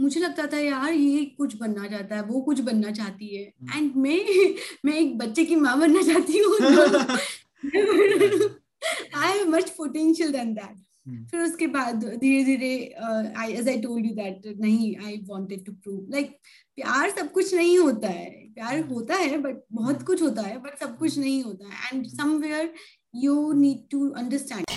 मुझे 0.00 0.20
लगता 0.20 0.46
था 0.46 0.58
यार 0.58 0.92
ये 0.92 1.24
कुछ 1.38 1.56
बनना 1.56 1.86
चाहता 1.88 2.16
है 2.16 2.22
वो 2.22 2.40
कुछ 2.40 2.60
बनना 2.60 2.90
चाहती 2.90 3.36
है। 3.36 3.42
एंड 3.76 3.96
मैं 3.96 4.18
मैं 4.84 4.94
एक 4.94 5.16
बच्चे 5.18 5.44
की 5.44 5.56
माँ 5.56 5.78
बनना 5.80 6.02
चाहती 6.02 6.38
हूँ। 6.38 6.54
I 9.16 9.38
have 9.38 9.48
much 9.48 9.70
potential 9.70 10.32
than 10.32 10.54
that 10.54 10.78
फिर 11.30 11.40
उसके 11.40 11.66
बाद 11.66 12.04
धीरे 12.20 12.44
धीरे 12.44 12.72
I 13.38 13.52
as 13.52 13.68
I 13.68 13.80
told 13.80 14.06
you 14.06 14.14
that 14.14 14.42
नहीं 14.60 14.96
I 15.06 15.16
wanted 15.28 15.64
to 15.64 15.72
prove 15.72 16.10
like 16.10 16.30
प्यार 16.76 17.10
सब 17.10 17.32
कुछ 17.32 17.54
नहीं 17.54 17.78
होता 17.78 18.08
है। 18.08 18.30
प्यार 18.54 18.80
hmm. 18.80 18.90
होता 18.90 19.14
है 19.14 19.38
बट 19.38 19.56
बहुत 19.72 19.96
hmm. 19.96 20.06
कुछ 20.06 20.22
होता 20.22 20.42
है 20.42 20.58
बट 20.58 20.78
सब 20.80 20.96
कुछ 20.98 21.18
नहीं 21.18 21.42
होता 21.42 21.68
है। 21.68 21.90
And 21.92 22.06
somewhere 22.06 22.72
you 23.14 23.52
need 23.52 23.88
to 23.90 24.08
understand 24.10 24.69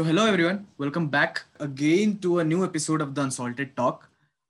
so 0.00 0.04
hello 0.04 0.22
everyone 0.26 0.58
welcome 0.80 1.06
back 1.10 1.38
again 1.60 2.12
to 2.22 2.34
a 2.34 2.42
new 2.42 2.64
episode 2.64 3.02
of 3.02 3.08
the 3.14 3.18
unsalted 3.18 3.74
talk 3.76 4.04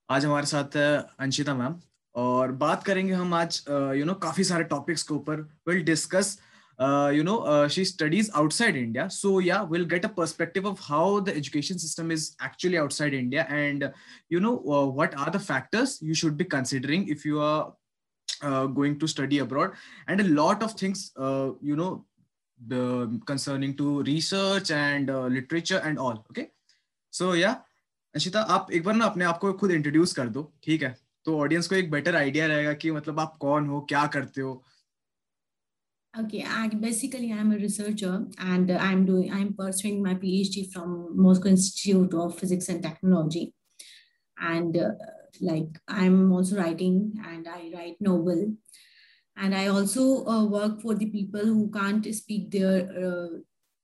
आज 0.09 0.25
हमारे 0.25 0.45
साथ 0.47 0.75
है 0.75 0.85
अंशिता 1.25 1.53
मैम 1.55 1.73
और 2.15 2.51
बात 2.61 2.83
करेंगे 2.83 3.13
हम 3.13 3.33
आज 3.33 3.59
यू 3.97 4.05
नो 4.05 4.13
काफ़ी 4.25 4.43
सारे 4.49 4.63
टॉपिक्स 4.69 5.03
के 5.03 5.13
ऊपर 5.13 5.41
will 5.67 5.83
discuss 5.89 6.37
you 7.15 7.25
know 7.29 7.33
uh, 7.53 7.65
she 7.73 7.83
studies 7.87 8.29
outside 8.41 8.77
india 8.83 9.03
so 9.15 9.31
yeah 9.47 9.65
we'll 9.73 9.89
get 9.95 10.07
a 10.07 10.11
perspective 10.19 10.69
of 10.71 10.79
how 10.85 11.03
the 11.27 11.35
education 11.41 11.81
system 11.81 12.13
is 12.17 12.29
actually 12.47 12.79
outside 12.83 13.17
india 13.17 13.45
and 13.57 13.85
you 14.35 14.41
know 14.45 14.53
uh, 14.77 14.85
what 15.01 15.19
are 15.25 15.33
the 15.35 15.43
factors 15.49 15.97
you 16.11 16.17
should 16.21 16.39
be 16.43 16.47
considering 16.55 17.05
if 17.17 17.27
you 17.31 17.43
are 17.49 17.59
uh, 18.49 18.65
going 18.79 18.97
to 19.03 19.11
study 19.15 19.43
abroad 19.47 19.77
and 20.07 20.25
a 20.25 20.29
lot 20.39 20.65
of 20.69 20.79
things 20.83 21.05
you 21.71 21.77
know 21.83 21.91
concerning 23.25 23.75
to 23.75 24.03
research 24.03 24.71
and 24.71 25.09
uh, 25.09 25.25
literature 25.27 25.81
and 25.83 25.97
all 25.97 26.25
okay 26.29 26.49
so 27.09 27.33
yeah 27.33 27.55
Anshita 28.15 28.41
आप 28.53 28.71
एक 28.73 28.83
बार 28.83 28.95
ना 28.95 29.05
अपने 29.05 29.25
आप 29.25 29.37
को 29.39 29.51
खुद 29.59 29.71
introduce 29.71 30.13
कर 30.13 30.29
दो 30.29 30.41
ठीक 30.63 30.81
है 30.83 30.95
तो 31.25 31.37
ऑडियंस 31.39 31.67
को 31.67 31.75
एक 31.75 31.91
बेटर 31.91 32.15
आइडिया 32.15 32.47
रहेगा 32.47 32.73
कि 32.81 32.91
मतलब 32.91 33.19
आप 33.19 33.37
कौन 33.41 33.67
हो 33.67 33.81
क्या 33.89 34.05
करते 34.17 34.41
हो 34.41 34.61
Okay, 36.13 36.43
I, 36.43 36.67
basically 36.67 37.31
I'm 37.31 37.53
a 37.53 37.57
researcher 37.57 38.25
and 38.37 38.71
I'm 38.85 39.05
doing 39.05 39.31
I'm 39.31 39.53
pursuing 39.53 40.03
my 40.03 40.15
PhD 40.15 40.63
from 40.73 41.15
Moscow 41.25 41.47
Institute 41.47 42.13
of 42.13 42.37
Physics 42.37 42.67
and 42.67 42.83
Technology, 42.83 43.53
and 44.37 44.75
uh, 44.75 44.89
like 45.39 45.79
I'm 45.87 46.33
also 46.33 46.57
writing 46.57 46.97
and 47.25 47.47
I 47.47 47.71
write 47.73 48.01
novel 48.01 48.43
and 49.41 49.55
i 49.55 49.67
also 49.67 50.25
uh, 50.25 50.45
work 50.45 50.81
for 50.81 50.95
the 50.95 51.09
people 51.17 51.45
who 51.53 51.69
can't 51.71 52.13
speak 52.15 52.49
their 52.51 52.75
uh, 53.05 53.29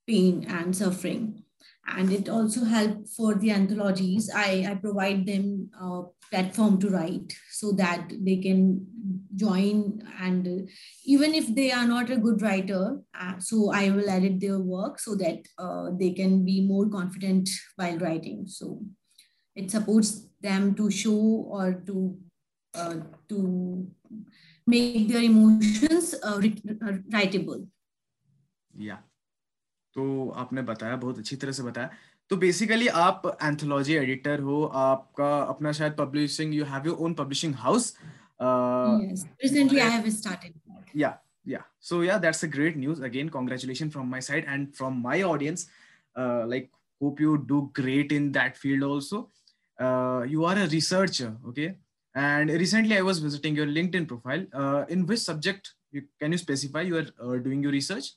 pain 0.08 0.46
and 0.48 0.76
suffering. 0.76 1.44
And 1.90 2.12
it 2.12 2.28
also 2.28 2.66
help 2.66 3.08
for 3.08 3.36
the 3.36 3.52
anthologies. 3.52 4.30
I, 4.34 4.68
I 4.70 4.76
provide 4.76 5.26
them 5.26 5.70
a 5.80 6.04
platform 6.30 6.80
to 6.82 6.90
write 6.90 7.34
so 7.52 7.72
that 7.74 8.12
they 8.12 8.38
can 8.38 8.86
join 9.34 10.02
and 10.20 10.48
uh, 10.48 10.66
even 11.06 11.34
if 11.34 11.54
they 11.56 11.72
are 11.72 11.88
not 11.88 12.10
a 12.10 12.18
good 12.18 12.42
writer 12.42 13.00
uh, 13.18 13.34
so 13.40 13.72
i 13.72 13.90
will 13.92 14.10
edit 14.10 14.40
their 14.40 14.58
work 14.58 15.00
so 15.00 15.16
that 15.16 15.38
uh, 15.60 15.92
they 15.98 16.12
can 16.12 16.44
be 16.44 16.60
more 16.62 16.90
confident 16.90 17.50
while 17.78 17.98
writing. 18.00 18.46
So 18.48 18.82
it 19.56 19.72
supports 19.72 20.28
them 20.42 20.76
to 20.76 20.92
show 20.92 21.48
or 21.50 21.82
to 21.88 22.18
uh, 22.74 22.96
to 23.30 23.88
make 24.68 25.08
their 25.10 25.24
emotions 25.24 26.14
uh, 26.24 26.38
uh, 26.38 26.94
writable. 27.14 27.68
Yeah. 28.74 29.04
तो 29.96 30.30
आपने 30.38 30.62
बताया 30.62 30.96
बहुत 30.96 31.18
अच्छी 31.20 31.36
तरह 31.36 31.52
से 31.52 31.64
बताया। 31.64 31.90
तो 32.32 32.36
basically 32.38 32.88
आप 33.02 33.22
एंथोलॉजी 33.44 33.94
एडिटर 33.96 34.40
हो 34.48 34.64
आपका 34.76 35.30
अपना 35.54 35.72
शायद 35.72 35.94
publishing 36.00 36.54
you 36.56 36.66
have 36.66 36.88
your 36.88 36.98
own 37.06 37.14
publishing 37.14 37.54
house 37.58 37.88
so 41.90 42.04
yeah 42.04 42.18
that's 42.18 42.44
a 42.46 42.48
great 42.56 42.78
news 42.78 43.04
again 43.06 43.30
congratulation 43.30 43.90
from 43.90 44.10
my 44.12 44.22
side 44.22 44.46
and 44.50 44.68
from 44.78 45.02
my 45.04 45.22
audience 45.24 45.68
like 46.54 46.70
hope 47.02 47.22
you 47.22 47.36
do 47.52 47.62
great 47.76 48.12
in 48.12 48.32
that 48.32 48.56
field 48.58 48.84
also 48.84 49.30
you 50.32 50.44
are 50.44 50.58
a 50.58 50.66
researcher 50.72 51.34
okay 51.50 51.68
And 52.18 52.50
recently, 52.50 52.98
I 52.98 53.04
was 53.04 53.20
visiting 53.20 53.56
your 53.56 53.68
LinkedIn 53.68 54.08
profile. 54.08 54.44
Uh, 54.52 54.86
in 54.90 55.06
which 55.06 55.20
subject 55.20 55.76
you, 55.92 56.02
can 56.20 56.32
you 56.32 56.40
specify 56.40 56.82
you 56.82 56.98
are 56.98 57.06
uh, 57.22 57.38
doing 57.38 57.62
your 57.62 57.72
research? 57.72 58.14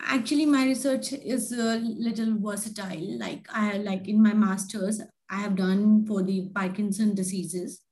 Actually, 0.00 0.46
my 0.46 0.64
research 0.64 1.12
is 1.12 1.52
a 1.52 1.76
little 1.76 2.38
versatile. 2.38 3.18
Like 3.18 3.46
I 3.52 3.76
like 3.76 4.08
in 4.08 4.22
my 4.22 4.32
masters, 4.32 5.02
I 5.28 5.36
have 5.40 5.56
done 5.56 6.06
for 6.06 6.22
the 6.22 6.48
Parkinson 6.54 7.14
diseases 7.14 7.82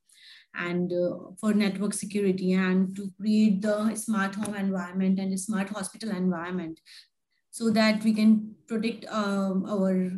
and 0.54 0.90
uh, 0.90 1.32
for 1.38 1.52
network 1.52 1.92
security 1.92 2.54
and 2.54 2.96
to 2.96 3.10
create 3.20 3.60
the 3.60 3.94
smart 3.94 4.36
home 4.36 4.54
environment 4.54 5.18
and 5.18 5.34
a 5.34 5.38
smart 5.38 5.68
hospital 5.68 6.10
environment 6.12 6.80
so 7.50 7.68
that 7.72 8.02
we 8.04 8.14
can 8.14 8.54
protect 8.66 9.04
um, 9.12 9.66
our 9.68 10.10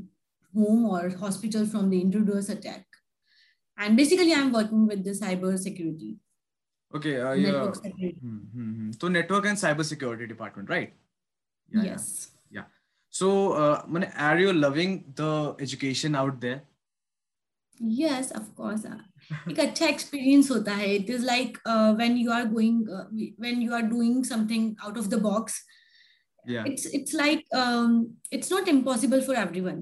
home 0.55 0.87
or 0.87 1.11
hospital 1.11 1.67
from 1.67 1.91
the 1.91 2.01
intruders 2.01 2.49
attack 2.49 2.87
and 3.80 3.98
basically 3.98 4.34
i'm 4.34 4.52
working 4.52 4.86
with 4.88 5.04
the 5.04 5.12
cyber 5.12 5.58
security 5.58 6.16
okay 6.94 7.20
uh, 7.20 7.36
network 7.36 7.76
yeah. 7.76 7.82
security. 7.82 8.18
Hmm, 8.22 8.38
hmm, 8.54 8.72
hmm. 8.76 8.92
so 8.92 9.08
network 9.08 9.46
and 9.46 9.58
cyber 9.58 9.86
security 9.86 10.28
department 10.28 10.70
right 10.70 10.94
yeah, 11.72 11.84
yes 11.84 12.32
yeah, 12.50 12.62
yeah. 12.62 12.66
so 13.10 13.54
uh, 13.54 13.86
are 14.18 14.40
you 14.40 14.54
loving 14.54 15.04
the 15.16 15.56
education 15.60 16.16
out 16.16 16.40
there 16.40 16.62
yes 17.80 18.32
of 18.32 18.56
course 18.56 18.86
एक 19.50 19.60
अच्छा 19.60 19.86
experience 19.86 20.50
होता 20.52 20.72
है 20.76 20.94
it 20.96 21.10
is 21.10 21.24
like 21.26 21.58
when 21.68 22.18
you 22.18 22.32
are 22.32 22.46
going 22.50 22.90
when 23.40 23.62
you 23.62 23.74
are 23.74 23.82
doing 23.82 24.24
something 24.26 24.76
out 24.84 24.98
of 24.98 25.08
the 25.14 25.20
box 25.22 25.64
yeah 26.48 26.66
it's 26.70 26.84
it's 26.98 27.14
like 27.20 27.40
um 27.60 27.94
it's 28.32 28.50
not 28.54 28.68
impossible 28.72 29.22
for 29.28 29.36
everyone 29.44 29.80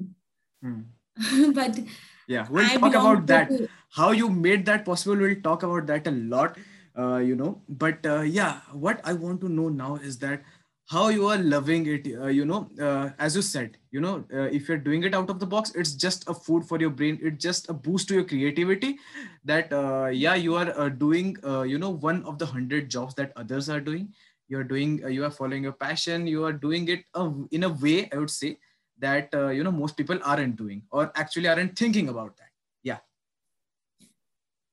hmm. 0.63 0.81
but 1.57 1.79
yeah 2.28 2.46
we'll 2.50 2.64
I 2.66 2.76
talk 2.76 2.94
about 2.94 3.26
that. 3.26 3.50
how 3.90 4.10
you 4.12 4.28
made 4.28 4.64
that 4.66 4.84
possible 4.84 5.16
we'll 5.16 5.40
talk 5.40 5.62
about 5.62 5.86
that 5.86 6.06
a 6.06 6.10
lot 6.12 6.56
uh, 6.98 7.18
you 7.18 7.36
know. 7.36 7.62
But 7.68 8.04
uh, 8.04 8.22
yeah 8.22 8.60
what 8.72 9.00
i 9.04 9.12
want 9.12 9.40
to 9.42 9.48
know 9.48 9.68
now 9.68 9.96
is 9.96 10.18
that 10.18 10.42
how 10.90 11.08
you 11.08 11.26
are 11.28 11.36
loving 11.38 11.86
it 11.86 12.06
uh, 12.18 12.26
you 12.26 12.44
know 12.44 12.68
uh, 12.80 13.10
as 13.18 13.36
you 13.36 13.42
said 13.42 13.76
you 13.90 14.00
know 14.00 14.24
uh, 14.32 14.48
if 14.58 14.68
you're 14.68 14.78
doing 14.78 15.02
it 15.02 15.14
out 15.14 15.28
of 15.28 15.38
the 15.38 15.46
box 15.46 15.72
it's 15.74 15.92
just 15.92 16.28
a 16.28 16.34
food 16.34 16.64
for 16.64 16.80
your 16.80 16.90
brain. 16.90 17.18
It's 17.22 17.42
just 17.42 17.68
a 17.68 17.74
boost 17.74 18.08
to 18.08 18.14
your 18.14 18.24
creativity 18.24 18.96
that 19.44 19.72
uh, 19.72 20.06
yeah 20.06 20.34
you 20.34 20.54
are 20.54 20.90
doing 20.90 21.36
you 21.66 21.78
know 21.78 21.90
one 21.90 22.24
of 22.24 22.38
the 22.38 22.46
hundred 22.46 22.90
jobs 22.90 23.14
that 23.16 23.32
others 23.36 23.68
are 23.68 23.80
doing. 23.80 24.12
You're 24.48 24.64
doing 24.64 25.02
you 25.12 25.24
are 25.24 25.30
following 25.30 25.62
your 25.64 25.72
passion. 25.72 26.26
You 26.26 26.44
are 26.46 26.54
doing 26.54 26.88
it 26.88 27.04
in 27.50 27.64
a 27.64 27.68
way 27.68 28.08
i 28.12 28.16
would 28.16 28.30
say 28.30 28.58
that 28.98 29.34
uh, 29.34 29.48
you 29.48 29.64
know 29.64 29.72
most 29.72 29.96
people 29.96 30.18
aren't 30.24 30.56
doing 30.56 30.82
or 30.90 31.10
actually 31.14 31.48
aren't 31.48 31.78
thinking 31.78 32.08
about 32.08 32.36
that. 32.36 32.50
Yeah. 32.82 32.98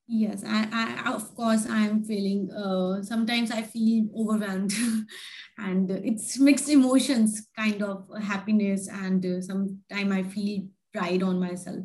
Yes 0.08 0.44
i, 0.46 0.68
I 0.72 1.14
of 1.14 1.34
course 1.36 1.66
i'm 1.68 2.04
feeling 2.04 2.52
uh, 2.52 3.02
sometimes 3.02 3.50
i 3.50 3.64
feel 3.64 4.06
overwhelmed 4.16 4.74
and 5.58 5.90
it's 5.90 6.38
mixed 6.38 6.70
emotions 6.70 7.48
kind 7.58 7.82
of 7.82 8.08
happiness 8.22 8.88
and 8.88 9.26
uh, 9.26 9.42
sometimes 9.42 10.12
i 10.12 10.22
feel 10.22 10.68
pride 10.94 11.24
on 11.24 11.40
myself. 11.40 11.84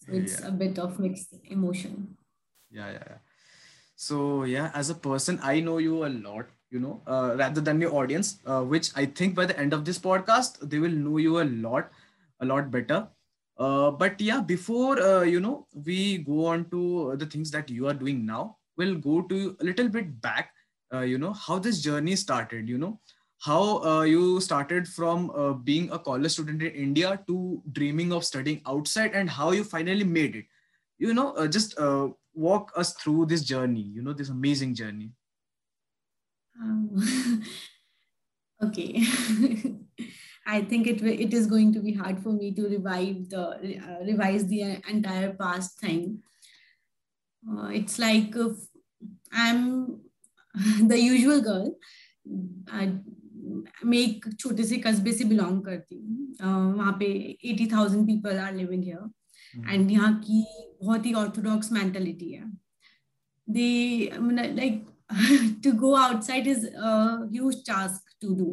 So 0.00 0.12
it's 0.12 0.40
yeah. 0.40 0.48
a 0.48 0.50
bit 0.50 0.78
of 0.78 0.98
mixed 0.98 1.34
emotion. 1.44 2.16
Yeah 2.70 2.90
yeah 2.90 3.04
yeah. 3.10 3.18
So 3.94 4.44
yeah 4.44 4.70
as 4.74 4.90
a 4.90 4.94
person 4.94 5.38
i 5.42 5.60
know 5.60 5.78
you 5.78 6.06
a 6.06 6.08
lot 6.08 6.46
you 6.70 6.78
know, 6.78 7.00
uh, 7.06 7.34
rather 7.38 7.60
than 7.60 7.80
your 7.80 7.94
audience, 7.94 8.40
uh, 8.46 8.62
which 8.62 8.90
I 8.94 9.06
think 9.06 9.34
by 9.34 9.46
the 9.46 9.58
end 9.58 9.72
of 9.72 9.84
this 9.84 9.98
podcast, 9.98 10.68
they 10.68 10.78
will 10.78 10.90
know 10.90 11.16
you 11.16 11.40
a 11.40 11.44
lot, 11.44 11.90
a 12.40 12.46
lot 12.46 12.70
better. 12.70 13.08
Uh, 13.58 13.90
but 13.90 14.20
yeah, 14.20 14.40
before, 14.40 15.00
uh, 15.00 15.22
you 15.22 15.40
know, 15.40 15.66
we 15.84 16.18
go 16.18 16.46
on 16.46 16.68
to 16.70 17.16
the 17.16 17.26
things 17.26 17.50
that 17.50 17.68
you 17.68 17.88
are 17.88 17.94
doing 17.94 18.24
now, 18.24 18.56
we'll 18.76 18.94
go 18.96 19.22
to 19.22 19.56
a 19.60 19.64
little 19.64 19.88
bit 19.88 20.20
back, 20.20 20.52
uh, 20.92 21.00
you 21.00 21.18
know, 21.18 21.32
how 21.32 21.58
this 21.58 21.80
journey 21.80 22.14
started, 22.14 22.68
you 22.68 22.78
know, 22.78 23.00
how 23.40 23.82
uh, 23.84 24.02
you 24.02 24.40
started 24.40 24.86
from 24.86 25.62
being 25.64 25.90
a 25.90 25.98
college 25.98 26.32
student 26.32 26.62
in 26.62 26.72
India 26.72 27.20
to 27.26 27.62
dreaming 27.72 28.12
of 28.12 28.24
studying 28.24 28.60
outside 28.66 29.12
and 29.14 29.30
how 29.30 29.52
you 29.52 29.64
finally 29.64 30.04
made 30.04 30.36
it. 30.36 30.44
You 30.98 31.14
know, 31.14 31.46
just 31.46 31.78
walk 32.34 32.72
us 32.76 32.94
through 32.94 33.26
this 33.26 33.42
journey, 33.42 33.80
you 33.80 34.02
know, 34.02 34.12
this 34.12 34.28
amazing 34.28 34.74
journey. 34.74 35.10
Um, 36.57 37.43
okay. 38.61 39.03
I 40.45 40.61
think 40.61 40.87
it 40.87 41.01
it 41.01 41.33
is 41.33 41.47
going 41.47 41.73
to 41.73 41.79
be 41.79 41.93
hard 41.93 42.21
for 42.21 42.33
me 42.33 42.53
to 42.53 42.67
revive 42.67 43.29
the 43.29 43.43
uh, 43.43 43.99
revise 44.05 44.45
the 44.47 44.61
entire 44.89 45.33
past 45.33 45.79
thing. 45.79 46.21
Uh, 47.43 47.67
it's 47.67 47.97
like 47.99 48.35
uh, 48.37 48.49
I'm 49.33 50.01
the 50.55 50.93
usual 50.93 51.39
girl 51.41 51.71
मैं 53.85 53.97
एक 53.97 54.25
छोटे 54.39 54.63
से 54.63 54.77
कस्बे 54.77 55.11
से 55.13 55.23
belong 55.25 55.63
करती 55.65 55.95
हूँ 55.95 56.33
uh, 56.35 56.77
वहाँ 56.77 56.91
पे 56.99 57.05
eighty 57.51 57.65
thousand 57.71 58.05
people 58.07 58.37
are 58.39 58.53
living 58.55 58.83
here 58.83 59.71
and 59.73 59.91
यहाँ 59.91 60.13
की 60.25 60.43
बहुत 60.83 61.05
ही 61.05 61.13
ऑर्थोडॉक्स 61.13 61.71
मेंटेलिटी 61.71 62.31
है 62.31 62.51
they 63.47 64.11
like 64.55 64.85
to 65.64 65.72
go 65.78 65.92
outside 65.96 66.46
is 66.46 66.66
huge 66.66 67.56
task 67.66 68.16
to 68.20 68.34
do 68.34 68.50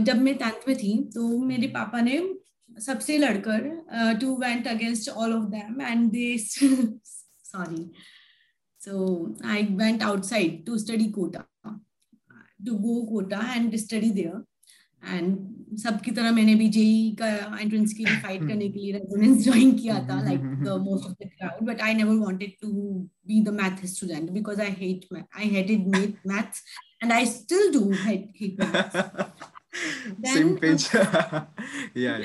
जब 0.00 0.22
मैं 0.22 0.36
टेंथ 0.38 0.68
में 0.68 0.76
थी 0.76 0.96
तो 1.14 1.28
मेरे 1.38 1.66
पापा 1.68 2.00
ने 2.00 2.18
सबसे 2.78 3.18
लड़कर 3.18 4.16
to 4.20 4.36
went 4.36 4.66
against 4.68 5.08
all 5.08 5.32
of 5.32 5.44
them 5.50 5.80
and 5.82 6.10
they 6.12 6.36
sorry 6.38 7.90
so 8.80 9.02
I 9.46 9.62
went 9.76 10.02
outside 10.02 10.64
to 10.66 10.78
study 10.78 11.10
Kota 11.10 11.44
to 12.66 12.74
go 12.78 13.00
Kota 13.06 13.40
and 13.54 13.76
study 13.76 14.10
there 14.10 14.42
and 15.08 15.76
सबकी 15.78 16.10
तरह 16.16 16.32
मैंने 16.32 16.54
भी 16.54 16.68
जेई 16.76 17.14
का 17.20 17.28
एंट्रेंस 17.60 17.92
के 17.92 18.04
लिए 18.04 18.16
फाइट 18.22 18.40
करने 18.48 18.68
के 18.68 18.78
लिए 18.80 18.92
रेजोनेंस 18.92 19.42
ज्वाइन 19.44 19.72
किया 19.78 19.98
था 20.08 20.20
like 20.24 20.40
the 20.64 20.76
most 20.84 21.06
of 21.06 21.14
the 21.22 21.30
crowd 21.38 21.66
but 21.70 21.80
I 21.82 21.94
never 21.94 22.16
wanted 22.24 22.52
to 22.62 22.72
be 23.28 23.40
the 23.44 23.54
math 23.60 23.84
student 23.94 24.30
because 24.30 24.60
I 24.62 24.76
hate 24.78 25.08
I 25.14 25.48
hated 25.56 25.88
maths 26.26 26.62
and 27.02 27.12
I 27.12 27.26
still 27.34 27.72
do 27.72 27.90
hate 28.04 28.32
hate 28.40 28.62
same 30.24 30.50
page 30.58 30.84
yeah 30.94 31.46
yeah 31.94 32.18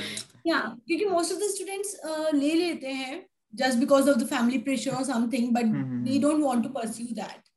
yeah 0.46 0.66
क्योंकि 0.88 1.06
most 1.12 1.32
of 1.32 1.40
the 1.44 1.50
students 1.54 1.96
uh, 2.10 2.34
ले 2.34 2.54
लेते 2.56 2.92
हैं 3.00 3.20
just 3.54 3.80
because 3.80 4.08
of 4.08 4.20
the 4.20 4.28
family 4.28 4.60
pressure 4.60 4.96
or 4.96 5.04
something 5.04 5.52
but 5.54 5.66
mm-hmm. 5.66 6.04
they 6.04 6.20
don't 6.20 6.44
want 6.44 6.64
to 6.64 6.70
pursue 6.70 7.14
that 7.16 7.49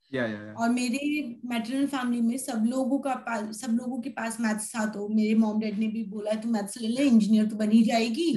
और 0.55 0.69
मेरे 0.70 1.00
maternal 1.44 1.87
family 1.87 2.20
में 2.20 2.37
सब 2.38 2.64
लोगों 2.70 2.99
का 2.99 3.14
सब 3.53 3.73
लोगों 3.73 4.00
के 4.00 4.11
पास 4.11 4.41
मैथ्स 4.41 4.69
था 4.75 4.85
तो 4.87 5.09
मेरे 5.09 5.35
मॉम 5.35 5.61
डैड 5.61 5.79
ने 5.79 5.87
भी 5.87 6.03
बोला 6.05 6.32
तू 6.41 6.50
मैथ्स 6.50 6.81
ले 6.81 6.88
ले 6.88 7.05
इंजीनियर 7.05 7.47
तो 7.47 7.56
बन 7.56 7.70
ही 7.70 7.82
जाएगी. 7.82 8.31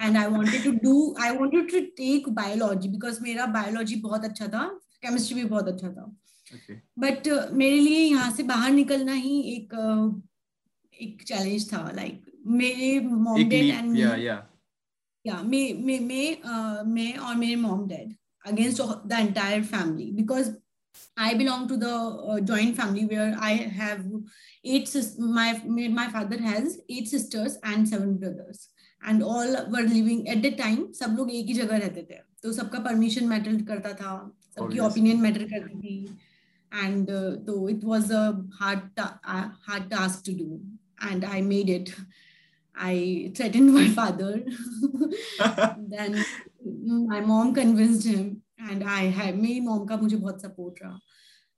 And 0.00 0.16
I 0.16 0.26
wanted 0.26 0.64
to 0.64 0.72
do 0.82 1.14
I 1.20 1.36
wanted 1.36 1.70
to 1.70 1.80
take 1.96 2.28
biology 2.28 2.88
because 2.88 3.22
मेरा 3.22 3.46
बायोलॉजी 3.46 3.94
बहुत 4.00 4.24
अच्छा 4.24 4.46
था 4.46 4.66
केमिस्ट्री 5.02 5.42
भी 5.42 5.48
बहुत 5.48 5.68
अच्छा 5.68 5.88
था। 5.88 6.04
But 6.98 7.28
okay. 7.28 7.38
uh, 7.38 7.52
मेरे 7.52 7.78
लिए 7.80 7.98
यहाँ 7.98 8.30
से 8.30 8.42
बाहर 8.42 8.70
निकलना 8.70 9.12
ही 9.12 9.40
एक 9.54 9.74
uh, 9.74 10.22
एक 11.02 11.22
चैलेंज 11.22 11.72
था 11.72 11.90
लाइक 11.96 12.22
मेरे 12.46 13.00
मॉम 13.00 13.42
डैड 13.48 13.74
एंड 13.74 13.96
या 15.26 15.42
मैं 15.42 15.72
मैं 15.84 16.00
मैं 16.92 17.12
और 17.16 17.34
मेरे 17.34 17.56
mom 17.56 17.86
dad 17.88 18.14
against 18.46 18.82
the 19.06 19.12
entire 19.12 19.64
family 19.64 20.10
because 20.12 20.50
I 21.17 21.33
belong 21.35 21.67
to 21.67 21.77
the 21.77 21.93
uh, 21.93 22.39
joint 22.39 22.75
family 22.77 23.05
where 23.05 23.35
I 23.39 23.51
have 23.79 24.05
eight 24.63 24.89
my 25.19 25.61
my 25.65 26.09
father 26.09 26.37
has 26.41 26.79
eight 26.89 27.07
sisters 27.07 27.57
and 27.63 27.87
seven 27.87 28.17
brothers 28.17 28.69
and 29.03 29.23
all 29.23 29.69
were 29.69 29.87
living 29.93 30.27
at 30.29 30.41
the 30.41 30.51
time 30.51 30.81
सब 30.99 31.15
लोग 31.17 31.31
एक 31.31 31.45
ही 31.45 31.53
जगह 31.53 31.77
रहते 31.77 32.01
थे 32.09 32.19
तो 32.43 32.53
सबका 32.53 32.79
permission 32.89 33.27
matter 33.27 33.61
करता 33.69 33.93
था 34.01 34.11
सबकी 34.57 34.79
ओपिनियन 34.89 35.21
मैटर 35.21 35.43
करती 35.53 35.79
थी 35.79 35.95
and 36.71 37.09
uh, 37.09 37.35
so 37.45 37.67
it 37.67 37.83
was 37.83 38.11
a 38.11 38.41
hard 38.59 38.83
uh, 38.97 39.49
hard 39.67 39.89
task 39.89 40.23
to 40.25 40.33
do 40.33 40.61
and 41.01 41.25
I 41.25 41.41
made 41.41 41.69
it. 41.69 41.93
I 42.75 43.31
threatened 43.35 43.73
my 43.73 43.89
father. 43.89 44.43
then 45.77 46.23
my 46.63 47.19
mom 47.19 47.53
convinced 47.53 48.07
him 48.07 48.41
and 48.58 48.84
I 48.84 49.04
had 49.10 49.34
मेरी 49.36 49.60
mom 49.60 49.88
का 49.88 49.96
मुझे 49.96 50.16
बहुत 50.16 50.42
support 50.42 50.82
रहा. 50.82 50.98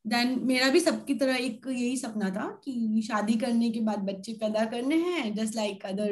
Then 0.05 0.39
मेरा 0.47 0.69
भी 0.71 0.81
सबकी 0.81 1.15
तरह 1.15 1.37
एक 1.37 1.67
यही 1.69 1.97
सपना 1.97 2.31
था 2.31 2.49
कि 2.65 3.03
शादी 3.07 3.35
करने 3.39 3.71
के 3.71 3.81
बाद 3.81 3.99
बच्चे 4.11 4.33
पैदा 4.41 4.65
करने 4.75 4.97
हैं 5.03 5.35
जस्ट 5.35 5.57
लाइक 5.57 5.87
other 5.87 6.11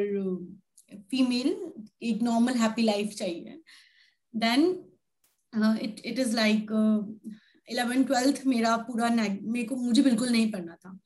female 1.12 1.52
एक 2.02 2.22
normal 2.22 2.56
happy 2.56 2.86
life 2.88 3.16
चाहिए. 3.18 3.58
Then 4.34 4.68
uh, 5.52 5.76
it 5.80 6.00
it 6.04 6.18
is 6.18 6.34
like 6.34 6.72
eleven 7.68 8.02
twelfth 8.04 8.44
मेरा 8.46 8.76
पूरा 8.88 9.08
मेरे 9.10 9.62
को 9.64 9.76
मुझे 9.76 10.02
बिल्कुल 10.02 10.28
नहीं 10.28 10.50
पढ़ना 10.52 10.74
था 10.84 10.98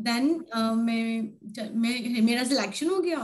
देन 0.00 0.28
uh, 0.56 0.74
मैं 0.76 1.70
मैं 1.74 2.20
मेरा 2.22 2.44
सिलेक्शन 2.44 2.88
हो 2.90 2.98
गया 3.02 3.18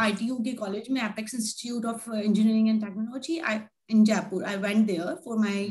आईटीयू 0.00 0.34
uh, 0.34 0.44
के 0.44 0.52
कॉलेज 0.52 0.90
में 0.90 1.00
Apex 1.02 1.34
Institute 1.34 1.84
of 1.86 2.10
Engineering 2.14 2.68
and 2.68 2.84
Technology 2.84 3.38
I 3.90 3.96
in 3.96 4.04
Jaipur 4.04 4.44
I 4.44 4.56
went 4.56 4.86
there 4.86 5.14
for 5.24 5.38
my 5.38 5.68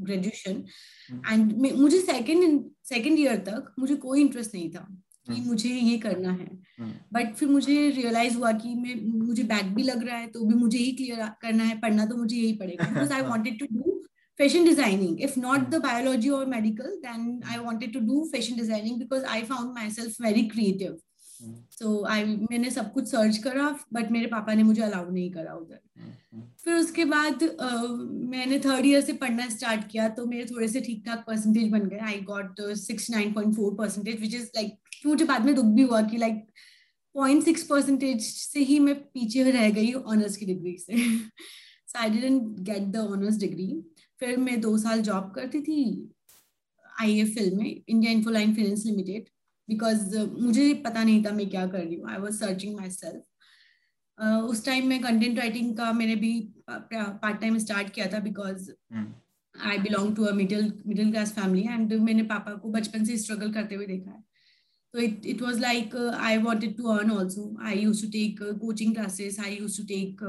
graduation 0.00 0.64
and 1.32 1.52
मुझे 1.80 2.00
सेकंड 2.00 2.64
सेकंड 2.88 3.18
ईयर 3.18 3.36
तक 3.36 3.72
मुझे 3.78 3.96
कोई 3.96 4.20
इंटरेस्ट 4.20 4.54
नहीं 4.54 4.70
था 4.70 4.86
कि 5.30 5.40
मुझे 5.40 5.68
ये 5.68 5.98
करना 5.98 6.30
है। 6.30 6.48
बट 7.12 7.34
फिर 7.34 7.48
मुझे 7.48 7.90
रियलाइज़ 7.90 8.36
हुआ 8.36 8.52
कि 8.52 8.74
मैं 8.74 8.94
मुझे 9.26 9.42
बैक 9.42 9.74
भी 9.74 9.82
लग 9.82 10.06
रहा 10.06 10.16
है 10.16 10.26
तो 10.26 10.44
भी 10.44 10.54
मुझे 10.54 10.78
ही 10.78 10.92
क्लियर 10.92 11.28
करना 11.42 11.64
है 11.64 11.78
पढ़ना 11.80 12.06
तो 12.06 12.16
मुझे 12.16 12.36
यही 12.36 12.52
पड़ेगा। 12.52 12.88
Because 12.88 13.12
I 13.12 13.22
wanted 13.22 13.58
to 13.58 13.66
do 13.72 13.98
fashion 14.40 14.64
designing. 14.66 15.18
If 15.24 15.34
not 15.36 15.64
the 15.72 15.78
biology 15.80 16.30
or 16.30 16.46
medical 16.46 16.92
then 17.02 17.24
i 17.54 17.56
wanted 17.64 17.92
to 17.96 18.00
do 18.00 18.20
fashion 18.30 18.56
designing 18.60 18.98
because 18.98 19.24
i 19.24 19.42
found 19.42 19.74
myself 19.74 20.14
very 20.26 20.44
creative. 20.54 20.94
So, 21.70 21.90
i, 22.08 22.24
मैंने 22.50 22.70
सब 22.70 22.92
कुछ 22.92 23.06
सर्च 23.08 23.36
करा 23.44 23.68
बट 23.92 24.10
मेरे 24.12 24.26
पापा 24.26 24.54
ने 24.54 24.62
मुझे 24.62 24.82
अलाउ 24.82 25.10
नहीं 25.10 25.30
करा 25.32 25.54
उधर। 25.54 25.80
फिर 26.64 26.74
उसके 26.74 27.04
बाद 27.04 27.42
मैंने 28.30 28.58
थर्ड 28.60 28.86
ईयर 28.86 29.00
से 29.00 29.12
पढ़ना 29.22 29.48
स्टार्ट 29.48 29.88
किया 29.90 30.08
तो 30.10 30.26
मेरे 30.26 30.44
थोड़े 30.44 30.68
से 30.68 30.80
ठीक 30.80 31.02
ठाक 31.06 31.24
परसेंटेज 31.26 31.70
बन 31.70 31.88
गए। 31.88 31.98
I 32.04 32.20
got 32.28 32.60
six 32.78 33.10
nine 33.10 33.32
point 33.32 33.54
four 33.56 33.74
percentage 33.78 34.20
which 34.20 34.34
is 34.34 34.46
like 34.56 35.06
मुझे 35.06 35.24
बाद 35.24 35.44
में 35.46 35.54
दुख 35.54 35.66
भी 35.74 35.82
हुआ 35.82 36.02
कि 36.02 36.16
लाइक 36.16 36.44
पॉइंट 37.14 37.44
सिक्स 37.44 37.62
परसेंटेज 37.66 38.22
से 38.24 38.60
ही 38.64 38.78
मैं 38.78 38.94
पीछे 39.04 39.50
रह 39.50 39.68
गई 39.70 39.92
ऑनर्स 39.92 40.36
की 40.36 40.46
डिग्री 40.46 40.76
से। 40.78 40.96
So 40.96 41.98
I 41.98 42.10
didn't 42.10 42.58
get 42.60 42.82
the 42.92 42.96
honours 43.10 43.38
degree 43.38 43.68
फिर 44.20 44.36
मैं 44.38 44.60
दो 44.60 44.76
साल 44.78 45.02
जॉब 45.02 45.32
करती 45.34 45.60
थी 45.62 45.82
आई 47.00 47.18
एफ़ 47.20 47.34
फ़िल्म 47.34 47.58
में 47.58 47.82
India 47.88 48.12
Infoline 48.12 48.54
Finance 48.54 48.84
Limited 48.86 49.28
because 49.72 50.16
uh, 50.16 50.28
मुझे 50.38 50.72
पता 50.86 51.02
नहीं 51.02 51.24
था 51.24 51.30
मैं 51.32 51.48
क्या 51.50 51.66
कर 51.66 51.78
रही 51.78 51.94
हूँ. 51.96 52.10
I 52.10 52.16
was 52.18 52.40
searching 52.40 52.78
my 52.78 52.90
self 52.92 53.22
उस 54.18 54.64
टाइम 54.64 54.86
में 54.88 55.00
कंटेंट 55.02 55.38
राइटिंग 55.38 55.76
का 55.76 55.92
मैंने 55.92 56.14
भी 56.16 56.32
पार्ट 56.70 57.40
टाइम 57.40 57.56
स्टार्ट 57.58 57.90
किया 57.94 58.06
था 58.12 58.18
बिकॉज़ 58.20 58.70
आई 59.54 59.78
बिलोंग 59.78 60.14
टू 60.16 60.24
अडल 60.24 60.72
मिडिल 60.86 61.10
क्लास 61.10 61.32
फैमिली 61.32 61.62
एंड 61.70 61.92
मैंने 62.02 62.22
पापा 62.34 62.52
को 62.54 62.68
बचपन 62.72 63.04
से 63.04 63.16
स्ट्रगल 63.18 63.52
करते 63.52 63.74
हुए 63.74 63.86
देखा 63.86 64.10
है. 64.10 64.22
तो 64.94 64.98
it 64.98 65.26
it 65.26 65.42
was 65.42 65.60
like 65.60 65.96
I 65.96 66.36
wanted 66.38 66.76
to 66.76 66.88
earn 66.92 67.10
also 67.10 67.56
I 67.62 67.78
use 67.78 68.02
to 68.02 68.10
take 68.12 68.42
coaching 68.60 68.94
classes 68.94 69.40
I 69.40 69.56
use 69.56 69.80
to 69.80 69.86
take 69.86 70.22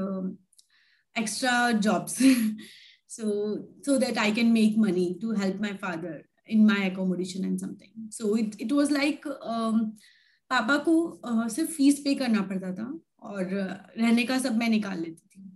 extra 1.16 1.70
jobs 1.86 2.18
so 3.16 3.24
so 3.86 3.96
that 3.98 4.18
I 4.18 4.32
can 4.34 4.52
make 4.52 4.78
money 4.78 5.06
to 5.22 5.32
help 5.34 5.60
my 5.62 5.72
father 5.82 6.22
in 6.48 6.66
my 6.66 6.84
accommodation 6.84 7.44
and 7.44 7.60
something. 7.60 7.92
So 8.10 8.36
it 8.36 8.56
it 8.58 8.72
was 8.72 8.90
like 8.90 9.26
um, 9.26 9.96
पापा 10.50 10.76
को 10.88 10.94
uh, 11.24 11.48
सिर्फ़ 11.48 11.70
fees 11.70 11.98
पे 12.04 12.14
करना 12.14 12.42
पड़ता 12.48 12.72
था 12.74 12.86
और 13.22 13.44
रहने 13.98 14.24
का 14.24 14.38
सब 14.38 14.56
मैं 14.56 14.68
निकाल 14.68 15.00
लेती 15.00 15.28
थी। 15.28 15.50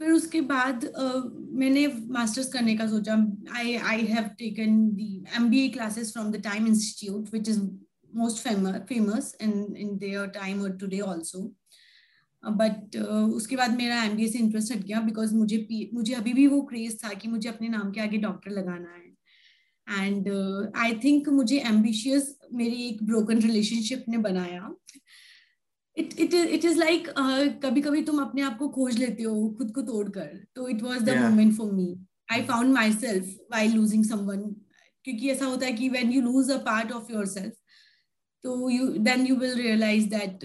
फिर 0.00 0.10
उसके 0.12 0.40
बाद 0.40 0.84
uh, 0.84 1.22
मैंने 1.58 1.86
मास्टर्स 2.10 2.52
करने 2.52 2.76
का 2.76 2.86
सोचा। 2.88 3.14
I 3.56 3.74
I 3.92 4.04
have 4.04 4.28
taken 4.38 4.88
the 4.94 5.24
M 5.36 5.48
B 5.50 5.64
A 5.64 5.68
classes 5.68 6.12
from 6.12 6.30
the 6.32 6.42
time 6.44 6.66
institute 6.66 7.32
which 7.32 7.48
is 7.48 7.60
most 8.16 8.42
famous 8.88 9.36
in 9.42 9.52
in 9.76 9.96
their 9.98 10.26
time 10.34 10.60
और 10.62 10.76
टुडे 10.76 11.00
ऑल्सो 11.00 11.40
बट 12.42 12.96
uh, 12.96 13.28
उसके 13.36 13.56
बाद 13.56 13.76
मेरा 13.76 14.02
एम 14.02 14.16
बी 14.16 14.24
ए 14.24 14.28
से 14.28 14.38
इंटरेस्ट 14.38 14.72
हट 14.72 14.82
गया 14.84 15.00
बिकॉज़ 15.00 15.34
मुझे 15.34 15.88
मुझे 15.94 16.14
अभी 16.14 16.32
भी 16.32 16.46
वो 16.46 16.60
क्रेज 16.62 17.02
था 17.04 17.12
कि 17.14 17.28
मुझे 17.28 17.48
अपने 17.48 17.68
नाम 17.68 17.90
के 17.92 18.00
आगे 18.00 18.18
डॉक्टर 18.18 18.50
लगाना 18.50 18.88
है। 18.88 19.03
एंड 19.90 20.28
आई 20.76 20.92
थिंक 21.04 21.28
मुझे 21.28 21.58
एम्बिशियस 21.68 22.34
मेरी 22.54 22.82
एक 22.88 23.02
ब्रोकन 23.06 23.40
रिलेशनशिप 23.40 24.04
ने 24.08 24.18
बनाया। 24.28 24.70
It 25.96 26.18
it 26.20 26.34
it 26.34 26.64
is 26.64 26.78
like 26.78 27.08
कभी 27.64 27.82
कभी 27.82 28.02
तुम 28.04 28.22
अपने 28.22 28.42
आप 28.42 28.56
को 28.58 28.68
खोज 28.78 28.98
लेते 28.98 29.22
हो 29.22 29.48
खुद 29.58 29.70
को 29.74 29.82
तोड़कर। 29.92 30.30
तो 30.56 30.68
it 30.68 30.82
was 30.82 31.04
the 31.04 31.18
moment 31.18 31.56
for 31.56 31.72
me 31.72 31.94
I 32.32 32.44
found 32.44 32.74
myself 32.92 33.36
why 33.52 33.68
losing 33.68 34.04
someone 34.04 34.42
क्योंकि 35.04 35.30
ऐसा 35.30 35.46
होता 35.46 35.66
है 35.66 35.72
कि 35.72 35.88
when 35.88 36.12
you 36.12 36.22
lose 36.22 36.50
a 36.50 36.58
part 36.66 36.92
of 36.92 37.12
yourself 37.26 37.54
तो 38.44 38.70
you 38.70 38.88
then 39.08 39.26
you 39.26 39.36
will 39.36 39.54
realise 39.62 40.08
that 40.16 40.44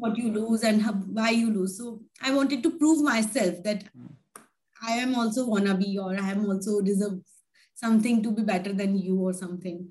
what 0.00 0.18
you 0.20 0.30
lose 0.30 0.64
and 0.68 0.82
how, 0.82 0.92
why 1.18 1.30
you 1.30 1.50
lose. 1.50 1.74
So 1.78 1.90
I 2.22 2.32
wanted 2.32 2.62
to 2.64 2.70
prove 2.80 2.98
myself 3.04 3.62
that 3.66 3.84
I 4.88 4.96
am 5.04 5.14
also 5.14 5.44
wannabe 5.52 5.86
or 6.06 6.10
I 6.22 6.32
am 6.32 6.42
also 6.54 6.80
deserve 6.88 7.14
something 7.75 8.21
to 8.23 8.31
be 8.31 8.43
better 8.43 8.73
than 8.73 8.97
you 8.97 9.15
or 9.19 9.33
something. 9.33 9.89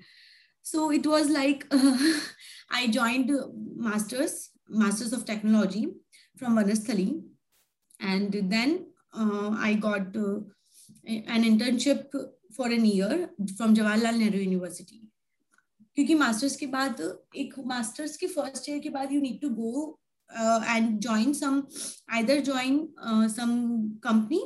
So 0.65 0.91
it 0.91 1.05
was 1.05 1.29
like 1.29 1.65
uh, 1.71 1.97
I 2.71 2.87
joined 2.87 3.31
masters, 3.75 4.51
masters 4.69 5.13
of 5.13 5.25
technology 5.25 5.87
from 6.37 6.55
Vanasthali, 6.55 7.21
and 7.99 8.31
then 8.49 8.87
uh, 9.13 9.55
I 9.57 9.73
got 9.73 10.15
uh, 10.15 10.39
an 11.05 11.43
internship 11.43 12.13
for 12.57 12.73
an 12.73 12.85
year 12.85 13.25
from 13.41 13.73
Jawaharlal 13.73 14.15
Nehru 14.17 14.39
University 14.39 14.97
क्योंकि 15.95 16.15
masters 16.15 16.55
के 16.55 16.65
बाद 16.75 17.01
एक 17.43 17.53
masters 17.67 18.15
के 18.17 18.27
first 18.27 18.69
year 18.69 18.79
के 18.79 18.89
बाद 18.89 19.11
you 19.13 19.21
need 19.21 19.41
to 19.41 19.49
go 19.55 19.99
and 20.31 20.99
join 21.01 21.33
some 21.33 21.61
either 22.17 22.39
join 22.49 22.77
some 23.35 23.51
company 24.03 24.41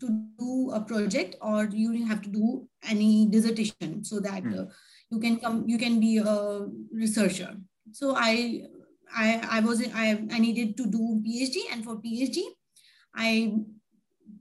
to 0.00 0.08
do 0.38 0.70
a 0.72 0.80
project 0.80 1.36
or 1.40 1.64
you 1.64 2.04
have 2.06 2.22
to 2.22 2.28
do 2.28 2.68
any 2.88 3.26
dissertation 3.26 4.02
so 4.04 4.20
that 4.20 4.42
mm. 4.42 4.60
uh, 4.60 4.64
you 5.10 5.20
can 5.20 5.38
come 5.38 5.64
you 5.66 5.78
can 5.78 6.00
be 6.00 6.18
a 6.18 6.66
researcher 6.92 7.54
so 7.92 8.14
i 8.16 8.62
i 9.14 9.28
i 9.58 9.60
was 9.60 9.82
i 9.94 10.08
i 10.32 10.38
needed 10.38 10.76
to 10.76 10.86
do 10.86 11.22
phd 11.28 11.64
and 11.72 11.84
for 11.84 11.96
phd 11.96 12.42
i 13.14 13.54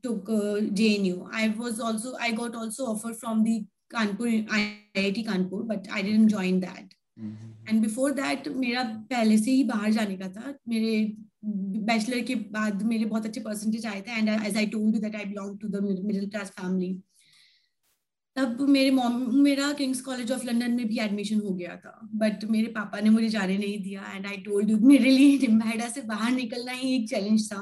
took 0.01 0.27
uh, 0.29 0.57
jnu 0.81 1.29
i 1.31 1.47
was 1.63 1.79
also 1.79 2.15
i 2.19 2.31
got 2.31 2.55
also 2.55 2.91
offer 2.95 3.13
from 3.13 3.43
the 3.43 3.63
Kanpur 3.91 4.27
IIT 4.27 5.23
Kanpur 5.23 5.63
but 5.71 5.87
I 5.93 6.03
didn't 6.03 6.29
join 6.29 6.59
that 6.59 6.93
and 7.69 7.81
before 7.81 8.13
that 8.13 8.47
मेरा 8.63 8.83
पहले 9.11 9.37
से 9.37 9.51
ही 9.51 9.63
बाहर 9.63 9.91
जाने 9.93 10.17
का 10.17 10.27
था 10.37 10.53
मेरे 10.69 10.95
bachelor 11.42 12.20
के 12.20 12.34
बाद 12.34 12.82
मेरे 12.82 13.04
बहुत 13.04 13.26
अच्छे 13.26 13.40
परसेंटेज 13.40 13.86
आए 13.86 14.00
थे 14.00 14.18
and 14.18 14.28
as 14.28 14.56
I 14.56 14.66
told 14.66 14.94
you 14.94 15.00
that 15.00 15.16
I 15.16 15.24
belong 15.24 15.58
to 15.58 15.68
the 15.68 15.82
middle 15.82 16.28
class 16.28 16.50
family 16.50 16.92
तब 18.36 18.60
मेरे 18.68 18.90
मॉम 18.90 19.14
मेरा 19.42 19.72
किंग्स 19.72 20.00
कॉलेज 20.00 20.32
ऑफ़ 20.32 20.44
लंदन 20.46 20.72
में 20.72 20.86
भी 20.88 20.98
एडमिशन 20.98 21.40
हो 21.40 21.54
गया 21.54 21.76
था 21.76 21.98
बट 22.14 22.44
मेरे 22.50 22.66
पापा 22.72 23.00
ने 23.00 23.10
मुझे 23.10 23.28
जाने 23.28 23.56
नहीं 23.58 23.82
दिया 23.82 24.12
एंड 24.14 24.26
आई 24.26 24.36
टोल्ड 24.36 24.70
यू 24.70 24.78
मेरे 24.78 25.10
लिए 25.10 25.38
निम्बाहेडा 25.38 25.88
से 25.88 26.02
बाहर 26.02 26.30
निकलना 26.32 26.72
ही 26.72 26.94
एक 26.96 27.08
चैलेंज 27.10 27.50
था। 27.52 27.60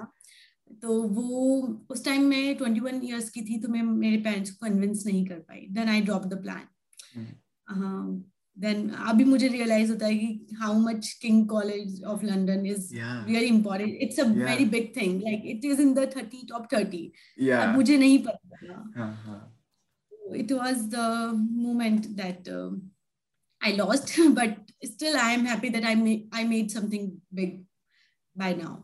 तो 0.83 1.03
वो 1.03 1.61
उस 1.91 2.05
टाइम 2.05 2.27
मैं 2.29 2.55
ट्वेंटी 2.57 2.81
वन 2.81 3.01
ईयर्स 3.05 3.31
की 3.31 3.43
थी 3.43 3.61
तो 3.61 3.69
मैं 3.69 3.83
मेरे 3.83 4.17
पेरेंट्स 4.23 4.51
को 4.51 4.67
कन्विंस 4.67 5.07
नहीं 5.07 5.25
कर 5.27 5.39
पाई। 5.39 5.67
Then 5.71 5.89
I 5.89 6.01
drop 6.01 6.27
the 6.27 6.41
plan 6.43 8.23
then 8.59 8.89
अभी 9.09 9.25
मुझे 9.25 9.49
रियलाइज़ 9.49 9.91
होता 9.93 10.07
है 10.07 10.15
कि 10.17 10.57
how 10.61 10.79
much 10.81 11.13
King 11.23 11.49
College 11.49 12.03
of 12.13 12.25
London 12.27 12.67
is 12.67 12.89
really 12.95 13.47
important 13.47 13.99
it's 14.03 14.21
a 14.21 14.25
very 14.25 14.65
big 14.77 14.93
thing 14.97 15.21
like 15.23 15.43
it 15.55 15.65
is 15.65 15.81
in 15.83 15.95
the 15.95 16.11
thirty 16.17 16.47
top 16.49 16.69
thirty 16.73 17.05
अब 17.53 17.75
मुझे 17.75 17.97
नहीं 17.99 18.19
पता 18.27 19.47
it 20.37 20.51
was 20.53 20.89
the 20.91 21.33
moment 21.35 22.17
that 22.17 22.49
uh, 22.51 22.71
I 23.61 23.73
lost, 23.73 24.19
but 24.35 24.59
still 24.85 25.17
I 25.17 25.31
am 25.31 25.45
happy 25.45 25.71
that 25.71 25.85
I 25.85 25.95
made 25.95 26.29
I 26.33 26.45
made 26.45 26.71
something 26.71 27.21
big 27.33 27.65
by 28.37 28.53
now. 28.55 28.77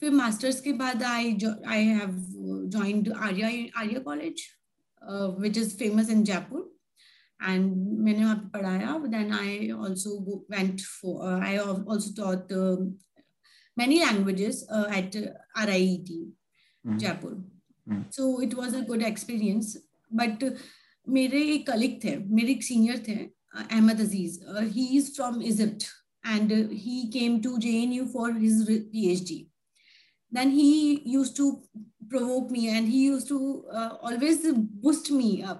फिर 0.00 0.10
masters 0.10 0.60
के 0.60 0.72
बाद 0.72 1.02
I 1.02 1.30
I 1.68 1.84
have 1.84 2.10
joined 2.72 3.08
Arya 3.12 3.48
Arya 3.80 4.00
college 4.00 4.42
which 5.40 5.56
is 5.58 5.74
famous 5.78 6.10
in 6.10 6.22
Jaipur 6.24 6.60
and 7.39 7.71
मैंने 8.05 8.23
वहाँ 8.23 8.35
पे 8.35 8.49
पढ़ाया 8.57 8.97
then 9.07 9.31
I 9.33 9.69
also 9.71 10.19
went 10.51 10.81
for 10.81 11.43
I 11.43 11.57
also 11.57 12.13
taught 12.21 12.53
many 13.77 13.99
languages 14.01 14.65
uh, 14.69 14.87
at 14.89 15.15
uh, 15.15 15.65
RIET, 15.65 16.09
mm. 16.85 16.99
Jaipur. 16.99 17.37
Mm. 17.87 18.05
So 18.11 18.41
it 18.41 18.53
was 18.53 18.73
a 18.73 18.81
good 18.81 19.01
experience. 19.01 19.77
But 20.11 20.43
uh, 20.43 20.51
मेरे 21.07 21.41
एक 21.53 21.65
कलिक 21.67 21.99
थे 22.03 22.15
मेरे 22.35 22.51
एक 22.51 22.63
senior 22.63 22.97
थे 23.07 23.15
Ahmed 23.61 24.01
Aziz 24.01 24.39
he 24.73 24.85
is 24.97 25.09
from 25.15 25.41
Egypt 25.41 25.83
and 26.25 26.51
he 26.83 27.01
came 27.13 27.39
to 27.41 27.57
J 27.65 27.69
N 27.79 27.93
U 27.93 28.05
for 28.13 28.37
his 28.37 28.61
P 28.69 29.09
H 29.11 29.23
D 29.29 29.39
then 30.31 30.51
he 30.51 30.69
used 31.15 31.35
to 31.37 31.47
provoke 32.11 32.53
me 32.53 32.61
and 32.75 32.87
he 32.91 33.01
used 33.07 33.27
to 33.31 33.39
uh, 33.79 33.89
always 34.07 34.47
boost 34.85 35.11
me 35.17 35.27
up 35.51 35.59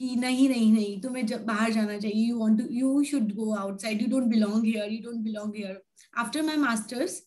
कि 0.00 0.14
नहीं 0.16 0.48
नहीं 0.48 0.72
नहीं 0.72 1.00
तुम्हें 1.00 1.26
जब 1.26 1.44
बाहर 1.46 1.72
जाना 1.72 1.98
चाहिए 1.98 2.26
you 2.26 2.38
want 2.38 2.58
to 2.58 2.66
you 2.70 3.02
should 3.10 3.32
go 3.34 3.54
outside 3.56 4.02
you 4.02 4.08
don't 4.08 4.28
belong 4.30 4.64
here 4.64 4.92
you 4.92 5.00
don't 5.02 5.22
belong 5.24 5.54
here 5.56 5.80
after 6.24 6.42
my 6.42 6.56
masters 6.66 7.22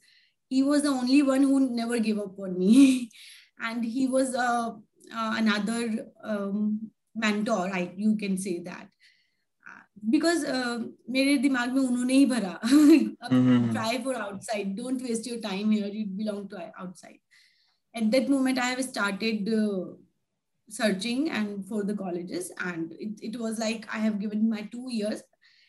he 0.51 0.59
was 0.67 0.83
the 0.83 0.91
only 0.99 1.17
one 1.25 1.43
who 1.47 1.57
never 1.79 1.97
gave 2.05 2.19
up 2.21 2.37
on 2.45 2.53
me 2.59 2.77
and 3.67 3.83
he 3.95 4.05
was 4.07 4.31
uh, 4.35 4.69
uh, 5.15 5.33
another 5.41 6.07
um, 6.23 6.79
mentor 7.15 7.69
I, 7.79 7.81
you 7.95 8.15
can 8.23 8.39
say 8.45 8.55
that 8.69 8.87
because 10.11 10.43
uh, 10.45 10.79
मेरे 11.11 11.37
दिमाग 11.37 11.73
में 11.73 11.81
उन्होंने 11.81 12.13
ही 12.13 12.25
भरा 12.25 12.59
try 12.63 13.97
for 14.03 14.15
outside 14.15 14.75
don't 14.75 15.01
waste 15.01 15.27
your 15.27 15.39
time 15.41 15.71
here 15.71 15.95
you 15.95 16.05
belong 16.17 16.47
to 16.49 16.57
outside 16.57 17.17
at 17.95 18.09
that 18.13 18.27
moment 18.31 18.59
i 18.63 18.65
have 18.69 18.81
started 18.85 19.47
uh, 19.59 19.77
searching 20.69 21.29
and 21.29 21.67
for 21.67 21.83
the 21.83 21.95
colleges 21.95 22.51
and 22.59 22.93
it, 22.93 23.19
it 23.21 23.39
was 23.39 23.57
like 23.59 23.87
i 23.91 23.97
have 23.97 24.19
given 24.19 24.49
my 24.49 24.61
two 24.71 24.87
years 24.89 25.23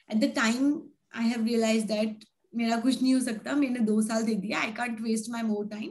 at 0.08 0.20
the 0.20 0.30
time 0.30 0.82
i 1.14 1.22
have 1.22 1.44
realized 1.44 1.88
that 1.88 2.26
मेरा 2.54 2.76
कुछ 2.82 3.02
नहीं 3.02 3.12
हो 3.14 3.20
सकता 3.20 3.54
मैंने 3.54 3.80
दो 3.86 4.00
साल 4.02 4.22
दे 4.24 4.34
दिया 4.34 4.60
I 4.60 4.72
can't 4.76 5.00
waste 5.00 5.30
my 5.30 5.42
more 5.42 5.66
time 5.68 5.90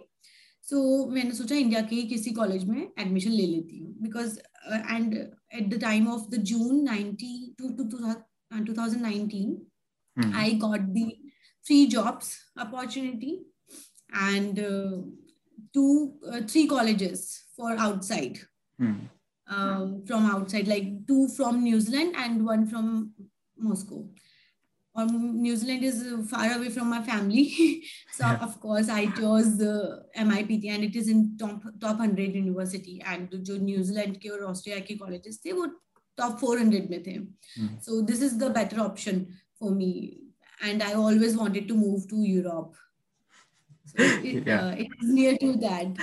so 0.69 0.79
मैंने 1.11 1.33
सोचा 1.35 1.55
इंडिया 1.55 1.81
के 1.91 2.01
किसी 2.07 2.31
कॉलेज 2.39 2.65
में 2.69 2.81
एडमिशन 2.81 3.31
ले 3.31 3.45
लेती 3.47 3.77
हूँ 3.79 3.93
because 4.01 4.37
and 4.71 5.13
at 5.15 5.69
the 5.73 5.79
time 5.81 6.07
of 6.07 6.27
the 6.31 6.41
June 6.51 6.83
ninety 6.85 7.55
two 7.59 7.69
two 7.77 7.83
2019, 8.51 9.57
mm. 10.17 10.35
I 10.35 10.53
got 10.53 10.93
the 10.93 11.17
three 11.65 11.87
jobs 11.87 12.39
opportunity 12.57 13.41
and 14.11 14.59
uh, 14.59 14.97
two, 15.73 16.13
uh, 16.31 16.41
three 16.47 16.67
colleges 16.67 17.43
for 17.55 17.71
outside. 18.79 18.87
Mm. 18.87 19.09
Um, 19.51 20.03
from 20.05 20.25
outside, 20.27 20.67
like 20.67 21.07
two 21.07 21.27
from 21.29 21.63
New 21.63 21.79
Zealand 21.79 22.15
and 22.15 22.45
one 22.45 22.67
from 22.67 23.13
Moscow. 23.57 24.07
Um, 24.95 25.41
New 25.41 25.55
Zealand 25.55 25.83
is 25.83 26.03
far 26.29 26.51
away 26.53 26.69
from 26.69 26.89
my 26.89 27.01
family, 27.01 27.83
so 28.11 28.25
yeah. 28.25 28.39
of 28.41 28.59
course 28.59 28.89
I 28.89 29.05
chose 29.07 29.57
the 29.57 30.03
MIPT, 30.17 30.69
and 30.69 30.83
it 30.83 30.95
is 30.95 31.07
in 31.07 31.37
top 31.37 31.63
top 31.79 31.97
hundred 31.97 32.35
university. 32.35 33.01
And 33.05 33.29
जो 33.29 33.59
New 33.59 33.83
Zealand 33.83 34.19
के 34.21 34.29
और 34.29 34.43
Australia 34.49 34.81
के 34.81 34.99
colleges 34.99 35.37
थे 35.45 35.53
वो 35.53 35.67
top 36.19 36.39
400 36.39 36.89
में 36.89 37.03
थे 37.03 37.17
so 37.85 38.01
this 38.11 38.23
is 38.23 38.33
the 38.39 38.51
better 38.57 38.79
option 38.79 39.25
for 39.59 39.71
me 39.75 39.91
and 40.63 40.83
I 40.83 40.93
always 40.93 41.35
wanted 41.35 41.67
to 41.67 41.75
move 41.75 42.07
to 42.09 42.23
Europe 42.23 42.73
it, 43.95 44.47
yeah. 44.47 44.65
uh, 44.65 44.73
it 44.81 44.91
is 45.03 45.11
near 45.13 45.37
to 45.43 45.47
that 45.61 46.01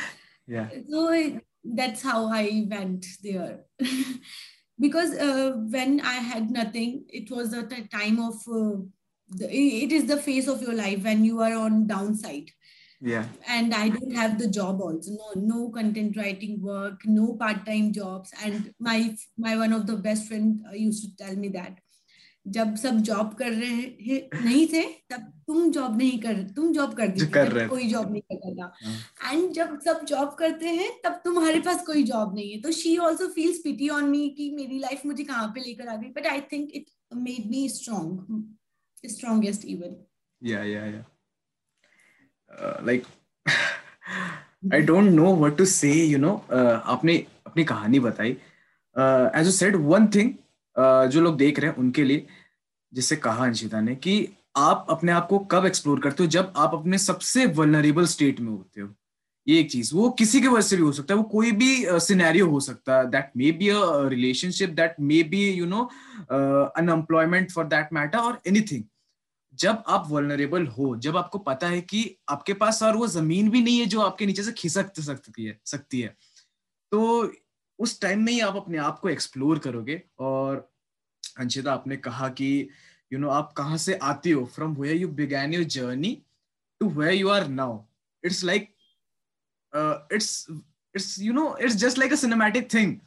yeah 0.53 0.71
so 0.89 1.03
it, 1.17 1.37
that's 1.64 2.02
how 2.02 2.28
i 2.28 2.66
went 2.70 3.06
there. 3.24 3.66
Because 4.80 5.12
uh, 5.14 5.52
when 5.70 6.02
i 6.02 6.14
had 6.14 6.50
nothing 6.50 7.06
it 7.10 7.30
was 7.30 7.54
a 7.54 7.64
time 7.64 8.20
of 8.20 8.36
uh, 8.48 8.82
the, 9.30 9.48
it 9.50 9.92
is 9.92 10.08
the 10.08 10.18
phase 10.18 10.48
of 10.48 10.62
your 10.62 10.74
life 10.74 11.04
when 11.04 11.24
you 11.24 11.40
are 11.42 11.54
on 11.54 11.88
downside. 11.88 12.50
Yeah. 13.00 13.26
And 13.48 13.74
i 13.74 13.90
don't 13.90 14.16
have 14.16 14.40
the 14.40 14.48
job 14.48 14.82
also. 14.82 15.12
No 15.12 15.30
no 15.36 15.70
content 15.70 16.18
writing 16.18 16.62
work 16.62 17.02
no 17.06 17.34
part-time 17.34 17.94
jobs. 17.94 18.32
And 18.44 18.74
my 18.80 19.16
my 19.38 19.56
one 19.56 19.74
of 19.74 19.86
the 19.86 19.98
best 19.98 20.28
friend 20.28 20.66
uh, 20.68 20.74
used 20.74 21.04
to 21.04 21.16
tell 21.24 21.36
me 21.36 21.50
that 21.50 21.80
जब 22.46 22.76
सब 22.76 22.98
job 23.08 23.34
कर 23.40 23.52
रहे 23.52 23.70
हैं 23.70 24.44
नहीं 24.44 24.66
थे 24.68 24.82
तब 25.10 25.26
तुम 25.48 25.72
job 25.72 25.98
नहीं 25.98 26.20
कर 26.20 26.42
तुम 26.56 26.72
जॉब 26.74 26.94
कर 26.96 27.08
दी 27.08 27.26
कर 27.34 27.48
रहे 27.48 27.68
कोई 27.68 27.88
जॉब 27.90 28.12
नहीं 28.12 28.22
करता 28.22 28.54
था। 28.56 29.32
एंड 29.32 29.52
जब 29.54 29.80
सब 29.82 30.06
जॉब 30.06 30.34
करते 30.40 30.70
हैं 30.70 30.90
तब 31.04 31.22
तुम्हारे 31.26 31.60
पास 31.60 31.86
कोई 31.86 32.04
जॉब 32.04 32.36
नहीं 32.36 32.52
है। 32.52 32.62
तो 32.62 32.72
she 32.72 32.96
also 32.98 33.28
feels 33.36 33.58
pity 33.64 33.90
on 33.90 34.10
me 34.10 34.28
कि 34.38 34.50
मेरी 34.56 34.80
लाइफ 34.80 35.06
मुझे 35.06 35.24
कहाँ 35.24 35.48
पे 35.56 35.62
लेकर 35.62 35.88
आ 35.88 35.96
गई। 35.96 36.10
But 36.10 36.28
I 36.28 36.42
think 36.52 36.70
it 36.76 36.86
made 37.14 37.50
me 37.52 37.68
strong 37.70 39.10
strongest 39.10 39.66
even 39.66 39.96
yeah 40.42 40.64
yeah 40.64 40.86
yeah 40.86 41.04
like 42.86 43.04
I 44.74 44.82
don't 44.82 45.12
know 45.12 45.36
what 45.36 45.58
to 45.58 45.66
say 45.68 45.94
you 45.94 46.18
know 46.18 46.36
आपने 46.52 47.18
अपनी 47.48 47.64
कहानी 47.66 48.00
बताई। 48.00 48.32
As 48.96 49.46
you 49.46 49.52
said 49.52 49.76
one 49.88 50.08
thing 50.16 50.34
जो 50.76 51.22
लोग 51.22 51.38
देख 51.38 51.60
रहे 51.60 51.70
हैं 51.72 51.78
उनके 51.78 52.04
लिए, 52.04 52.26
जिससे 52.94 53.16
कहा 53.16 53.46
अंशिता 53.46 53.82
ने 53.82 53.96
कि 53.96 54.28
आप 54.58 54.88
अपने 54.90 55.12
आप 55.12 55.28
को 55.28 55.40
कब 55.52 55.66
एक्सप्लोर 55.66 56.00
करते 56.00 56.24
हो 56.24 56.30
जब 56.30 56.54
आप 56.58 56.74
अपने 56.74 56.98
सबसे 56.98 57.46
वलनरेबल 57.46 58.06
स्टेट 58.06 58.40
में 58.40 58.52
होते 58.52 58.82
हो? 58.82 58.94
ये 59.48 59.60
एक 59.60 59.72
चीज़। 59.72 59.94
वो 59.96 60.10
किसी 60.10 60.42
के 60.42 60.48
वजह 60.48 60.62
से 60.62 60.78
भी 60.78 60.84
हो 60.84 60.92
सकता 60.92 61.14
है। 61.14 61.18
वो 61.18 61.24
कोई 61.24 61.52
भी 61.52 61.86
सिनेरियो 62.00 62.48
हो 62.50 62.60
सकता 62.60 62.98
है। 62.98 63.10
That 63.12 63.32
may 63.38 63.52
be 63.52 63.70
a 63.70 63.80
relationship 64.10 64.70
that 64.70 64.96
may 65.00 65.22
be 65.24 65.50
you 65.52 65.66
know 65.66 65.84
unemployment 66.78 67.52
for 67.52 67.66
that 67.66 67.94
matter 67.94 68.18
और 68.18 68.42
एनीथिंग 68.48 68.84
जब 69.54 69.84
आप 69.88 70.06
वनरेबल 70.10 70.66
हो, 70.68 70.96
जब 70.98 71.18
आपको 71.18 71.38
पता 71.38 71.68
है 71.68 71.82
कि 71.82 72.16
आपके 72.30 72.54
पास 72.54 72.84
और 72.84 72.96
वो 72.98 73.08
ज़मीन 73.08 73.50
भी 73.50 73.62
नहीं 73.62 73.80
है 73.80 73.86
जो 73.86 74.02
आपके 74.02 74.26
नीचे 74.26 74.44
से 74.44 74.52
खिसक 74.52 75.00
सकती 75.00 75.46
है 75.46 75.60
सकती 75.66 76.02
है 76.02 76.16
तो 76.92 77.24
उस 77.82 78.00
टाइम 78.02 78.24
में 78.24 78.32
ही 78.34 78.40
आप 78.40 78.56
अपने 78.56 78.78
आप 78.78 79.00
को 79.00 79.10
एक्सप्लोर 79.10 79.60
करोगे 79.60 80.02
और 80.20 80.70
अंशिता 81.40 81.74
आपने 81.74 81.98
कहा 81.98 82.30
कि 82.30 82.70
यू 83.14 83.18
you 83.18 83.22
नो 83.22 83.28
know, 83.28 83.38
आप 83.38 83.54
कहाँ 83.54 83.78
से 83.78 83.94
आते 83.94 84.32
हो? 84.32 84.46
From 84.46 84.76
where 84.76 84.96
you 84.96 85.08
began 85.08 85.54
your 85.54 85.64
journey 85.64 86.22
to 86.82 86.90
where 86.90 87.14
you 87.14 87.30
are 87.30 87.48
now 87.48 87.80
it's 88.24 88.44
like 88.44 88.74
it's 90.14 90.48
it's 90.96 91.20
you 91.20 91.34
know 91.34 91.58
it's 91.62 91.76
just 91.76 91.98
like 91.98 92.14
a 92.14 92.16
cinematic 92.16 92.74
thing 92.74 92.98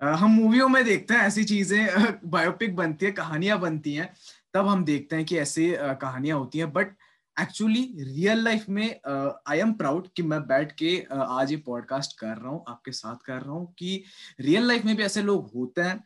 हम 0.00 0.30
मूवियों 0.30 0.68
में 0.68 0.84
देखते 0.84 1.14
हैं 1.14 1.20
ऐसी 1.20 1.44
चीज़ें 1.44 2.18
बायोपिक 2.24 2.76
बनती 2.76 3.06
है 3.06 3.12
कहानियाँ 3.12 3.58
बनती 3.60 3.94
हैं 3.94 4.12
तब 4.54 4.66
हम 4.66 4.84
देखते 4.84 5.16
हैं 5.16 5.24
कि 5.24 5.38
ऐसे 5.38 5.76
कहानियाँ 6.00 6.38
होती 6.38 6.58
हैं 6.58 6.72
बट 6.72 6.94
एक्चुअली 7.40 7.82
रियल 7.98 8.42
लाइफ 8.44 8.68
में 8.68 9.00
आई 9.46 9.58
एम 9.58 9.72
प्राउड 9.72 10.08
कि 10.16 10.22
मैं 10.22 10.40
बैठ 10.46 10.72
के 10.72 11.06
uh, 11.12 11.18
आज 11.18 11.50
ये 11.50 11.56
पॉडकास्ट 11.56 12.18
कर 12.18 12.36
रहा 12.36 12.50
हूँ 12.50 12.64
आपके 12.68 12.92
साथ 12.92 13.16
कर 13.24 13.40
रहा 13.40 13.52
हूँ 13.52 13.74
कि 13.78 14.02
रियल 14.40 14.66
लाइफ 14.68 14.84
में 14.84 14.96
भी 14.96 15.02
ऐसे 15.02 15.22
लोग 15.22 15.50
होते 15.54 15.80
हैं। 15.80 16.04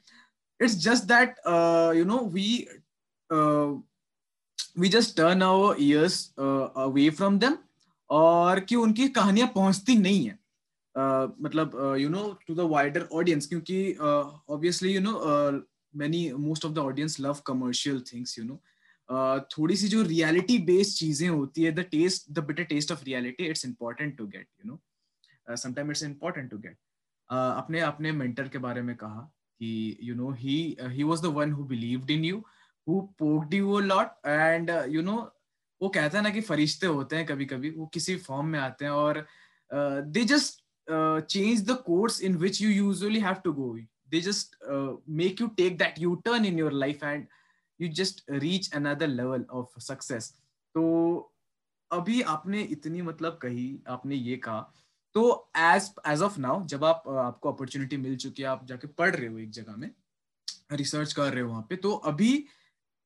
It's 0.60 0.74
just 0.74 1.04
that 1.04 1.40
you 1.96 2.04
know 2.04 2.18
we 2.18 2.68
we 4.78 4.88
just 4.88 5.16
turn 5.16 5.42
our 5.42 5.76
ears 5.80 6.34
away 6.76 7.08
from 7.10 7.38
them 7.38 7.56
और 8.10 8.60
कि 8.60 8.76
उनकी 8.76 9.08
कहानियाँ 9.08 9.48
पहुँचती 9.54 9.94
नहीं 9.94 10.24
है। 10.26 10.34
uh, 10.34 11.30
मतलब 11.40 11.96
you 11.98 12.08
know 12.08 12.38
to 12.48 12.54
the 12.54 12.60
wider 12.70 13.08
audience 13.12 13.46
क्योंकि 13.46 13.94
obviously 13.94 14.94
you 14.94 15.00
know 15.00 15.64
many 15.96 16.32
most 16.32 16.64
of 16.64 16.72
the 16.72 16.78
audience 16.78 17.20
love 17.20 17.36
commercial 17.46 18.00
things 18.12 18.38
you 18.38 18.44
know 18.44 18.62
थोड़ी 19.50 19.76
सी 19.76 19.88
जो 19.88 20.02
रियलिटी 20.02 20.58
बेस्ड 20.66 20.96
चीज़ें 20.98 21.28
होती 21.28 21.62
है 21.62 21.72
the 21.72 21.80
taste 21.90 22.30
the 22.30 22.44
bitter 22.46 22.64
taste 22.64 22.92
of 22.92 23.04
reality 23.04 23.46
it's 23.46 23.64
important 23.66 24.16
to 24.18 24.26
get 24.26 24.46
you 24.60 24.70
know 24.70 25.56
sometime 25.56 25.90
it's 25.90 26.02
important 26.02 26.50
to 26.50 26.58
get 26.58 26.76
अपने 27.30 27.80
अपने 27.80 28.12
mentor 28.12 28.48
के 28.48 28.58
बारे 28.58 28.82
में 28.82 28.94
कहा 28.96 29.30
कि 29.60 29.98
you 30.02 30.14
know 30.14 30.30
he 30.38 30.56
he 30.82 31.02
was 31.02 31.22
the 31.22 31.32
one 31.34 31.52
who 31.52 31.64
believed 31.66 32.10
in 32.10 32.24
you 32.24 32.42
who 32.86 33.00
poked 33.18 33.54
you 33.54 33.72
a 33.72 33.80
lot 33.82 34.26
and 34.26 34.70
you 34.88 35.02
know 35.02 35.16
वो 35.80 35.88
कहता 35.88 36.18
है 36.18 36.24
ना 36.24 36.30
कि 36.30 36.40
फरिश्ते 36.40 36.86
होते 36.86 37.16
हैं 37.16 37.26
कभी 37.26 37.44
कभी 37.46 37.70
वो 37.70 37.86
किसी 37.94 38.16
फॉर्म 38.18 38.46
में 38.46 38.58
आते 38.60 38.84
हैं 38.84 38.92
और 38.92 39.26
they 40.08 40.24
just 40.24 40.60
change 41.28 41.64
the 41.70 41.76
course 41.86 42.20
in 42.22 42.36
which 42.36 42.60
you 42.62 42.70
usually 42.70 43.20
have 43.20 43.34
to 43.44 43.52
go 43.52 43.76
they 44.10 44.20
just 44.20 44.56
make 45.20 45.40
you 45.40 45.46
take 45.56 45.78
that 45.78 45.98
you 45.98 46.14
turn 46.24 46.44
in 46.44 46.58
your 46.58 46.72
life 46.74 47.04
and 47.04 47.26
you 47.82 47.88
just 47.88 48.24
reach 48.30 48.72
another 48.74 49.08
level 49.08 49.44
of 49.50 49.78
success 49.80 50.32
तो 50.74 50.84
अभी 51.90 52.20
आपने 52.22 52.62
इतनी 52.62 53.02
मतलब 53.02 53.38
कही 53.42 53.82
आपने 53.88 54.14
ये 54.14 54.36
कहा। 54.36 54.60
तो 55.14 55.50
एज 55.56 55.90
एज 56.08 56.22
ऑफ़ 56.22 56.38
नाउ 56.40 56.64
जब 56.66 56.84
आप 56.84 57.02
आपको 57.08 57.52
अपॉर्चुनिटी 57.52 57.96
मिल 57.96 58.16
चुकी 58.16 58.42
है 58.42 58.48
आप 58.48 58.66
जाके 58.66 58.88
पढ़ 58.88 59.14
रहे 59.14 59.28
हो 59.28 59.38
एक 59.38 59.50
जगह 59.50 59.76
में 59.76 59.90
रिसर्च 60.72 61.12
कर 61.12 61.32
रहे 61.32 61.42
हो 61.42 61.48
वहाँ 61.48 61.66
पे 61.70 61.76
तो 61.76 61.92
अभी 61.92 62.32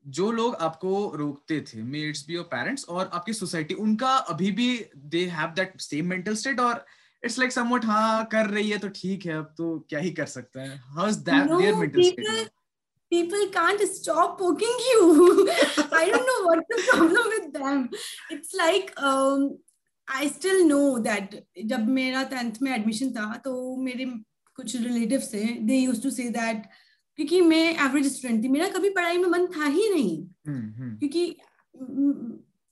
जो 0.05 0.31
लोग 0.31 0.55
आपको 0.55 1.13
रोकते 1.17 1.61
थे 1.61 1.83
मे 1.83 2.01
भी 2.27 2.35
योर 2.35 2.45
पेरेंट्स 2.45 2.85
और 2.85 3.11
आपकी 3.15 3.33
सोसाइटी 3.33 3.75
उनका 3.75 4.17
अभी 4.35 4.51
भी 4.51 4.69
they 4.97 5.25
have 5.27 5.49
that 5.51 5.81
same 5.81 6.07
mental 6.07 6.35
state 6.35 6.61
और 6.61 6.85
इट्स 7.23 7.39
लाइक 7.39 7.53
समवट 7.53 7.85
हाँ 7.85 8.25
कर 8.25 8.47
रही 8.47 8.71
है 8.71 8.79
तो 8.79 8.89
ठीक 8.89 9.27
है 9.27 9.33
अब 9.33 9.55
तो 9.59 9.79
क्या 9.89 10.01
ही 10.01 10.11
कर 10.11 10.27
सकते 10.27 10.61
हैं? 10.61 10.79
How 10.79 11.09
is 11.09 11.19
that 11.21 11.51
their 11.51 11.75
mental 11.75 12.03
state 12.03 12.51
people 13.11 13.47
can't 13.53 13.81
stop 13.89 14.39
poking 14.39 14.79
you. 14.91 15.49
I 15.93 16.11
don't 16.11 16.27
know 16.31 16.41
what's 16.47 16.69
the 16.69 16.83
problem 16.91 17.27
with 17.29 17.53
them. 17.53 17.91
It's 18.31 18.55
like 18.55 18.93
um, 19.01 19.59
I 20.09 20.29
still 20.29 20.67
know 20.67 20.99
that 21.01 21.35
जब 21.67 21.89
मेरा 21.89 22.23
टेंथ 22.31 22.63
में 22.63 22.73
एडमिशन 22.73 23.13
था 23.13 23.37
तो 23.45 23.55
मेरे 23.77 24.05
कुछ 24.57 24.77
रिलेटिव 24.77 25.21
से 25.21 25.45
they 25.69 25.79
use 25.79 26.03
to 26.03 26.11
say 26.11 26.29
that 26.31 26.67
क्योंकि 27.19 27.41
मैं 27.41 27.65
एवरेज 27.87 28.07
स्टूडेंट 28.17 28.43
थी 28.45 28.49
मेरा 28.49 28.69
कभी 28.77 28.91
पढ़ाई 28.97 29.19
में 29.19 29.29
मन 29.29 29.47
था 29.57 29.67
ही 29.67 29.89
नहीं 29.91 30.17
क्योंकि 30.99 31.25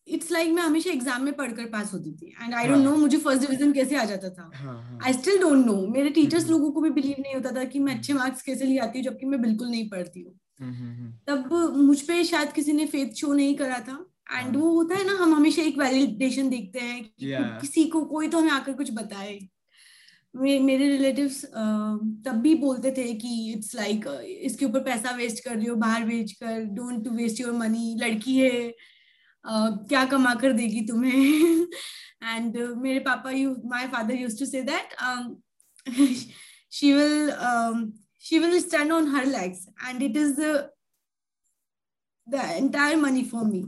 इट्स 0.06 0.30
लाइक 0.32 0.46
like 0.46 0.56
मैं 0.56 0.62
हमेशा 0.62 0.90
एग्ज़ाम 0.90 1.22
में 1.24 1.32
पढ़कर 1.34 1.66
पास 1.70 1.92
होती 1.94 2.12
थी 2.12 2.34
एंड 2.42 2.54
आई 2.54 2.68
डोंट 2.68 2.84
नो 2.84 2.94
मुझे 2.96 3.18
फ़र्स्ट 3.18 3.40
डिवीज़न 3.40 3.72
कैसे 3.72 3.96
आ 3.96 4.04
जाता 4.04 4.28
था। 4.30 4.98
आई 5.04 5.12
स्टिल 5.12 5.38
डोंट 5.40 5.66
नो 5.66 5.76
मेरे 5.88 6.10
टीचर्स 6.10 6.42
हम्म, 6.42 6.44
हम्म। 6.44 6.58
लोगों 6.58 6.72
को 6.72 6.80
भी 6.80 6.90
बिलीव 6.90 7.20
नहीं 7.20 7.34
होता 7.34 7.50
था 7.52 7.64
कि 7.64 7.78
मैं 7.78 7.94
अच्छे 7.94 8.12
मार्क्स 8.12 8.42
कैसे 8.42 8.64
ले 8.64 8.78
आती 8.78 8.98
हूँ 8.98 9.04
जबकि 9.04 9.26
मैं 9.26 9.40
बिल्कुल 9.42 9.68
नहीं 9.68 9.88
पढ़ती 9.90 10.22
हूँ। 10.22 10.38
हम्म, 10.60 11.12
तब 11.28 11.52
मुझ 11.76 12.00
पे 12.00 12.22
शायद 12.24 12.52
किसी 12.52 12.72
ने 12.72 12.86
फेथ 12.86 13.14
शो 13.16 13.32
नहीं 13.32 13.54
करा 13.56 13.78
था। 13.80 13.98
एंड 14.32 14.46
हाँ। 14.46 14.62
वो 14.62 14.70
होता 14.70 14.96
है 14.96 15.06
ना 15.06 15.12
हम 15.14 15.34
हमेशा 15.34 15.62
एक 15.62 15.78
वैलिडेशन 15.78 16.48
देखते 16.50 16.80
हैं 16.80 17.02
कि 17.04 17.32
yeah. 17.32 17.60
किसी 17.60 17.84
को 17.86 18.04
कोई 18.06 18.28
तो 18.28 18.38
हमें 18.38 18.50
आकर 18.50 18.72
कुछ 18.72 18.92
बताए। 18.92 19.38
मे, 20.34 20.58
मेरे 20.58 20.88
रिलेटिव्स 20.88 21.44
तब 22.24 22.40
भी 22.42 22.54
बोलते 22.60 22.90
थे 22.90 23.12
कि 23.14 23.52
इट्स 23.52 23.74
लाइक 23.74 24.04
like, 24.04 24.20
इसके 24.20 24.64
ऊपर 24.66 24.80
पैसा 24.82 25.10
वेस्ट 25.16 25.44
कर 25.44 25.56
रही 25.56 25.66
हो 25.66 25.76
बाहर 25.76 26.04
बेच 26.04 26.32
कर 26.42 26.64
डोंट 26.74 27.08
वेस्ट 27.16 27.40
योर 27.40 27.52
मनी 27.52 27.96
लड़की 28.00 28.36
है। 28.36 28.72
क्या 29.46 30.04
कमा 30.04 30.34
कर 30.34 30.52
देगी 30.52 30.80
तुम्हें? 30.80 31.66
एंड 32.24 32.56
uh, 32.56 32.76
मेरे 32.76 33.00
पापा 33.00 33.30
you 33.30 33.54
my 33.64 33.86
father 33.86 34.14
use 34.14 34.38
to 34.38 34.46
say 34.46 34.62
that 34.62 34.94
she 36.70 36.92
will 36.92 37.30
she 38.24 38.38
will 38.40 38.58
stand 38.60 38.90
on 38.90 39.06
her 39.06 39.22
legs 39.26 39.66
and 39.86 40.02
it 40.02 40.14
is 40.16 40.36
the 40.36 40.70
the 42.26 42.56
entire 42.56 42.96
money 42.96 43.24
for 43.24 43.44
me. 43.44 43.60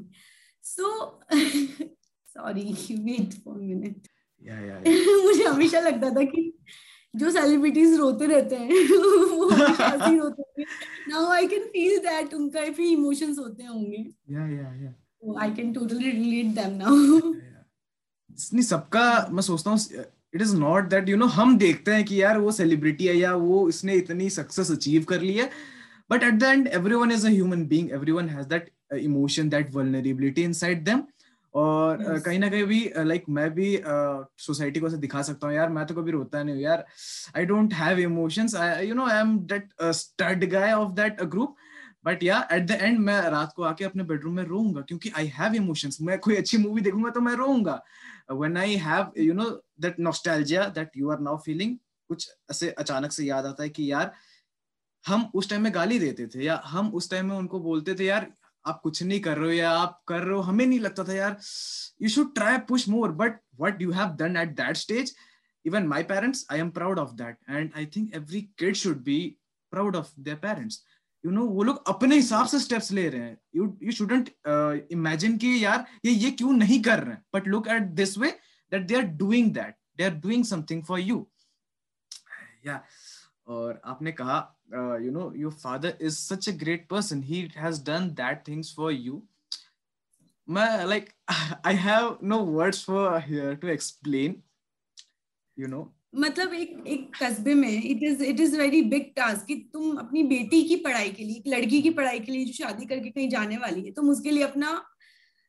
So 0.61 1.21
sorry 2.37 2.75
wait 2.91 3.35
for 3.45 3.55
a 3.55 3.62
minute. 3.62 4.09
Yeah, 4.43 4.61
yeah, 4.61 4.81
yeah. 4.85 5.25
मुझे 5.25 5.45
हमेशा 5.45 5.81
लगता 5.81 6.11
था 6.11 6.23
कि 6.31 6.53
जो 7.17 7.31
celebrities 7.31 7.95
रोते 7.99 8.27
रहते 8.27 8.57
हैं 8.57 8.69
वो 8.69 9.49
हमेशा 9.49 9.95
रोते 9.95 10.61
हैं 10.61 10.67
now 11.09 11.31
I 11.33 11.47
can 11.47 11.65
feel 11.75 11.99
that 11.99 12.35
उनका 12.35 12.65
भी 12.79 12.93
इमोशंस 12.93 13.39
होते 13.39 13.65
होंगे। 13.65 14.03
Yeah 14.31 14.47
yeah 14.47 14.73
yeah 14.85 14.95
I 15.35 15.51
can 15.51 15.73
totally 15.73 16.11
relate 16.11 16.55
them 16.55 16.77
now 16.77 17.31
नहीं 18.53 18.62
सबका 18.62 19.07
मैं 19.31 19.43
सोचता 19.43 19.71
हूँ 19.71 20.05
it 20.35 20.43
is 20.43 20.57
not 20.57 20.89
that 20.91 21.09
you 21.09 21.17
know 21.17 21.27
हम 21.35 21.57
देखते 21.59 21.93
हैं 21.93 22.05
कि 22.05 22.23
यार 22.23 22.39
वो 22.39 22.53
सेलिब्रिटी 22.53 23.07
है 23.07 23.17
या 23.17 23.35
वो 23.35 23.69
इसने 23.69 23.95
इतनी 23.95 24.31
सक्सेस 24.31 24.71
अचीव 24.71 25.05
कर 25.09 25.21
ली 25.21 25.35
है 25.35 25.51
but 26.11 26.23
at 26.23 26.35
the 26.35 26.43
end 26.45 26.69
every 26.69 26.95
one 26.95 27.12
is 27.12 27.27
a 27.27 27.31
human 27.31 27.67
being 27.67 27.91
every 27.93 28.12
one 28.12 28.29
has 28.29 28.49
that 28.49 28.71
emotion 28.95 29.49
that 29.49 29.75
vulnerability 29.75 30.43
inside 30.53 30.85
them 30.85 31.03
और 31.55 31.99
yes. 31.99 32.25
कहीं 32.25 32.39
ना 32.39 32.49
कहीं 32.49 32.65
भी 32.65 32.81
लाइक 32.97 33.21
like, 33.21 33.29
मैं 33.29 33.51
भी 33.51 33.69
सोसाइटी 34.39 34.75
uh, 34.75 34.81
को 34.81 34.89
ऐसे 34.89 34.97
दिखा 34.97 35.23
सकता 35.23 35.47
हूँ 35.47 35.55
यार 35.55 35.69
मैं 35.69 35.85
तो 35.87 35.95
कभी 35.95 36.11
रोता 36.11 36.43
नहीं 36.43 36.55
हूँ 36.55 36.62
यार 36.62 36.85
I 37.37 37.45
don't 37.45 37.75
have 37.75 37.99
emotions 37.99 38.55
you 38.81 38.95
know 38.95 39.07
I 39.07 39.21
am 39.21 39.39
that 39.53 39.69
stud 39.95 40.45
guy 40.51 40.73
of 40.73 40.93
that 40.95 41.23
group 41.25 41.57
but 42.07 42.23
yeah 42.23 42.47
at 42.53 42.66
the 42.66 42.79
end 42.81 42.99
मैं 43.01 43.21
रात 43.31 43.53
को 43.57 43.62
आके 43.64 43.85
अपने 43.85 44.03
बेडरूम 44.05 44.37
में 44.37 44.42
रोऊँगा, 44.45 44.81
क्योंकि 44.81 45.11
आई 45.16 45.27
हैव 45.35 45.55
इमोशंस 45.55 45.99
मैं 46.03 46.19
कोई 46.19 46.37
अच्छी 46.37 46.59
मूवी 46.59 46.81
देखूँगा 46.83 47.11
तो 47.11 47.21
मैं 47.21 47.35
रोऊँगा। 47.37 47.83
When 48.33 48.57
I 48.57 48.77
have 48.85 49.12
you 49.19 49.35
know 49.35 49.51
that 49.81 49.99
nostalgia 50.01 50.66
that 50.71 50.97
you 50.97 51.11
are 51.11 51.21
now 51.21 51.38
feeling 51.45 51.77
कुछ 52.11 52.29
ऐसे 52.51 52.71
अचानक 52.79 53.12
से 53.12 53.25
याद 53.25 53.47
आता 53.47 53.62
है 53.62 53.69
कि 53.69 53.90
यार, 53.90 54.12
हम 55.05 55.31
उस 55.35 55.49
टाइम 55.51 55.62
में 55.62 55.75
गाली 55.75 55.99
देते 55.99 56.27
थे, 56.27 56.45
या 56.45 56.61
हम 56.66 56.88
उस 56.95 57.11
टाइम 57.11 57.27
में 57.27 57.37
उनको 57.37 57.61
बोलते 57.61 57.95
थे, 57.95 58.05
यार, 58.05 58.27
आप 58.64 58.81
कुछ 58.83 59.03
नहीं 59.03 59.21
कर 59.21 59.37
रहे 59.38 59.47
हो, 59.47 59.53
या 59.53 59.71
आप 59.71 60.03
कर 60.09 60.23
रहे 60.23 60.35
हो। 60.35 60.40
हमें 60.42 60.64
नहीं 60.66 60.79
लगता 60.81 61.05
था, 61.05 61.12
यार 61.12 61.37
you 62.03 62.09
should 62.09 62.35
try 62.35 62.59
push 62.69 62.88
more 62.88 63.12
but 63.12 63.40
what 63.61 63.83
you 63.83 63.92
have 63.92 64.14
done 64.16 64.37
at 64.37 64.57
that 64.57 64.77
stage 64.77 65.14
even 65.64 65.87
my 65.87 66.03
parents 66.05 66.47
I 66.53 66.59
am 66.61 66.71
proud 66.71 66.99
of 66.99 67.12
that 67.14 67.37
and 67.51 67.71
I 67.77 67.87
think 67.97 68.14
every 68.14 68.40
kid 68.59 68.75
should 68.77 69.03
be 69.05 69.19
proud 69.73 69.97
of 69.97 70.12
their 70.19 70.37
parents 70.42 70.83
you 71.27 71.31
know 71.33 71.45
वो 71.47 71.62
लोग 71.62 71.89
अपने 71.89 72.17
हिसाब 72.17 72.47
से 72.47 72.59
steps 72.61 72.91
ले 72.93 73.09
रहे 73.09 73.21
हैं। 73.21 73.39
You 73.57 73.79
you 73.83 73.93
shouldn't 73.93 74.29
imagine 74.93 75.37
कि 75.39 75.65
यार, 75.65 75.87
ये 76.05 76.12
ये 76.12 76.31
क्यों 76.31 76.53
नहीं 76.53 76.83
कर 76.83 76.99
रहे 76.99 77.15
हैं? 77.15 77.25
But 77.35 77.49
look 77.49 77.69
at 77.69 77.83
this 78.01 78.17
way 78.19 78.31
that 78.73 78.87
they 78.87 78.97
are 78.97 79.03
doing 79.23 79.53
that 79.55 79.77
they 79.97 80.05
are 80.05 80.11
doing 80.11 80.45
something 80.45 80.85
for 80.85 81.01
you 81.01 81.27
yeah 82.67 82.83
और 83.47 83.81
आपने 83.85 84.12
कहा 84.12 84.39
you 85.03 85.11
know 85.11 85.33
your 85.37 85.53
father 85.53 85.99
is 86.01 86.17
such 86.19 86.49
a 86.49 86.53
great 86.53 86.89
person 86.89 87.23
he 87.23 87.41
has 87.57 87.83
done 87.85 88.09
that 88.15 88.47
things 88.49 88.75
for 88.77 88.93
you 88.93 89.23
मैं 90.49 90.85
like 90.87 91.11
I 91.67 91.75
have 91.75 92.19
no 92.23 92.39
words 92.39 92.85
for 92.85 93.19
here 93.19 93.55
to 93.55 93.69
explain 93.69 94.43
you 95.59 95.67
know 95.67 95.96
मतलब 96.14 96.53
एक 96.55 96.85
एक 96.87 97.11
कस्बे 97.23 97.55
में 97.55 97.83
it 97.83 98.03
is 98.03 98.23
it 98.25 98.40
is 98.40 98.57
very 98.59 98.83
big 98.90 99.12
task 99.16 99.47
कि 99.47 99.55
तुम 99.73 99.97
अपनी 99.99 100.23
बेटी 100.35 100.62
की 100.69 100.77
पढ़ाई 100.85 101.11
के 101.12 101.25
लिए 101.25 101.37
एक 101.37 101.49
लड़की 101.55 101.81
की 101.83 101.90
पढ़ाई 101.99 102.21
के 102.21 102.33
लिए 102.33 102.45
जो 102.45 102.53
शादी 102.53 102.87
करके 102.87 103.11
कहीं 103.11 103.29
जाने 103.31 103.57
वाली 103.64 103.83
है 103.87 103.92
तुम 103.92 104.11
उसके 104.11 104.31
लिए 104.31 104.45
अपना 104.45 104.71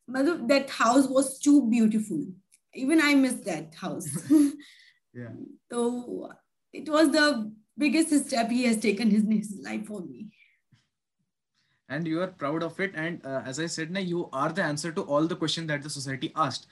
मतलब 0.09 0.47
that 0.47 0.67
house 0.71 1.07
was 1.11 1.37
too 1.45 1.59
beautiful 1.69 2.25
even 2.75 3.01
I 3.01 3.15
miss 3.15 3.33
that 3.45 3.75
house 3.83 4.11
तो 5.71 6.33
it 6.73 6.89
was 6.89 7.07
the 7.15 7.55
biggest 7.77 8.13
step 8.19 8.49
he 8.49 8.63
has 8.63 8.77
taken 8.77 9.11
in 9.11 9.31
his 9.31 9.49
life 9.63 9.85
for 9.85 10.01
me 10.01 10.29
and 11.89 12.07
you 12.07 12.21
are 12.21 12.27
proud 12.27 12.63
of 12.63 12.79
it 12.79 12.95
and 12.95 13.25
uh, 13.25 13.41
as 13.45 13.59
i 13.59 13.65
said 13.65 13.91
now 13.91 13.99
you 13.99 14.29
are 14.33 14.51
the 14.51 14.63
answer 14.63 14.91
to 14.91 15.03
all 15.03 15.27
the 15.33 15.35
questions 15.35 15.67
that 15.67 15.83
the 15.83 15.89
society 15.89 16.31
asked 16.35 16.65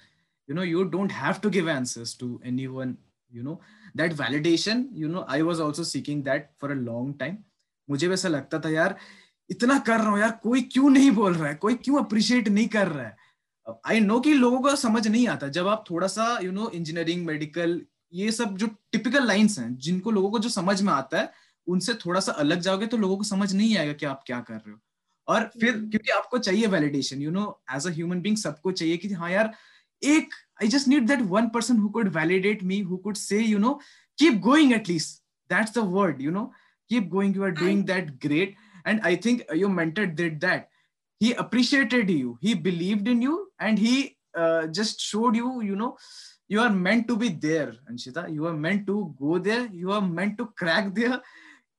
you 0.50 0.56
know 0.56 0.68
you 0.70 0.86
don't 0.86 1.12
have 1.12 1.42
to 1.42 1.50
give 1.50 1.68
answers 1.68 2.14
to 2.16 2.30
anyone 2.44 2.98
you 3.36 3.44
know 3.44 3.56
that 4.00 4.14
validation 4.20 4.84
you 5.04 5.10
know 5.14 5.24
i 5.38 5.42
was 5.42 5.60
also 5.60 5.84
seeking 5.84 6.24
that 6.24 6.50
for 6.60 6.72
a 6.72 6.76
long 6.76 7.14
time. 7.24 7.36
मुझे 7.90 8.08
वैसा 8.08 8.30
लगता 8.30 8.60
था 8.60 8.70
यार 8.70 8.96
इतना 9.50 9.80
कर 9.80 9.98
रहा 9.98 10.10
हूँ 10.10 10.20
यार 10.20 10.40
कोई 10.44 10.62
क्यों 10.62 10.90
नहीं 10.90 11.12
बोल 11.12 11.34
रहा 11.34 11.48
है? 11.48 11.56
कोई 11.56 11.76
क्यों 11.76 11.98
अप्रिशिएट 11.98 12.48
नहीं 12.48 12.68
कर 12.68 12.88
रहा 12.88 13.06
है? 13.06 13.18
आई 13.86 14.00
नो 14.00 14.20
कि 14.20 14.34
लोगों 14.34 14.60
को 14.60 14.76
समझ 14.76 15.08
नहीं 15.08 15.28
आता 15.28 15.48
जब 15.48 15.68
आप 15.68 15.84
थोड़ा 15.90 16.08
सा 16.08 16.40
यू 16.44 16.52
नो 16.52 16.70
इंजीनियरिंग 16.70 17.26
मेडिकल 17.26 17.82
ये 18.14 18.32
सब 18.32 18.58
जो 18.58 18.68
टिपिकल 18.92 19.28
लाइंस 19.28 19.60
हैं 19.60 19.78
जिनको 19.78 20.12
लोगों 20.12 20.32
को 20.32 20.40
जो 20.40 20.50
समझ 20.50 20.82
में 20.82 20.94
आता 20.94 21.20
है 21.20 21.32
उनसे 21.68 21.94
थोड़ा 21.94 22.20
सा 22.20 22.32
अलग 22.32 22.60
जाओगे 22.60 22.88
तो 22.88 22.98
लोगों 22.98 23.18
को 23.18 23.24
समझ 23.24 23.54
नहीं 23.54 23.78
आएगा 23.78 23.94
कि 23.94 24.06
आप 24.06 24.24
क्या 24.28 24.40
कर 24.40 24.54
रहे 24.54 24.72
हो। 24.72 24.80
और 25.28 25.50
फिर 25.62 25.76
हम्म। 25.76 25.90
क्योंकि 25.90 26.12
आपको 26.12 26.38
चाहिए 26.38 26.68
validation 26.68 27.22
you 27.22 27.32
know 27.32 27.64
as 27.76 27.88
a 27.88 27.92
human 27.92 28.22
being 28.22 28.38
सबको 28.38 28.72
चाहिए 28.72 28.98
कि 28.98 29.14
हाँ 29.14 29.32
यार 29.32 29.54
I 30.04 30.68
just 30.68 30.88
need 30.88 31.08
that 31.08 31.22
one 31.22 31.50
person 31.50 31.78
who 31.78 31.92
could 31.92 32.12
validate 32.12 32.64
me, 32.64 32.82
who 32.82 32.98
could 33.00 33.18
say, 33.18 33.40
you 33.40 33.60
know, 33.60 33.80
keep 34.18 34.42
going 34.42 34.74
at 34.74 34.88
least. 34.88 35.22
That's 35.50 35.72
the 35.72 35.84
word, 35.84 36.22
you 36.22 36.32
know, 36.32 36.52
keep 36.90 37.10
going. 37.10 37.34
You 37.34 37.44
are 37.44 37.52
doing 37.52 37.86
that 37.86 38.20
great. 38.20 38.56
And 38.86 39.02
I 39.04 39.16
think 39.16 39.44
uh, 39.52 39.56
your 39.56 39.70
mentor 39.70 40.08
did 40.08 40.40
that. 40.42 40.70
He 41.20 41.34
appreciated 41.34 42.10
you, 42.10 42.38
he 42.42 42.54
believed 42.54 43.08
in 43.08 43.22
you, 43.22 43.48
and 43.60 43.80
he 43.80 44.18
uh, 44.36 44.68
just 44.68 45.00
showed 45.00 45.36
you, 45.36 45.62
you 45.62 45.76
know, 45.76 45.98
you 46.48 46.60
are 46.60 46.70
meant 46.70 47.08
to 47.08 47.16
be 47.16 47.30
there, 47.30 47.74
Anshita. 47.92 48.32
You 48.34 48.46
are 48.48 48.54
meant 48.54 48.86
to 48.88 49.16
go 49.20 49.40
there. 49.40 49.66
You 49.68 49.92
are 49.92 50.02
meant 50.02 50.38
to 50.38 50.48
crack 50.48 50.94
there. 50.94 51.22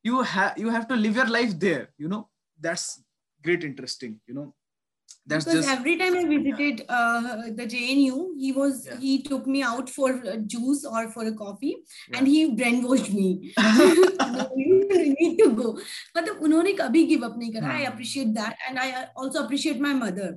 You 0.02 0.22
have 0.22 0.58
you 0.58 0.70
have 0.70 0.88
to 0.88 0.96
live 0.96 1.16
your 1.16 1.28
life 1.28 1.58
there. 1.58 1.90
You 1.98 2.08
know, 2.08 2.28
that's 2.60 3.02
great, 3.42 3.62
interesting. 3.62 4.20
You 4.26 4.34
know, 4.34 4.54
that's 5.25 5.45
because 5.45 5.65
just, 5.65 5.77
every 5.77 5.97
time 5.97 6.15
I 6.15 6.25
visited 6.25 6.85
uh, 6.89 7.43
the 7.55 7.65
JNU, 7.67 8.31
he 8.37 8.51
was 8.51 8.87
yeah. 8.87 8.97
he 8.97 9.21
took 9.21 9.45
me 9.45 9.61
out 9.61 9.89
for 9.89 10.09
a 10.11 10.37
juice 10.37 10.83
or 10.83 11.09
for 11.11 11.25
a 11.25 11.33
coffee, 11.33 11.77
yeah. 12.09 12.17
and 12.17 12.27
he 12.27 12.55
brainwashed 12.55 13.13
me. 13.13 13.53
no, 13.57 14.49
you 14.55 14.87
need 15.19 15.37
to 15.43 15.51
go. 15.51 15.75
मतलब 16.17 16.41
उन्होंने 16.43 16.73
कभी 16.79 17.07
give 17.09 17.23
up 17.23 17.37
नहीं 17.37 17.51
करा. 17.53 17.77
I 17.77 17.81
appreciate 17.91 18.33
that, 18.33 18.55
and 18.67 18.79
I 18.79 19.07
also 19.15 19.45
appreciate 19.45 19.79
my 19.79 19.93
mother. 19.93 20.31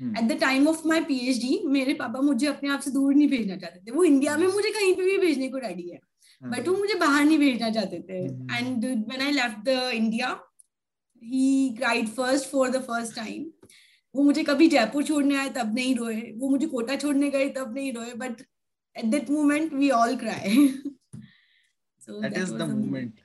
At 0.00 0.28
the 0.28 0.38
time 0.40 0.66
of 0.68 0.84
my 0.86 1.00
PhD 1.04 1.58
मेरे 1.72 1.94
पापा 1.94 2.20
मुझे 2.20 2.46
अपने 2.46 2.68
आप 2.72 2.80
से 2.80 2.90
दूर 2.90 3.14
नहीं 3.14 3.28
भेजना 3.28 3.56
चाहते 3.56 3.80
थे 3.86 3.94
वो 3.94 4.04
इंडिया 4.04 4.36
में 4.36 4.46
मुझे 4.46 4.70
कहीं 4.70 4.94
पे 4.96 5.04
भी 5.04 5.16
भेजने 5.26 5.48
को 5.48 5.58
रेडी 5.64 5.88
है 5.88 5.98
बट 6.42 6.68
वो 6.68 6.74
मुझे 6.76 6.94
बाहर 7.00 7.24
नहीं 7.24 7.38
भेजना 7.38 7.70
चाहते 7.70 8.00
थे 8.08 8.24
and 8.58 8.84
when 8.84 9.22
I 9.22 9.32
left 9.32 9.64
the 9.64 9.90
India 9.94 10.28
he 11.32 11.74
cried 11.78 12.08
first 12.18 12.48
for 12.50 12.70
the 12.70 12.80
first 12.86 13.14
time 13.16 13.44
वो 14.15 14.23
मुझे 14.23 14.43
कभी 14.43 14.67
जयपुर 14.69 15.03
छोड़ने 15.03 15.35
आए 15.37 15.49
तब 15.55 15.73
नहीं 15.75 15.95
रोए 15.95 16.21
वो 16.37 16.49
मुझे 16.49 16.67
कोटा 16.67 16.95
छोड़ने 16.95 17.29
गए 17.29 17.49
तब 17.57 17.73
नहीं 17.75 17.93
रोए 17.93 18.13
but 18.23 18.41
at 18.95 19.05
that 19.05 19.29
moment 19.29 19.73
we 19.73 19.89
all 20.01 20.15
cry 20.17 20.67
so 22.01 22.19
that, 22.21 22.33
that 22.33 22.41
is 22.41 22.51
the 22.53 22.65
moment 22.67 23.21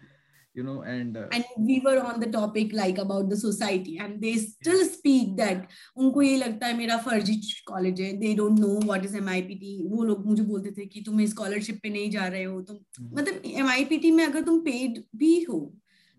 you 0.55 0.62
know 0.62 0.83
and 0.83 1.16
uh, 1.16 1.26
and 1.33 1.44
we 1.59 1.81
were 1.81 1.98
on 2.03 2.20
the 2.20 2.26
topic 2.26 2.72
like 2.72 2.98
about 2.98 3.29
the 3.29 3.37
society 3.37 3.98
and 3.98 4.20
they 4.20 4.33
still 4.37 4.85
speak 4.87 5.37
that 5.37 5.66
उनको 5.96 6.22
ये 6.22 6.37
लगता 6.37 6.66
है 6.66 6.76
मेरा 6.79 6.96
फर्जी 7.05 7.37
college 7.66 8.00
है 8.00 8.11
they 8.20 8.33
don't 8.40 8.62
know 8.64 8.74
what 8.90 9.07
is 9.09 9.14
MIPT 9.20 9.74
वो 9.90 10.05
लोग 10.05 10.26
मुझे 10.26 10.42
बोलते 10.42 10.70
थे 10.79 10.87
कि 10.87 11.03
तुम 11.07 11.24
स्कॉलरशिप 11.26 11.81
पे 11.83 11.90
नहीं 11.90 12.11
जा 12.11 12.26
रहे 12.26 12.44
हो 12.44 12.61
तुम 12.70 12.79
मतलब 13.18 13.42
MIPT 13.68 14.11
में 14.16 14.24
अगर 14.26 14.42
तुम 14.44 14.61
पेड 14.64 15.03
भी 15.16 15.33
हो 15.42 15.61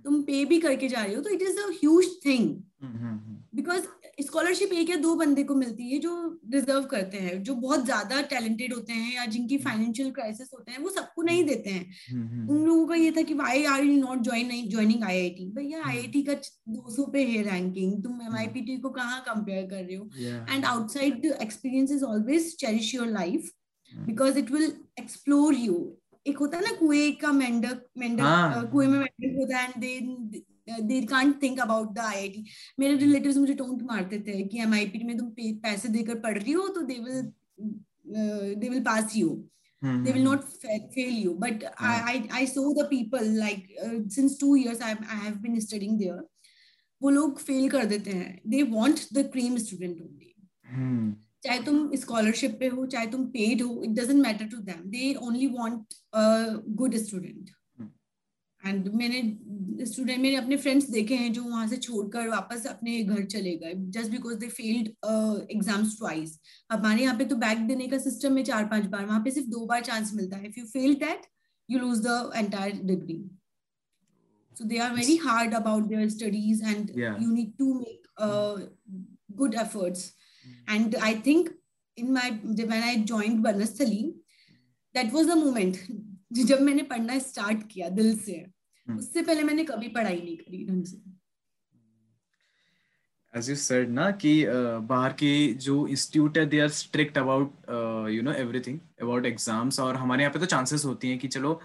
तुम 0.06 0.22
पे 0.24 0.44
भी 0.46 0.60
करके 0.60 0.88
जा 0.88 1.04
रहे 1.04 1.16
हो 1.16 1.22
तो 1.22 1.30
it 1.30 1.42
is 1.42 1.60
a 1.60 1.70
huge 1.72 2.06
thing 2.26 2.50
because 3.56 3.86
scholarship 4.22 4.74
एक 4.74 4.90
या 4.90 4.96
दो 4.96 5.14
बंदे 5.16 5.44
को 5.44 5.56
मिलती 5.56 5.90
है 5.90 5.98
जो 6.00 6.12
डिजर्व 6.46 6.84
करते 6.86 7.18
हैं 7.18 7.42
जो 7.44 7.56
बहुत 7.56 7.84
ज़्यादा 7.86 8.22
टैलेंटेड 8.32 8.74
होते 8.74 8.94
हैं 8.94 9.14
या 9.16 9.26
जिनकी 9.26 9.58
फाइनेंशियल 9.58 10.08
हम्म। 10.08 10.14
क्राइसिस 10.16 10.50
होते 10.54 10.72
हैं 10.72 10.80
वो 10.80 10.90
सबको 10.90 11.22
नहीं 11.22 11.44
देते 11.44 11.70
हैं। 11.70 11.86
हम्म, 12.12 12.28
हम्म, 12.28 12.50
उन 12.50 12.66
लोगों 12.66 12.86
का 12.88 12.96
ये 12.96 13.12
था 13.12 13.22
कि 13.22 13.34
why 13.34 13.64
are 13.66 13.84
you 13.84 13.98
not 13.98 14.22
join 14.24 14.50
joining 14.70 15.04
I 15.04 15.20
I 15.20 15.30
T 15.30 15.46
भैया 15.52 15.84
आई 15.86 15.98
आई 15.98 16.08
टी 16.08 16.22
का 16.24 16.34
दो 16.34 16.90
सौ 16.96 17.06
पे 17.06 17.24
है 17.26 17.42
रैंकिंग 17.44 18.04
तुम 18.04 18.22
एम 18.22 18.36
आई 18.36 18.48
पी 18.48 18.62
टी 18.62 18.78
को 18.78 18.90
कहाँ 18.90 19.22
कंपेयर 19.28 19.66
कर 19.70 19.84
रहे 19.84 19.96
हो? 19.96 20.10
And 20.50 20.66
outside 20.66 21.26
experience 21.26 21.92
is 21.92 22.04
always 22.06 22.56
cherish 22.58 22.94
your 22.96 23.08
life 23.10 23.52
because 23.92 24.38
it 24.40 24.52
will 24.52 24.72
explore 25.00 25.56
you 25.56 25.74
एक 26.28 26.38
होता 26.38 26.58
है 26.58 26.64
ना 26.64 26.76
कुएँ 26.76 27.12
का 27.12 27.32
मेंढक 27.32 27.84
मेंढक 27.98 28.22
हाँ. 28.22 28.70
कुएँ 28.72 28.88
में 28.88 29.00
मेंढक 29.00 29.38
होता 29.40 29.58
है 29.58 29.68
and 29.68 29.82
they 29.82 30.44
they 30.82 31.02
can't 31.02 31.42
think 31.44 31.60
about 31.60 31.94
the 31.94 32.00
IIT 32.00 32.46
मेरे 32.80 32.96
रिलेटिव्स 32.96 33.38
मुझे 33.38 33.54
टोंट 33.54 33.82
मारते 33.84 34.20
थे 34.20 34.42
कि 34.44 34.60
एमआईटी 34.62 35.04
में 35.04 35.18
तुम 35.18 35.34
पैसे 35.40 35.90
देकर 35.90 36.20
पढ़ 36.20 36.38
रही 36.38 36.52
हो 36.52 36.68
तो 36.68 36.82
they 36.82 37.00
will 37.00 37.32
they 38.56 38.70
will 38.70 38.84
pass 38.84 39.16
you 39.16 39.48
they 39.82 40.12
will 40.14 40.24
not 40.24 40.44
fail 40.94 41.12
you. 41.12 41.36
But 41.40 41.62
yeah. 41.62 41.70
I, 41.80 42.28
I 42.32 42.42
i 42.42 42.46
saw 42.46 42.74
the 42.74 42.86
people 42.86 43.20
like 43.20 43.70
uh, 43.86 43.96
since 44.08 44.38
two 44.38 44.56
years 44.56 44.80
I, 44.80 44.92
I 44.92 45.16
have 45.16 45.42
been 45.42 45.60
studying 45.62 45.98
there 45.98 46.20
वो 47.02 47.10
लोग 47.10 47.40
फेल 47.40 47.70
कर 47.70 47.86
देते 47.86 48.12
हैं. 48.12 48.42
They 48.48 48.62
want 48.64 49.00
the 49.14 49.30
cream 49.34 49.58
student 49.58 50.02
only 50.02 50.34
चाहे 51.44 51.60
तुम 51.64 51.96
scholarship 51.96 52.58
पे 52.60 52.68
हो 52.68 52.86
चाहे 52.86 53.08
तुम 53.08 53.26
पेड 53.26 53.62
हो 53.62 53.82
it 53.84 53.90
doesn't 53.90 54.22
matter 54.24 54.48
to 54.48 54.58
them 54.58 54.90
they 54.90 55.14
only 55.14 55.48
want 55.48 55.94
good 56.82 56.96
student 56.96 57.50
and 58.66 58.88
मैंने 58.94 59.86
स्टूडेंट 59.86 60.20
मेरे 60.22 60.36
अपने 60.36 60.58
फ्रेंड्स 60.58 60.90
देखे 60.90 61.16
हैं 61.16 61.32
जो 61.34 61.44
वहाँ 61.44 61.68
से 61.68 61.78
छोड़कर 61.78 62.28
वापस 62.28 62.66
अपने 62.68 63.02
घर 63.04 63.24
चले 63.26 63.56
गए 63.58 63.74
just 63.98 64.12
because 64.12 64.38
they 64.40 64.48
failed 64.48 64.88
exams 65.52 65.98
twice 65.98 66.40
हमारे 66.72 67.04
यहाँ 67.04 67.18
पे 67.18 67.26
तो 67.26 67.36
बैक 67.36 67.68
देने 67.68 67.88
का 67.88 67.98
सिस्टम 67.98 68.38
है 68.38 68.44
चार 68.44 68.66
पाँच 68.66 68.86
बार 68.86 69.06
वहाँ 69.06 69.22
पे 69.24 69.32
सिर्फ़ 69.32 69.50
दो 69.50 69.66
बार 69.66 69.82
चांस 69.82 70.14
मिलता 70.16 70.38
है। 70.38 70.48
If 70.48 70.60
you 70.60 70.66
fail 70.66 70.94
that 70.96 71.26
you 71.70 71.80
lose 71.80 72.02
the 72.08 72.32
entire 72.36 72.82
degree 72.84 73.24
so 74.56 74.66
they 74.66 74.80
are 74.80 74.94
very 74.96 75.16
hard 75.18 75.54
about 75.54 75.86
their 75.90 76.08
studies 76.10 76.62
and 76.62 76.90
yeah. 76.94 77.20
you 77.20 77.34
need 77.34 77.58
to 77.58 77.74
make 77.76 78.10
uh, 78.18 78.58
good 79.36 79.56
efforts. 79.56 80.04
mm. 80.08 80.21
And 80.72 80.96
i 81.02 81.14
think 81.20 81.50
in 81.98 82.14
my 82.14 82.28
when 82.64 82.84
i 82.84 82.96
joined 83.06 83.44
banasthali 83.46 84.02
that 84.96 85.12
was 85.12 85.28
the 85.28 85.38
moment 85.38 85.84
जब 86.42 86.62
मैंने 86.62 86.84
पढ़ना 86.90 87.18
start 87.20 87.64
किया 87.72 87.88
दिल 87.92 88.18
से 88.20 88.34
हम्म। 88.34 88.98
उससे 89.00 89.22
पहले 89.22 89.44
मैंने 89.44 89.64
कभी 89.64 89.88
पढ़ाई 89.90 90.16
नहीं 90.18 90.36
करी 90.38 90.66
ढंग 90.66 90.84
से 90.86 91.02
as 93.34 93.50
you 93.50 93.56
said 93.58 93.90
ना 93.90 94.10
कि 94.14 94.32
uh, 94.46 94.80
बाहर 94.88 95.14
के 95.14 95.32
जो 95.66 95.76
इंस्टीट्यूट 95.88 96.38
है 96.38 96.46
they 96.46 96.60
are 96.60 96.70
strict 96.78 97.18
about 97.18 97.70
you 98.12 98.22
know 98.22 98.34
everything 98.36 98.80
about 99.02 99.26
exams 99.26 99.80
और 99.80 99.96
हमारे 99.96 100.24
यहाँ 100.24 100.34
पे 100.34 100.40
तो 100.40 100.46
चांसेस 100.46 100.86
होती 100.86 101.10
हैं 101.10 101.20
कि 101.20 101.28
चलो 101.28 101.60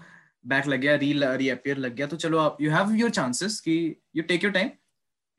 बैक 0.45 0.67
लग 0.67 0.79
गया 0.79 0.95
री 0.95 1.13
री 1.37 1.49
अपियर 1.49 1.77
लग 1.77 1.95
गया 1.95 2.07
तो 2.07 2.17
चलो 2.17 2.37
आप 2.39 2.57
यू 2.61 2.71
हैव 2.71 2.93
योर 2.95 3.09
चांसेस 3.11 3.59
कि 3.59 3.77
यू 4.15 4.23
टेक 4.23 4.43
योर 4.43 4.53
टाइम 4.53 4.69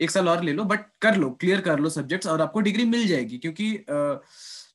एक 0.00 0.10
साल 0.10 0.28
और 0.28 0.44
ले 0.44 0.52
लो 0.52 0.64
बट 0.64 0.84
कर 1.02 1.16
लो 1.16 1.30
क्लियर 1.40 1.60
कर 1.60 1.78
लो 1.78 1.88
सब्जेक्ट्स 1.90 2.26
और 2.26 2.40
आपको 2.42 2.60
डिग्री 2.60 2.84
मिल 2.86 3.06
जाएगी 3.08 3.38
क्योंकि 3.38 3.72
uh, 3.72 4.16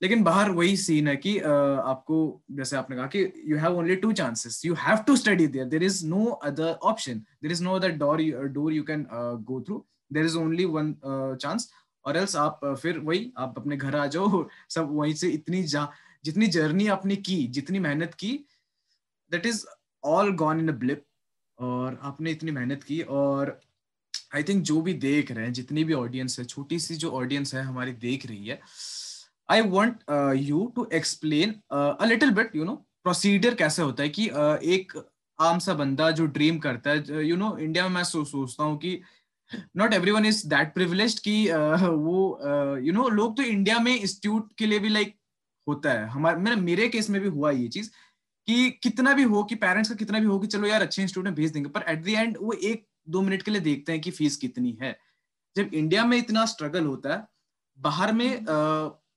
लेकिन 0.01 0.23
बाहर 0.23 0.49
वही 0.51 0.75
सीन 0.77 1.07
है 1.07 1.15
कि 1.15 1.37
आपको 1.39 2.15
जैसे 2.51 2.75
आपने 2.77 2.95
कहा 2.95 3.05
कि 3.07 3.19
you 3.47 3.57
have 3.57 3.77
only 3.77 3.95
two 3.95 4.11
chances 4.13 4.61
you 4.65 4.73
have 4.79 4.97
to 5.07 5.15
study 5.15 5.47
there 5.47 5.65
there 5.65 5.83
is 5.83 6.05
no 6.07 6.25
other 6.45 6.71
option 6.83 7.19
there 7.19 7.51
is 7.51 7.63
no 7.63 7.75
other 7.75 7.91
door 7.97 8.21
door 8.49 8.73
you 8.73 8.83
can 8.83 9.05
go 9.43 9.61
through 9.61 9.85
there 10.11 10.25
is 10.25 10.37
only 10.37 10.65
one 10.73 10.93
chance 11.41 11.69
और 12.05 12.17
else 12.17 12.35
आप 12.35 12.59
फिर 12.81 12.99
वही 13.01 13.31
आप 13.37 13.53
अपने 13.57 13.77
घर 13.77 13.95
आ 13.95 14.05
जाओ 14.07 14.47
सब 14.69 14.89
वहीं 14.91 15.13
से 15.13 15.29
इतनी 15.29 15.63
जा 15.67 15.87
जितनी 16.25 16.47
जर्नी 16.47 16.87
आपने 16.87 17.15
की 17.27 17.37
जितनी 17.49 17.79
मेहनत 17.79 18.13
की 18.15 18.33
that 19.31 19.45
is 19.45 19.65
all 20.03 20.31
gone 20.35 20.59
in 20.59 20.69
a 20.69 20.77
blip 20.77 21.05
और 21.57 21.99
आपने 22.03 22.31
इतनी 22.31 22.51
मेहनत 22.51 22.83
की 22.83 23.01
और 23.13 23.59
आई 24.35 24.43
थिंक 24.43 24.63
जो 24.63 24.81
भी 24.81 24.93
देख 24.93 25.31
रहे 25.31 25.45
हैं 25.45 25.53
जितनी 25.53 25.83
भी 25.83 25.93
ऑडियंस 25.93 26.39
है 26.39 26.45
छोटी 26.45 26.79
सी 26.79 26.95
जो 26.95 27.11
ऑडियंस 27.11 27.55
है 27.55 27.63
हमारी 27.63 27.91
देख 27.91 28.25
रही 28.25 28.47
है 28.47 28.59
I 29.51 29.61
want 29.61 29.97
you 30.37 30.73
to 30.75 30.87
explain 30.93 31.55
a 31.71 32.05
little 32.05 32.31
bit 32.31 32.55
you 32.55 32.63
know 32.63 32.75
procedure 33.03 33.53
कैसे 33.53 33.81
होता 33.81 34.03
है 34.03 34.09
कि 34.09 34.27
uh, 34.27 34.57
एक 34.63 34.93
आम 35.41 35.59
सा 35.59 35.73
बंदा 35.73 36.11
जो 36.11 36.25
ड्रीम 36.25 36.59
करता 36.59 36.89
है 36.89 37.27
यू 37.27 37.35
नो 37.35 37.57
इंडिया 37.57 37.87
में 37.87 37.95
मैं 37.95 38.03
सो, 38.03 38.25
सोचता 38.25 38.63
हूँ 38.63 38.77
कि 38.77 39.01
not 39.77 39.93
every 39.93 40.11
one 40.11 40.25
is 40.25 40.47
that 40.47 40.73
privilege 40.73 41.19
कि 41.19 41.47
वो 41.51 42.39
you 42.79 42.91
uh, 42.91 42.93
know 42.93 43.01
you 43.01 43.01
know, 43.01 43.11
लोग 43.11 43.37
तो 43.37 43.43
इंडिया 43.43 43.79
में 43.79 43.95
इंस्टीट्यूट 43.95 44.53
के 44.57 44.65
लिए 44.65 44.79
भी 44.79 44.89
लाइक 44.89 45.07
like, 45.07 45.19
होता 45.67 45.91
है। 45.91 46.07
हमारे 46.07 46.37
मेरे 46.37 46.55
मेरे 46.55 46.87
केस 46.87 47.09
में 47.09 47.21
भी 47.21 47.27
हुआ 47.27 47.51
ये 47.51 47.67
चीज़ 47.67 47.89
कि 48.47 48.69
कितना 48.83 49.13
भी 49.13 49.23
हो 49.23 49.43
कि 49.43 49.55
पेरेंट्स 49.55 49.89
का 49.89 49.95
कितना 49.95 50.19
भी 50.19 50.25
हो 50.25 50.39
कि 50.39 50.47
चलो 50.47 50.67
यार 50.67 50.81
अच्छे 50.81 51.01
इंस्टीट्यूट 51.01 51.25
में 51.25 51.35
भेज 51.35 51.51
देंगे 51.51 51.69
पर 51.69 51.81
एट 51.87 52.03
द 52.03 52.07
एंड 52.07 52.37
वो 52.41 52.53
एक 52.53 52.85
दो 53.09 53.21
मिनट 53.21 53.41
के 53.43 53.51
लिए 53.51 53.61
देखते 53.61 53.91
हैं 53.91 54.01
कि 54.01 54.11
फ़ीस 54.11 54.37
कितनी 54.37 54.77
है। 54.81 54.97
जब 55.55 55.73
इंडिया 55.73 56.05
में 56.05 56.17
इतना 56.17 56.45
स्ट्रगल 56.45 56.85
होता 56.85 57.13
है 57.13 57.27
बाहर 57.79 58.13
में 58.13 58.29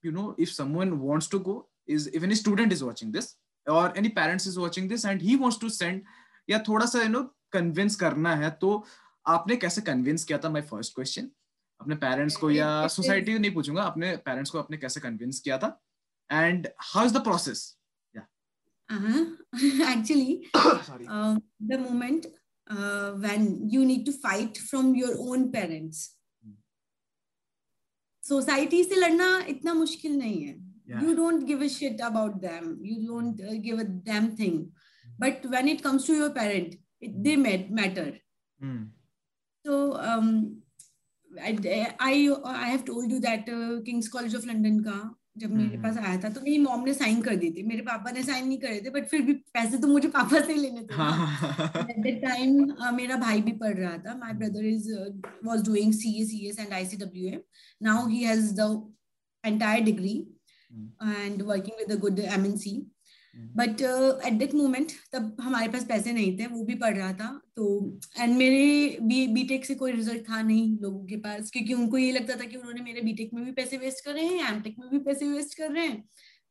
you 0.05 0.11
know 0.15 0.27
if 0.43 0.51
someone 0.55 0.91
wants 1.03 1.27
to 1.29 1.39
go 1.45 1.55
is 1.89 2.07
if 2.17 2.23
any 2.27 2.35
student 2.35 2.73
is 2.73 2.83
watching 2.83 3.11
this 3.11 3.29
or 3.67 3.85
any 4.01 4.09
parents 4.17 4.45
is 4.51 4.57
watching 4.63 4.87
this 4.91 5.05
and 5.11 5.21
he 5.21 5.35
wants 5.43 5.57
to 5.63 5.69
send 5.79 6.01
या 6.49 6.59
थोड़ा 6.67 6.85
सा 6.85 7.01
यू 7.01 7.09
नो 7.09 7.23
कन्विंस 7.51 7.95
करना 7.95 8.35
है 8.35 8.49
तो 8.61 8.85
आपने 9.27 9.55
कैसे 9.55 9.81
कन्विंस 9.81 10.23
किया 10.23 10.37
था? 10.37 10.49
माय 10.49 10.61
फ़र्स्ट 10.61 10.95
क्वेश्चन 10.95 11.29
अपने 11.81 11.95
पेरेंट्स 11.95 12.35
को 12.35 12.51
या 12.51 12.87
सोसाइटी 12.87 13.37
नहीं 13.39 13.53
पूछूँगा 13.53 13.83
अपने 13.83 14.15
पेरेंट्स 14.25 14.51
को 14.51 14.59
आपने 14.59 14.77
कैसे 14.77 14.99
कन्विंस 14.99 15.39
किया 15.39 15.57
था? 15.57 15.79
And 16.31 16.67
how 16.81 17.05
is 17.05 17.13
the 17.13 17.23
process 17.23 17.73
actually 18.91 20.43
uh, 20.55 21.37
the 21.69 21.77
moment 21.77 22.27
uh, 22.69 23.11
when 23.25 23.69
you 23.69 23.85
need 23.85 24.05
to 24.05 24.13
fight 24.25 24.57
from 24.69 24.93
your 24.95 25.15
own 25.29 25.51
parents 25.57 26.05
society 28.23 28.83
से 28.83 28.95
लड़ना 28.95 29.27
इतना 29.49 29.73
मुश्किल 29.73 30.17
नहीं 30.17 30.41
है 30.45 31.03
you 31.03 31.13
don't 31.15 31.43
give 31.47 31.63
a 31.63 31.67
shit 31.75 32.01
about 32.01 32.33
them 32.41 32.65
you 32.85 32.95
don't 33.07 33.41
give 33.65 33.79
a 33.79 33.83
them 34.09 34.27
thing 34.39 34.59
but 35.21 35.45
when 35.45 35.69
it 35.69 35.81
comes 35.81 36.07
to 36.07 36.13
your 36.13 36.29
parent 36.39 36.75
they 37.27 37.35
matter 37.35 38.17
Hmm. 38.59 38.85
So 39.65 39.97
um, 39.97 40.57
I 41.31 41.57
I 41.99 42.29
I 42.45 42.67
have 42.69 42.85
told 42.85 43.11
you 43.11 43.19
that 43.19 43.47
uh, 43.49 43.81
King's 43.85 44.09
College 44.09 44.33
of 44.33 44.45
London 44.45 44.83
का 44.83 45.16
जब 45.37 45.51
मेरे 45.51 45.69
हम्म, 45.69 45.81
पास 45.83 45.97
हम्म। 45.97 46.07
आया 46.07 46.19
था 46.23 46.29
तो 46.29 46.41
मेरी 46.41 46.57
मॉम 46.59 46.83
ने 46.85 46.93
साइन 46.93 47.21
कर 47.21 47.35
दी 47.35 47.49
थी। 47.51 47.63
मेरे 47.63 47.81
पापा 47.81 48.11
ने 48.11 48.23
साइन 48.23 48.47
नहीं 48.47 48.57
करे 48.59 48.79
थे 48.85 48.89
बट 48.89 49.07
फिर 49.09 49.21
भी 49.21 49.33
पैसे 49.53 49.77
तो 49.77 49.87
मुझे 49.87 50.07
पापा 50.09 50.39
से 50.45 50.53
लेने 50.55 50.81
थे 50.81 50.93
एट 51.81 51.99
द 51.99 52.21
टाइम 52.23 52.95
मेरा 52.95 53.15
भाई 53.17 53.41
भी 53.41 53.51
पढ़ 53.63 53.73
रहा 53.75 53.97
था। 53.97 54.15
My 54.17 54.33
brother 54.33 54.65
is 54.65 54.91
was 55.45 55.65
doing 55.65 55.93
CSES 55.93 56.59
and 56.59 56.73
ICWM 56.73 57.39
now 57.81 58.07
he 58.07 58.23
has 58.23 58.53
the 58.61 58.69
entire 59.43 59.83
degree 59.83 60.15
and 60.71 61.41
working 61.43 61.79
with 61.79 61.91
a 61.91 61.99
good 62.01 62.19
MNC 62.19 62.75
but 63.37 63.81
at 64.27 64.33
that 64.33 64.53
moment 64.53 64.91
तब 65.13 65.37
हमारे 65.41 65.67
पास 65.67 65.85
पैसे 65.85 66.11
नहीं 66.11 66.37
थे 66.39 66.45
वो 66.47 66.63
भी 66.65 66.75
पढ़ 66.75 66.95
रहा 66.97 67.13
था 67.13 67.29
तो 67.55 67.67
एंड 68.19 68.35
मेरे 68.37 68.97
बी 69.01 69.25
बीटेक 69.33 69.65
से 69.65 69.75
कोई 69.75 69.91
रिज़ल्ट 69.91 70.29
था 70.29 70.41
नहीं 70.41 70.77
लोगों 70.79 71.05
के 71.05 71.15
पास 71.17 71.49
क्योंकि 71.51 71.73
उनको 71.73 71.97
ये 71.97 72.11
लगता 72.11 72.35
था 72.35 72.45
कि 72.45 72.57
उन्होंने 72.57 72.81
मेरे 72.81 73.01
बीटेक 73.01 73.33
में 73.33 73.43
भी 73.45 73.51
पैसे 73.51 73.77
वेस्ट 73.77 74.05
कर 74.05 74.13
रहे 74.13 74.25
हैं 74.25 74.53
एमटेक 74.53 74.75
में 74.79 74.89
भी 74.89 74.99
पैसे 74.99 75.27
वेस्ट 75.27 75.57
कर 75.57 75.71
रहे 75.71 75.87
हैं 75.87 76.03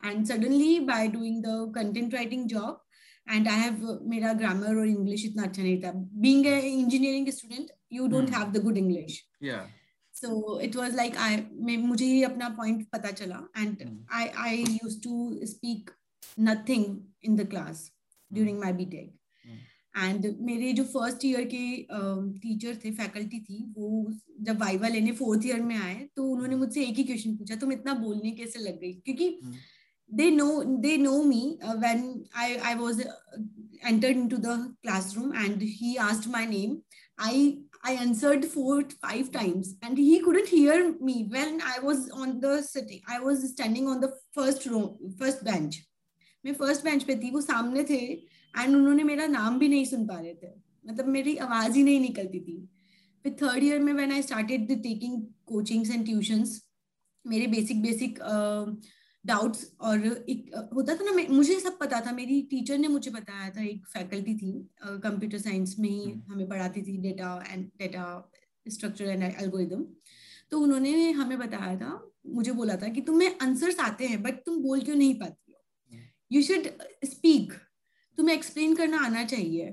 and 0.05 0.27
suddenly 0.27 0.81
by 0.81 1.09
doing 1.09 1.42
the 1.44 1.72
content 1.75 2.14
writing 2.14 2.46
job 2.46 2.83
and 3.33 3.49
I 3.49 3.61
have 3.61 3.99
मेरा 4.09 4.33
ग्रामर 4.33 4.77
और 4.77 4.88
इंग्लिश 4.88 5.25
इतना 5.25 5.42
अच्छा 5.42 5.62
नहीं 5.62 5.81
था 5.83 5.92
being 5.94 6.46
engineering 6.46 7.29
student 7.29 7.70
you 7.92 8.07
don't. 8.07 8.31
Have 8.31 8.53
the 8.53 8.62
good 8.64 8.77
English 8.77 9.22
Yeah. 9.42 9.66
so 10.14 10.29
it 10.66 10.77
was 10.77 10.94
like 10.99 11.16
i 11.22 11.33
मुझे 11.79 12.07
अपना 12.22 12.46
point 12.59 12.85
पता 12.92 13.11
चला 13.11 13.40
and 13.62 13.83
Hmm. 13.83 13.96
i 14.20 14.22
i 14.44 14.53
used 14.77 15.03
to 15.07 15.16
speak 15.51 15.90
nothing 16.38 16.84
in 17.24 17.36
the 17.36 17.45
class 17.45 17.91
during 18.32 18.60
my 18.60 18.71
btech 18.82 19.10
Hmm. 19.45 19.60
And 19.97 20.26
मेरे 20.47 20.71
जो 20.74 20.84
first 20.91 21.24
year 21.26 21.43
के 21.54 21.62
teacher 22.41 22.76
थे 22.84 22.91
faculty 22.97 23.39
थी 23.47 23.58
वो 23.78 23.88
जब 24.47 24.60
वाइवा 24.60 24.88
लेने 24.88 25.12
फोर्थ 25.21 25.45
ईयर 25.45 25.62
में 25.62 25.76
आए 25.76 25.95
तो 26.15 26.26
उन्होंने 26.34 26.56
मुझसे 26.56 26.84
एक 26.86 26.95
ही 26.97 27.04
क्वेश्चन 27.04 27.36
पूछा 27.38 27.56
तुम 27.63 27.71
इतना 27.71 27.93
बोलने 28.04 28.32
कैसे 28.41 28.60
लग 28.60 28.80
गई 28.82 28.93
क्योंकि 29.06 29.28
Hmm. 29.43 29.58
they 30.19 30.30
know 30.38 30.54
they 30.86 30.93
know 31.02 31.17
me 31.34 31.41
uh, 31.67 31.76
when 31.82 32.00
I 32.45 32.47
I 32.71 32.76
was 32.84 32.97
uh, 33.04 33.12
entered 33.91 34.17
into 34.24 34.38
the 34.47 34.56
classroom 34.86 35.30
and 35.43 35.62
he 35.82 35.91
asked 36.08 36.28
my 36.39 36.45
name. 36.56 36.74
I 37.28 37.36
I 37.91 37.93
answered 38.06 38.45
four 38.56 38.74
five 39.06 39.30
times 39.38 39.76
and 39.82 40.02
he 40.08 40.19
couldn't 40.26 40.50
hear 40.56 40.76
me 41.12 41.15
when 41.38 41.62
I 41.76 41.78
was 41.91 42.10
on 42.24 42.34
the 42.41 42.58
sitting. 42.74 43.02
I 43.08 43.19
was 43.30 43.45
standing 43.54 43.88
on 43.93 44.02
the 44.08 44.12
first 44.39 44.67
row 44.74 44.84
first 45.24 45.43
bench. 45.52 45.80
मैं 46.46 46.52
first 46.54 46.85
bench 46.85 47.02
पे 47.02 47.16
थी 47.16 47.30
वो 47.30 47.40
सामने 47.40 47.85
थे 47.85 47.98
and 47.98 48.74
उन्होंने 48.76 49.04
मेरा 49.04 49.26
नाम 49.26 49.59
भी 49.59 49.68
नहीं 49.68 49.85
सुन 49.85 50.06
पा 50.06 50.18
रहे 50.20 50.35
थे 50.35 50.54
मतलब 50.85 51.06
मेरी 51.09 51.37
आवाज़ 51.38 51.76
ही 51.76 51.82
नहीं 51.82 52.00
निकलती 52.00 52.40
थी 52.40 52.56
फिर 53.24 53.37
थर्ड 53.42 53.64
ईयर 53.64 53.80
में 53.80 53.92
when 53.92 54.12
I 54.12 54.22
started 54.22 54.68
taking 54.82 55.22
coachings 55.46 55.90
and 55.90 56.04
tuitions 56.04 56.61
my 57.24 57.46
basic 57.46 57.82
basic 57.82 58.18
doubts 59.24 59.66
और 59.80 60.06
एक 60.06 60.50
होता 60.74 60.94
था 60.96 61.04
ना 61.04 61.12
मैं 61.12 61.26
मुझे 61.28 61.59
सब 61.61 61.78
पता 61.78 62.00
था 62.00 62.12
मेरी 62.12 62.40
टीचर 62.50 62.78
ने 62.78 62.88
मुझे 62.88 63.11
बताया 63.11 63.48
था 63.50 63.62
एक 63.62 63.87
फैकल्टी 63.87 64.35
थी 64.35 64.52
कंप्यूटर 64.82 65.38
साइंस 65.38 65.74
में 65.78 65.88
ही 65.88 66.02
हम्म। 66.02 66.32
हमें 66.32 66.48
पढ़ाती 66.48 66.82
थी 66.82 66.96
data 66.98 67.32
and 67.48 67.64
data 67.78 68.04
structure 68.66 69.04
and 69.04 69.22
algorithm 69.22 69.85
तो 70.50 70.61
उन्होंने 70.61 71.11
हमें 71.12 71.38
बताया 71.38 71.76
था 71.76 71.90
मुझे 72.26 72.52
बोला 72.52 72.76
था 72.76 72.88
कि 72.88 73.00
तुम्हें 73.00 73.35
आंसर्स 73.42 73.80
आते 73.80 74.06
हैं 74.06 74.22
बट 74.22 74.35
तुम 74.46 74.62
बोल 74.62 74.80
क्यों 74.80 74.96
नहीं 74.96 75.14
पाती। 75.14 75.45
यू 76.31 76.43
शुड 76.43 76.69
स्पीक 77.05 77.53
तुम्हें 78.19 78.35
एक्सप्लेन 78.37 78.75
करना 78.75 78.99
आना 78.99 79.25
चाहिए। 79.25 79.71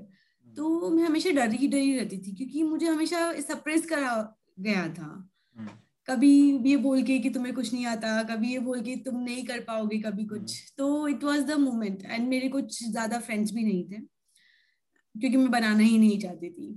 तो 0.48 0.90
मैं 0.90 1.04
हमेशा 1.04 1.30
डर 1.30 1.46
डरी 1.46 1.68
डरी 1.68 1.96
रहती 1.98 2.18
थी 2.18 2.34
क्योंकि 2.34 2.62
मुझे 2.62 2.86
हमेशा 2.86 3.32
सप्रेस 3.40 3.86
करा 3.86 4.36
गया 4.60 4.86
था। 4.88 5.10
Hmm. 5.58 5.68
कभी 6.08 6.30
ये 6.68 6.76
बोल 6.76 7.02
के 7.02 7.18
कि 7.18 7.30
तुम्हें 7.30 7.54
कुछ 7.54 7.72
नहीं 7.72 7.86
आता 7.86 8.22
कभी 8.22 8.52
ये 8.52 8.58
बोल 8.58 8.80
के 8.80 8.96
तुम 8.96 9.20
नहीं 9.20 9.44
कर 9.44 9.60
पाओगे 9.60 9.98
कभी 9.98 10.24
कुछ। 10.24 10.74
तो 10.78 11.08
it 11.08 11.24
was 11.24 11.42
the 11.42 11.52
moment 11.58 12.02
and 12.04 12.28
मेरे 12.28 12.48
कुछ 12.48 12.82
ज़्यादा 12.84 13.18
फ्रेंड्स 13.18 13.52
भी 13.52 13.64
नहीं 13.64 13.84
थे 13.84 14.00
क्योंकि 15.14 15.36
मैं 15.36 15.50
बनाना 15.50 15.82
ही 15.82 15.98
नहीं 15.98 16.18
चाहती 16.20 16.50
थी. 16.50 16.76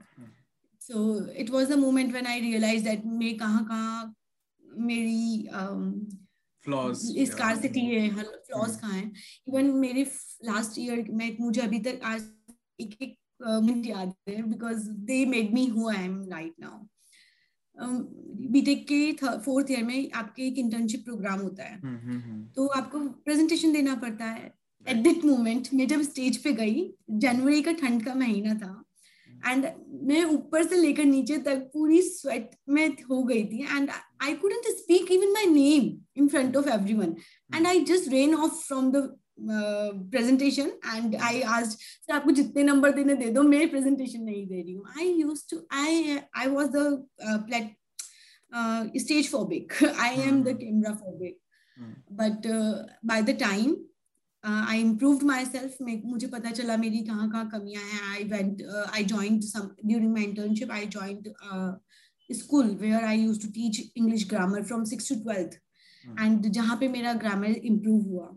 So 0.81 1.29
it 1.31 1.49
was 1.49 1.71
the 1.71 1.77
moment 1.77 2.11
when 2.11 2.27
I 2.27 2.39
realize 2.39 2.83
that 2.83 3.05
मैं 3.05 3.35
कहाँ 3.37 3.65
कहाँ 3.65 4.15
मेरी 4.79 5.47
um, 5.53 5.83
Flaws. 6.65 7.03
स्कार्सिटी. 7.27 7.85
है 7.85 8.09
फ्लॉज 8.09 8.75
कहाँ 8.75 8.93
हैं 8.93 9.11
इवन 9.47 9.71
मेरे 9.79 10.03
लास्ट 10.45 10.79
ईयर 10.79 11.05
में 11.11 11.37
मुझे 11.39 11.61
अभी 11.61 11.79
तक 11.79 11.99
आज 12.03 12.29
एक 12.79 13.01
एक 13.01 13.17
मिनट 13.41 13.87
याद 13.87 14.13
है 14.29 14.41
because 14.43 14.89
they 15.07 15.25
made 15.25 15.53
me 15.53 15.65
who 15.67 15.89
I 15.89 16.03
am 16.03 16.23
right 16.31 16.53
now 16.59 16.85
BTech 18.51 18.85
के 18.87 19.11
फोर्थ 19.37 19.71
ईयर 19.71 19.83
में 19.83 20.11
आपके 20.11 20.47
एक 20.47 20.57
इंटर्नशिप 20.57 21.03
प्रोग्राम 21.05 21.39
होता 21.39 21.63
है 21.63 21.79
Hmm, 21.81 21.97
hmm, 21.97 22.21
hmm. 22.21 22.55
तो 22.55 22.67
आपको 22.67 22.99
प्रेजेंटेशन 22.99 23.73
देना 23.73 23.95
पड़ता 23.95 24.25
है 24.25 24.51
एट 24.87 24.97
दैट 24.97 25.25
मोमेंट 25.25 25.67
मैं 25.73 25.87
जब 25.87 26.01
स्टेज 26.01 26.37
पे 26.43 26.53
गई 26.53 26.89
जनवरी 27.09 27.61
का 27.61 27.71
ठंड 27.71 28.05
का 28.05 28.13
महीना 28.13 28.53
था 28.53 28.73
एंड 29.45 29.65
मैं 30.07 30.23
ऊपर 30.25 30.63
से 30.67 30.75
लेकर 30.77 31.05
नीचे 31.05 31.37
तक 31.45 31.69
पूरी 31.73 32.01
स्वेट 32.01 32.49
में 32.69 32.87
हो 33.09 33.23
गई 33.23 33.43
थी. 33.45 33.63
And 33.65 33.89
I 34.23 34.33
couldn't 34.35 34.67
speak 34.77 35.11
even 35.11 35.31
my 35.33 35.45
name 35.53 35.95
in 36.17 36.27
front 36.27 36.57
of 36.57 36.69
every 36.69 36.93
one 36.93 37.15
and 37.55 37.67
I 37.67 37.79
just 37.85 38.11
ran 38.11 38.35
off 38.35 38.53
from 38.65 38.91
the 38.91 39.07
presentation 40.11 40.71
and 40.95 41.15
I 41.15 41.41
आज 41.55 41.65
सर 41.69 42.13
आपको 42.13 42.31
जितने 42.31 42.63
नंबर 42.63 42.91
देने 42.91 43.15
दे 43.15 43.29
दो 43.31 43.41
मैं 43.43 43.69
प्रेजेंटेशन 43.69 44.21
नहीं 44.21 44.45
दे 44.47 44.61
रही 44.61 44.73
हूँ. 44.73 44.85
I 44.99 45.11
use 45.13 45.43
to 45.49 45.57
I 45.79 46.17
I 46.35 46.47
was 46.47 46.69
the 46.69 47.75
stage 48.97 49.29
phobic 49.31 49.73
I 49.83 50.21
am 50.21 50.41
the 50.43 50.57
camera 50.59 50.93
phobic. 50.95 51.37
But 52.11 52.47
by 53.05 53.21
the 53.21 53.37
time 53.39 53.75
I 54.47 54.81
improve 54.81 55.25
my 55.25 55.45
self 55.45 55.77
मुझे 55.81 56.27
पता 56.27 56.51
चला 56.51 56.77
मेरी 56.77 56.99
कहाँ 57.05 57.29
कहाँ 57.29 57.49
कमियाँ 57.49 57.83
हैं. 57.83 58.01
I 58.11 58.23
went 58.23 58.61
I 58.95 59.03
joined 59.05 59.43
during 59.85 60.11
my 60.13 60.23
internship 60.23 60.71
I 60.71 60.85
joined 60.97 61.33
school 62.29 62.75
where 62.81 63.03
I 63.03 63.21
use 63.21 63.41
to 63.41 63.47
teach 63.53 63.79
English 63.97 64.27
grammar 64.29 64.63
from 64.63 64.83
six 64.85 65.09
to 65.09 65.15
twelfth 65.23 65.59
Hmm. 66.05 66.19
And 66.19 66.45
जहाँ 66.55 66.75
पे 66.79 66.87
मेरा 66.87 67.13
ग्रामर 67.13 67.49
इम्प्रूव 67.69 68.01
हुआ. 68.09 68.27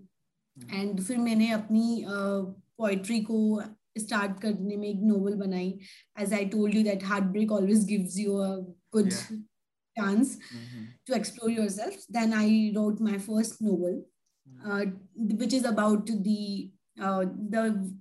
एंड 0.56 1.00
फिर 1.00 1.18
मैंने 1.18 1.50
अपनी 1.52 2.04
पोइट्री 2.06 3.20
को 3.24 3.38
स्टार्ट 3.98 4.40
करने 4.42 4.76
में 4.76 4.88
एक 4.88 5.00
नोवेल 5.02 5.34
बनाई. 5.36 5.68
As 6.20 6.32
I 6.34 6.44
told 6.54 6.74
you 6.74 6.82
that 6.84 7.04
heart 7.04 7.24
break 7.32 7.52
always 7.52 7.84
gives 7.86 8.18
you 8.18 8.36
a 8.36 8.48
good 8.96 9.10
chance 9.10 10.38
to 11.06 11.14
explore 11.14 11.54
to 11.56 11.68
self 11.72 12.06
then 12.12 12.32
I 12.32 12.70
wrote 12.76 13.00
my 13.02 13.18
first 13.18 13.28
first 13.30 13.62
novel, 13.62 13.94
uh, 13.98 14.19
which 15.15 15.53
is 15.53 15.65
about 15.65 16.07
the 16.07 16.71
uh, 17.01 17.25
the 17.49 17.93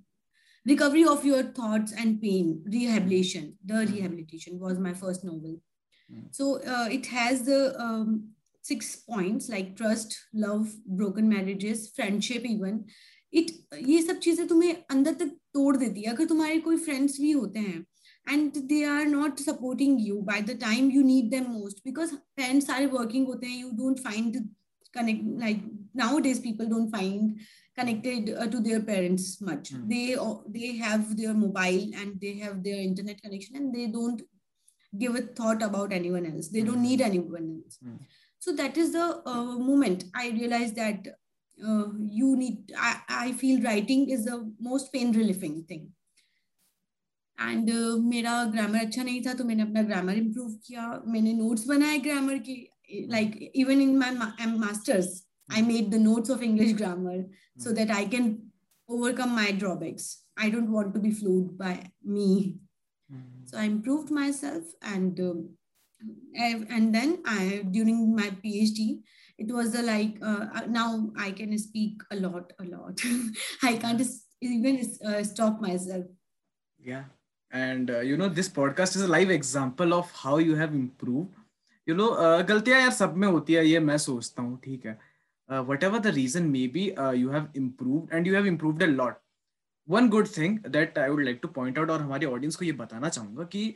recovery 0.65 1.05
of 1.05 1.25
your 1.25 1.43
thoughts 1.43 1.91
and 1.91 2.21
pain, 2.21 2.63
rehabilitation. 2.65 3.57
The 3.63 3.73
Mm. 3.73 3.91
rehabilitation 3.93 4.59
was 4.59 4.79
my 4.79 4.93
first 4.93 5.23
novel. 5.23 5.61
Mm. 6.11 6.23
So 6.31 6.61
uh, 6.63 6.87
it 6.91 7.05
has 7.07 7.43
the 7.43 7.79
um, 7.79 8.29
six 8.61 8.95
points 8.95 9.49
like 9.49 9.75
trust, 9.75 10.17
love, 10.33 10.73
broken 10.85 11.29
marriages, 11.29 11.89
friendship, 11.95 12.45
even. 12.45 12.85
It 13.31 13.51
ये 13.73 14.01
सब 14.01 14.19
चीजें 14.23 14.47
तुम्हें 14.47 14.75
अंदर 14.91 15.13
तक 15.13 15.31
तोड़ 15.53 15.75
देती 15.77 16.01
है 16.01 16.13
अगर 16.13 16.25
तुम्हारे 16.25 16.59
कोई 16.67 16.77
फ्रेंड्स 16.77 17.19
भी 17.21 17.31
होते 17.31 17.59
हैं 17.59 17.85
and 18.33 18.55
they 18.69 18.83
are 18.91 19.05
not 19.05 19.39
supporting 19.39 19.99
you 19.99 20.21
by 20.27 20.41
the 20.41 20.55
time 20.61 20.89
you 20.89 21.03
need 21.03 21.29
them 21.31 21.51
most 21.55 21.83
because 21.83 22.13
parents 22.37 22.69
are 22.75 22.87
working 22.93 23.25
होते 23.27 23.47
हैं 23.47 23.63
you 23.63 23.73
don't 23.81 23.99
find 24.05 24.39
connect 24.97 25.27
like 25.43 25.59
nowadays 26.01 26.39
people 26.47 26.67
don't 26.73 26.91
find 26.97 27.39
connected 27.79 28.29
uh, 28.41 28.47
to 28.53 28.59
their 28.67 28.81
parents 28.91 29.25
much 29.49 29.71
Hmm. 29.73 29.83
they 29.93 30.05
uh, 30.25 30.35
they 30.57 30.69
have 30.85 31.03
their 31.21 31.33
mobile 31.45 31.83
and 32.01 32.19
they 32.23 32.33
have 32.45 32.57
their 32.67 32.79
internet 32.89 33.21
connection 33.25 33.55
and 33.61 33.73
they 33.79 33.87
don't 33.97 34.21
give 34.93 35.15
a 35.21 35.23
thought 35.39 35.61
about 35.69 35.93
anyone 35.99 36.25
else 36.31 36.47
they 36.57 36.63
don't 36.69 36.81
Hmm. 36.83 36.89
need 36.89 37.01
anyone 37.09 37.47
else 37.55 37.77
Hmm. 37.83 37.97
so 38.45 38.55
that 38.61 38.77
is 38.85 38.91
the 38.99 39.07
uh, 39.33 39.53
moment 39.71 40.05
i 40.23 40.29
realized 40.39 40.75
that 40.83 41.09
uh, 41.69 41.85
you 42.21 42.29
need 42.43 42.73
I, 42.89 42.93
I 43.25 43.27
feel 43.43 43.61
writing 43.67 44.09
is 44.17 44.25
the 44.31 44.39
most 44.71 44.91
pain 44.97 45.13
relieving 45.21 45.57
thing 45.73 45.85
and 47.37 47.69
मेरा 48.09 48.33
grammar 48.51 48.79
अच्छा 48.85 49.03
नहीं 49.03 49.21
था 49.23 49.33
तो 49.39 49.43
मैंने 49.45 49.63
अपना 49.63 49.81
grammar 49.87 50.17
improve 50.17 50.51
किया 50.67 50.83
मैंने 51.15 51.33
notes 51.39 51.65
बनाए 51.67 51.97
ग्रामर 52.05 52.37
के 52.49 52.53
like 53.11 53.33
even 53.63 53.81
in 53.81 53.95
my 53.97 54.11
masters 54.57 55.09
I 55.55 55.61
made 55.61 55.89
the 55.91 55.95
notes 56.03 56.31
of 56.31 56.41
English 56.43 56.73
grammar 56.83 57.23
so 57.65 57.73
that 57.79 57.91
I 57.95 58.03
can 58.13 58.29
overcome 58.89 59.35
my 59.39 59.49
drawbacks. 59.59 60.07
I 60.45 60.47
don't 60.55 60.71
want 60.77 60.93
to 60.95 61.01
be 61.03 61.11
fooled 61.19 61.51
by 61.59 61.73
me. 62.15 62.29
Hmm. 63.09 63.21
So 63.51 63.57
I 63.61 63.63
improved 63.69 64.09
myself, 64.17 64.73
and 64.93 65.21
um, 65.27 65.37
I- 66.47 66.65
and 66.77 66.97
then 66.97 67.13
I 67.35 67.61
during 67.77 68.01
my 68.19 68.27
PhD, 68.43 68.87
it 69.45 69.53
was 69.59 69.71
the 69.77 69.83
like 69.89 70.19
uh, 70.31 70.65
now 70.77 70.87
I 71.27 71.31
can 71.39 71.57
speak 71.65 72.03
a 72.11 72.19
lot, 72.25 72.51
a 72.59 72.67
lot. 72.73 73.05
I 73.71 73.73
can't 73.85 74.05
s- 74.07 74.17
even 74.41 74.81
uh, 75.11 75.23
stop 75.33 75.61
myself. 75.69 76.05
Yeah. 76.79 77.05
and 77.51 77.91
uh, 77.95 77.99
you 78.05 78.15
know 78.19 78.27
this 78.37 78.47
podcast 78.55 78.95
is 78.99 79.03
a 79.03 79.07
live 79.11 79.29
example 79.33 79.93
of 79.97 80.07
how 80.21 80.31
you 80.45 80.55
have 80.61 80.73
improved 80.77 81.35
you 81.87 81.95
know 81.99 82.07
uh, 82.23 82.41
गलतियां 82.49 82.79
यार 82.81 82.91
सब 82.99 83.13
में 83.23 83.27
होती 83.27 83.53
है 83.53 83.65
ये 83.67 83.79
मैं 83.89 83.97
सोचता 84.05 84.41
हूँ 84.47 84.57
ठीक 84.63 84.85
है 84.85 84.93
uh, 85.49 85.63
whatever 85.63 85.99
the 85.99 86.11
reason 86.13 86.51
may 86.51 86.67
be 86.67 86.95
uh, 86.95 87.11
you 87.11 87.29
have 87.29 87.49
improved 87.53 88.11
and 88.11 88.25
you 88.25 88.35
have 88.35 88.45
improved 88.45 88.81
a 88.81 88.87
lot 88.87 89.21
one 89.87 90.09
good 90.09 90.27
thing 90.27 90.59
that 90.63 90.97
I 90.97 91.09
would 91.09 91.25
like 91.25 91.41
to 91.41 91.47
point 91.47 91.77
out 91.77 91.89
और 91.89 92.01
हमारे 92.01 92.27
audience 92.27 92.55
को 92.55 92.65
ये 92.65 92.71
बताना 92.71 93.09
चाहूंगा 93.09 93.43
कि 93.55 93.75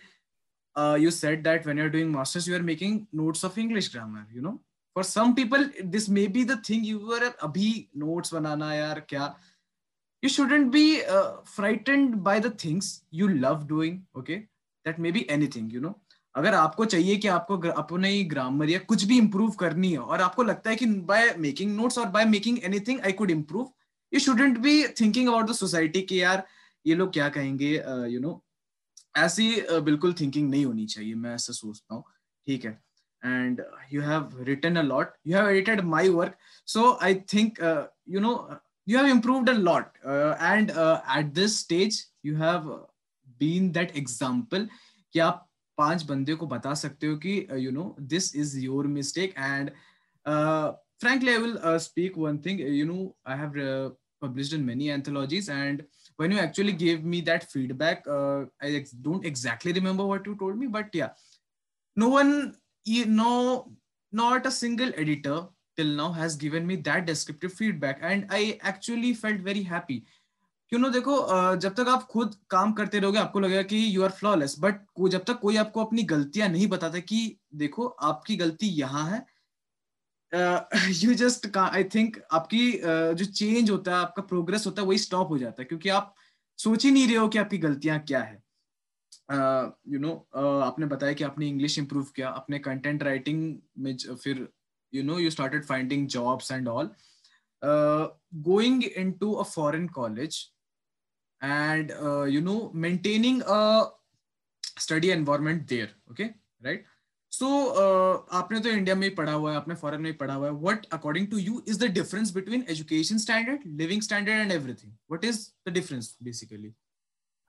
uh, 0.75 0.95
you 0.95 1.11
said 1.11 1.43
that 1.43 1.65
when 1.65 1.77
you're 1.77 1.93
doing 1.97 2.11
masters 2.11 2.47
you 2.47 2.55
are 2.55 2.65
making 2.71 3.07
notes 3.11 3.43
of 3.43 3.57
English 3.57 3.89
grammar 3.89 4.25
you 4.33 4.41
know 4.41 4.59
for 4.93 5.03
some 5.03 5.35
people 5.35 5.69
this 5.83 6.09
may 6.09 6.27
be 6.27 6.43
the 6.43 6.57
thing 6.69 6.83
you 6.83 6.99
were 6.99 7.33
अभी 7.47 7.69
notes 7.95 8.33
बनाना 8.33 8.73
यार 8.73 8.99
क्या 9.09 9.33
you 10.21 10.29
shouldn't 10.29 10.71
be 10.71 11.03
uh, 11.05 11.41
frightened 11.45 12.23
by 12.23 12.39
the 12.39 12.49
things 12.49 13.03
you 13.11 13.27
love 13.27 13.67
doing 13.67 14.01
okay 14.15 14.47
that 14.85 14.99
may 14.99 15.11
be 15.11 15.29
anything 15.29 15.69
you 15.69 15.79
know 15.79 15.95
अगर 16.36 16.54
आपको 16.54 16.84
चाहिए 16.84 17.16
कि 17.16 17.28
आपको 17.28 17.58
अपने 17.58 18.08
ही 18.08 18.24
grammar 18.24 18.70
या 18.70 18.78
कुछ 18.78 19.04
भी 19.04 19.18
इम्प्रूव 19.18 19.50
करनी 19.50 19.92
है 19.92 19.98
और 19.98 20.20
आपको 20.20 20.42
लगता 20.42 20.70
है 20.70 20.76
कि 20.76 20.86
बाय 20.86 21.34
मेकिंग 21.38 21.76
नोट्स 21.76 21.98
और 21.98 22.06
by 22.06 22.24
making 22.24 22.58
anything 22.64 23.00
I 23.00 23.12
could 23.12 23.30
improve 23.30 23.72
you 24.14 24.20
shouldn't 24.20 24.58
be 24.58 24.88
thinking 24.88 25.28
about 25.28 25.50
the 25.50 25.52
society 25.52 26.02
कि 26.02 26.22
यार 26.22 26.46
ये 26.86 26.94
लोग 26.94 27.12
क्या 27.12 27.28
कहेंगे 27.28 27.74
you 27.74 27.80
uh, 27.80 27.88
know 27.88 28.08
you 28.08 28.24
know, 28.24 28.38
ऐसी 29.16 29.60
uh, 29.60 29.80
बिल्कुल 29.80 30.12
थिंकिंग 30.12 30.50
नहीं 30.50 30.64
होनी 30.64 30.86
चाहिए 30.86 31.14
मैं 31.14 31.34
ऐसा 31.34 31.52
सोचता 31.52 31.94
हूँ 31.94 32.04
ठीक 32.46 32.64
है? 32.64 32.84
And 33.26 33.60
you 33.90 34.02
have 34.02 34.34
written 34.46 34.76
a 34.76 34.82
lot 34.82 35.12
you 35.24 35.34
have 35.34 35.46
edited 35.46 35.82
my 35.82 36.02
work 36.10 36.34
so 36.64 36.98
i 37.00 37.14
think 37.32 37.58
uh, 37.62 37.86
you 38.06 38.20
know 38.20 38.58
you 38.86 38.98
have 38.98 39.06
uh, 40.04 40.36
and 40.40 40.70
uh, 40.70 41.00
at 41.08 41.32
this 41.34 41.56
stage 41.56 42.04
you 42.22 42.36
have 42.36 42.66
been 43.40 43.72
that 43.72 43.96
example 43.96 44.68
कि 45.12 45.18
आप 45.18 45.48
पाँच 45.78 46.02
बंदे 46.02 46.34
को 46.34 46.46
बता 46.46 46.74
सकते 46.74 47.06
हो 47.06 47.16
कि 47.16 47.46
you 47.56 47.70
know 47.70 47.94
this 48.00 48.34
is 48.36 48.58
your 48.60 48.86
mistake 48.86 49.34
and 49.38 49.70
frankly 51.04 51.34
i 51.34 51.38
will 51.38 51.58
uh, 51.58 51.78
speak 51.78 52.16
one 52.16 52.38
thing 52.38 52.58
you 52.58 52.84
know 52.90 53.14
i 53.26 53.36
have 53.36 53.56
uh, 53.56 53.90
published 54.20 54.52
in 54.58 54.64
many 54.64 54.90
anthologies 54.90 55.48
and 55.48 55.84
when 56.16 56.30
you 56.30 56.38
actually 56.38 56.72
gave 56.72 57.04
me 57.04 57.20
that 57.20 57.50
feedback 57.50 58.06
uh, 58.08 58.44
i 58.62 58.70
ex- 58.80 58.92
don't 59.08 59.26
exactly 59.30 59.72
remember 59.72 60.06
what 60.06 60.26
you 60.26 60.36
told 60.42 60.56
me 60.56 60.66
but 60.66 60.94
yeah 60.94 61.10
no 61.96 62.08
one 62.08 62.54
no 63.22 63.32
not 64.12 64.46
a 64.46 64.50
single 64.50 64.92
editor 65.04 65.46
till 65.76 65.86
now 66.00 66.10
has 66.12 66.36
given 66.36 66.66
me 66.66 66.76
that 66.76 67.06
descriptive 67.06 67.52
feedback 67.52 67.98
and 68.00 68.26
i 68.30 68.58
actually 68.62 69.12
felt 69.12 69.40
very 69.40 69.62
happy 69.62 70.04
you 70.72 70.78
know 70.78 70.88
देखो 70.88 71.16
जब 71.56 71.74
तक 71.74 71.88
आप 71.88 72.02
खुद 72.02 72.34
काम 72.50 72.72
करते 72.72 72.98
रहोगे 72.98 73.18
आपको 73.18 73.40
लगेगा 73.40 73.62
कि 73.62 73.96
यू 73.96 74.02
आर 74.02 74.10
फ्लॉलेस 74.10 74.56
बट 74.58 74.74
जब 75.08 75.24
तक 75.24 75.38
कोई 75.38 75.56
आपको 75.56 75.84
अपनी 75.84 76.02
गलतियाँ 76.02 76.48
नहीं 76.48 76.66
बताता 76.66 76.98
कि 76.98 77.38
देखो 77.54 77.86
आपकी 77.86 78.36
गलती 78.36 78.66
यहाँ 78.66 79.10
है 79.10 79.26
यू 80.88 81.14
जस्ट 81.14 81.56
आई 81.56 81.84
थिंक 81.84 82.16
आपकी 82.32 82.72
uh, 82.72 83.12
जो 83.12 83.24
चेंज 83.24 83.70
होता 83.70 83.90
है 83.90 83.96
आपका 83.96 84.22
प्रोग्रेस 84.22 84.66
होता 84.66 84.82
है 84.82 84.88
वही 84.88 84.98
स्टॉप 84.98 85.28
हो 85.28 85.38
जाता 85.38 85.62
है 85.62 85.64
क्योंकि 85.64 85.88
आप 85.88 86.14
सोच 86.58 86.84
ही 86.84 86.90
नहीं 86.90 87.06
रहे 87.06 87.16
हो 87.16 87.28
कि 87.28 87.38
आपकी 87.38 87.58
गलतियाँ 87.58 87.98
क्या 88.00 88.22
है। 88.22 88.42
You 89.30 89.98
uh, 89.98 90.02
know 90.02 90.08
you 90.08 90.16
know, 90.16 90.16
uh, 90.42 90.62
आपने 90.62 90.86
बताया 90.86 91.12
कि 91.12 91.24
आपने 91.24 91.48
इंग्लिश 91.48 91.78
इंप्रूव 91.78 92.04
किया 92.04 92.28
अपने 92.28 92.58
कंटेंट 92.58 93.02
राइटिंग 93.02 93.58
में 93.78 93.96
फिर 93.96 94.48
you 94.94 95.02
know 95.02 95.18
you 95.18 95.30
started 95.30 95.64
finding 95.64 96.06
jobs 96.08 96.52
and 96.52 96.68
all 96.68 96.90
going 98.34 98.84
into 99.12 99.32
a 99.32 99.42
foreign 99.42 99.88
college 99.88 100.53
and 101.44 101.92
uh, 101.92 102.24
you 102.24 102.40
know 102.40 102.70
maintaining 102.72 103.42
a 103.46 103.86
study 104.78 105.10
environment 105.10 105.66
there 105.68 105.90
okay 106.10 106.34
right 106.62 106.84
so 107.38 107.48
uh, 107.82 108.14
आपने 108.40 108.60
तो 108.60 108.70
इंडिया 108.70 108.94
में 108.96 109.14
पढ़ा 109.14 109.32
हुआ 109.32 109.50
है 109.50 109.56
आपने 109.56 109.74
फॉरेन 109.74 110.00
में 110.00 110.16
पढ़ा 110.18 110.34
हुआ 110.34 110.48
है 110.48 110.60
what 110.66 110.86
according 110.96 111.26
to 111.32 111.40
you 111.46 111.62
is 111.72 111.78
the 111.78 111.88
difference 111.98 112.30
between 112.38 112.64
education 112.74 113.22
standard 113.24 113.64
living 113.82 114.04
standard 114.08 114.42
and 114.44 114.56
everything 114.58 114.92
what 115.14 115.24
is 115.30 115.40
the 115.68 115.74
difference 115.78 116.10
basically 116.28 116.70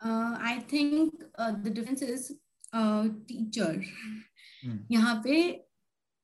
uh, 0.01 0.34
i 0.53 0.55
think 0.73 1.23
uh, 1.38 1.51
the 1.67 1.75
difference 1.77 2.01
is 2.15 2.31
uh, 2.73 3.03
teacher 3.31 3.71
hmm. 4.63 4.79
यहाँ 4.91 5.21
पे 5.23 5.38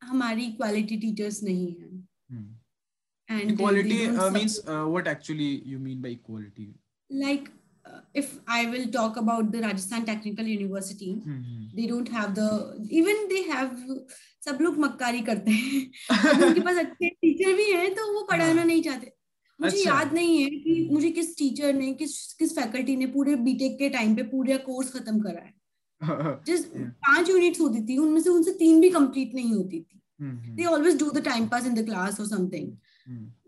हमारी 0.02 0.52
क्वालिटी 0.58 0.98
टीचर्स 0.98 1.44
नहीं 1.44 1.68
है 1.80 1.90
hmm. 2.34 2.50
and 3.30 3.52
equality 3.52 4.00
uh, 4.08 4.30
means 4.38 4.60
uh, 4.68 4.86
what 4.94 5.08
actually 5.16 5.52
you 5.74 5.80
mean 5.88 6.02
by 6.06 6.10
equality 6.20 6.70
like 7.26 7.52
uh, 7.86 8.02
if 8.14 8.40
I 8.48 8.66
will 8.66 8.88
talk 8.88 9.18
about 9.18 9.52
the 9.52 9.60
Rajasthan 9.60 10.06
Technical 10.06 10.46
University, 10.46 11.22
mm-hmm. 11.28 11.76
they 11.76 11.88
don't 11.88 12.08
have 12.08 12.36
the 12.36 12.50
even 12.90 13.28
they 13.30 13.44
have 13.44 13.78
सब 14.46 14.58
लोग 14.62 14.78
मक्कारी 14.80 15.22
करते 15.22 15.52
हैं। 15.52 15.82
उनके 16.46 16.60
पास 16.60 16.78
अच्छे 16.78 17.10
teacher 17.10 17.54
भी 17.54 17.72
हैं 17.72 17.94
तो 17.96 18.14
वो 18.14 18.22
पढ़ाना 18.32 18.64
नहीं 18.64 18.82
चाहते। 18.84 19.12
मुझे 19.60 19.78
अच्छा। 19.78 19.92
याद 19.92 20.14
नहीं 20.14 20.42
है 20.44 20.50
कि 20.50 20.90
मुझे 20.92 21.12
किस 21.12 21.38
टीचर 21.38 21.74
ने 21.74 21.94
किस 21.94 22.34
किस 22.34 22.56
फैकल्टी 22.56 22.96
ने 22.96 23.06
पूरे 23.08 23.36
बीटेक 23.36 23.78
के 23.80 23.90
टाइम 23.90 24.16
पे 24.16 24.24
पूरा 24.24 24.58
कोर्स 24.58 24.92
खत्म 24.94 25.20
करा 25.20 25.42
है। 25.42 25.54
जिस 26.46 26.66
पाँच 26.78 27.30
यूनिट्स 27.30 27.60
होती 27.62 27.86
थी 27.86 27.98
उनमें 27.98 28.22
से 28.22 28.30
उनसे 28.30 28.52
तीन 28.52 28.82
भी 28.82 28.90
कंप्लीट 28.90 29.36
नहीं 29.36 29.54
होती 29.54 29.80
थी। 29.80 30.02
They 30.22 30.66
always 30.66 30.98
do 31.00 31.10
the 31.12 31.24
time 31.26 31.48
pass 31.48 31.66
in 31.66 31.74
the 31.74 31.86
class 31.86 32.20
और 32.20 32.28
something 32.28 32.72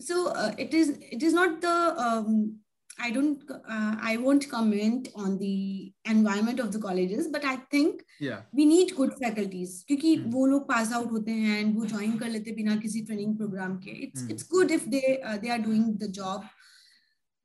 so 0.02 0.28
it 0.60 0.74
is 0.74 0.92
it 0.92 1.24
is 1.24 1.36
not 1.36 1.60
the 1.66 2.62
I 3.00 3.12
don't, 3.12 3.42
uh, 3.50 3.96
I 4.00 4.18
won't 4.18 4.50
comment 4.50 5.10
on 5.16 5.38
the 5.38 5.94
environment 6.06 6.60
of 6.60 6.72
the 6.72 6.80
colleges, 6.80 7.28
but 7.28 7.44
I 7.44 7.58
think 7.72 8.04
yeah. 8.20 8.42
we 8.54 8.66
need 8.66 8.96
good 8.96 9.14
faculties 9.16 9.84
क्योंकि 9.88 10.16
hmm. 10.18 10.32
वो 10.34 10.46
लोग 10.46 10.68
pass 10.68 10.94
out 10.94 11.12
होते 11.12 11.32
हैं 11.32 11.64
and 11.64 11.76
वो 11.76 11.86
join 11.88 12.20
कर 12.20 12.30
लेते 12.30 12.56
बिना 12.56 12.76
किसी 12.82 13.06
training 13.08 13.38
program 13.38 13.80
के. 13.86 13.96
It's 14.08 14.22
hmm. 14.22 14.32
it's 14.32 14.44
good 14.44 14.72
if 14.72 14.86
they 14.90 15.22
uh, 15.22 15.38
they 15.38 15.50
are 15.50 15.64
doing 15.70 15.98
the 15.98 16.12
job. 16.20 16.44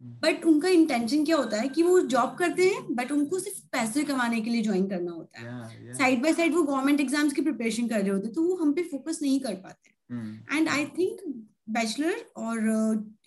But 0.01 0.37
hmm. 0.37 0.49
उनका 0.49 0.69
इंटेंशन 0.69 1.25
क्या 1.25 1.37
होता 1.37 1.61
है 1.61 1.69
कि 1.69 1.83
वो 1.83 2.01
जॉब 2.11 2.37
करते 2.39 2.69
हैं 2.69 2.95
बट 2.97 3.13
उनको 3.13 3.39
सिर्फ़ 3.39 3.59
पैसे 3.73 4.03
कमाने 4.11 4.41
के 4.41 4.51
लिए 4.51 4.63
ज्वाइन 4.63 4.87
करना 4.89 5.13
होता 5.13 5.41
है 5.41 5.95
साइड 5.95 6.23
बाय 6.23 6.33
साइड 6.33 6.55
वो 6.55 6.63
गवर्नमेंट 6.63 7.01
एग्ज़ाम्स 7.01 7.33
की 7.33 7.43
प्रिपरेशन 7.43 7.89
कर 7.89 8.01
रहे 8.01 8.11
होते 8.11 8.27
हैं 8.27 8.35
तो 8.35 8.43
वो 8.43 8.57
हम 8.57 8.73
पे 8.73 8.83
फोकस 8.91 9.19
नहीं 9.23 9.41
कर 9.41 9.55
पाते 9.65 10.57
एंड 10.57 10.69
आई 10.69 10.85
थिंक 10.99 11.21
बैचलर 11.71 12.25
और 12.37 12.59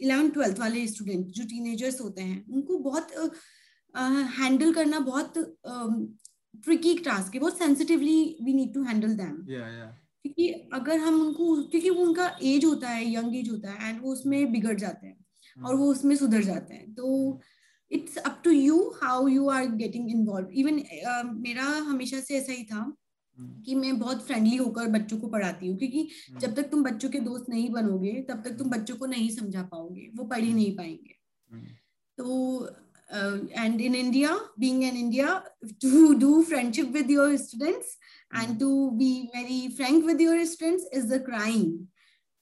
इलेवन 0.01 0.27
uh, 0.27 0.34
ट्वेल्थ 0.34 0.60
वाले 0.60 0.86
स्टूडेंट 0.88 1.25
जो 1.27 1.43
टीनेजर्स 1.45 2.01
होते 2.01 2.21
हैं 2.21 2.45
उनको 2.49 2.77
बहुत 2.80 3.12
हैंडल 4.39 4.69
uh, 4.69 4.75
करना 4.75 4.99
बहुत 4.99 5.34
ट्रिकी 5.38 6.93
um, 6.93 7.04
टास्क 7.06 7.34
है। 7.36 7.39
बहुत 7.39 7.58
sensitively 7.58 8.38
we 8.43 8.54
need 8.54 8.73
to 8.73 8.84
handle 8.84 9.15
them 9.15 9.36
क्योंकि 10.25 10.47
अगर 10.73 10.99
हम 10.99 11.21
उनको 11.21 11.56
क्योंकि 11.63 11.89
वो 11.89 12.04
उनका 12.04 12.25
एज 12.43 12.65
होता 12.65 12.89
है 12.89 13.13
यंग 13.13 13.36
एज 13.36 13.49
होता 13.51 13.71
है 13.71 13.89
एंड 13.89 14.01
वो 14.01 14.12
उसमें 14.13 14.51
बिगड़ 14.51 14.77
जाते 14.80 15.08
हैं 15.08 15.17
hmm. 15.17 15.67
और 15.67 15.75
वो 15.75 15.91
उसमें 15.91 16.15
सुधर 16.15 16.41
जाते 16.43 16.73
हैं। 16.73 16.93
तो 16.93 17.39
it's 17.91 18.17
up 18.17 18.41
to 18.43 18.51
you 18.51 18.77
how 19.04 19.27
you 19.27 19.47
are 19.49 19.65
getting 19.75 20.10
involve 20.12 20.49
even 20.62 20.82
मेरा 21.39 21.63
हमेशा 21.63 22.19
से 22.19 22.38
ऐसा 22.38 22.51
ही 22.51 22.63
था। 22.63 22.91
कि 23.38 23.76
मैं 23.76 23.98
बहुत 24.00 24.26
फ्रेंडली 24.28 24.56
होकर 24.56 24.88
बच्चों 24.89 25.17
को 25.20 25.28
पढ़ाती 25.28 25.67
हूँ 25.67 25.78
क्योंकि 25.78 26.08
हम्म। 26.30 26.39
जब 26.39 26.56
तक 26.56 26.70
तुम 26.72 26.84
बच्चों 26.84 27.10
के 27.10 27.20
दोस्त 27.20 27.50
नहीं 27.50 27.70
बनोगे 27.72 28.13
तब 28.30 28.41
तक 28.46 28.58
तुम 28.58 28.70
बच्चों 28.70 28.96
को 28.96 29.06
नहीं 29.06 29.30
समझा 29.36 29.63
पाओगे 29.63 30.10
वो 30.15 30.26
पढ़ 30.26 30.39
ही 30.39 30.48
हम्म। 30.48 30.56
नहीं 30.56 30.76
पाएँगे 30.78 31.15
हम्म। 31.50 31.65
तो 32.17 32.67
and 33.54 33.82
in 33.82 33.96
India 33.96 34.36
being 34.60 34.84
an 34.84 34.98
India 34.98 35.38
to 35.82 36.13
do 36.20 36.41
friendship 36.44 36.91
with 36.94 37.12
your 37.12 37.36
students 37.38 37.98
and 38.34 38.60
to 38.60 38.89
be 39.00 39.13
very 39.36 39.67
frank 39.78 40.04
with 40.06 40.22
your 40.22 40.44
students 40.46 40.88
is 40.94 41.13
the 41.13 41.24
crime 41.26 41.72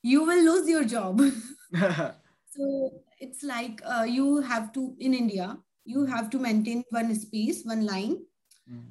you 0.04 0.24
will 0.24 0.42
lose 0.42 0.68
your 0.70 0.84
job 0.86 1.22
so 2.48 2.92
it's 3.20 3.44
like 3.44 3.82
uh, 3.86 4.04
you 4.04 4.42
have 4.42 4.72
to 4.72 4.96
in 5.00 5.14
india 5.14 5.58
you 5.86 6.06
have 6.06 6.30
to 6.30 6.40
maintain 6.40 6.84
one 6.90 7.14
space 7.16 7.64
one 7.66 7.86
line 7.86 8.16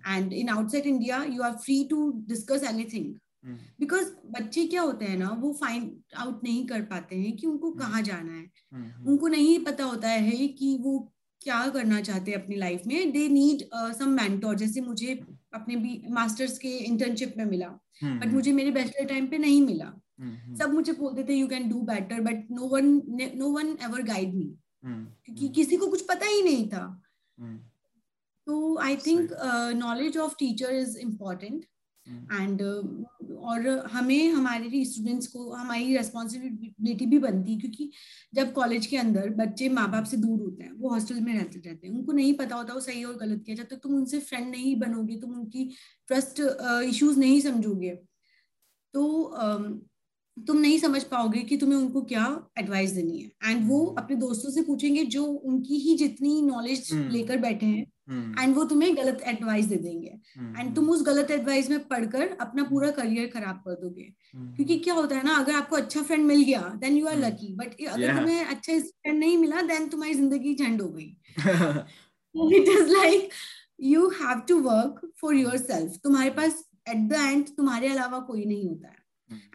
and 0.06 0.32
in 0.32 0.48
outside 0.48 0.86
India 0.86 1.22
you 1.24 1.42
are 1.42 1.52
free 1.52 1.84
to 1.84 2.12
discuss 2.28 2.62
anything 2.62 3.14
because 3.80 4.08
बच्चे 4.30 4.66
क्या 4.66 4.82
होते 4.82 5.04
हैं 5.04 5.16
ना 5.16 5.28
वो 5.30 5.52
find 5.52 5.90
out 6.16 6.44
नहीं 6.44 6.66
कर 6.66 6.82
पाते 6.82 7.16
हैं 7.16 7.36
कि 7.36 7.46
उनको 7.46 7.68
hmm. 7.68 7.78
कहाँ 7.78 8.02
जाना 8.02 8.32
है। 8.32 8.44
Hmm. 8.44 9.08
उनको 9.08 9.28
नहीं 9.28 9.58
पता 9.64 9.84
होता 9.84 10.08
है 10.08 10.48
कि 10.48 10.76
वो 10.80 11.12
क्या 11.42 11.66
करना 11.66 12.00
चाहते 12.00 12.30
हैं 12.30 12.42
अपनी 12.42 12.56
लाइफ 12.56 12.82
में। 12.86 13.12
दे 13.12 13.28
नीड 13.28 13.62
सम 13.74 14.08
मेंटोर 14.08 14.56
जैसे 14.56 14.80
मुझे 14.80 15.14
अपने 15.54 15.76
भी 15.76 16.02
मास्टर्स 16.10 16.58
के 16.58 16.68
इंटर्नशिप 16.68 17.34
में 17.38 17.44
मिला। 17.44 17.68
But 18.04 18.24
hmm. 18.24 18.34
मुझे 18.34 18.52
मेरे 18.52 18.70
बैचलर 18.70 19.04
टाइम 19.04 19.26
पे 19.26 19.38
नहीं 19.38 19.62
मिला। 19.62 19.92
सब 20.58 20.72
मुझे 20.74 20.92
बोलते 20.92 21.24
थे 21.24 21.34
you 21.34 21.46
can 21.48 21.68
do 21.68 21.80
better 21.80 22.20
but 22.20 22.50
no 22.50 22.68
one 22.68 23.02
no 23.34 23.48
one 23.48 23.76
ever 23.82 24.02
guide 24.02 24.34
me 24.34 24.54
क्योंकि 24.84 25.48
किसी 25.48 25.76
को 25.76 25.86
कुछ 25.86 26.02
पता 26.02 26.26
ही 26.26 26.42
नहीं 26.42 26.68
था। 26.68 27.02
So 28.48 28.78
I 28.80 28.96
think 28.98 29.32
knowledge 29.76 30.16
of 30.18 30.34
teacher 30.38 30.74
is 30.74 30.98
important 31.00 31.64
important. 32.06 32.40
And 32.40 32.62
uh, 32.62 32.82
और 33.40 33.66
हमें 33.92 34.30
हमारे 34.30 34.84
स्टूडेंट्स 34.84 35.26
को 35.26 35.50
हमारी 35.50 35.96
रेस्पॉन्सिबिलिटी 35.96 37.06
भी 37.06 37.18
बनती 37.18 37.52
है 37.52 37.58
क्योंकि 37.60 37.90
जब 38.34 38.52
कॉलेज 38.52 38.86
के 38.86 38.96
अंदर 38.96 39.28
बच्चे 39.36 39.68
माँ 39.70 39.90
बाप 39.90 40.04
से 40.04 40.16
दूर 40.16 40.40
होते 40.40 40.64
हैं 40.64 40.72
वो 40.72 40.90
हॉस्टल 40.90 41.20
में 41.20 41.32
रहते 41.32 41.58
रहते 41.60 41.86
हैं 41.86 41.94
उनको 41.94 42.12
नहीं 42.12 42.32
पता 42.34 42.56
होता 42.56 42.74
वो 42.74 42.80
सही 42.80 43.04
और 43.04 43.16
गलत 43.16 43.42
किया 43.46 43.56
जब 43.56 43.66
तक 43.66 43.80
तुम 43.82 43.94
उनसे 43.96 44.20
फ्रेंड 44.20 44.48
नहीं 44.48 44.74
बनोगे 44.76 45.16
तुम 45.16 45.34
उनकी 45.34 45.64
ट्रस्ट 46.08 46.40
इश्यूज़ 46.84 47.18
नहीं 47.18 47.40
समझोगे 47.40 47.94
तो 48.94 49.04
तुम 50.36 50.58
नहीं 50.58 50.78
समझ 50.78 51.02
पाओगे 51.06 51.42
कि 51.42 51.56
तुम्हें 51.56 51.78
उनको 51.78 52.02
क्या 52.04 52.24
एडवाइस 52.58 52.90
देनी 52.92 53.18
है 53.18 53.50
एंड 53.50 53.68
वो 53.68 53.84
अपने 53.98 54.16
दोस्तों 54.18 54.50
से 54.50 54.62
पूछेंगे 54.62 55.04
जो 55.08 55.24
उनकी 55.24 55.78
ही 55.78 55.96
जितनी 55.96 56.40
नॉलेज 56.42 56.92
हम्म। 56.92 57.08
लेकर 57.10 57.38
बैठे 57.40 57.66
हैं 57.66 57.86
एंड 58.10 58.36
हम्म। 58.36 58.52
वो 58.54 58.64
तुम्हें 58.64 58.96
गलत 58.96 59.22
एडवाइस 59.26 59.66
दे 59.66 59.76
देंगे। 59.76 60.08
एंड 60.08 60.56
हम्म, 60.56 60.74
तुम 60.74 60.88
उस 60.90 61.02
गलत 61.06 61.30
एडवाइस 61.30 61.68
में 61.70 61.86
पढ़कर 61.88 62.36
अपना 62.40 62.62
पूरा 62.64 62.90
करियर 62.90 63.26
खराब 63.30 63.56
कर 63.66 63.74
दोगे। 63.80 64.02
क्योंकि 64.34 64.78
क्या 64.78 64.94
होता 64.94 65.16
है 65.16 65.24
ना 65.24 65.34
अगर 65.36 65.54
आपको 65.54 65.76
अच्छा 65.76 66.02
फ्रेंड 66.02 66.24
मिल 66.26 66.42
गया 66.42 66.60
then 66.76 66.96
you 66.96 67.06
are 67.06 67.16
lucky 67.18 67.54
but 67.54 67.74
अगर 67.86 68.16
तुम्हें 68.16 68.44
अच्छा 68.44 68.78
फ्रेंड 68.78 69.18
नहीं 69.18 69.36
मिला 69.38 69.62
देन 69.68 69.88
तुम्हारी 69.88 70.14
ज़िंदगी 70.14 70.54
झंड 70.54 70.82
हो 70.82 70.88
गई। 70.88 71.14
It 72.56 72.68
is 72.68 72.92
like 72.92 73.28
you 73.82 74.08
have 74.20 74.40
to 74.48 74.58
work 74.62 75.00
for 75.20 75.34
yourself 75.58 75.96
तुम्हारे 76.04 76.30
पास 76.38 76.64
एट 76.88 77.08
द 77.08 77.20
एंड 77.22 77.48
तुम्हारे 77.56 77.88
अलावा 77.88 78.18
कोई 78.28 78.44
नहीं 78.44 78.68
होता 78.68 78.88
है। 78.88 78.96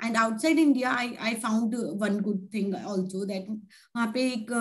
And 0.06 0.18
outside 0.18 0.60
India 0.60 0.92
I 0.94 1.14
I 1.22 1.34
found 1.44 1.76
one 2.02 2.20
good 2.22 2.48
thing 2.54 2.76
also 2.76 3.26
that 3.26 3.50
वहाँ 3.50 4.12
पे 4.14 4.28
एक 4.28 4.52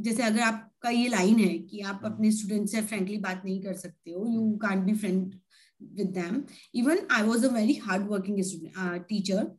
जैसे 0.00 0.22
अगर 0.22 0.40
आपका 0.40 0.90
ये 0.90 1.08
लाइन 1.08 1.38
है 1.38 1.58
कि 1.58 1.80
आप 1.80 2.02
hmm. 2.02 2.12
अपने 2.12 2.30
स्टूडेंट 2.30 2.68
से 2.68 2.82
फ्रेंकली 2.82 3.16
बात 3.16 3.42
नहीं 3.44 3.62
कर 3.62 3.74
सकते 3.74 4.10
हो 4.10 4.26
you 4.26 4.56
can't 4.56 4.84
be 4.84 4.94
friend 4.94 5.34
with 5.82 6.06
them 6.06 6.42
even 6.74 6.98
I 7.10 7.22
was 7.22 7.44
a 7.44 7.48
very 7.48 7.74
hard 7.74 8.08
working 8.08 8.38
teacher 9.08 9.50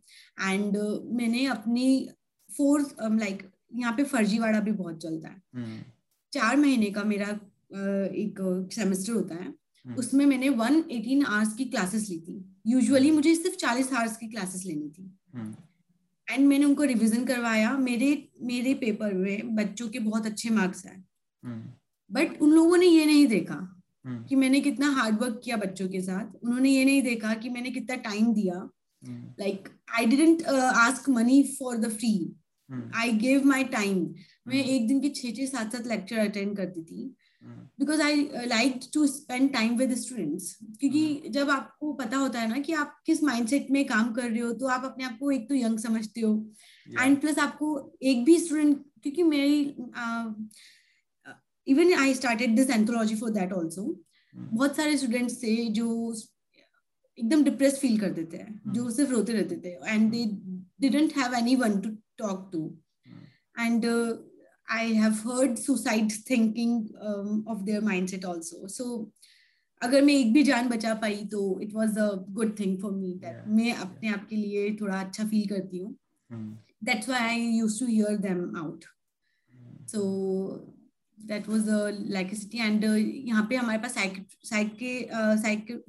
and 0.42 0.78
मैंने 1.12 1.46
अपनी 1.46 2.10
फोर्थ 2.58 2.96
लाइक 3.02 3.42
um, 3.42 3.80
यहाँ 3.80 3.94
पे 3.98 4.04
फर्जीवाड़ा 4.04 4.60
भी 4.60 4.72
बहुत 4.72 5.02
चलता 5.04 5.30
है। 5.30 5.42
hmm. 5.58 5.94
चार 6.34 6.58
महीने 6.58 6.86
का 6.86 7.04
मेरा 7.04 7.28
uh, 7.28 8.14
एक 8.16 8.70
सेमेस्टर 8.74 9.14
होता 9.14 9.36
है। 9.36 9.54
hmm. 9.54 9.98
उसमें 10.00 10.26
मैंने 10.26 10.50
वन 10.50 10.84
एटीन 10.92 11.26
आवर्स 11.26 11.54
की 11.54 11.66
क्लासेस 11.66 12.10
ली 12.10 12.20
थी। 12.20 12.58
यूजुअली 12.68 13.12
मुझे 13.12 13.36
सिर्फ़ 13.36 13.58
चालीस 13.58 13.94
आवर्स 13.94 14.18
की 14.18 14.28
क्लासेस 14.28 14.66
लेनी 14.66 14.90
थी। 14.90 15.12
एंड 16.30 16.48
मैंने 16.48 16.66
उनको 16.66 16.84
रिविजन 16.84 17.26
करवाया। 17.26 17.78
मेरे 17.78 18.12
मेरे 18.44 18.74
पेपर 18.76 19.14
में 19.14 19.56
बच्चों 19.56 19.88
के 19.90 20.00
बहुत 20.00 20.26
अच्छे 20.26 20.50
मार्क्स 20.50 20.86
आए। 20.88 21.02
बट 22.10 22.42
उन 22.42 22.52
लोगों 22.52 22.78
ने 22.78 22.86
ये 22.86 23.06
नहीं 23.06 23.28
देखा 23.28 23.60
कि 24.30 24.36
मैंने 24.36 24.60
कितना 24.62 24.90
हार्ड 24.92 25.22
वर्क 25.22 25.40
किया 25.44 25.58
बच्चों 25.58 25.88
के 25.90 26.02
साथ। 26.02 26.36
उन्होंने 26.44 26.70
ये 26.70 26.84
नहीं 26.86 27.02
देखा 27.02 27.34
कि 27.34 27.50
मैंने 27.50 27.72
कितना 27.72 27.96
टाइम 28.04 28.34
दिया। 28.34 28.70
Like 29.40 29.70
I 29.98 30.06
didn't 30.06 30.44
ask 30.44 31.10
money 31.10 31.42
for 31.60 31.78
the 31.78 31.90
free 31.92 32.14
I 32.96 33.12
gave 33.20 33.46
my 33.48 33.64
time 33.74 33.98
मैं 34.48 34.64
एक 34.64 34.88
दिन 34.88 35.00
के 35.02 35.10
छह 35.10 35.32
छह 35.32 35.46
सात 35.48 35.72
सात 35.74 35.88
लेक्चर 35.88 36.18
अटेंड 36.20 36.56
करती 36.58 36.84
थी। 36.84 37.16
Because 37.44 38.02
I 38.02 38.24
like 38.48 38.80
to 38.94 39.06
spend 39.08 39.52
time 39.54 39.78
with 39.78 39.94
students 39.96 40.58
क्योंकि. 40.80 41.30
जब 41.30 41.50
आपको 41.50 41.94
पता 41.94 42.18
होता 42.18 42.40
है 42.40 42.48
ना 42.50 42.60
कि 42.60 42.74
आप 42.74 43.00
किस 43.06 43.24
माइंडसेट 43.24 43.72
में 43.72 43.86
काम 43.88 44.12
कर 44.14 44.30
रहे 44.30 44.40
हो 44.40 44.52
तो 44.54 44.68
आप 44.68 44.86
अपने 44.86 45.06
आप 45.06 45.18
को 45.20 45.32
एक 45.32 45.48
तो 45.50 45.56
यंग 45.56 45.80
समझते 45.80 46.22
हो 46.22 46.34
एंड. 47.02 47.20
प्लस 47.22 47.40
आपको 47.40 47.72
एक 48.02 48.24
भी 48.26 48.38
स्टूडेंट 48.40 48.84
क्योंकि 49.04 49.24
मेरी 49.24 49.62
even 51.68 51.94
I 51.94 52.14
started 52.14 52.56
this 52.56 52.70
anthology 52.70 53.16
for 53.16 53.30
that 53.30 53.54
also 53.54 53.84
बहुत 54.36 54.76
सारे 54.76 54.98
स्टूडेंट्स 54.98 55.42
थे 55.44 55.56
जो 55.70 56.14
एकदम 57.18 57.44
डिप्रेस 57.44 57.80
फील 57.80 58.00
कर 58.00 58.10
देते 58.10 58.38
हैं 58.38 58.62
hmm. 58.62 58.74
जो 58.74 58.90
सिर्फ़ 58.90 59.12
रोते 59.12 59.34
रहते 59.34 59.56
थे 59.66 59.94
and 59.94 60.12
they 60.12 60.26
didn't 60.82 61.18
have 61.18 61.34
anyone 61.56 61.80
to 61.80 61.90
talk 62.18 62.50
to 62.54 62.62
and 63.60 63.86
I 64.70 64.84
have 65.02 65.22
heard 65.24 65.58
suicide 65.58 66.12
thinking 66.26 66.74
um, 67.02 67.44
of 67.48 67.66
their 67.66 67.82
mindset 67.82 68.26
also. 68.26 68.68
So 68.68 68.86
अगर 69.82 70.02
मैं 70.06 70.14
एक 70.14 70.34
भी 70.34 70.44
जान 70.44 70.70
बचा 70.70 70.94
पाई 71.02 71.16
तो 71.32 71.40
it 71.64 71.74
was 71.74 71.98
a 71.98 72.08
good 72.38 72.60
thing 72.60 72.78
for 72.82 72.92
me 72.92 73.14
that 73.22 73.44
मैं 73.48 73.74
अपने 73.74 74.10
आप 74.14 74.26
के 74.30 74.36
लिए 74.36 74.76
थोड़ा 74.82 75.00
अच्छा 75.00 75.26
फील 75.28 75.48
करती 75.50 75.78
हूँ। 75.78 75.96
That's 76.84 77.10
why 77.10 77.22
I 77.28 77.40
used 77.58 77.80
to 77.80 77.86
hear 77.86 78.18
them 78.26 78.58
out 78.58 78.84
so 79.92 80.02
that 81.18 81.48
was 81.50 81.70
a 81.70 81.90
like 82.16 82.34
and 82.56 82.84
यहाँ 82.84 83.46
पे 83.50 83.56
हमारे 83.56 83.80
पास 83.86 83.94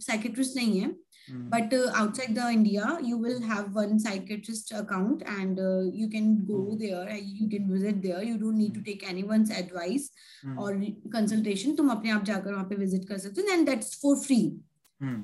साइकेट्रिस्ट 0.01 0.57
नहीं 0.57 0.81
है। 0.81 0.89
Mm. 1.31 1.49
But 1.51 1.73
uh, 1.73 1.91
outside 1.95 2.35
the 2.35 2.49
India, 2.51 2.99
you 3.03 3.17
will 3.17 3.41
have 3.43 3.75
one 3.75 3.99
psychiatrist 3.99 4.73
account, 4.73 5.23
and 5.27 5.61
uh, 5.61 5.83
you 5.93 6.09
can 6.09 6.45
go 6.45 6.61
mm. 6.61 6.79
there. 6.79 7.17
You 7.17 7.49
can 7.49 7.71
visit 7.71 8.03
there. 8.03 8.23
You 8.23 8.39
don't 8.39 8.59
need 8.59 8.75
to 8.75 8.83
take 8.83 9.09
anyone's 9.09 9.51
advice 9.51 10.11
mm. 10.45 10.59
or 10.59 10.71
consultation. 11.13 11.77
तुम 11.77 11.91
अपने 11.91 12.11
आप 12.11 12.25
जाकर 12.25 12.53
वहाँ 12.53 12.65
पे 12.69 12.77
visit 12.77 13.09
कर 13.09 13.19
सकते 13.19 13.41
हो, 13.41 13.57
and 13.57 13.69
that's 13.69 13.95
for 14.05 14.17
free. 14.17 14.57
Mm. 15.01 15.23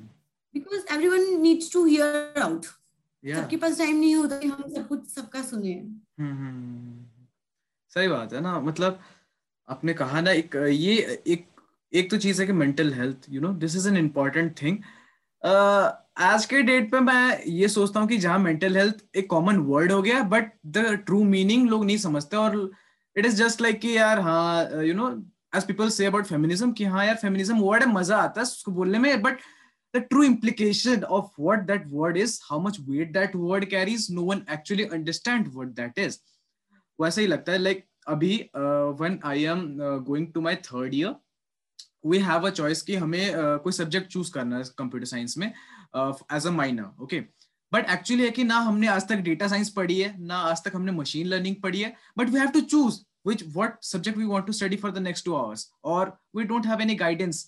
Because 0.53 0.85
everyone 0.89 1.41
needs 1.41 1.69
to 1.69 1.85
hear 1.85 2.11
out. 2.35 2.73
Yeah. 3.23 3.35
सबके 3.35 3.57
पास 3.57 3.77
टाइम 3.77 3.99
नहीं 3.99 4.15
होता 4.15 4.37
कि 4.39 4.47
हम 4.47 4.73
सब 4.75 4.87
कुछ 4.87 5.07
सबका 5.09 5.41
सुने. 5.43 5.75
सही 7.93 8.07
बात 8.07 8.33
है 8.33 8.41
ना 8.41 8.59
मतलब 8.59 8.99
आपने 9.69 9.93
कहा 9.93 10.21
ना 10.21 10.31
एक 10.31 10.55
ये 10.55 10.95
एक 11.27 11.45
एक 11.93 12.09
तो 12.11 12.17
चीज़ 12.17 12.41
है 12.41 12.45
कि 12.47 12.53
mental 12.53 12.93
health 12.93 13.25
you 13.29 13.41
know 13.41 13.51
this 13.63 13.75
is 13.75 13.87
an 13.89 13.97
important 13.97 14.51
thing 14.61 14.77
आज 15.43 16.45
के 16.45 16.61
डेट 16.61 16.89
पे 16.91 16.99
मैं 16.99 17.43
ये 17.45 17.67
सोचता 17.67 17.99
हूँ 17.99 18.07
कि 18.07 18.17
जहाँ 18.17 18.37
मेंटल 18.39 18.77
हेल्थ 18.77 19.03
एक 19.15 19.29
कॉमन 19.29 19.57
वर्ड 19.65 19.91
हो 19.91 20.01
गया 20.01 20.21
बट 20.25 20.51
द 20.67 20.85
ट्रू 21.05 21.23
मीनिंग 21.23 21.69
लोग 21.69 21.85
नहीं 21.85 21.97
समझते 21.97 22.37
और 22.37 22.55
इट 23.15 23.25
इज़ 23.25 23.35
जस्ट 23.35 23.61
लाइक 23.61 23.79
कि 23.79 23.97
यार 23.97 24.19
हाँ 24.19 24.83
you 24.83 24.93
know 24.93 25.09
as 25.55 25.67
people 25.67 25.89
say 25.89 26.05
about 26.05 26.25
feminism 26.25 26.71
कि 26.71 26.85
हाँ 26.85 27.05
यार 27.05 27.15
फेमिनिज्म 27.15 27.59
वर्ड 27.59 27.83
है 27.83 27.89
मज़ा 27.93 28.17
आता 28.17 28.41
है 28.41 28.43
उसको 28.43 28.71
बोलने 28.71 28.99
में 28.99 29.21
but 29.21 29.39
the 29.93 29.99
true 29.99 30.23
implication 30.23 31.03
of 31.03 31.41
what 31.41 31.67
that 31.67 31.83
word 31.87 32.17
is 32.17 32.39
how 32.43 32.59
much 32.61 32.79
weight 32.89 33.13
that 33.13 33.35
word 33.35 33.65
carries 33.65 34.07
no 34.11 34.23
one 34.23 34.41
actually 34.53 34.83
understand 34.89 35.53
what 35.53 35.75
that 35.75 35.99
is 35.99 36.19
वैसा 36.99 37.21
ही 37.21 37.27
लगता 37.27 37.51
है 37.51 37.57
लाइक 37.57 37.77
like, 37.77 37.87
अभी 38.07 38.35
when 38.99 39.19
I 39.25 39.43
am 39.45 39.65
going 40.03 40.27
to 40.33 40.41
my 40.41 40.55
third 40.65 40.93
year 40.93 41.15
we 42.09 42.19
have 42.19 42.47
a 42.47 42.49
choice 42.49 42.81
कि 42.81 42.95
हमें 42.95 43.29
uh, 43.29 43.59
कोई 43.63 43.73
subject 43.73 44.11
choose 44.11 44.31
करना 44.31 44.57
है 44.57 44.63
कंप्यूटर 44.77 45.05
साइंस 45.05 45.37
में 45.37 45.47
as 45.47 46.47
a 46.47 46.51
minor 46.51 47.03
okay 47.03 47.19
but 47.73 47.89
actually 47.89 48.23
है 48.23 48.29
कि 48.29 48.43
ना 48.43 48.57
हमने 48.59 48.87
आज 48.87 49.07
तक 49.07 49.15
डेटा 49.15 49.47
साइंस 49.47 49.69
पढ़ी 49.69 49.99
है 49.99 50.15
ना 50.21 50.35
आज 50.35 50.63
तक 50.63 50.75
हमने 50.75 50.91
मशीन 50.91 51.27
लर्निंग 51.27 51.55
पढ़ी 51.63 51.81
है 51.81 51.95
but 52.17 52.29
we 52.29 52.39
have 52.39 52.49
to 52.49 52.61
choose 52.61 53.01
which 53.27 53.41
what 53.55 53.73
subject 53.81 54.17
we 54.17 54.25
want 54.25 54.45
to 54.47 54.53
study 54.53 54.77
for 54.77 54.89
the 54.89 55.01
next 55.05 55.21
two 55.23 55.35
hours 55.35 55.63
or 55.83 56.17
we 56.33 56.43
don't 56.45 56.65
have 56.65 56.79
any 56.79 56.95
guidance 56.95 57.39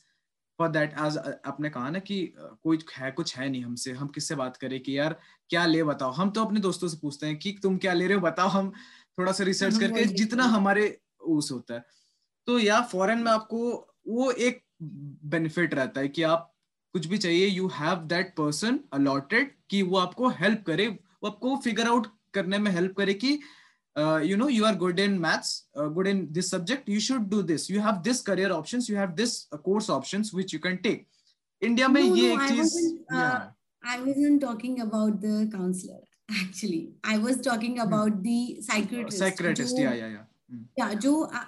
for 0.60 0.68
that. 0.70 0.94
As 0.94 1.18
आपने 1.18 1.70
कहा 1.70 1.90
ना 1.90 2.00
कि 2.00 2.18
कोई 2.38 2.80
है 2.98 3.12
कुछ 3.12 3.38
है 3.38 3.50
नहीं 3.50 3.64
हमसे 3.64 3.92
हम 3.92 4.08
किससे 4.08 4.36
बात 4.36 4.58
करें 4.58 4.80
कि 4.80 4.98
यार 4.98 5.16
क्या 5.50 5.66
ले 5.66 5.84
बताओ? 5.84 6.12
हम 6.12 6.30
तो 6.30 6.44
अपने 6.46 6.60
दोस्तों 6.60 6.88
से 6.88 6.98
पूछते 7.02 7.28
हैं 7.28 7.38
कि 7.38 7.52
तुम 7.64 7.78
क्या 7.78 7.94
ले 7.94 8.08
रहे 8.08 8.16
हो 8.16 8.22
बताओ 8.22 8.48
हम 8.48 8.72
थोड़ा 9.20 9.32
सा 9.32 9.44
रिसर्च 9.44 9.78
करके 9.78 10.04
जितना 10.06 10.44
हमारे 10.44 11.00
उस 11.22 11.52
होता 11.52 11.74
है। 11.74 11.86
तो 12.48 12.60
या 12.60 12.82
फॉरेन 12.82 13.20
में 13.20 13.32
आपको 13.32 13.89
वो 14.10 14.32
एक 14.48 14.62
बेनिफिट 15.34 15.74
रहता 15.74 16.02
है 16.02 16.08
कि 16.08 16.24
आप 16.24 16.52
कुछ 16.96 17.06
भी 17.08 17.18
चाहिए 17.18 17.48
you 17.48 17.68
have 17.74 17.96
that 18.14 18.34
person 18.38 18.80
allotted 18.94 19.52
कि 19.70 19.82
वो 19.82 19.98
आपको 19.98 20.30
हेल्प 20.40 20.64
करे 20.68 20.88
वो 20.88 21.30
आपको 21.30 21.56
फिगर 21.64 21.88
आउट 21.88 22.08
करने 22.34 22.58
में 22.60 22.72
हेल्प 22.72 22.96
करे 22.98 23.14
कि 23.24 23.40
you 24.30 24.38
know 24.38 24.50
you 24.50 24.66
are 24.66 24.76
good 24.78 25.00
in 25.00 25.18
maths 25.20 25.54
good 25.78 26.08
in 26.08 26.28
this 26.32 26.52
subject 26.52 26.90
you 26.90 27.00
should 27.10 27.30
do 27.30 27.42
this 27.54 27.70
you 27.72 27.82
have 27.82 28.02
this 28.10 28.22
career 28.30 28.52
options 28.52 28.90
you 28.90 28.98
have 28.98 29.12
this 29.22 29.38
course 29.64 29.90
options 29.90 30.32
which 30.36 30.54
you 30.54 30.60
can 30.64 30.78
take 30.88 31.08
India 31.62 31.88
में 31.88 32.02
no, 32.02 32.18
ये 32.18 32.36
no, 32.36 32.42
एक 32.42 32.50
चीज़ 32.50 32.78
I 33.84 33.98
wasn't 33.98 34.42
talking 34.42 34.80
about 34.84 35.22
the 35.22 35.36
counselor 35.52 36.00
actually. 36.30 36.94
I 37.04 37.18
was 37.18 37.38
talking 37.42 37.80
about 37.80 38.12
hmm. 38.12 38.22
the 38.22 38.62
psychiatrist. 38.62 39.18
Psychiatrist, 39.18 39.80
yeah, 39.80 39.94
yeah, 39.94 40.08
yeah. 40.08 40.26
Yeah 40.78 40.94
joe 40.96 41.24
uh, 41.26 41.46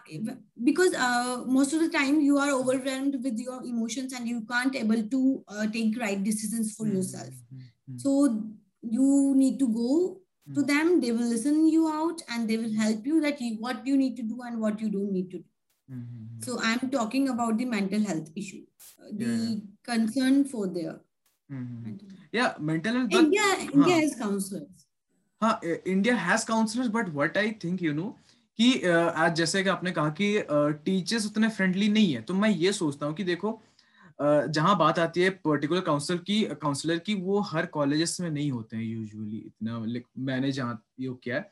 because 0.64 0.94
uh, 0.94 1.44
most 1.48 1.74
of 1.74 1.80
the 1.80 1.90
time 1.90 2.22
you 2.22 2.38
are 2.38 2.52
overwhelmed 2.52 3.16
with 3.24 3.38
your 3.40 3.64
emotions 3.64 4.14
and 4.14 4.28
you 4.28 4.42
can't 4.42 4.76
able 4.76 5.04
to 5.14 5.44
uh, 5.48 5.68
take 5.68 6.00
right 6.00 6.24
decisions 6.24 6.76
for 6.76 6.86
mm-hmm. 6.86 6.98
yourself. 6.98 7.34
Mm-hmm. 7.54 7.98
so 7.98 8.44
you 8.82 9.34
need 9.36 9.60
to 9.60 9.68
go 9.68 10.18
mm-hmm. 10.50 10.54
to 10.56 10.64
them. 10.64 11.00
They 11.02 11.12
will 11.12 11.28
listen 11.28 11.68
you 11.68 11.88
out 11.88 12.22
and 12.30 12.50
they 12.50 12.58
will 12.58 12.74
help 12.74 13.06
you 13.06 13.22
that 13.22 13.40
you, 13.40 13.58
what 13.60 13.86
you 13.86 13.96
need 13.96 14.16
to 14.18 14.24
do 14.24 14.40
and 14.44 14.60
what 14.60 14.80
you 14.82 14.90
don't 14.90 15.12
need 15.12 15.30
to 15.32 15.38
do. 15.38 15.44
So 16.40 16.58
i'm 16.64 16.90
talking 16.90 17.30
about 17.30 17.58
the 17.58 17.66
mental 17.66 18.02
health 18.02 18.30
issue. 18.36 18.64
Uh, 19.00 19.10
the 19.12 19.26
yeah. 19.26 19.56
concern 19.84 20.46
for 20.46 20.68
their 20.68 21.02
yeah 22.32 22.54
mental 22.60 22.94
health 22.94 23.14
india 23.20 23.48
india 23.60 23.96
huh. 23.96 24.02
has 24.02 24.16
counselors. 24.16 24.86
huh, 25.42 25.60
india 25.86 26.16
has 26.16 26.46
counselors 26.46 26.88
but 26.88 27.12
what 27.14 27.38
i 27.38 27.52
think 27.64 27.82
you 27.82 27.94
know 27.94 28.16
कि 28.62 28.90
आज 28.90 29.36
जैसे 29.36 29.64
कि 29.64 29.70
आपने 29.70 29.92
कहा 29.92 30.10
कि 30.22 30.46
teachers 30.86 31.26
उतने 31.26 31.48
friendly 31.50 31.88
नहीं 31.90 32.14
है 32.14 32.22
तो 32.22 32.34
मैं 32.34 32.50
ये 32.50 32.72
सोचता 32.74 33.06
हूँ 33.06 33.16
कि 33.16 33.24
देखो 33.24 33.60
जहाँ 34.22 34.78
बात 34.78 35.00
आती 35.00 35.22
है 35.22 35.30
पर्टिकुलर 35.46 35.82
काउंसिल 35.82 36.18
की 36.18 36.42
काउंसलर 36.62 36.98
की, 37.00 37.14
वो 37.16 37.40
हर 37.42 37.66
कॉलेजेस 37.68 38.20
में 38.22 38.30
नहीं 38.30 38.52
होते 38.52 38.78
हैं 38.78 38.84
यूजुअली 38.84 39.38
इतना 39.38 39.80
मैंने 40.26 40.52
जहाँ 40.52 40.84
ये 41.00 41.14
किया 41.24 41.36
है। 41.36 41.50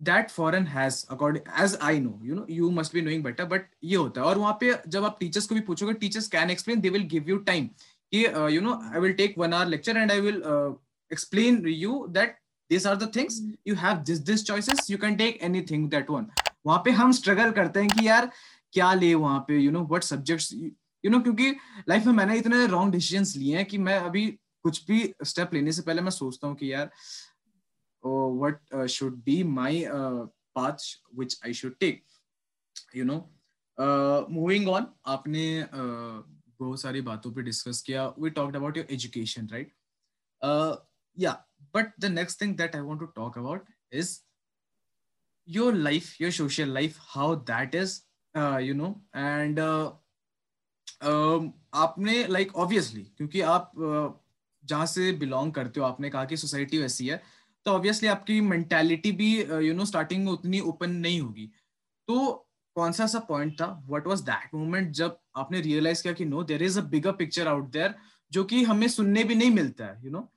That 0.00 0.30
foreign 0.30 0.66
has 0.66 1.04
according 1.10 1.62
as 1.62 1.78
I 1.82 2.00
know 2.00 2.18
you 2.24 2.34
know 2.34 2.46
you 2.50 2.70
must 2.70 2.94
be 2.94 3.02
knowing 3.02 3.24
better 3.24 3.44
but 3.44 3.66
ये 3.84 3.96
होता 3.96 4.20
है। 4.20 4.26
और 4.26 4.38
वहाँ 4.38 4.56
पे 4.60 4.74
जब 4.88 5.04
आप 5.04 5.16
टीचर्स 5.20 5.46
को 5.46 5.54
भी 5.54 5.60
पूछोगे 5.62 5.94
teachers 5.94 6.28
can 6.28 6.50
explain 6.50 6.80
they 6.80 6.90
will 6.90 7.08
give 7.10 7.28
you 7.28 7.36
time 7.46 7.66
कि 8.12 8.24
you 8.56 8.60
know 8.60 8.80
I 8.84 9.00
will 9.00 9.12
take 9.12 9.38
one 9.38 9.52
hour 9.54 9.68
lecture 9.68 9.96
and 9.96 10.12
I 10.12 10.20
will 10.20 10.42
explain 11.10 11.66
you 11.68 12.06
that 12.10 12.36
this 12.70 12.86
are 12.86 12.96
the 12.96 13.10
things 13.16 13.40
you 13.66 13.74
have 13.74 13.96
this 14.06 14.18
this 14.30 14.44
choices 14.44 14.90
you 14.90 14.98
can 14.98 15.16
take 15.16 15.42
anything 15.42 15.88
that 15.90 16.10
one 16.10 16.26
वहाँ 16.66 16.78
पे 16.84 16.90
हम 16.90 17.12
struggle 17.12 17.50
करते 17.52 17.80
हैं 17.80 17.88
कि 17.88 18.06
यार 18.08 18.30
क्या 18.72 18.92
ले 18.94 19.14
वहाँ 19.14 19.40
पे? 19.48 19.58
You 19.58 19.70
know 19.70 19.84
what 19.86 20.02
subjects 20.02 20.52
you 20.52 21.10
know 21.10 21.20
क्योंकि 21.20 21.50
लाइफ 21.88 22.06
में 22.06 22.12
मैंने 22.12 22.36
इतने 22.38 22.66
रॉन्ग 22.66 22.92
डिसीजंस 22.92 23.36
लिए 23.36 23.56
हैं 23.56 23.66
कि 23.66 23.78
मैं 23.78 23.98
अभी 23.98 24.26
कुछ 24.62 24.86
भी 24.86 25.12
स्टेप 25.24 25.54
लेने 25.54 25.72
से 25.72 25.82
पहले 25.82 26.02
मैं 26.02 26.10
सोचता 26.10 26.48
हूँ 26.48 26.56
कि 26.56 26.72
यार 26.72 26.90
what 28.04 28.86
should 28.86 29.22
be 29.24 29.42
my 29.42 29.84
path 30.56 30.84
which 31.14 31.38
I 31.44 31.54
should 31.54 31.76
take 31.80 32.02
you 32.96 33.04
know 33.04 33.16
moving 34.30 34.68
on 34.68 34.86
आपने 35.06 35.44
uh, 35.62 36.34
बहुत 36.60 36.80
सारी 36.80 37.00
बातों 37.00 37.32
पे 37.32 37.42
डिस्कस 37.42 37.80
किया. 37.82 38.06
We 38.18 38.30
talked 38.30 38.56
about 38.56 38.76
your 38.76 38.86
education 38.90 39.48
right 39.52 39.72
या 41.18 41.32
but 41.76 41.92
the 42.00 42.04
next 42.04 42.40
thing 42.40 42.56
that 42.56 42.76
I 42.76 42.82
want 42.82 43.00
to 43.00 43.06
talk 43.06 43.38
about 43.38 43.68
is 43.92 44.18
your 45.48 45.72
life 45.76 46.06
your 46.20 46.28
social 46.34 46.70
life 46.74 46.94
how 47.14 47.24
that 47.48 47.74
is 47.78 47.90
uh, 48.34 48.58
you 48.66 48.74
know 48.76 48.88
and 49.22 49.58
uh, 49.58 49.90
um, 51.08 51.50
आपने 51.74 52.14
like 52.26 52.48
like, 52.48 52.60
obviously 52.60 53.02
क्योंकि 53.16 53.40
आप 53.40 53.72
uh, 53.78 54.12
जहाँ 54.64 54.86
से 54.86 55.10
belong 55.12 55.52
करते 55.52 55.80
हो 55.80 55.86
आपने 55.86 56.10
कहा 56.10 56.24
कि 56.24 56.36
सोसाइटी 56.36 56.78
वैसी 56.78 57.06
है 57.06 57.22
तो 57.64 57.70
ऑब्वियसली 57.70 58.08
आपकी 58.08 58.40
मेंटालिटी 58.40 59.12
भी 59.12 59.28
यू 59.66 59.74
नो 59.74 59.84
स्टार्टिंग 59.84 60.24
में 60.24 60.32
उतनी 60.32 60.60
ओपन 60.60 60.90
नहीं 60.90 61.20
होगी। 61.20 61.46
तो 62.08 62.48
कौन 62.74 62.92
सा 62.92 63.06
सा 63.06 63.18
पॉइंट 63.18 63.60
था? 63.60 63.66
व्हाट 63.86 64.06
वाज 64.06 64.20
दैट 64.20 64.54
मोमेंट 64.54 64.90
जब 64.92 65.18
आपने 65.36 65.60
रियलाइज़ 65.60 66.02
किया 66.02 66.12
कि 66.12 66.24
no 66.24 66.42
there 66.42 66.62
is 66.62 66.78
a 66.78 66.82
bigger 66.82 67.12
picture 67.12 67.48
out 67.48 67.70
there 67.70 67.94
जो 68.32 68.44
कि 68.44 68.62
हमें 68.64 68.88
सुनने 68.88 69.24
भी 69.24 69.34
नहीं 69.34 69.50
मिलता 69.50 69.86
है 69.86 70.04
you 70.04 70.10
know 70.10 70.28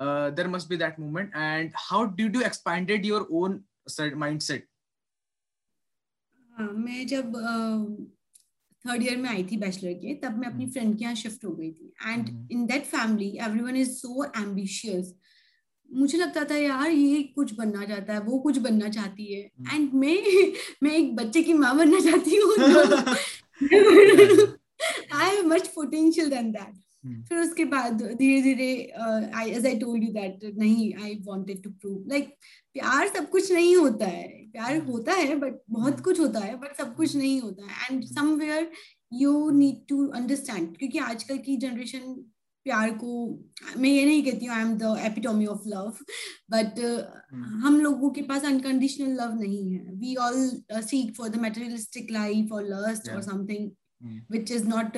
there 0.00 0.48
must 0.48 0.68
be 0.68 0.76
that 0.76 1.00
moment 1.00 1.32
and 1.36 1.72
how 1.78 2.04
did 2.16 2.36
you 2.36 2.42
expanded 2.42 3.06
your 3.06 3.28
own 3.32 3.62
mindset 4.16 4.68
हाँ 6.58 6.72
मैं 6.78 7.06
जब 7.06 7.32
थर्ड 8.84 9.02
ईयर 9.02 9.16
में 9.16 9.28
आई 9.30 9.44
थी 9.44 9.56
बैचलर 9.56 9.92
के 10.00 10.14
तब 10.22 10.36
मैं 10.38 10.48
अपनी 10.48 10.66
फ्रेंड 10.70 10.96
के 10.98 11.04
यहाँ 11.04 11.14
शिफ्ट 11.14 11.44
हो 11.44 11.50
गई 11.50 11.70
थी। 11.72 11.92
And 12.06 12.28
in 12.52 12.66
that 12.66 12.84
family 12.86 13.28
everyone 13.42 13.76
is 13.76 13.90
so 13.90 14.24
ambitious 14.24 15.14
मुझे 15.90 16.18
लगता 16.18 16.44
था 16.44 16.56
यार 16.56 16.90
ये 16.90 17.22
कुछ 17.34 17.52
बनना 17.54 17.84
चाहता 17.86 18.12
है 18.12 18.20
वो 18.20 18.38
कुछ 18.38 18.58
बनना 18.58 18.88
चाहती 18.88 19.32
है। 19.32 19.40
And 19.40 19.88
hmm. 19.88 19.94
मैं 19.94 20.52
मैं 20.82 20.92
एक 20.92 21.14
बच्चे 21.16 21.42
की 21.42 21.52
माँ 21.52 21.76
बनना 21.78 22.00
चाहती 22.00 22.36
हूँ। 22.36 22.52
I 25.12 25.36
have 25.36 25.46
much 25.46 25.68
potential 25.68 26.30
then 26.30 26.50
that 26.52 26.74
फिर 27.06 27.38
उसके 27.38 27.64
बाद 27.64 28.02
धीरे 28.02 28.42
धीरे 28.42 28.92
I 29.34 29.50
as 29.50 29.66
I 29.66 29.78
told 29.78 30.04
you 30.04 30.12
that 30.12 30.44
नहीं 30.58 30.92
I 31.04 31.14
wanted 31.24 31.62
to 31.62 31.70
prove 31.70 32.04
like 32.08 32.28
प्यार 32.74 33.08
सब 33.08 33.28
कुछ 33.30 33.52
नहीं 33.52 33.76
होता 33.76 34.06
है। 34.06 34.28
प्यार 34.52 34.78
hmm. 34.78 34.88
होता 34.88 35.12
है 35.12 35.34
बट 35.36 35.54
बहुत 35.70 35.94
hmm. 35.94 36.04
कुछ 36.04 36.20
होता 36.20 36.40
है 36.40 36.54
बट 36.56 36.76
सब 36.76 36.94
कुछ 36.96 37.16
नहीं 37.16 37.40
होता 37.40 37.66
है। 37.66 37.88
And 37.90 38.04
somewhere 38.04 38.70
you 39.12 39.50
need 39.50 39.86
to 39.88 40.06
understand 40.08 40.76
क्योंकि 40.76 40.98
आजकल 40.98 41.38
की 41.38 41.56
जनरेशन 41.56 42.00
प्यार 42.66 42.90
को 42.90 43.40
मैं 43.78 43.90
ये 43.90 44.04
नहीं 44.04 44.22
कहती 44.22 44.46
हूँ 44.46 44.54
I 44.54 44.62
am 44.62 44.74
the 44.78 44.96
epitome 44.98 45.46
of 45.46 45.62
love 45.66 45.96
but 46.50 46.80
हम 47.34 47.80
लोगों 47.80 48.10
के 48.10 48.22
पास 48.22 48.44
अनकंडीशनल 48.44 49.16
लव 49.22 49.34
नहीं 49.40 49.72
है। 49.72 49.78
We 49.78 50.14
all 50.16 50.48
seek 50.72 51.14
for 51.16 51.28
the 51.28 51.36
materialistic 51.36 52.10
life 52.10 52.52
और 52.52 52.64
लस्ट 52.68 53.08
और 53.08 53.22
something 53.22 53.70
which 54.30 54.52
is 54.52 54.66
not 54.66 54.96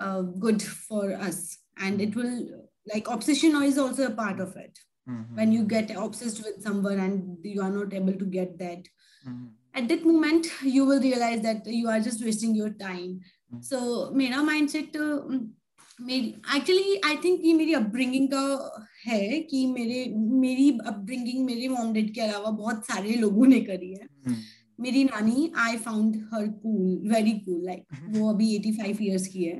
uh, 0.00 0.04
uh, 0.04 0.22
good 0.22 0.62
for 0.62 1.12
us 1.14 1.58
and 1.78 2.00
it 2.00 2.14
will 2.14 2.66
like 2.86 3.08
obsession 3.08 3.62
is 3.62 3.78
also 3.78 4.06
a 4.06 4.10
part 4.10 4.40
of 4.40 4.56
it 4.56 4.78
mm-hmm. 5.08 5.36
when 5.36 5.52
you 5.52 5.64
get 5.64 5.90
obsessed 5.90 6.44
with 6.44 6.62
someone 6.62 6.98
and 6.98 7.38
you 7.42 7.62
are 7.62 7.70
not 7.70 7.92
able 7.92 8.12
to 8.12 8.24
get 8.24 8.58
that 8.58 8.82
mm-hmm. 9.26 9.46
at 9.74 9.88
that 9.88 10.04
moment 10.04 10.46
you 10.62 10.84
will 10.84 11.00
realize 11.00 11.40
that 11.42 11.66
you 11.66 11.88
are 11.88 12.00
just 12.00 12.24
wasting 12.24 12.54
your 12.54 12.70
time 12.70 13.20
mm-hmm. 13.20 13.60
so 13.60 14.10
mera 14.12 14.42
mindset 14.42 14.94
uh, 14.96 15.38
मेरी 16.00 16.28
actually 16.56 17.00
I 17.04 17.16
think 17.24 17.40
ये 17.44 17.52
मेरी 17.54 17.72
upbringing 17.74 18.28
का 18.32 18.86
है 19.06 19.40
कि 19.50 19.66
मेरे 19.66 20.04
मेरी 20.16 20.78
upbringing 20.86 21.44
मेरे 21.46 21.68
mom 21.68 21.92
dad 21.92 22.14
के 22.14 22.20
अलावा 22.20 22.50
बहुत 22.50 22.86
सारे 22.86 23.14
लोगों 23.14 23.46
ने 23.46 23.60
करी 23.60 23.90
है 23.92 24.06
hmm. 24.28 24.36
मेरी 24.79 25.03
नानी 25.03 25.51
I 25.57 25.77
found 25.77 26.15
her 26.33 26.47
cool 26.63 27.11
very 27.13 27.31
cool 27.39 27.65
like 27.65 27.85
वो 28.09 28.29
अभी 28.33 28.47
85 28.57 29.01
इयर्स 29.01 29.27
की 29.27 29.43
है। 29.43 29.57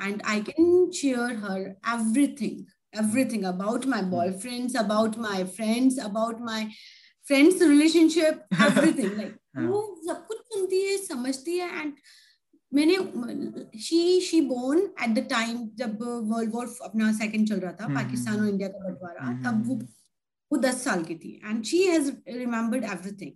And 0.00 0.22
I 0.26 0.40
can 0.40 0.90
share 0.90 1.36
her 1.44 1.60
everything 1.94 2.64
everything 2.98 3.44
about 3.44 3.86
my 3.86 4.02
boyfriends 4.10 4.76
about 4.76 5.18
my 5.18 5.44
friends 5.56 5.98
about 6.04 6.40
my 6.40 6.64
friends 7.26 7.62
relationship 7.62 8.46
everything 8.62 9.12
like 9.16 9.36
वो 9.58 9.82
सब 10.06 10.26
कुछ 10.26 10.38
सुनती 10.54 10.82
है 10.82 10.96
समझती 10.98 11.56
है 11.58 11.80
एंड 11.80 11.92
मैंने 12.72 12.96
she 13.80 14.20
she 14.20 14.40
born 14.40 14.80
at 14.80 15.14
the 15.14 15.26
time 15.30 15.68
जब 15.76 15.98
वर्ल्ड 16.02 16.54
वॉर 16.54 16.74
अपना 16.84 17.12
सेकंड 17.12 17.48
चल 17.48 17.60
रहा 17.60 17.72
था 17.72 17.94
पाकिस्तान 17.94 18.40
और 18.40 18.48
इंडिया 18.48 18.68
का 18.68 18.78
बंटवारा 18.78 19.32
तब 19.44 19.66
वो 19.68 19.78
वो 20.50 20.58
दस 20.58 20.82
साल 20.84 21.02
की 21.04 21.14
थी। 21.14 21.30
And 21.44 21.62
she 21.64 21.82
has 21.82 22.10
remembered 22.28 22.84
everything 22.84 23.32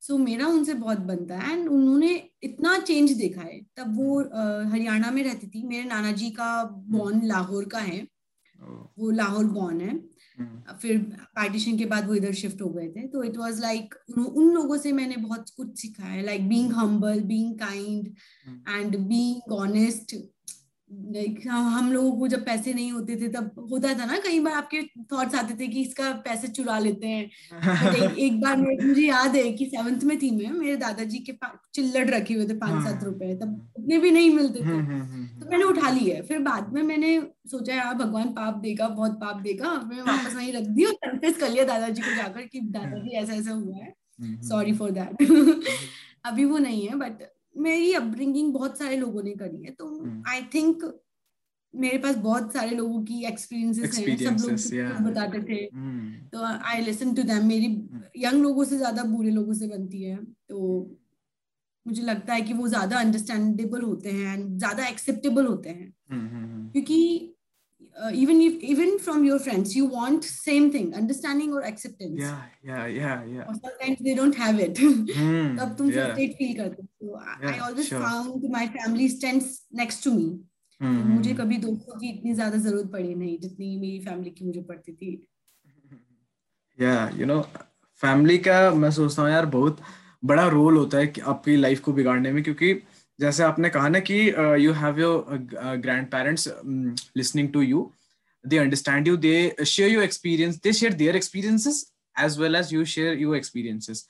so 0.00 0.14
so, 0.14 0.20
मेरा 0.20 0.46
उनसे 0.46 0.74
बहुत 0.74 0.98
बनता 0.98 1.38
है 1.38 1.52
एंड 1.52 1.68
उन्होंने 1.68 2.30
इतना 2.42 2.78
चेंज 2.78 3.12
देखा 3.12 3.40
है। 3.40 3.60
तब 3.76 3.96
वो 3.96 4.20
हरियाणा 4.70 5.10
में 5.10 5.22
रहती 5.22 5.46
थी। 5.46 5.62
मेरे 5.62 5.84
नाना 5.84 6.12
जी 6.12 6.30
का 6.30 6.64
बॉर्न 6.64 7.26
लाहौर 7.26 7.64
का 7.64 7.78
है। 7.78 8.08
वो 8.98 9.10
लाहौर 9.10 9.44
बॉर्न 9.44 9.80
है। 9.80 9.96
हम्म। 10.38 10.76
फिर 10.76 10.98
पार्टीशन 11.22 11.78
के 11.78 11.84
बाद 11.84 12.08
वो 12.08 12.14
इधर 12.14 12.32
शिफ्ट 12.32 12.62
हो 12.62 12.68
गए 12.68 12.88
थे। 12.88 13.06
तो 13.06 13.22
इट 13.22 13.36
वाज 13.36 13.60
लाइक 13.60 13.94
उन 14.18 14.50
लोगों 14.54 14.78
से 14.78 14.92
मैंने 14.92 15.16
बहुत 15.16 15.50
कुछ 15.56 15.80
सीखा 15.80 16.04
है। 16.04 16.22
Like 16.22 16.48
being 16.48 16.72
humble 16.72 17.20
being 17.20 17.54
kind 17.54 18.14
and 18.68 18.98
being 18.98 19.52
honest 19.52 20.16
like 20.92 21.40
हम 21.48 21.92
लोगों 21.92 22.12
को 22.12 22.28
जब 22.28 22.44
पैसे 22.44 22.72
नहीं 22.74 22.92
होते 22.92 23.16
थे 23.16 23.28
तब 23.28 23.68
होता 23.70 23.88
था 23.88 24.04
ना 24.04 24.18
कई 24.18 24.40
बार 24.40 24.52
आपके 24.52 24.82
थॉट्स 25.12 25.34
आते 25.34 25.54
थे 25.54 25.66
कि 25.68 25.80
इसका 25.82 26.12
पैसे 26.12 26.48
चुरा 26.48 26.78
लेते 26.78 27.06
हैं। 27.06 27.24
एक, 27.94 28.18
एक 28.18 28.40
बार 28.40 28.56
मुझे 28.56 29.02
याद 29.02 29.36
है 29.36 29.52
कि 29.52 29.66
सेवंथ 29.66 30.00
में 30.00 30.18
थी 30.18 30.30
मैं 30.30 30.50
मेरे 30.50 30.76
दादाजी 30.76 31.18
के 31.18 31.32
चिल्लड़ 31.74 32.08
रखे 32.10 32.34
हुए 32.34 32.48
थे 32.48 32.54
पाँच 32.54 32.84
सात 32.84 32.94
हाँ। 32.94 33.04
रुपए 33.04 33.34
तब 33.34 33.72
उतने 33.78 33.98
भी 33.98 34.10
नहीं 34.10 34.30
मिलते 34.34 34.60
थे। 34.60 34.64
हम्म, 34.64 34.86
हम्म, 34.86 35.02
हम्म, 35.02 35.40
तो 35.40 35.50
मैंने 35.50 35.64
उठा 35.64 35.90
ली 35.90 36.10
है। 36.10 36.22
फिर 36.22 36.38
बाद 36.38 36.72
में 36.72 36.82
मैंने 36.82 37.20
सोचा 37.46 37.74
यार 37.74 37.94
भगवान 37.94 38.28
पाप 38.28 38.54
देगा 38.54 38.88
बहुत 38.88 39.12
पाप 39.12 39.40
देगा। 39.40 39.70
मैं 39.70 40.02
वापस 40.02 40.34
वहीं 40.34 40.52
रख 40.52 40.62
दी 40.62 40.84
और 40.84 40.92
कन्फेस 40.92 41.36
कर 41.36 41.50
लिया 41.50 41.64
दादाजी 41.64 42.02
को 42.02 42.14
जाकर 42.16 42.42
कि 42.42 42.60
दादाजी 42.60 43.10
ऐसा 43.10 43.32
ऐसा 43.32 43.50
हुआ 43.50 43.76
है। 43.76 43.94
सॉरी 44.42 44.72
फॉर 44.72 44.90
दैट 44.90 45.22
अभी 46.24 46.44
वो 46.44 46.58
नहीं 46.58 46.86
है 46.88 46.94
बट 46.94 47.37
मेरी 47.58 47.92
अपब्रिंगिंग 47.92 48.52
बहुत 48.52 48.78
सारे 48.78 48.96
लोगों 48.96 49.22
ने 49.22 49.32
करी 49.32 49.62
है 49.62 49.70
तो 49.70 49.86
आई 50.28 50.40
hmm. 50.40 50.54
थिंक 50.54 51.00
मेरे 51.74 51.98
पास 51.98 52.16
बहुत 52.16 52.52
सारे 52.52 52.76
लोगों 52.76 53.02
की 53.04 53.24
एक्सपीरियंसेस 53.24 53.98
हैं 53.98 54.16
सब 54.16 54.48
लोग 54.48 54.58
yeah. 54.58 55.00
बताते 55.08 55.42
थे 55.42 55.58
hmm. 55.66 56.30
तो 56.32 56.44
आई 56.44 56.80
लिसन 56.80 57.14
टू 57.14 57.22
दैम 57.22 57.46
मेरी 57.46 57.66
यंग 58.16 58.32
hmm. 58.32 58.42
लोगों 58.42 58.64
से 58.64 58.76
ज़्यादा 58.76 59.02
बुरे 59.02 59.30
लोगों 59.30 59.54
से 59.54 59.68
बनती 59.68 60.02
है 60.02 60.16
तो 60.48 60.64
मुझे 61.86 62.02
लगता 62.02 62.34
है 62.34 62.40
कि 62.40 62.52
वो 62.52 62.68
ज़्यादा 62.68 62.98
अंडरस्टैंडेबल 62.98 63.82
होते 63.82 64.10
हैं 64.10 64.32
एंड 64.34 64.58
ज़्यादा 64.58 64.86
एक्सेप्टेबल 64.86 65.46
होते 65.46 65.68
हैं 65.68 65.92
क्योंकि 66.72 66.98
uh, 67.98 68.10
even 68.14 68.40
if 68.40 68.62
even 68.62 68.98
from 68.98 69.24
your 69.24 69.38
friends 69.38 69.74
you 69.74 69.86
want 69.86 70.24
same 70.24 70.70
thing 70.70 70.94
understanding 70.94 71.52
or 71.52 71.62
acceptance 71.62 72.20
yeah 72.20 72.42
yeah 72.62 72.86
yeah 72.86 73.24
yeah 73.24 73.44
or 73.48 73.54
sometimes 73.54 73.98
they 74.00 74.14
don't 74.14 74.36
have 74.36 74.58
it 74.58 74.74
mm, 74.74 75.56
तब 75.58 75.76
तुम 75.78 75.90
yeah. 75.90 75.94
frustrated 75.94 76.36
feel 76.38 76.54
करते 76.56 76.86
so 77.00 77.20
yeah, 77.42 77.54
I 77.54 77.58
always 77.58 77.88
sure. 77.88 78.00
found 78.00 78.48
my 78.58 78.66
family 78.76 79.08
stands 79.08 79.48
next 79.82 80.02
to 80.02 80.14
me 80.18 80.28
mm-hmm. 80.80 81.02
तो 81.02 81.08
मुझे 81.14 81.34
कभी 81.34 81.56
दोस्तों 81.66 81.98
की 82.00 82.08
इतनी 82.08 82.34
ज़्यादा 82.34 82.58
ज़रूरत 82.58 82.90
पड़ी 82.92 83.14
नहीं 83.14 83.38
जितनी 83.38 83.76
मेरी 83.76 83.98
फैमिली 84.04 84.30
की 84.30 84.44
मुझे 84.44 84.62
पड़ती 84.70 84.92
थी 84.92 85.12
या 86.78 86.96
यू 87.16 87.26
नो 87.26 87.40
फैमिली 88.02 88.38
का 88.38 88.58
मैं 88.74 88.90
सोचता 88.90 89.22
हूँ 89.22 89.30
यार 89.30 89.46
बहुत 89.56 89.80
बड़ा 90.24 90.46
रोल 90.48 90.76
होता 90.76 90.98
है 90.98 91.06
कि 91.06 91.20
आपकी 91.32 91.56
लाइफ 91.56 91.80
को 91.80 91.92
बिगाड़ने 91.92 92.32
में 92.32 92.42
क्योंकि 92.42 92.72
जैसे 93.20 93.42
आपने 93.42 93.68
कहा 93.70 93.88
ना 93.88 94.00
कि 94.00 94.18
you 94.64 94.72
have 94.72 95.00
your 95.00 95.46
grandparents 96.10 96.48
listening 97.16 97.52
to 97.52 97.62
you 97.62 97.92
they 98.46 98.58
understand 98.58 99.08
you 99.08 99.16
they 99.16 99.64
share 99.66 99.90
your 99.90 100.04
experience 100.04 100.60
they 100.62 100.72
share 100.72 100.92
their 100.92 101.16
experiences 101.16 101.84
as 102.16 102.38
well 102.38 102.56
as 102.56 102.74
you 102.74 102.84
share 102.84 103.18
your 103.18 103.36
experiences 103.36 104.06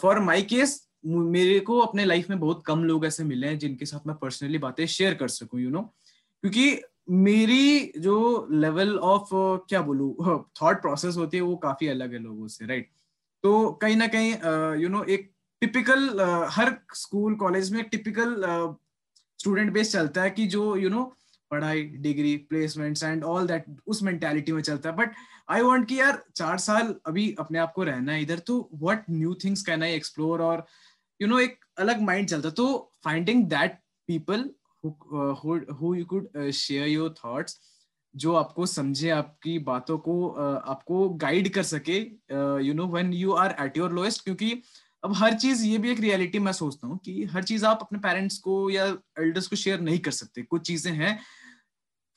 for 0.00 0.20
my 0.20 0.42
case 0.42 0.80
मेरे 1.06 1.58
को 1.60 1.78
अपने 1.78 2.04
लाइफ 2.04 2.30
में 2.30 2.38
बहुत 2.40 2.62
कम 2.66 2.84
लोग 2.84 3.06
ऐसे 3.06 3.24
मिले 3.24 3.46
हैं 3.46 3.58
जिनके 3.58 3.86
साथ 3.86 4.06
मैं 4.06 4.16
पर्सनली 4.16 4.58
बातें 4.58 4.86
शेयर 4.86 5.14
कर 5.14 5.28
सकूँ 5.28 5.60
यू 5.60 5.66
you 5.66 5.74
नो 5.76 5.80
know? 5.80 5.90
क्योंकि 6.40 6.82
मेरी 7.10 7.92
जो 7.98 8.48
लेवल 8.52 8.96
ऑफ़ 8.98 9.34
uh, 9.34 9.68
क्या 9.68 9.80
बोलू 9.82 10.16
थॉट 10.62 10.80
प्रोसेस 10.82 11.16
होती 11.16 11.36
है 11.36 11.42
वो 11.42 11.56
काफ़ी 11.56 11.88
अलग 11.88 12.12
है 12.12 12.18
लोगों 12.18 12.48
से 12.48 12.66
राइट 12.66 12.84
right? 12.84 12.98
तो 13.42 13.72
कहीं 13.72 13.96
ना 13.96 14.06
कहीं 14.06 14.32
यू 14.82 14.88
नो 14.88 15.04
एक 15.04 15.31
टिपिकल 15.62 16.08
uh, 16.08 16.46
हर 16.50 16.74
स्कूल 16.94 17.34
कॉलेज 17.34 17.72
में 17.72 17.82
टिपिकल 17.88 18.40
स्टूडेंट 19.38 19.72
बेस 19.72 19.92
चलता 19.92 20.22
है 20.22 20.30
कि 20.30 20.46
जो 20.46 20.64
यू 20.76 20.82
you 20.82 20.90
नो 20.90 21.02
know, 21.02 21.10
पढ़ाई 21.50 21.82
degree 22.04 22.36
placements 22.50 23.02
and 23.02 23.24
all 23.24 23.46
that 23.46 23.64
उस 23.86 24.02
मेंटेलिटी 24.02 24.52
में 24.52 24.62
चलता 24.62 24.90
है। 24.90 24.96
बट 24.96 25.10
आई 25.50 25.62
वांट 25.62 25.86
कि 25.88 25.98
यार 26.00 26.22
चार 26.36 26.58
साल 26.58 26.94
अभी 27.06 27.34
अपने 27.38 27.58
आप 27.58 27.72
को 27.72 27.84
रहना 27.84 28.12
है 28.12 28.22
इधर 28.22 28.38
तो 28.38 28.68
what 28.74 29.04
new 29.10 29.34
things 29.44 29.62
can 29.62 29.82
I 29.82 29.92
explore 29.92 30.42
और 30.42 30.66
यू 31.20 31.26
you 31.26 31.28
नो 31.28 31.34
know, 31.34 31.50
एक 31.50 31.64
अलग 31.78 32.00
माइंड 32.02 32.28
चलता 32.28 32.48
है। 32.48 32.54
तो 32.54 32.92
finding 33.04 33.44
that 33.46 33.78
people 34.08 34.48
who 35.80 35.94
you 35.94 36.04
could 36.04 36.50
share 36.50 36.88
your 36.88 37.14
thoughts 37.24 37.60
जो 38.14 38.34
आपको 38.34 38.66
समझे 38.66 39.10
आपकी 39.10 39.58
बातों 39.58 39.98
को 39.98 40.14
uh, 40.38 40.70
आपको 40.70 41.08
गाइड 41.08 41.48
कर 41.54 41.62
सके 41.62 41.98
you 42.66 42.74
know 42.74 42.86
when 42.86 43.12
you 43.12 43.32
are 43.32 43.56
at 43.60 43.78
your 43.78 43.92
lowest 43.92 44.24
क्योंकि 44.24 44.54
अब 45.04 45.14
हर 45.16 45.34
चीज़ 45.34 45.64
ये 45.66 45.78
भी 45.78 45.90
एक 45.90 46.00
रियलिटी 46.00 46.38
मैं 46.38 46.52
सोचता 46.52 46.86
हूँ 46.86 46.98
कि 47.04 47.24
हर 47.24 47.42
चीज़ 47.42 47.64
आप 47.66 47.78
अपने 47.82 47.98
पेरेंट्स 47.98 48.38
को 48.38 48.58
या 48.70 48.84
एल्डर्स 49.18 49.46
को 49.46 49.56
शेयर 49.56 49.80
नहीं 49.80 49.98
कर 49.98 50.10
सकते। 50.10 50.42
कुछ 50.42 50.66
चीज़ें 50.66 50.92
हैं 50.92 51.18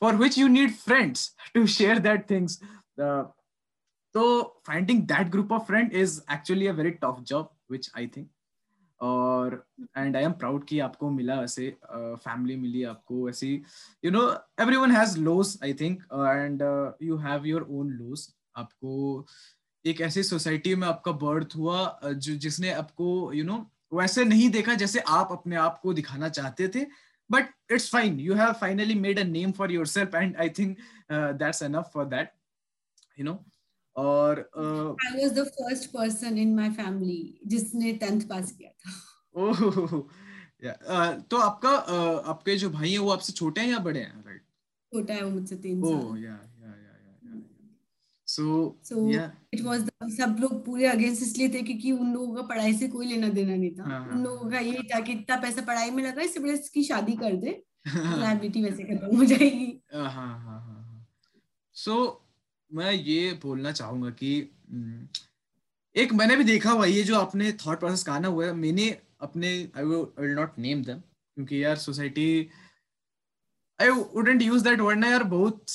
for 0.01 0.15
which 0.15 0.37
you 0.37 0.47
need 0.47 0.75
friends 0.75 1.35
to 1.53 1.65
share 1.67 1.99
that 1.99 2.29
things 2.29 2.59
तो 2.99 4.23
finding 4.67 5.01
that 5.07 5.29
group 5.29 5.51
of 5.51 5.63
friend 5.63 5.93
is 5.93 6.21
actually 6.31 6.67
a 6.67 6.73
very 6.73 6.91
tough 7.03 7.23
job 7.27 7.49
which 7.71 7.91
I 7.97 8.07
think 8.07 8.29
और 9.01 9.63
एंड 9.97 10.15
आई 10.17 10.23
एम 10.23 10.31
प्राउड 10.33 10.65
कि 10.65 10.79
आपको 10.79 11.09
मिला 11.09 11.35
ऐसे 11.43 11.69
फैमिली 11.91 12.55
uh, 12.55 12.61
मिली 12.61 12.83
आपको 12.83 13.29
ऐसी 13.29 13.53
you 14.05 14.11
know 14.11 14.21
everyone 14.77 14.91
has 14.91 15.17
loss 15.19 15.57
I 15.63 15.73
think 15.73 16.03
and 16.13 16.61
you 17.01 17.17
have 17.17 17.45
your 17.45 17.67
own 17.69 17.89
loss 17.89 18.33
आपको 18.55 19.25
एक 19.85 20.01
ऐसी 20.01 20.23
सोसाइटी 20.23 20.75
में 20.75 20.87
आपका 20.87 21.11
बर्थ 21.11 21.55
हुआ 21.55 21.99
जो 22.05 22.35
जिसने 22.35 22.69
आपको 22.71 23.33
यू 23.33 23.43
you 23.43 23.51
नो 23.51 23.57
know, 23.57 23.65
वैसे 23.93 24.23
नहीं 24.23 24.49
देखा 24.49 24.73
जैसे 24.73 24.99
आप 24.99 25.29
अपने 25.31 25.55
आप 25.55 25.79
को 25.79 25.93
दिखाना 25.93 26.29
चाहते 26.29 26.67
थे 26.67 26.85
but 27.31 27.45
it's 27.71 27.89
fine 27.89 28.19
you 28.19 28.33
have 28.33 28.51
finally 28.51 28.95
made 28.95 29.19
a 29.19 29.23
name 29.23 29.51
for 29.51 29.71
yourself 29.87 30.15
and 30.15 30.35
I 30.37 30.49
think 30.49 30.77
that's 31.11 31.61
enough 31.63 31.91
for 31.93 32.05
that 32.05 32.31
you 33.19 33.25
know 33.25 33.45
और 33.95 34.39
I 35.07 35.23
was 35.23 35.33
the 35.33 35.43
first 35.47 35.89
person 35.89 36.37
in 36.37 36.55
my 36.55 36.69
family 36.69 37.39
जिसने 37.47 37.99
10th 38.03 38.23
पास 38.23 38.51
किया 38.51 38.69
था। 38.69 38.91
ओह 39.35 40.03
या 40.63 41.11
तो 41.21 41.37
आपका 41.37 41.69
uh, 41.69 42.29
आपके 42.29 42.57
जो 42.57 42.69
भाई 42.69 42.91
हैं 42.91 42.99
वो 42.99 43.11
आपसे 43.11 43.33
छोटे 43.33 43.61
हैं 43.61 43.67
या 43.67 43.79
बड़े 43.79 43.99
हैं? 43.99 44.25
राइट 44.25 44.41
छोटा 44.93 45.13
है 45.13 45.23
वो 45.23 45.29
मुझसे 45.29 45.55
3 45.55 45.81
साल। 45.83 45.93
ओह 45.93 46.19
या 46.19 46.39
सो 48.27 48.45
सो 48.83 49.09
इट 49.53 49.61
वाज 49.61 49.89
सब 50.11 50.37
लोग 50.39 50.65
पूरे 50.65 50.85
अगेंस्ट 50.87 51.21
इसलिए 51.23 51.49
थे 51.49 51.61
क्योंकि 51.61 51.91
उन 51.91 52.13
लोगों 52.13 52.35
का 52.35 52.41
पढ़ाई 52.47 52.73
से 52.77 52.87
कोई 52.87 53.07
लेना 53.07 53.29
देना 53.29 53.55
नहीं 53.55 53.71
था। 53.71 53.83
हाँ, 53.83 54.07
उन 54.07 54.23
लोगों 54.23 54.41
हाँ। 54.41 54.51
का 54.51 54.59
ये 54.59 54.83
था 54.93 54.99
कि 54.99 55.11
इतना 55.11 55.35
पैसा 55.41 55.61
पढ़ाई 55.61 55.91
में 55.91 56.03
लगा 56.03 56.21
इससे 56.21 56.39
बड़े 56.39 56.53
इसकी 56.53 56.83
शादी 56.83 57.13
कर 57.15 57.35
दे। 57.35 57.61
लाइबिलिटी 57.87 58.63
वैसे 58.63 58.83
खत्म 58.83 59.17
हो 59.17 59.25
जाएगी। 59.25 59.71
हाँ 59.93 60.11
हाँ 60.11 60.39
हाँ 60.39 61.07
सो 61.75 61.95
मैं 62.71 62.91
ये 62.91 63.31
बोलना 63.43 63.71
चाहूँगा 63.71 64.09
कि 64.09 64.31
हम्म, 64.71 65.07
एक 65.95 66.13
मैंने 66.13 66.35
भी 66.35 66.43
देखा 66.43 66.71
हुआ 66.71 66.85
ये 66.85 67.03
जो 67.03 67.15
आपने 67.15 67.51
थॉट 67.65 67.79
प्रोसेस 67.79 68.03
कहा 68.03 68.19
ना 68.19 68.27
हुआ 68.27 68.51
मैंने 68.53 68.89
अपने 69.21 69.51
I 69.77 69.83
will 69.83 70.33
not 70.35 70.57
name 70.59 70.83
them 70.83 70.97
क्योंकि 70.97 71.63
यार 71.63 71.75
society 71.77 72.27
I 73.79 73.89
wouldn't 73.89 74.41
use 74.41 74.63
that 74.63 74.79
word 74.79 74.99
ना 74.99 75.07
यार 75.07 75.23
बहुत 75.33 75.65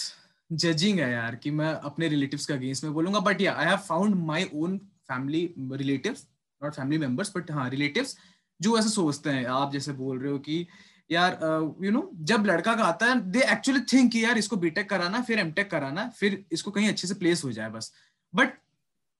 जजिंग 0.53 1.01
है 1.01 1.13
यार 1.13 1.35
कि 1.35 1.51
मैं 1.51 1.73
अपने 1.73 2.09
रिलेटिव्स 2.09 2.47
का 2.47 2.55
अगेंस्ट 2.55 2.85
में 2.85 2.93
बोलूँगा 2.93 3.21
बट 3.21 3.41
या 3.41 3.55
I 3.55 3.67
have 3.67 3.77
found 3.77 4.15
my 4.15 4.51
own 4.55 4.79
family 4.79 5.55
relatives 5.73 6.27
not 6.65 6.75
family 6.75 6.99
members 6.99 7.33
but 7.37 7.51
हाँ 7.51 7.71
रिलेटिव्स 7.71 8.19
जो 8.63 8.79
ऐसे 8.79 8.89
सोचते 8.89 9.31
हैं 9.31 9.45
आप 9.47 9.73
जैसे 9.73 9.93
बोल 9.93 10.19
रहे 10.19 10.33
हो 10.33 10.39
कि 10.39 10.67
यार 11.13 11.39
you 11.43 11.91
uh, 11.91 11.93
know 11.93 12.01
you 12.01 12.09
know, 12.09 12.25
जब 12.25 12.45
लड़का 12.47 12.75
का 12.75 12.85
आता 12.85 13.07
है 13.07 13.31
दे 13.31 13.41
एक्चुअली 13.41 13.81
थिंक 13.81 14.17
यार 14.17 14.39
इसको 14.39 14.57
बीटेक 14.57 14.91
कराना 14.91 15.21
फिर 15.21 15.39
एमटेक 15.39 15.71
कराना 15.71 16.09
फिर 16.09 16.45
इसको 16.53 16.71
कहीं 16.71 16.89
अच्छे 16.89 17.09
से 17.09 17.15
प्लेस 17.15 17.45
हो 17.45 17.53
जाए 17.53 17.71
बस। 17.71 17.93
But 18.35 18.49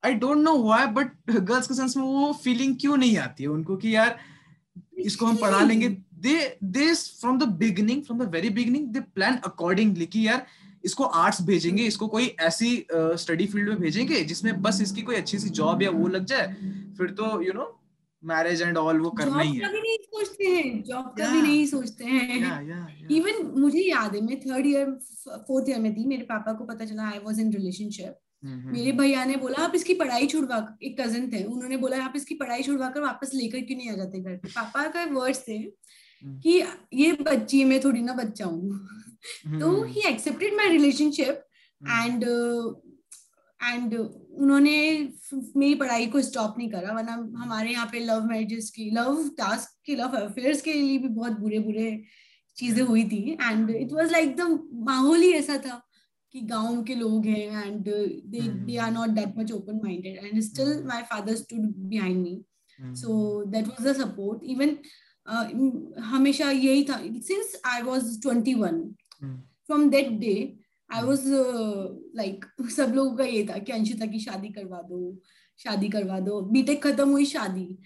I 0.05 0.15
don't 0.15 0.37
know 0.37 0.57
why 0.63 0.87
but 0.87 1.13
girls 1.31 1.67
के 1.67 1.75
सेंस 1.75 1.97
में 1.97 2.05
वो 2.05 2.33
फीलिंग 2.33 2.77
क्यों 2.81 2.97
नहीं 2.97 3.19
आती 3.19 3.43
है 3.43 3.49
उनको 3.49 3.77
कि 3.77 3.97
यार 3.97 4.19
इसको 4.99 5.27
हम 5.27 5.37
पढ़ा 5.37 5.61
लेंगे? 5.61 5.89
They 6.15 6.59
they 6.65 6.95
from 6.95 7.39
the 7.39 7.43
beginning 7.43 8.03
from 8.03 8.25
the 8.25 8.29
very 8.29 8.51
beginning 8.51 8.89
they 8.89 9.01
plan 9.01 9.37
accordingly 9.37 10.07
कि 10.07 10.27
यार 10.29 10.47
इसको 10.85 11.05
आर्ट्स 11.23 11.43
भेजेंगे 11.45 11.83
इसको 11.85 12.07
कोई 12.09 12.27
ऐसी 12.41 12.71
स्टडी 12.93 13.47
फ़ील्ड 13.47 13.69
में 13.69 13.81
भेजेंगे 13.81 14.23
जिसमें 14.25 14.61
बस 14.63 14.81
इसकी 14.83 15.03
कोई 15.03 15.17
अच्छी 15.17 15.39
सी 15.39 15.49
जॉब 15.59 15.83
या 15.83 15.91
वो 15.93 16.09
लग 16.09 16.25
जाए 16.27 16.47
फिर 16.99 17.11
तो 17.19 17.41
you 17.43 17.53
know 17.53 17.77
marriage 18.23 18.63
and 18.63 18.77
all 18.77 18.99
वो 19.01 19.11
करना 19.13 19.41
ही 19.41 19.53
है। 19.53 19.73
नहीं 19.75 19.97
सोचते 19.99 20.47
हैं 20.47 20.83
जॉब 20.85 21.05
का 21.19 21.29
भी 21.33 21.43
नहीं 21.43 21.67
सोचते 21.67 22.05
हैं। 22.05 23.07
इवन 23.11 23.53
मुझे 23.61 23.81
याद 23.81 24.15
है 24.15 24.21
मैं 24.23 24.41
थर्ड 24.41 24.67
ईयर 24.67 24.91
फोर्थ 25.47 25.69
ईयर 25.69 25.79
में 25.81 25.95
थी 25.95 26.05
मेरे 26.07 26.23
पापा 26.25 26.53
को 26.53 26.65
पता 26.65 26.85
चला 26.85 27.09
आई 27.11 27.19
वाज 27.25 27.41
इन 27.41 27.53
रिलेशनशिप 27.53 28.19
मेरे 28.45 28.93
भैया 28.99 29.25
ने 29.25 29.37
बोला 29.37 29.65
आप 29.65 29.73
इसकी 29.75 29.95
पढ़ाई 29.95 30.27
छुड़वा 30.27 30.59
एक 30.83 31.01
कज़न 31.01 31.31
थे। 31.33 31.43
उन्होंने 31.45 31.77
बोला 31.77 32.05
आप 32.05 32.13
इसकी 32.17 32.35
पढ़ाई 32.35 32.63
छुड़वा 32.63 32.89
कर 32.91 33.01
वापस 33.01 33.31
लेकर 33.35 33.61
क्यों 33.61 33.77
नहीं 33.79 33.91
आ 33.91 33.95
जाते 33.97 34.21
घर 34.21 34.37
पापा 34.47 34.87
का 34.89 35.05
वर्ड्स 35.13 35.43
थे 35.49 35.57
हम्म। 35.57 35.71
कि 36.23 36.63
ये 36.95 37.13
बच्ची 37.23 37.65
मैं 37.65 37.81
थोड़ी 37.85 38.03
ना 38.03 38.15
बच्चा 38.15 38.45
हूँ। 38.45 39.59
तो 39.61 39.83
ही 39.85 40.01
accepted 40.09 40.55
my 40.57 40.69
relationship 40.69 41.45
and 41.81 42.25
and 43.61 43.95
उन्होंने 43.95 44.77
मेरी 45.57 45.75
पढ़ाई 45.75 46.07
को 46.07 46.21
स्टॉप 46.23 46.55
नहीं 46.59 46.71
करा। 46.71 46.93
वरना 46.95 47.13
हमारे 47.43 47.71
यहाँ 47.73 47.87
पे 47.93 48.01
लव 48.01 48.25
मैरिजेस 48.27 48.71
की 48.71 48.91
लव 48.91 49.29
टास्क 49.39 49.79
की 49.87 49.97
लव 49.97 50.17
अफेयर्स 50.19 50.63
के 50.63 50.73
लिए 50.73 50.99
भी 50.99 51.09
बहुत 51.09 51.39
बुरे 51.41 51.59
बुरे 51.59 52.03
चीज़ें 52.57 52.83
हुई 52.83 53.05
थी। 53.09 53.23
And 53.33 53.71
it 53.71 53.93
was 53.93 54.13
like 54.13 54.37
the 54.37 54.49
माहौल 54.87 55.21
ही 55.21 55.33
ऐसा 55.33 55.57
था 55.67 55.81
कि 56.35 56.41
गाँव 56.47 56.83
के 56.85 56.95
लोग 56.95 57.27
हैं 57.27 57.67
and 57.67 57.85
they 57.85 58.41
they 58.41 58.77
are 58.77 58.91
not 58.93 59.11
that 59.11 59.39
much 59.39 59.53
open 59.53 59.81
minded 59.85 60.25
and 60.25 60.41
still 60.43 60.83
my 60.87 61.03
father 61.11 61.37
stood 61.37 61.73
behind 61.89 62.23
me 62.23 62.95
so 62.97 63.45
that 63.47 63.69
was 63.69 63.87
the 63.87 63.97
support 63.97 64.45
even 64.51 64.77
हमेशा 66.01 66.51
यही 66.51 66.85
था 66.85 66.99
since 67.03 67.61
I 67.67 67.83
was 67.83 68.21
21 68.27 68.93
from 69.67 69.91
that 69.91 70.09
day 70.09 70.59
I 70.95 71.03
was 71.03 71.23
like 72.17 72.45
सब 72.71 72.93
लोगों 72.95 73.17
का 73.17 73.25
ये 73.25 73.47
था 73.47 73.59
कि 73.59 73.73
अंशिता 73.73 74.07
की 74.07 74.19
शादी 74.19 74.49
करवा 74.49 74.83
दो 74.83 75.19
शादी 75.59 75.89
करवा 75.89 76.21
दो। 76.21 76.41
बीटेक 76.41 76.87
खत्म 76.87 77.09
हुई 77.09 77.25
शादी। 77.25 77.79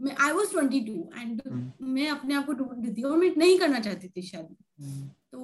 मैं 0.00 0.16
I 0.20 0.32
was 0.32 0.50
twenty 0.50 0.80
two 0.80 1.10
and 1.18 1.42
मैं 1.82 2.08
अपने 2.08 2.34
आप 2.34 2.46
को 2.46 2.52
ढूंढ 2.52 2.84
रही 2.84 2.94
थी 2.94 3.02
और 3.02 3.16
मैं 3.16 3.34
नहीं 3.36 3.58
करना 3.58 3.80
चाहती 3.80 4.08
थी 4.08 4.22
शादी। 4.22 4.56
Hmm. 4.84 5.16
तो 5.32 5.38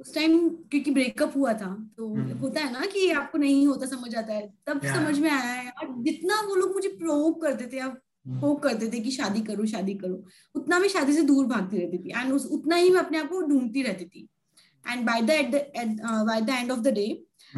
उस 0.00 0.14
टाइम 0.14 0.48
क्योंकि 0.48 0.90
ब्रेकअप 0.90 1.36
हुआ 1.36 1.52
था 1.52 1.92
तो 1.96 2.08
hmm. 2.16 2.40
होता 2.40 2.60
है 2.60 2.72
ना 2.72 2.80
कि 2.80 3.10
आपको 3.10 3.38
नहीं 3.38 3.66
होता 3.66 3.86
समझ 3.86 4.14
आता 4.14 4.32
है। 4.32 4.54
तब 4.66 4.80
yeah. 4.80 4.94
समझ 4.94 5.18
में 5.18 5.30
आया 5.30 5.52
है। 5.52 5.70
और 5.70 6.02
जितना 6.04 6.40
वो 6.40 6.54
लोग 6.54 6.72
मुझे 6.72 6.88
प्रोवोक 6.88 7.42
करते 7.42 7.66
थे 7.72 7.78
आप 7.78 8.00
होप 8.26 8.62
करते 8.62 8.90
थे 8.90 9.00
कि 9.00 9.10
शादी 9.10 9.40
करो 9.42 9.66
शादी 9.66 9.94
करो। 9.94 10.24
उतना 10.54 10.78
मैं 10.78 10.88
शादी 10.88 11.12
से 11.12 11.22
दूर 11.22 11.46
भागती 11.46 11.78
रहती 11.78 11.98
थी 11.98 12.12
एंड 12.16 12.32
उस 12.32 12.46
उतना 12.52 12.76
ही 12.76 12.90
मैं 12.90 13.00
अपने 13.00 13.18
आप 13.18 13.28
को 13.28 13.40
ढूंढती 13.48 13.82
रहती 13.82 14.04
थी। 14.04 14.28
And 14.84 15.06
by 15.06 15.20
the 15.22 15.30
by 16.26 16.40
the 16.40 16.50
end 16.50 16.70
of 16.70 16.80
the 16.80 16.88
day 16.94 17.06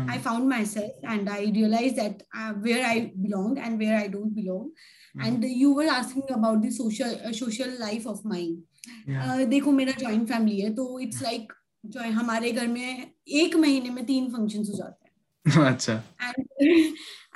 I 0.00 0.18
found 0.18 0.48
myself 0.66 1.10
and 1.10 1.28
I 1.28 1.50
realize 1.52 1.94
that 1.94 2.22
where 2.64 2.84
I 2.84 3.00
belong 3.16 3.58
and 3.58 3.78
where 3.78 3.94
I 3.94 4.08
don't 4.08 4.32
belong 4.34 5.26
and 5.26 5.44
you 5.48 5.72
were 5.74 5.88
asking 5.88 6.34
about 6.34 6.58
the 6.58 6.70
social 6.70 7.32
social 7.34 7.76
life 7.80 8.06
of 8.06 8.26
mind 8.28 9.48
देखो 9.48 9.72
मेरा 9.72 9.92
joint 9.98 10.28
family 10.28 10.60
है 10.60 10.74
तो 10.74 10.98
it's 11.00 11.22
like 11.22 11.52
जो 11.84 12.00
हमारे 12.12 12.50
घर 12.52 12.66
में 12.68 13.10
एक 13.40 13.56
महीने 13.56 13.90
में 13.90 14.04
तीन 14.06 14.30
फ़ंक्शन 14.30 14.58
हो 14.58 14.76
जाते 14.76 15.04
हैं। 15.04 15.05
अच्छा। 15.66 16.02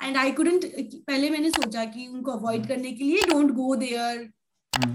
एंड 0.01 0.17
आई 0.17 0.31
कुडंट 0.31 0.65
पहले 1.07 1.29
मैंने 1.29 1.49
सोचा 1.49 1.85
कि 1.85 2.07
उनको 2.07 2.31
अवॉइड 2.31 2.67
करने 2.67 2.91
के 2.91 3.03
लिए 3.03 3.21
don't 3.29 3.51
go 3.51 3.75
there 3.75 4.29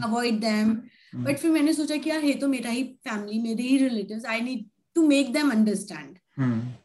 avoid 0.04 0.40
them 0.40 0.72
but 1.14 1.38
फिर 1.38 1.50
मैंने 1.50 1.72
सोचा 1.72 1.96
कि 1.96 2.10
यार 2.10 2.24
ये 2.24 2.34
तो 2.34 2.48
मेरा 2.48 2.70
ही 2.70 2.82
फैमिली 3.08 3.38
मेरे 3.38 3.62
ही 3.62 3.76
relatives 3.78 4.24
I 4.24 4.40
need 4.40 4.64
to 4.94 5.06
make 5.08 5.32
them 5.32 5.50
understand 5.50 6.18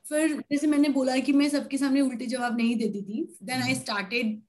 फिर 0.09 0.33
जैसे 0.51 0.67
मैंने 0.67 0.89
बोला 0.89 1.17
कि 1.17 1.33
मैं 1.33 1.49
सबके 1.49 1.77
सामने 1.77 2.01
उल्टे 2.01 2.25
जवाब 2.25 2.57
नहीं 2.57 2.75
देती 2.75 3.01
थी 3.01 3.37
then 3.43 3.61
I 3.61 3.75
started 3.75 4.41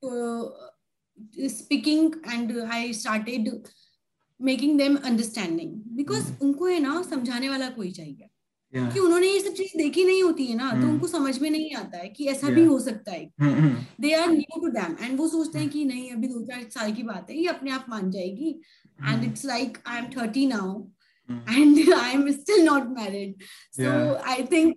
speaking 1.48 2.12
and 2.32 2.58
I 2.58 2.92
started 2.92 3.62
making 4.40 4.78
them 4.78 4.96
understanding 4.96 5.72
because 5.96 6.32
उनको 6.42 6.66
है 6.66 6.78
ना 6.80 7.02
समझाने 7.02 7.48
वाला 7.48 7.70
कोई 7.70 7.90
चाहिए। 7.90 8.28
क्योंकि 8.72 8.98
उन्होंने 8.98 9.26
ये 9.26 9.40
सब 9.40 9.52
चीज़ 9.52 9.76
देखी 9.78 10.04
नहीं 10.04 10.22
होती 10.22 10.44
है 10.46 10.56
ना 10.56 10.70
तो 10.70 10.76
hmm. 10.76 10.88
उनको 10.88 11.06
समझ 11.06 11.38
में 11.38 11.50
नहीं 11.50 11.74
आता 11.74 11.98
है 11.98 12.08
कि 12.08 12.26
ऐसा 12.26 12.48
भी 12.48 12.64
हो 12.64 12.78
सकता 12.80 13.12
है। 13.12 13.24
They 14.00 14.12
are 14.14 14.28
new 14.28 14.60
to 14.60 14.68
them 14.68 14.96
and 15.02 15.18
वो 15.18 15.28
सोचते 15.28 15.58
हैं 15.58 15.64
hmm. 15.64 15.72
कि 15.72 15.84
नहीं 15.84 16.10
अभी 16.10 16.28
दो 16.28 16.42
चार 16.42 16.62
साल 16.70 16.92
की 16.92 17.02
बात 17.02 17.30
है 17.30 17.38
ये 17.38 17.46
अपने 17.46 17.70
आप 17.70 17.86
मान 17.88 18.10
जाएगी। 18.10 18.50
And 19.08 19.24
it's 19.24 19.44
like 19.44 19.78
I 19.86 19.98
am 19.98 20.06
thirty 20.06 20.46
now 20.46 20.80
and 21.30 21.92
I 21.92 22.12
am 22.12 22.30
still 22.30 22.64
not 22.64 22.88
married 22.98 23.34
so 23.72 24.14
I 24.30 24.44
think 24.52 24.76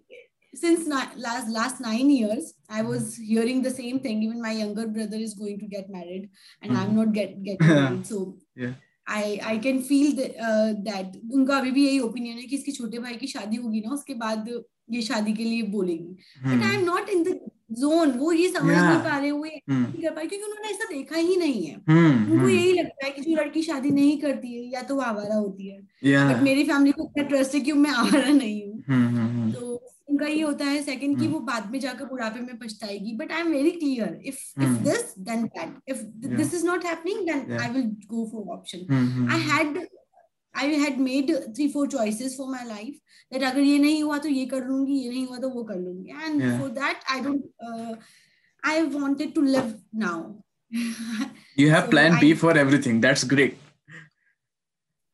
since 0.54 0.88
last 1.18 1.50
last 1.50 1.82
nine 1.82 2.12
years 2.12 2.54
I 2.72 2.82
was 2.82 3.16
hearing 3.22 3.64
the 3.64 3.74
same 3.74 3.98
thing 4.06 4.24
even 4.24 4.41
my 4.41 4.62
younger 4.62 4.88
brother 4.88 5.22
is 5.22 5.38
going 5.39 5.60
to 5.60 5.68
get 5.68 5.86
married 5.89 6.30
and 6.64 6.78
I 6.78 6.86
am 6.86 6.96
not 6.96 7.08
get 7.08 7.38
get 7.39 7.64
married 7.64 8.04
so 8.04 8.20
I 9.08 9.39
I 9.43 9.58
can 9.60 9.82
feel 9.82 10.16
that 10.16 10.38
uh, 10.41 10.74
that 10.86 11.18
उनका 11.34 11.58
अभी 11.58 11.72
भी 11.72 11.86
यही 11.88 11.99
opinion 11.99 12.38
है 12.38 12.43
कि 12.43 12.56
इसके 12.56 12.72
छोटे 12.72 12.99
भाई 12.99 13.16
की 13.16 13.28
शादी 13.28 13.56
होगी 13.56 13.82
ना 13.82 13.93
उसके 13.93 14.14
बाद 14.14 14.49
ये 14.91 15.01
शादी 15.01 15.34
के 15.34 15.43
लिए 15.43 15.62
बोलेगी 15.74 16.18
but 16.45 16.64
I 16.64 16.76
am 16.76 16.84
not 16.86 17.10
in 17.10 17.24
the 17.24 17.39
zone 17.72 18.12
वो 18.18 18.32
ये 18.32 18.47
समझ 18.49 18.74
yeah. 18.74 18.84
नहीं 18.84 18.99
पा 19.03 19.18
रहे 19.18 19.30
हुए 19.30 19.49
hmm. 19.49 19.78
नहीं 19.78 20.01
कर 20.03 20.12
पाए 20.16 20.26
क्योंकि 20.26 20.45
उन्होंने 20.45 20.70
ऐसा 20.70 20.86
देखा 20.89 21.16
ही 21.18 21.36
नहीं 21.36 21.66
है 21.66 21.76
hmm. 21.76 22.32
उनको 22.32 22.45
hmm. 22.45 22.49
यही 22.49 22.74
लगता 22.74 23.06
है 23.06 23.12
कि 23.12 23.22
जो 23.22 23.36
लड़की 23.36 23.62
शादी 23.62 23.91
नहीं 23.91 24.20
करती 24.22 24.53
है 24.53 24.64
या 24.74 24.82
तो 24.82 24.95
वो 24.95 25.01
आवारा 25.01 25.36
होती 25.36 25.70
है 25.70 25.80
yeah. 26.06 26.34
बट 26.34 26.43
मेरी 26.43 26.64
फैमिली 26.64 26.91
को 26.91 27.10
इतना 27.10 27.28
ट्रस्ट 27.30 27.56
है 27.56 27.62
कि 27.62 27.74
मैं 27.86 27.91
आवारा 27.91 28.30
नहीं 28.30 28.62
हूँ 28.66 28.84
hmm. 28.89 29.56
तो 29.56 29.95
उनका 30.08 30.28
ये 30.28 30.41
होता 30.41 30.66
है 30.66 30.82
सेकंड 30.84 31.20
कि 31.20 31.28
वो 31.28 31.39
बाद 31.49 31.70
में 31.72 31.80
जाकर 31.80 32.06
बुढ़ापे 32.06 32.39
में 32.39 32.58
पछताएगी। 32.60 33.14
But 33.18 33.32
I 33.32 33.41
am 33.41 33.51
very 33.51 33.72
clear 33.72 34.20
if 34.26 34.39
if 34.64 34.78
this 34.84 35.14
then 35.30 35.43
that 35.45 35.89
if 35.89 36.03
this 36.36 36.53
is 36.53 36.66
not 36.66 36.86
happening 36.86 37.26
then 37.30 37.58
I 37.60 37.70
will 37.74 37.89
go 38.14 38.26
for 38.32 38.53
option 38.58 39.28
I 39.32 39.39
had 39.51 39.88
I 40.58 40.76
had 40.84 40.97
made 41.08 41.32
three 41.56 41.68
four 41.72 41.88
choices 41.91 42.38
for 42.38 42.49
my 42.51 42.66
life 42.68 42.99
that 43.34 43.43
अगर 43.43 43.60
ये 43.60 43.78
नहीं 43.80 44.03
हुआ 44.03 44.18
तो 44.18 44.30
ये 44.30 44.45
कर 44.56 44.66
लूँगी 44.68 44.99
ये 44.99 45.10
नहीं 45.10 45.26
हुआ 45.28 45.38
तो 45.38 45.49
वो 45.49 45.64
कर 45.64 45.80
लूँगी। 45.80 46.10
And 46.24 46.60
for 46.60 46.70
that 46.80 47.12
I 47.12 47.22
don't 47.22 47.99
I 48.68 48.82
wanted 48.97 49.34
to 49.36 49.41
live 49.41 49.74
now 49.95 50.34
you 51.58 51.68
have 51.72 51.86
so 51.86 51.91
plan 51.91 52.16
I, 52.16 52.20
b 52.22 52.30
for 52.39 52.51
everything. 52.62 52.95
That's 53.03 53.24
great. 53.34 53.53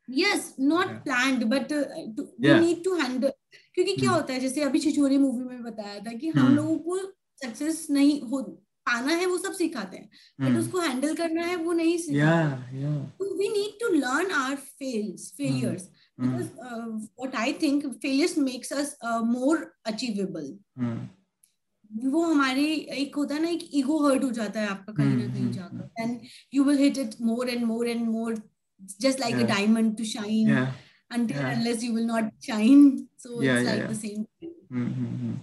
Yes 0.08 0.46
not 0.70 0.88
yeah. 0.88 1.02
planned 1.08 1.44
but 1.52 1.74
uh, 1.80 1.82
to, 2.16 2.24
yeah. 2.40 2.54
we 2.54 2.60
need 2.62 2.80
to 2.86 2.94
handle 3.02 3.34
क्योंकि 3.76 3.96
क्या 3.96 4.10
hmm. 4.10 4.20
होता 4.20 4.34
है 4.34 4.40
जैसे 4.40 4.62
अभी 4.62 4.80
छिछोरी 4.80 5.18
movie 5.18 5.44
में 5.44 5.64
बताया 5.64 6.00
था 6.00 6.14
कि 6.14 6.30
हम 6.30 6.48
hmm. 6.48 6.56
लोगों 6.56 6.78
को 6.78 6.98
सक्सेस 7.44 7.88
नहीं 7.90 8.22
हो 8.22 8.42
पाना 8.86 9.14
है 9.14 9.26
वो 9.26 9.38
सब 9.38 9.54
सिखाते 9.54 9.98
हैं 9.98 10.10
बट 10.42 10.48
hmm. 10.48 10.60
उसको 10.60 10.80
हैंडल 10.80 11.16
करना 11.16 11.46
है 11.46 11.56
वो 11.56 11.74
नहीं 11.74 11.98
सिखाते 11.98 13.34
we 13.40 13.50
need 13.50 13.80
to 13.80 13.94
learn 13.96 14.32
our 14.42 14.56
fails 14.80 15.34
failures 15.38 15.90
because 16.18 16.50
what 17.16 17.36
I 17.36 17.52
think 17.54 17.86
failures 18.00 18.34
makes 18.38 18.72
us 18.72 18.90
uh, 19.02 19.22
more 19.28 19.56
achievable. 19.86 20.52
वो 21.92 22.22
हमारे 22.24 22.64
एक 22.98 23.16
होता 23.16 23.36
है 23.36 23.42
ना 23.42 23.50
एक 23.50 23.64
ईगो 23.76 23.98
हर्ट 24.04 24.24
हो 24.24 24.30
जाता 24.32 24.60
है 24.60 24.68
आपका 24.68 24.94
कहीं 24.94 25.16
ना 25.16 25.34
कहीं 25.34 25.52
जाकर 25.52 25.88
then 25.98 26.20
you 26.54 26.64
will 26.64 26.78
hit 26.78 26.98
it 26.98 27.16
more 27.22 27.50
and 27.50 27.66
more 27.66 27.88
and 27.88 28.06
more 28.10 28.42
yeah. 29.00 29.42
a 29.42 29.48
diamond 29.48 29.98
to 29.98 30.06
shine 30.06 30.48
yeah. 30.48 30.72
Until 31.12 31.38
yeah. 31.38 31.52
unless 31.52 31.84
you 31.84 31.94
will 31.94 32.08
not 32.08 32.32
shine 32.40 32.84
so 33.18 33.42
yeah, 33.42 33.56
it's 33.56 33.64
yeah, 33.64 33.72
like 33.72 33.82
yeah. 33.82 33.88
the 33.88 34.00
same 34.02 34.28
thing 34.40 34.54
mm-hmm. 34.72 35.40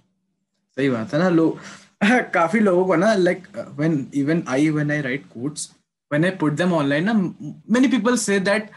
सही 0.76 0.88
बात 0.90 1.14
है 1.14 1.18
ना 1.18 1.28
लोग 1.28 1.58
काफ़ी 2.34 2.60
लोगों 2.60 2.84
को 2.86 2.96
ना 2.96 3.14
like 3.14 3.46
when 3.78 4.06
even 4.14 4.42
I 4.48 4.68
when 4.70 4.90
I 4.90 5.00
write 5.02 5.26
quotes 5.28 5.70
when 6.10 6.24
I 6.24 6.30
put 6.42 6.52
them 6.56 6.72
online 6.72 7.04
ना 7.04 7.12
मेनी 7.12 7.88
पीपल 7.88 8.16
से 8.18 8.38
दैट 8.40 8.70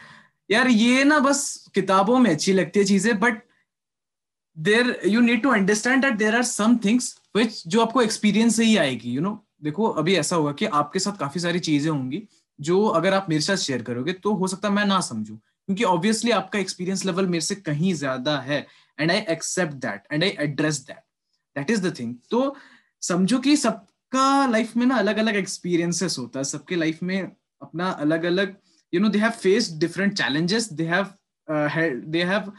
यार 0.50 0.68
ये 0.68 1.04
ना 1.04 1.20
बस 1.20 1.44
किताबों 1.76 2.18
में 2.20 2.30
अच्छी 2.32 2.54
लगती 2.54 2.80
है 2.80 2.86
चीज़ें 2.86 3.20
but 3.20 3.42
there 4.58 5.00
you 5.06 5.22
need 5.22 5.44
to 5.44 5.50
understand 5.50 6.02
that 6.06 6.18
there 6.18 6.36
are 6.36 6.44
some 6.44 6.78
things 6.86 7.16
which 7.36 7.62
जो 7.68 7.82
आपको 7.82 8.02
एक्सपीरियंस 8.02 8.56
से 8.56 8.66
ही 8.66 8.76
आएगी 8.78 9.10
यू 9.10 9.16
you 9.16 9.24
नो 9.24 9.30
know? 9.30 9.40
देखो 9.64 9.88
अभी 10.02 10.16
ऐसा 10.16 10.36
होगा 10.36 10.52
कि 10.52 10.66
आपके 10.66 11.00
साथ 11.00 11.18
काफ़ी 11.18 11.42
सारी 11.42 11.60
चीज़ें 11.60 11.90
होंगी 11.92 12.28
जो 12.60 12.86
अगर 13.00 13.14
आप 13.14 13.28
मेरे 13.30 13.42
साथ 13.42 13.58
शेयर 13.58 13.82
करोगे 13.82 14.14
तो 14.14 14.34
हो 14.34 14.48
सकता 14.48 14.68
है 14.68 14.74
मैं 14.74 14.86
ना 14.86 15.00
समझू 15.02 15.40
क्योंकि 15.72 15.84
ऑब्वियसली 15.84 16.32
आपका 16.32 16.60
एक्सपीरियंस 16.60 17.04
लेवल 17.06 17.28
मेरे 17.28 17.42
से 17.42 17.56
कहीं 17.56 17.94
ज़्यादा 17.94 18.38
है 18.40 18.66
and 19.00 19.12
I 19.12 19.18
accept 19.30 19.74
that 19.86 20.04
and 20.12 20.24
I 20.24 20.30
address 20.40 20.80
that 20.88 20.98
that 21.56 21.70
is 21.72 21.82
the 21.82 21.94
thing 22.00 22.16
तो 22.32 22.56
समझो 23.02 23.40
कि 23.40 23.56
सबका 23.58 24.46
लाइफ 24.48 24.76
में 24.78 24.86
ना 24.86 24.96
अलग 24.96 25.18
अलग 25.18 25.36
एक्सपीरियंसेस 25.36 26.18
होता 26.20 26.40
है। 26.40 26.44
सबके 26.44 26.76
लाइफ 26.76 27.02
में 27.04 27.22
अपना 27.22 27.90
अलग 27.90 28.24
अलग 28.26 28.56
you 28.94 29.02
know 29.02 29.10
they 29.10 29.20
have 29.20 29.32
faced 29.42 29.80
different 29.80 30.14
challenges 30.14 30.72
they 30.74 30.88
have 30.88 31.08
they 32.08 32.24
have 32.24 32.52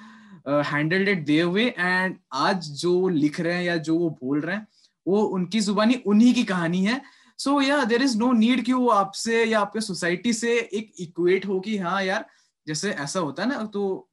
handled 0.67 1.09
it 1.09 1.25
their 1.27 1.47
way 1.47 1.65
and 1.69 2.17
आज 2.33 2.71
जो 2.81 3.09
लिख 3.09 3.41
रहे 3.41 3.55
हैं 3.55 3.65
या 3.65 3.77
जो 3.79 3.99
वो 3.99 4.11
बोल 4.23 4.41
रहे 4.41 4.57
हैं, 4.57 4.67
वो 5.07 5.23
उनकी 5.23 5.61
जुबानी 5.61 6.03
उन्हीं 6.07 6.35
की 6.35 6.45
कहानी 6.45 6.85
है। 6.85 7.01
So 7.39 7.61
yeah 7.61 7.85
there 7.85 8.03
is 8.03 8.19
no 8.19 8.33
need 8.33 8.65
कि 8.65 8.73
वो 8.73 8.89
आपसे 8.91 9.45
या 9.45 9.61
आपके 9.61 9.81
सोसाइटी 9.81 10.33
से 10.33 10.59
एक 10.59 10.93
इक्वेट 11.01 11.47
हो 11.47 11.61
कि 11.61 11.77
हाँ 11.79 12.03
यार 12.05 12.27
जैसे 12.67 12.91
ऐसा 12.93 13.21
होता 13.21 13.43
है 13.43 13.49
ना 13.49 13.65
तो 13.67 14.09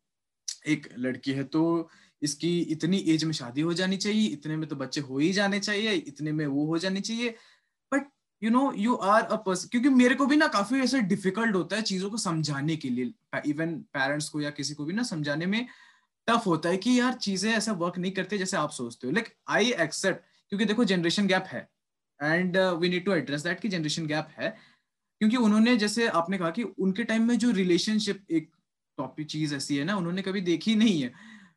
एक 0.68 0.88
लड़की 0.98 1.32
है 1.34 1.44
तो 1.46 1.90
इसकी 2.22 2.60
इतनी 2.72 2.98
एज 3.10 3.24
में 3.24 3.32
शादी 3.34 3.62
हो 3.62 3.74
जानी 3.74 3.98
चाहिए, 3.98 4.28
इतने 4.28 4.56
में 4.58 4.68
तो 4.70 4.76
बच्चे 4.76 5.02
हो 5.02 5.18
ही 5.20 5.32
जाने 5.34 5.60
चाहिए, 5.60 5.92
इतने 5.94 6.32
में 6.32 6.46
वो 6.48 6.66
हो 6.66 6.78
जानी 6.78 7.02
चाहिए। 7.02 7.30
But 7.92 8.10
you 8.42 8.50
know 8.52 8.72
you 8.78 8.96
are 8.96 9.24
a 9.24 9.36
person 9.46 9.68
क्योंकि 9.68 9.90
मेरे 9.92 10.16
को 10.16 10.26
भी 10.26 10.36
ना 10.38 10.48
काफ़ी 10.50 10.80
ऐसे 10.82 11.02
डिफ़िकल्ट 11.04 11.56
होता 11.56 11.76
है 11.76 11.82
चीज़ों 11.84 12.10
को 12.10 12.18
समझाने 12.20 12.76
के 12.78 12.90
लिए। 12.90 13.14
इवन 13.48 13.76
पेरेंट्स 13.94 14.30
को 14.30 14.42
या 14.42 14.50
किसी 14.52 14.74
को 14.74 14.86
भी 14.86 14.94
ना 14.94 15.04
समझाने 15.06 15.46
में 15.46 15.66
टफ 16.28 16.46
होता 16.48 16.70
है 16.70 16.78
कि 16.78 17.00
यार 17.00 17.14
चीज़ें 17.16 17.52
ऐसा 17.54 17.72
वर्क 17.76 17.98
नहीं 17.98 18.12
करते 18.12 18.38
जैसे 18.38 18.58
आप 18.58 18.72
सोचते 18.72 19.08
हो। 19.08 19.14
लाइक 19.14 19.34
आई 19.50 19.72
एक्सेप्ट 19.82 20.24
क्योंकि 20.52 20.66
देखो 20.66 20.84
जनरेशन 20.86 21.28
गैप 21.28 21.46
है। 21.48 21.68
And 22.20 22.58
we 22.58 22.90
need 22.90 23.06
to 23.06 23.14
address 23.14 23.44
that 23.44 23.60
कि 23.60 23.70
जनरेशन 23.70 24.08
गैप 24.08 24.28
है। 24.38 24.56
क्योंकि 25.22 25.38
उन्होंने, 25.38 25.76
जैसे 25.78 26.08
आपने 26.10 26.38
कहा 26.38 26.50
कि 26.50 26.64
उनके 26.64 27.04
टाइम 27.04 27.28
में 27.28 27.38
जो 27.38 27.52
रिलेशनशिप 27.52 28.24
एक 28.32 28.50
टॉपिक 28.98 29.28
चीज़ 29.28 29.56
ऐसी 29.56 29.78
है 29.78 29.84
ना, 29.86 29.96
उन्होंने 29.98 30.22
कभी 30.22 30.42
देखी 30.42 30.76
नहीं 30.76 31.02
है। 31.02 31.12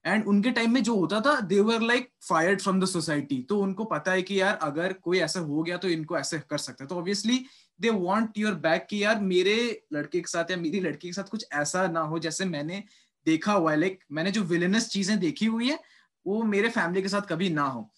एंड 0.06 0.26
उनके 0.28 0.50
टाइम 0.50 0.72
में 0.74 0.82
जो 0.82 0.94
होता 0.96 1.20
था 1.20 1.38
they were 1.42 1.80
like 1.82 2.08
fired 2.28 2.60
from 2.60 2.80
the 2.80 2.84
society 2.84 3.40
तो 3.48 3.58
उनको 3.60 3.84
पता 3.84 4.12
है 4.12 4.22
कि 4.22 4.40
यार, 4.40 4.54
अगर 4.62 4.92
कोई 4.94 5.18
ऐसा 5.20 5.40
हो 5.40 5.62
गया 5.62 5.76
तो 5.76 5.88
इनको 5.88 6.18
ऐसे 6.18 6.38
कर 6.50 6.58
सकता 6.58 6.84
है। 6.84 6.88
तो 6.88 6.96
obviously 6.96 7.44
they 7.80 7.90
want 7.90 8.38
your 8.38 8.54
back 8.56 8.86
कि 8.90 9.02
यार, 9.04 9.20
मेरे 9.20 9.56
लड़के 9.92 10.20
के 10.20 10.30
साथ 10.30 10.50
या 10.50 10.56
मेरी 10.56 10.80
लड़की 10.80 11.08
के 11.08 11.12
साथ 11.12 11.30
कुछ 11.30 11.46
ऐसा 11.54 11.86
ना 11.88 12.00
हो, 12.00 12.18
जैसे 12.18 12.44
मैंने 12.44 12.82
देखा 13.26 13.52
हुआ 13.52 13.72
है। 13.72 13.80
लाइक 13.80 13.98
मैंने 14.12 14.30
जो 14.30 14.42
विलेनस 14.44 14.88
चीज़ें 14.88 15.18
देखी 15.20 15.46
हुई 15.46 15.68
है, 15.70 15.78
वो 16.26 16.42
मेरे 16.44 16.68
फैमिली 16.68 17.02
के 17.02 17.08
साथ 17.08 17.28
कभी 17.28 17.50
ना 17.50 17.62
हो। 17.62 17.88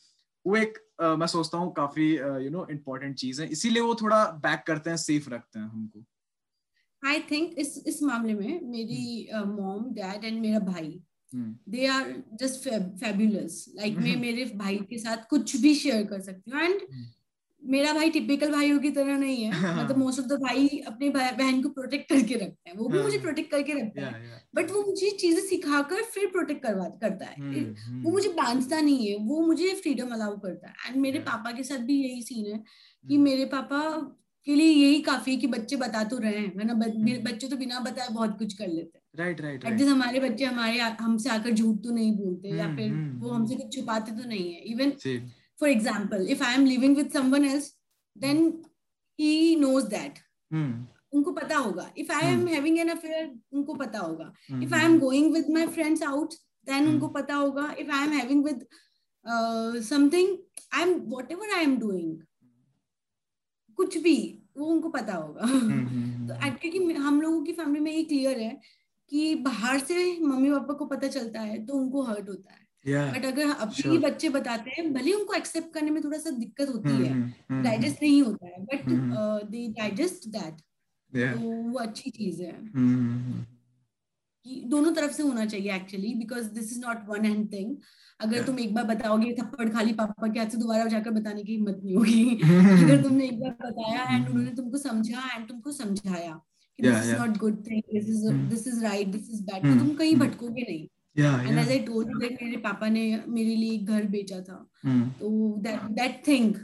वो 0.46 0.56
एक 0.56 0.78
uh, 1.02 1.18
मैं 1.18 1.26
सोचता 1.26 1.58
हूँ 1.58 1.72
काफ़ी 1.72 2.16
यू 2.44 2.50
नो 2.50 2.66
इम्पोर्टेंट 2.70 3.16
चीज़ 3.16 3.42
है। 3.42 3.48
इसीलिए 3.48 3.82
वो 3.82 3.94
थोड़ा 3.94 4.24
बैक 4.24 4.64
करते 4.66 4.90
हैं 4.90 4.96
सेफ़ 4.96 5.30
रखते 5.30 5.58
हैं 5.58 5.66
हमको। 5.66 6.04
आई 7.06 7.20
थिंक 7.20 7.54
इस 7.58 7.84
इस 7.86 8.02
मामले 8.02 8.34
में 8.34 8.60
मेरी 8.62 9.28
मॉम 9.34 9.84
डैड 9.94 10.24
एंड 10.24 10.40
मेरा 10.40 10.58
भाई 10.58 11.02
they 11.34 11.86
are 11.86 12.22
just 12.34 12.68
fabulous 13.04 13.72
like 13.76 13.98
मैं 13.98 14.16
मेरे 14.20 14.44
भाई 14.44 14.78
के 14.78 14.98
साथ 14.98 15.16
कुछ 15.30 15.56
भी 15.56 15.74
शेयर 15.74 16.06
कर 16.06 16.20
सकती 16.20 16.50
हूँ। 16.50 16.60
एंड. 16.60 16.80
मेरा 17.66 17.92
भाई 17.92 18.10
टिपिकल 18.10 18.52
भाइयों 18.52 18.78
की 18.78 18.90
तरह 18.90 19.18
नहीं 19.18 19.44
है। 19.44 19.84
मतलब 19.84 19.98
मोस्ट 19.98 20.20
ऑफ़ 20.20 20.26
द 20.26 20.32
भाई 20.32 20.68
अपने 20.68 21.08
बहन 21.10 21.62
को 21.62 21.68
प्रोटेक्ट 21.68 22.08
करके 22.08 22.34
रखते 22.34 22.70
हैं। 22.70 22.76
वो 22.76 22.88
भी 22.88 22.98
मुझे 22.98 23.18
प्रोटेक्ट 23.18 23.54
हाँ। 23.54 23.62
करके 23.62 23.80
रखता 23.80 24.06
है। 24.06 24.46
बट 24.54 24.70
वो 24.70 24.82
मुझे 24.82 25.10
चीज़ें 25.10 25.42
सिखाकर 25.42 26.02
फिर 26.02 26.26
प्रोटेक्ट 26.26 26.62
करवा 26.62 26.84
करता 26.84 27.24
है। 27.24 27.34
hmm, 27.34 27.78
वो 27.92 28.02
hmm. 28.02 28.12
मुझे 28.12 28.28
बांधता 28.28 28.80
नहीं 28.80 29.06
है। 29.08 29.16
वो 29.16 29.46
मुझे 29.46 29.74
फ्रीडम 29.74 30.08
अलाउ 30.08 30.36
करता 30.36 30.68
है। 30.68 30.74
एंड 30.88 30.96
मेरे 30.96 31.18
पापा 31.18 31.52
के 31.52 31.62
साथ 31.62 31.78
भी 31.78 32.02
यही 32.04 32.22
सीन 32.22 32.52
है 32.52 32.64
कि 33.08 33.18
मेरे 33.18 33.44
पापा 33.44 33.80
के 34.44 34.54
लिए 34.54 34.70
यही 34.70 35.00
काफ़ी 35.00 35.32
है 35.32 35.38
कि 35.38 35.46
बच्चे 35.46 35.76
बता 35.76 36.04
तो 36.04 36.18
रहे 36.18 36.38
हैं। 36.38 36.60
हम्म। 36.60 37.30
बच्चे 37.30 37.48
तो 37.48 37.56
बिना 37.56 37.80
बताए 37.80 38.08
बहुत 38.08 38.38
कुछ 38.38 38.54
कर 38.54 38.68
लेते 38.68 38.98
हैं। 38.98 39.24
राइट 39.24 39.40
राइट 39.40 39.64
एटलीस्ट 39.64 39.88
हमारे 39.88 40.20
बच्चे 40.20 40.44
हमारे 40.44 40.78
हमसे 40.78 41.30
आकर 41.30 41.50
झूठ 41.50 41.76
तो 41.76 41.90
नहीं 41.90 42.16
बोलते 42.16 42.48
या 42.48 42.64
हम्म, 42.64 42.76
फिर 42.76 42.90
हम्म, 42.90 43.20
वो 43.20 43.30
हमसे 43.30 43.54
कुछ 43.54 43.76
छुपाते 43.76 44.12
तो 44.12 44.28
नहीं 44.28 44.54
है। 44.54 44.60
Even 44.60 44.90
for 45.58 45.68
example 45.68 46.26
if 46.30 46.42
I 46.42 46.54
am 46.54 46.64
living 46.66 46.96
with 46.96 47.10
someone 47.10 47.44
else 47.44 47.72
then 48.16 48.46
he 49.18 49.56
knows 49.56 49.86
that 49.88 50.18
उनको 51.12 51.32
पता 51.32 51.56
होगा। 51.56 51.90
If 51.98 52.12
I 52.12 52.32
am 52.32 52.46
having 52.48 52.78
an 52.78 52.88
affair 52.88 53.30
उनको 53.52 53.74
पता 53.74 53.98
होगा। 53.98 54.32
If 54.62 54.74
I 54.74 54.84
am 54.84 54.98
going 54.98 55.32
with 55.32 55.50
my 55.50 55.66
friends 55.66 56.02
out 56.02 56.34
then 56.66 56.88
उनको 56.88 57.08
पता 57.08 57.34
होगा। 57.34 57.74
If 57.78 57.90
I 57.90 58.06
am 58.06 58.12
having 58.12 58.44
with 58.44 58.66
something 59.84 60.36
I 60.74 60.82
am 60.82 60.94
whatever 61.32 61.54
I 61.56 61.64
am 61.64 61.76
doing 61.78 62.16
कुछ 63.78 63.96
भी 63.98 64.16
वो 64.58 64.66
उनको 64.66 64.88
पता 64.88 65.14
होगा। 65.14 65.44
हम्म, 65.44 65.70
हम्म, 65.70 66.28
तो 66.28 66.58
क्योंकि 66.58 66.92
हम 66.94 67.20
लोगों 67.20 67.42
की 67.44 67.52
फैमिली 67.52 67.80
में 67.80 67.92
ये 67.92 68.02
क्लियर 68.04 68.38
है 68.38 68.60
कि 69.12 69.34
बाहर 69.44 69.78
से 69.78 70.20
मम्मी 70.20 70.50
पापा 70.50 70.74
को 70.74 70.86
पता 70.86 71.08
चलता 71.08 71.40
है 71.40 71.64
तो 71.66 71.74
उनको 71.74 72.02
हर्ट 72.02 72.28
होता 72.28 72.52
है। 72.52 72.63
बट 73.12 73.24
अगर 73.24 73.50
अपने 73.50 73.74
sure. 73.90 74.02
बच्चे 74.04 74.28
बताते 74.28 74.70
हैं 74.70 74.92
भले 74.94 75.12
उनको 75.12 75.34
एक्सेप्ट 75.34 75.72
करने 75.74 75.90
में 75.90 76.02
थोड़ा 76.04 76.18
सा 76.18 76.30
दिक्कत 76.30 76.68
होती 76.68 76.96
है 77.04 77.14
डाइजेस्ट 77.62 78.02
नहीं 78.02 78.22
होता 78.22 78.46
है 78.46 78.62
बट 78.64 78.88
दे 79.50 79.66
डाइजेस्ट 79.80 80.28
दैट 80.28 80.60
तो 81.12 81.40
वो 81.40 81.78
अच्छी 81.78 82.10
चीज़ 82.10 82.42
है। 82.42 82.52
दोनों 84.68 84.92
तरफ़ 84.94 85.12
से 85.12 85.22
होना 85.22 85.44
चाहिए 85.46 85.74
actually 85.74 86.14
because 86.14 86.48
this 86.52 86.72
is 86.72 86.80
not 86.80 87.04
one 87.08 87.24
and 87.26 87.52
thing 87.52 87.76
अगर 88.20 88.42
तुम 88.44 88.58
एक 88.58 88.74
बार 88.74 88.84
बताओगे 88.84 89.32
थप्पड़ 89.40 89.68
खाली 89.68 89.92
पापा 89.92 90.28
के 90.28 90.38
हाथ 90.40 90.48
से 90.48 90.58
दोबारा 90.58 90.84
जाकर 90.86 91.10
बताने 91.10 91.42
की 91.44 91.52
हिम्मत 91.52 91.80
नहीं 91.84 91.94
होगी। 91.96 92.40
अगर 92.84 93.02
तुमने 93.02 93.24
एक 93.24 93.40
बार 93.40 93.56
बताया 93.62 94.02
एंड 94.16 94.28
उन्होंने 94.28 94.50
तुमको 94.54 94.78
समझा 94.78 95.28
एंड 95.36 95.48
तुमको 95.48 95.72
समझाया 95.72 96.34
कि 96.78 96.82
this 96.82 96.92
is 97.04 97.14
not 97.16 97.36
good 97.38 97.64
thing 97.66 97.82
this 97.92 98.08
is 98.08 98.26
this 98.50 98.66
is 98.68 98.82
right 98.84 99.08
this 99.08 99.30
is 99.30 99.42
bad 99.42 99.78
तुम 99.78 99.94
कहीं 99.96 100.16
भटकोगे 100.16 100.62
नहीं। 100.62 100.86
And 101.18 101.58
as 101.58 101.68
I 101.68 101.78
told 101.78 102.10
you 102.10 102.18
that 102.18 102.42
मेरे 102.42 102.56
पापा 102.56 102.88
ने 102.88 103.22
मेरे 103.28 103.54
लिए 103.56 103.72
एक 103.72 103.86
घर 103.86 104.04
बेचा 104.06 104.40
था। 104.40 104.56
तो 105.20 105.54
दैट 105.58 105.80
दैट 105.90 106.22
थिंग 106.28 106.54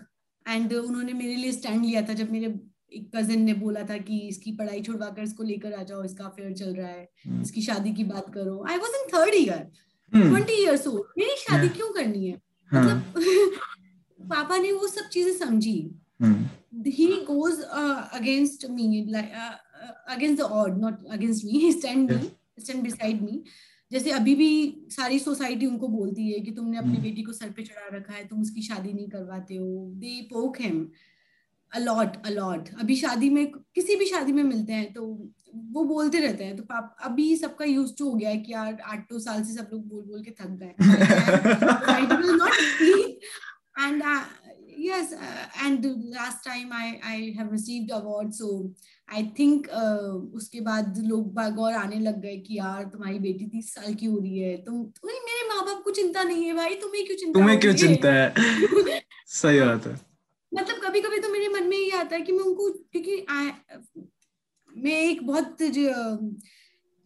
एंड 0.47 0.73
उन्होंने 0.73 1.13
मेरे 1.13 1.37
लिए 1.37 1.53
स्टैंड 1.53 1.85
लिया 1.85 2.03
था 2.03 2.13
जब 2.13 2.33
मेरे 2.33 2.55
एक 2.93 3.11
कजिन 3.17 3.43
ने 3.43 3.55
बोला 3.55 3.83
था 3.83 3.97
कि 3.99 4.19
इसकी 4.19 4.53
पढ़ाई 4.53 4.81
छुड़वा 4.83 5.09
कर 5.09 5.23
इसको 5.23 5.43
लेकर 5.43 5.73
आ 5.73 5.83
जाओ 5.83 6.05
इसका 6.05 6.25
अफेयर 6.25 6.53
चल 6.53 6.75
रहा 6.75 6.89
है। 6.89 7.09
Hmm. 7.29 7.43
इसकी 7.43 7.63
शादी 7.63 7.93
की 7.93 8.05
बात 8.05 8.33
करो। 8.35 8.65
I 8.69 8.77
was 8.77 8.97
in 8.97 9.07
third 9.09 9.35
year 9.35 9.59
twenty 10.13 10.63
years 10.63 10.87
हो 10.87 10.93
मेरी 11.19 11.37
शादी 11.39 11.67
yeah. 11.67 11.77
क्यों 11.77 11.93
करनी 11.93 12.27
है? 12.27 12.41
हाँ. 12.71 12.85
मतलब 12.85 14.29
पापा 14.31 14.57
ने 14.57 14.73
वो 14.73 14.89
सब 14.89 15.09
चीज़ें 15.09 15.33
समझी। 15.33 15.97
He 16.87 17.07
goes 17.07 17.61
against 17.61 18.67
me 18.71 19.01
against 20.09 20.39
the 20.39 20.41
odd 20.41 20.81
not 20.81 21.07
against 21.11 21.45
me 21.45 21.73
stand 21.73 22.11
me 22.13 22.31
stand 22.59 22.83
beside 22.83 23.23
me 23.23 23.43
जैसे 23.93 24.11
अभी 24.11 24.35
भी 24.35 24.83
सारी 24.91 25.19
सोसाइटी 25.19 25.67
उनको 25.67 25.89
बोलती 25.89 26.33
है 26.33 26.41
कि 26.41 26.51
तुमने 26.51 26.79
अपनी 26.79 26.95
hmm. 26.95 27.03
बेटी 27.03 27.23
को 27.23 27.33
सर 27.33 27.51
पे 27.51 27.63
चढ़ा 27.63 27.97
रखा 27.97 28.13
है 28.13 28.29
तुम 28.29 28.41
उसकी 28.41 28.63
शादी 28.63 28.93
नहीं 28.93 29.09
करवाते 29.09 29.57
हो। 29.57 29.93
They 29.95 30.23
poke 30.23 30.61
him 30.61 30.91
a lot 31.75 32.27
a lot 32.27 32.69
अभी 32.81 32.97
शादी 32.97 33.31
में 33.31 33.51
किसी 33.51 33.97
भी 33.97 34.05
शादी 34.05 34.33
में 34.33 34.45
मिलते 34.45 34.73
हैं 34.73 34.93
तो 34.93 35.31
वो 35.55 35.85
बोलते 35.85 36.21
रहते 36.21 36.45
हैं 36.45 36.57
तो 36.57 36.63
पाप 36.63 36.97
अभी 37.03 37.37
सबका 37.37 37.65
यूज़ 37.65 37.93
टू 37.99 38.09
हो 38.09 38.15
गया 38.15 38.31
है 38.31 38.37
कि 38.37 38.53
यार 38.53 38.79
आठ 38.87 39.11
दो 39.11 39.19
साल 39.19 39.45
से 39.45 39.53
सब 39.53 39.69
लोग 39.73 39.89
बोल 39.89 40.03
बोल 40.03 40.23
के 40.23 40.31
थक 40.31 40.49
गए 40.49 40.75
and 43.87 44.03
yes 44.91 45.13
uh, 45.15 45.65
and 45.65 45.87
last 46.13 46.45
time 46.45 46.73
i 46.75 46.87
i 47.11 47.17
have 47.37 47.51
received 47.51 47.93
award 47.93 48.35
so 48.35 48.49
I 49.09 49.23
think 49.39 49.67
uh, 49.69 50.37
उसके 50.37 50.61
बाद 50.61 50.99
लोग 51.05 51.33
बाग 51.35 51.59
और 51.59 51.73
आने 51.75 51.99
लग 52.01 52.21
गए 52.23 52.37
कि 52.39 52.59
यार 52.59 52.85
तुम्हारी 52.91 53.19
बेटी 53.19 53.47
तीस 53.47 53.73
साल 53.75 53.95
की 53.95 54.07
हो 54.07 54.19
रही 54.19 54.39
है 54.39 54.57
तुम 54.65 54.85
तुम्हें 54.99 55.19
मेरे 55.21 55.49
माँ 55.49 55.65
बाप 55.67 55.83
को 55.85 55.91
चिंता 55.93 56.23
नहीं 56.23 56.45
है 56.45 56.55
भाई 56.57 56.75
तुम्हें 56.83 57.05
क्यों 57.07 57.17
चिंता 57.17 57.39
तुम्हें 57.39 57.59
क्यों 57.61 57.73
चिंता 57.75 58.13
है 58.13 59.01
सही 59.31 59.61
बात 59.61 59.87
है 59.87 59.95
मतलब 60.53 60.81
कभी 60.85 61.01
कभी 61.01 61.19
तो 61.19 61.33
मेरे 61.33 61.49
मन 61.49 61.67
में 61.69 61.77
ये 61.77 61.91
आता 61.99 62.17
है 62.17 62.23
कि 62.23 62.33
मैं 62.33 62.45
उनको 62.45 62.71
क्योंकि 62.93 63.17
मैं 64.71 65.01
एक 65.01 65.27
बहुत 65.27 65.63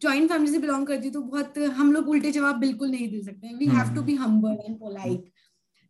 जॉइंट 0.01 0.29
फैमिली 0.29 0.51
से 0.51 0.59
बिलोंग 0.59 0.87
करती 0.87 1.07
हूँ 1.07 1.13
तो 1.13 1.21
बहुत 1.23 1.57
हम 1.77 1.91
लोग 1.93 2.09
उल्टे 2.09 2.31
जवाब 2.31 2.59
बिल्कुल 2.59 2.91
नहीं 2.91 3.09
दे 3.11 3.21
सकते 3.23 3.53
we 3.55 3.65
have 3.75 3.93
to 3.95 4.01
be 4.03 4.15
humble 4.15 4.57
and 4.65 4.79
polite 4.79 5.31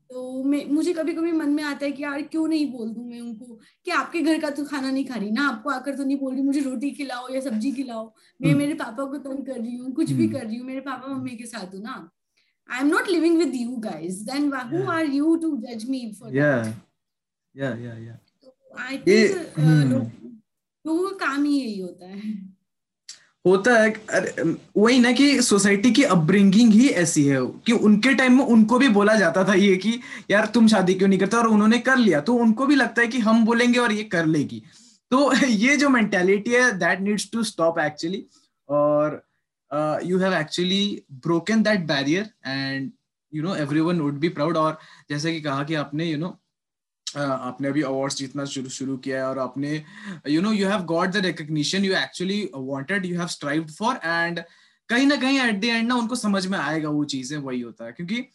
तो 0.10 0.44
मैं 0.44 0.66
मुझे 0.70 0.94
कभी 0.94 1.14
कभी 1.14 1.32
मन 1.32 1.50
में 1.50 1.64
आता 1.64 1.86
है 1.86 1.92
कि 1.92 2.04
यार 2.04 2.22
क्यों 2.22 2.48
नहीं 2.48 2.72
बोल 2.72 2.90
दूँ 2.90 3.06
मैं 3.06 3.22
उनको? 3.22 3.60
कि 3.86 3.92
आपके 3.92 4.22
घर 4.22 4.40
का 4.42 4.50
तो 4.50 4.66
खाना 4.66 4.92
नहीं 4.92 5.06
खा 5.06 5.16
रही 5.16 5.32
ना? 5.32 5.48
आपको 5.48 5.70
आकर 5.70 5.96
तो 5.96 6.04
नहीं 6.04 6.18
बोल 6.20 6.34
रही 6.34 6.44
मुझे 6.44 6.60
रोटी 6.60 6.92
खिलाओ 6.92 7.30
या 7.30 7.42
सब्ज़ी 7.42 7.72
खिलाओ। 7.72 8.14
मैं 8.42 8.50
हम्म। 8.50 8.60
मेरे 8.60 8.74
पापा 8.74 9.06
को 9.06 9.18
तंग 9.18 9.46
कर 9.46 9.60
रही 9.62 9.76
हूँ 9.76 9.94
कुछ 9.94 10.12
भी 10.12 10.26
हम्म। 10.26 10.40
कर 10.40 10.46
रही 10.46 10.58
हूँ 10.58 10.68
मेरे 10.68 10.80
पापा 10.80 11.14
मम्मी 11.14 11.36
के 11.36 11.46
साथ 11.46 11.76
हूँ 11.76 11.82
ना। 11.82 12.10
I 12.70 12.80
am 12.80 12.88
not 12.88 13.10
living 13.10 13.38
with 13.38 13.56
you 13.56 13.76
guys 13.78 14.24
then 14.26 14.52
who 14.74 14.84
are 14.92 15.06
you 15.06 15.36
to 15.36 15.56
जज 15.58 15.90
मी 15.90 16.12
फॉर 16.20 16.36
या 16.36 16.52
या 17.56 17.70
या 17.76 18.20
आई 18.80 18.98
थिंक 18.98 19.60
लोगों 20.86 21.10
का 21.10 21.26
काम 21.26 21.44
ही 21.44 21.60
यही 21.60 21.80
होता 21.80 22.06
है। 22.06 22.55
होता 23.46 23.80
है 23.80 23.94
वही 24.78 25.00
ना 25.00 25.12
कि 25.12 25.42
सोसाइटी 25.42 25.92
की 25.92 26.04
अपब्रिंगिंग 26.04 26.74
ही 26.74 26.88
ऐसी 26.90 27.26
है 27.26 27.40
कि 27.42 27.72
उनके 27.72 28.14
टाइम 28.14 28.38
में 28.38 28.46
उनको 28.46 28.80
भी 28.80 28.90
बोला 28.90 29.16
जाता 29.16 29.44
था 29.44 29.54
ये 29.54 29.76
कि 29.76 30.00
यार 30.32 30.46
तुम 30.46 30.68
शादी 30.68 30.94
क्यों 30.94 31.10
नहीं 31.10 31.20
करते? 31.20 31.38
और 31.38 31.48
उन्होंने 31.48 31.80
कर 31.80 31.98
लिया। 31.98 32.22
तो 32.22 32.34
उनको 32.34 32.66
भी 32.66 32.76
लगता 32.76 33.02
है 33.02 33.08
कि 33.08 33.20
हम 33.20 33.46
बोलेंगे 33.46 33.80
और 33.80 33.92
ये 33.92 34.04
कर 34.04 34.26
लेगी। 34.26 34.64
तो 35.12 35.34
ये 35.48 35.78
जो 35.78 35.90
मेंटेलिटी 35.90 36.52
है 36.52 36.72
that 36.72 37.02
needs 37.02 37.30
to 37.32 37.44
stop 37.44 37.80
actually 37.80 38.26
और 38.70 39.24
you 40.06 40.20
have 40.20 40.34
actually 40.34 41.02
broken 41.12 41.64
that 41.64 41.80
barrier 41.80 42.30
and 42.46 42.92
you 43.34 43.44
know 43.44 43.56
everyone 43.56 44.00
would 44.00 44.14
be 44.14 44.30
proud 44.30 44.58
और 44.58 44.80
जैसे 45.10 45.34
कि 45.34 45.42
कहा 45.42 45.64
कि 45.64 45.74
आपने 45.74 46.06
यू 46.06 46.12
you 46.12 46.22
नो 46.22 46.28
know, 46.28 46.40
आपने 47.18 47.68
अभी 47.68 47.82
अवार्ड्स 47.82 48.18
जीतना 48.18 48.46
शुरू 48.46 48.70
शुरू 48.70 48.98
किया 48.98 49.18
है 49.18 49.28
और 49.28 49.40
आपने 49.40 49.84
you 50.30 50.42
know 50.42 50.52
you 50.52 50.68
have 50.68 50.84
got 50.84 51.10
the 51.10 51.18
recognition 51.18 51.86
you 51.86 51.94
actually 51.96 52.50
wanted 52.56 53.06
you 53.06 53.18
have 53.20 53.28
strived 53.28 53.72
for 53.72 54.00
and 54.04 54.40
कहीं 54.90 55.08
ना 55.08 55.16
कहीं 55.16 55.40
एट 55.40 55.60
द 55.62 55.64
एंड 55.64 55.88
ना 55.88 55.96
उनको 55.96 56.16
समझ 56.16 56.46
में 56.48 56.58
आएगा 56.60 56.90
वो 56.90 57.04
चीज़ें 57.06 57.38
वही 57.38 57.62
होता 57.62 57.86
है। 57.86 57.92
क्योंकि 57.92 58.26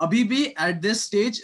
अभी 0.00 0.24
भी 0.24 0.42
एट 0.44 0.80
दिस 0.80 1.04
स्टेज 1.04 1.42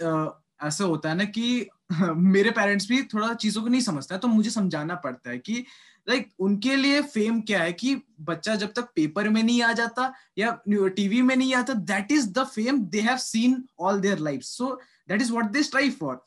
ऐसा 0.63 0.85
होता 0.85 1.09
है 1.09 1.15
ना 1.15 1.25
कि 1.25 1.67
मेरे 2.17 2.51
पेरेंट्स 2.51 2.89
भी 2.89 3.03
थोड़ा 3.03 3.33
चीज़ों 3.35 3.63
को 3.63 3.69
नहीं 3.69 3.81
समझता 3.81 4.15
है 4.15 4.21
तो 4.21 4.29
मुझे 4.29 4.51
समझाना 4.51 4.95
पड़ता 4.95 5.31
है 5.31 5.39
कि 5.39 5.65
लाइक 6.09 6.23
like, 6.23 6.35
उनके 6.39 6.77
लिए 6.77 7.01
फेम 7.03 7.41
क्या 7.41 7.61
है 7.63 7.73
कि 7.73 7.95
बच्चा 8.21 8.55
जब 8.55 8.73
तक 8.73 8.89
पेपर 8.95 9.29
में 9.29 9.43
नहीं 9.43 9.63
आ 9.63 9.73
जाता 9.73 10.13
या 10.39 10.51
टीवी 10.69 11.23
में 11.23 11.37
नहीं 11.37 11.55
आता 11.55 11.73
that 11.73 12.13
is 12.13 12.29
the 12.31 12.45
fame 12.45 12.79
they 12.87 13.01
have 13.01 13.17
seen 13.17 13.63
all 13.81 14.01
their 14.01 14.19
life 14.19 14.43
so 14.43 14.81
that 15.09 15.23
is 15.23 15.33
what 15.33 15.51
they 15.51 15.63
strive 15.63 15.91
for 16.01 16.25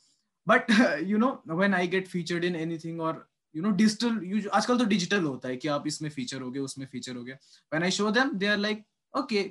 but 0.47 0.71
you 1.07 1.17
know 1.17 1.29
when 1.49 1.73
I 1.73 1.87
get 1.87 2.07
featured 2.07 2.43
in 2.45 2.55
anything 2.55 3.01
और 3.01 3.27
यू 3.55 3.61
नो 3.63 3.69
डिजिटल 3.71 4.49
आजकल 4.53 4.77
तो 4.77 4.85
डिजिटल 4.85 5.23
होता 5.23 5.49
है 5.49 5.57
कि 5.57 5.67
आप 5.67 5.87
इसमें 5.87 6.09
फीचर 6.09 6.41
हो 6.41 6.51
गए, 6.51 6.59
उसमें 6.59 6.85
फीचर 6.87 7.15
हो 7.15 7.23
गया 7.23 7.35
when 7.35 7.83
I 7.83 7.91
show 7.91 8.11
them 8.11 8.37
they 8.37 8.47
are 8.47 8.57
like 8.57 8.83
okay 9.13 9.43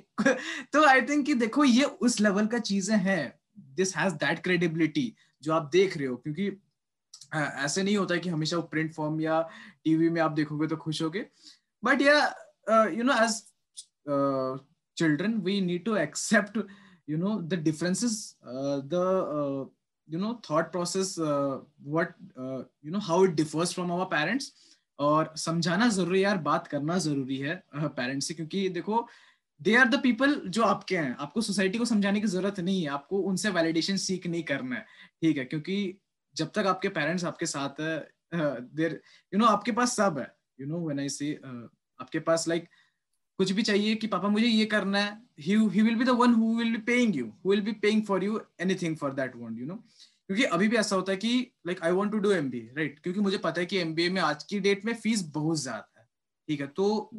तो 0.73 0.83
आई 0.87 1.01
थिंक 1.01 1.25
कि 1.25 1.33
देखो, 1.35 1.63
ये 1.63 1.83
उस 1.83 2.19
लेवल 2.21 2.45
का 2.47 2.59
चीज़ें 2.59 2.97
हैं। 2.97 3.39
दिस 3.75 3.95
हैज़ 3.97 4.13
दैट 4.15 4.43
क्रेडिबिलिटी 4.43 5.13
जो 5.43 5.53
आप 5.53 5.69
देख 5.73 5.97
रहे 5.97 6.07
हो। 6.07 6.15
क्योंकि 6.17 6.51
ऐसे 7.35 7.83
नहीं 7.83 7.95
होता 7.97 8.13
है 8.13 8.19
कि 8.19 8.29
हमेशा 8.29 8.59
प्रिंट 8.71 8.93
फॉर्म 8.93 9.19
या 9.21 9.41
टीवी 9.83 10.09
में 10.09 10.21
आप 10.21 10.31
देखोगे 10.31 10.67
तो 10.67 10.77
खुश 10.77 11.01
होगे। 11.01 11.25
But 11.83 12.01
yeah 12.01 12.17
you 12.89 13.03
know 13.03 13.13
as 13.23 13.41
children 14.97 15.33
we 15.41 15.59
need 15.61 15.83
to 15.85 15.95
accept 15.97 16.57
you 17.09 17.17
know 17.17 17.39
the 17.41 17.59
differences 17.63 18.15
the 18.45 19.69
you 20.09 20.19
know 20.19 20.33
thought 20.45 20.71
process 20.73 21.09
uh, 21.19 21.59
what 21.95 22.13
uh, 22.37 22.61
you 22.81 22.91
know 22.93 23.01
how 23.07 23.17
it 23.25 23.35
differs 23.39 23.73
from 23.77 23.91
our 23.91 24.09
parents. 24.15 24.51
और 24.99 25.31
समझाना 25.37 25.87
ज़रूरी 25.89 26.23
यार 26.23 26.37
बात 26.45 26.67
करना 26.67 26.97
ज़रूरी 26.97 27.37
है 27.37 27.53
पेरेंट्स 27.75 28.27
से 28.27 28.33
क्योंकि 28.33 28.67
देखो 28.69 29.07
दे 29.61 29.75
आर 29.75 29.87
द 29.89 29.99
पीपल 30.03 30.35
जो 30.47 30.63
आपके 30.63 30.97
हैं। 30.97 31.15
आपको 31.19 31.41
सोसाइटी 31.41 31.77
को 31.77 31.85
समझाने 31.85 32.21
की 32.21 32.27
ज़रूरत 32.27 32.59
नहीं 32.59 32.81
है। 32.81 32.89
आपको 32.89 33.19
उनसे 33.29 33.49
वैलिडेशन 33.49 33.97
सीख 33.97 34.27
नहीं 34.27 34.43
करना 34.43 34.75
है। 34.75 34.85
ठीक 35.21 35.37
है 35.37 35.45
क्योंकि 35.45 35.77
जब 36.35 36.51
तक 36.55 36.67
आपके 36.67 36.89
पेरेंट्स 36.97 37.25
आपके 37.25 37.45
साथ 37.45 37.79
है 37.81 37.95
देर 38.75 38.99
यू 39.33 39.39
नो 39.39 39.45
आपके 39.45 39.71
पास 39.71 39.95
सब 39.95 40.19
है। 40.19 40.27
यू 40.61 40.67
नो 40.67 40.85
व्हेन 40.85 40.99
आई 40.99 41.09
से 41.09 41.33
आपके 41.35 42.19
पास 42.19 42.47
लाइक 42.47 42.63
like, 42.63 42.73
कुछ 43.39 43.51
भी 43.57 43.63
चाहिए 43.63 43.95
कि 43.95 44.07
पापा 44.13 44.27
मुझे 44.29 44.47
ये 44.47 44.65
करना 44.75 44.99
है, 44.99 45.17
he 45.43 45.57
will 45.57 45.97
be 45.99 46.05
the 46.07 46.15
one 46.21 46.33
who 46.37 46.53
will 46.55 46.71
be 46.73 46.83
paying 46.87 47.11
you, 47.17 47.27
who 47.41 47.51
will 47.51 47.65
be 47.67 47.73
paying 47.83 48.05
for 48.07 48.21
you 48.23 48.39
anything 48.59 48.97
for 49.01 49.11
that 49.19 49.35
one, 49.43 49.59
you 49.59 49.67
know. 49.67 49.77
क्योंकि 50.27 50.43
अभी 50.55 50.67
भी 50.67 50.77
ऐसा 50.77 50.95
होता 50.95 51.11
है 51.11 51.17
कि 51.17 51.29
like 51.67 51.81
I 51.83 51.91
want 51.91 52.11
to 52.11 52.17
do 52.17 52.31
M 52.31 52.37
MBA 52.37 52.73
right 52.77 52.99
क्योंकि 53.03 53.19
मुझे 53.19 53.37
पता 53.45 53.61
है 53.61 53.65
कि 53.65 53.77
एमबीए 53.77 54.09
में 54.09 54.21
आज 54.21 54.43
की 54.49 54.59
डेट 54.59 54.83
में 54.85 54.93
फ़ीस 54.95 55.23
बहुत 55.35 55.59
ज़्यादा 55.59 55.99
है, 55.99 56.05
ठीक 56.47 56.61
है? 56.61 56.67
तो 56.67 57.09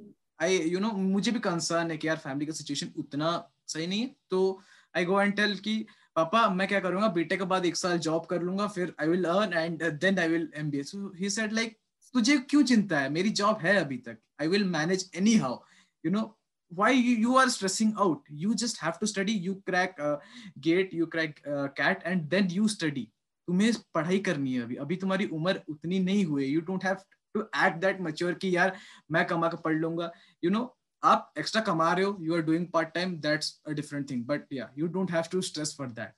आई 0.42 0.58
यू 0.58 0.80
नो 0.80 0.90
मुझे 0.90 1.32
भी 1.32 1.40
कंसर्न 1.46 1.90
है 1.90 1.96
कि 1.96 2.08
यार 2.08 2.16
फैमिली 2.16 2.46
का 2.46 2.52
सिचुएशन 2.52 2.92
उतना 2.98 3.32
सही 3.68 3.86
नहीं 3.86 4.00
है। 4.00 4.14
तो 4.30 4.60
आई 4.96 5.04
गो 5.04 5.20
एंड 5.20 5.34
टेल 5.36 5.56
कि, 5.56 5.76
पापा, 6.16 6.48
मैं 6.50 6.68
क्या 6.68 6.80
करूँगा? 6.80 7.08
बीटेक 7.08 7.38
के 7.38 7.44
बाद 7.46 7.66
एक 7.66 7.76
साल 7.76 7.98
जॉब 7.98 8.26
कर 8.30 8.42
लूँगा, 8.42 8.66
फिर 8.68 8.94
I 9.00 9.08
will 9.08 9.24
earn 9.24 9.52
and 9.54 9.82
then 10.00 10.18
I 10.18 10.28
will 10.28 10.48
MBA 10.56 10.82
so 10.82 11.12
he 11.16 11.28
like 11.54 11.76
तुझे 12.14 12.36
क्यों 12.50 12.62
चिंता 12.64 13.00
है? 13.00 13.08
मेरी 13.10 13.30
जॉब 13.42 13.58
है 13.62 13.76
अभी 13.76 13.96
तक। 14.06 14.18
I 14.40 14.48
will 14.48 14.64
manage 14.68 15.10
anyhow 15.36 15.58
you 16.05 16.11
know 16.11 16.31
why 16.71 16.91
you, 16.91 17.11
you 17.23 17.35
are 17.39 17.49
stressing 17.49 17.89
out 18.03 18.21
you 18.27 18.55
just 18.61 18.79
have 18.83 18.95
to 18.99 19.07
study 19.07 19.31
you 19.31 19.51
crack 19.67 19.99
uh, 19.99 20.15
gate 20.59 20.93
you 20.99 21.05
crack 21.07 21.41
uh, 21.47 21.67
cat 21.79 22.01
and 22.11 22.29
then 22.29 22.49
you 22.49 22.67
study 22.67 23.03
तुम्हें 23.47 23.73
पढ़ाई 23.93 24.19
करनी 24.27 24.53
है 24.53 24.61
अभी 24.63 24.75
अभी 24.83 24.95
तुम्हारी 25.01 25.25
उम्र 25.33 25.61
उतनी 25.69 25.99
नहीं 25.99 26.23
हुई 26.25 26.45
you 26.45 26.61
don't 26.69 26.85
have 26.85 26.95
to 27.33 27.41
act 27.41 27.77
that 27.81 28.01
mature 28.01 28.33
कि 28.41 28.55
यार 28.55 28.75
मैं 29.11 29.25
कमा 29.27 29.47
कर 29.47 29.57
पढ़ 29.65 29.73
लूंगा 29.73 30.11
यू 30.43 30.51
नो 30.51 30.63
आप 31.03 31.33
एक्स्ट्रा 31.37 31.61
कमा 31.69 31.91
रहे 31.93 32.05
हो 32.05 32.17
you 32.21 32.35
are 32.35 32.41
doing 32.49 32.67
part 32.73 32.93
time 32.93 33.15
that's 33.25 33.59
a 33.67 33.71
different 33.79 34.09
thing 34.09 34.25
but 34.27 34.53
yeah 34.53 34.71
you 34.77 34.87
don't 34.97 35.11
have 35.11 35.23
to 35.31 35.41
stress 35.49 35.75
for 35.77 35.87
that 35.99 36.13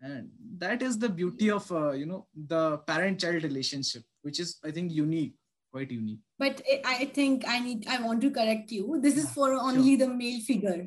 and 0.00 0.28
that 0.58 0.82
is 0.82 0.98
the 0.98 1.08
beauty 1.08 1.46
of 1.50 1.68
uh, 1.72 1.92
you 1.92 2.06
know 2.08 2.26
the 2.48 2.78
parent 2.88 3.18
child 3.18 3.42
relationship 3.42 4.02
which 4.22 4.40
is 4.40 4.50
i 4.62 4.70
think 4.70 4.92
unique 4.92 5.34
Quite 5.71 5.91
unique. 5.91 6.19
But 6.37 6.61
I 6.85 7.05
think 7.05 7.45
I 7.47 7.59
need 7.59 7.87
I 7.87 8.01
want 8.01 8.21
to 8.21 8.31
correct 8.31 8.71
you. 8.71 8.99
This 9.01 9.17
is 9.17 9.29
for 9.31 9.53
only 9.53 9.97
sure. 9.97 10.07
the 10.07 10.13
male 10.23 10.41
figure. 10.41 10.81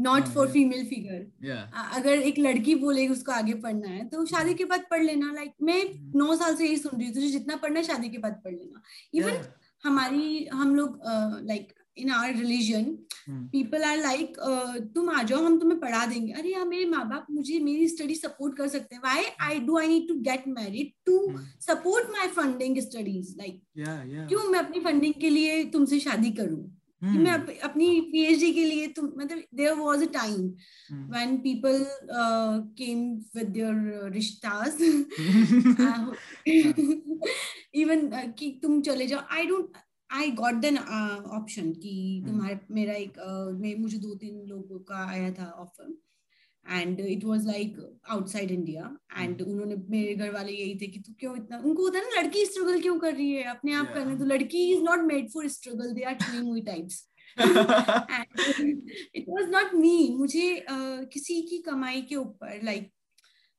Not 0.00 0.24
for 0.34 0.48
female 0.52 0.86
figure 0.86 1.50
अगर 1.96 2.22
एक 2.28 2.38
लड़की 2.38 2.74
बोलेगी 2.74 3.12
उसको 3.12 3.32
आगे 3.32 3.54
पढ़ना 3.64 3.88
है 3.88 4.08
तो 4.08 4.24
शादी 4.26 4.54
के 4.54 4.64
बाद 4.64 4.84
पढ़ 4.90 5.02
लेना 5.02 5.32
लाइक 5.32 5.50
like, 5.50 5.62
मैं. 5.62 5.84
नौ 6.18 6.36
साल 6.36 6.56
से 6.56 6.66
यही 6.66 6.76
सुन 6.76 6.96
रही 6.96 7.06
हूँ 7.06 7.14
तुझे 7.14 7.28
जितना 7.28 7.56
पढ़ना 7.56 7.80
है 7.80 7.84
शादी 7.86 8.08
के 8.08 8.18
बाद 8.18 8.40
पढ़ 8.44 8.52
लेना 8.52 8.82
इवन 9.14 9.30
yeah. 9.30 9.46
हमारी 9.84 10.44
हम 10.52 10.74
लोग 10.76 10.98
like 11.46 11.72
in 11.96 12.10
our 12.10 12.36
religion 12.36 12.98
people 13.52 13.84
are 13.84 13.98
like 13.98 14.36
तुम 14.94 15.10
आ 15.10 15.22
जाओ 15.22 15.44
हम 15.44 15.60
तुम्हें 15.60 15.80
पढ़ा 15.80 16.06
देंगे. 16.06 16.32
अरे 16.32 16.52
यार 16.52 16.68
मेरे 16.68 16.86
माँ 16.86 17.08
बाप 17.08 17.26
मुझे 17.30 17.60
मेरी 17.60 17.88
स्टडी 17.88 18.14
सपोर्ट 18.14 18.56
कर 18.56 18.68
सकते 18.68 18.94
हैं। 18.94 19.02
Why 19.02 19.24
I 19.40 19.60
do 19.60 19.78
I 19.78 19.88
need 19.88 20.08
to 20.08 20.14
get 20.20 20.48
married 20.48 20.92
to 21.06 21.38
support 21.60 22.10
my 22.10 22.28
funding 22.28 22.78
studies 22.78 23.38
like 23.38 23.62
क्यों 24.28 24.50
मैं 24.50 24.58
अपनी 24.58 24.80
फंडिंग 24.80 25.14
के 25.20 25.30
लिए 25.30 25.64
तुमसे 25.64 26.00
शादी 26.00 26.30
करूँ? 26.30 26.80
Hmm. 27.02 27.16
मैं 27.16 27.32
अप, 27.32 27.46
अपनी 27.62 28.00
पीएचडी 28.00 28.52
के 28.52 28.64
लिए 28.64 28.88
तुम 28.88 29.12
मतलब 29.18 29.42
there 29.54 29.74
was 29.74 30.02
a 30.02 30.12
time 30.12 30.54
when 31.10 31.36
people 31.36 31.86
came 32.78 33.14
with 33.36 33.48
their 33.48 34.10
रिश्तास 34.12 34.78
even 37.74 38.32
कि 38.38 38.60
तुम 38.62 38.82
चले 38.82 39.06
जाओ। 39.06 39.20
I 39.30 39.46
don't 39.46 39.66
I 40.10 40.30
got 40.30 40.54
then 40.54 40.78
option 40.78 41.72
कि 41.72 42.20
hmm. 42.20 42.30
तुम्हारे 42.30 42.58
मेरा 42.70 42.94
एक 42.94 43.18
uh, 43.18 43.80
मुझे 43.80 43.98
दो 43.98 44.14
तीन 44.14 44.46
लोगों 44.48 44.78
का 44.80 45.06
आया 45.06 45.30
था 45.32 45.50
offer 45.58 45.96
and 46.66 47.00
it 47.00 47.24
was 47.24 47.46
like 47.46 47.78
outside 48.10 48.50
India 48.50 48.96
and 49.18 49.42
उन्होंने 49.42 49.76
मेरे 49.88 50.14
घर 50.14 50.30
वाले 50.30 50.52
यही 50.52 50.74
थे 50.80 50.86
कि 50.86 51.00
तू 51.00 51.12
क्यों 51.20 51.36
इतना 51.36 51.58
उनको 51.58 51.82
होता 51.82 51.98
है 51.98 52.04
ना 52.04 52.20
लड़की 52.20 52.44
स्ट्रगल 52.46 52.80
क्यों 52.80 52.98
कर 52.98 53.14
रही 53.14 53.32
है 53.32 53.44
अपने 53.44 53.72
आप 53.72 53.84
yeah. 53.84 53.94
करने 53.94 54.16
तो 54.18 54.24
लड़की 54.24 54.64
is 54.72 54.82
not 54.82 55.04
made 55.04 55.30
for 55.30 55.48
struggle 55.48 55.92
they 55.92 56.02
are 56.02 56.14
training 56.14 56.52
we 56.52 56.62
types 56.62 57.08
it 59.14 59.24
was 59.28 59.50
not 59.50 59.74
me 59.74 59.96
मुझे 60.18 60.48
uh, 60.70 61.12
किसी 61.12 61.40
की 61.42 61.58
कमाई 61.62 62.02
के 62.02 62.16
ऊपर 62.16 62.60
लाइक 62.62 62.82
like, 62.82 62.92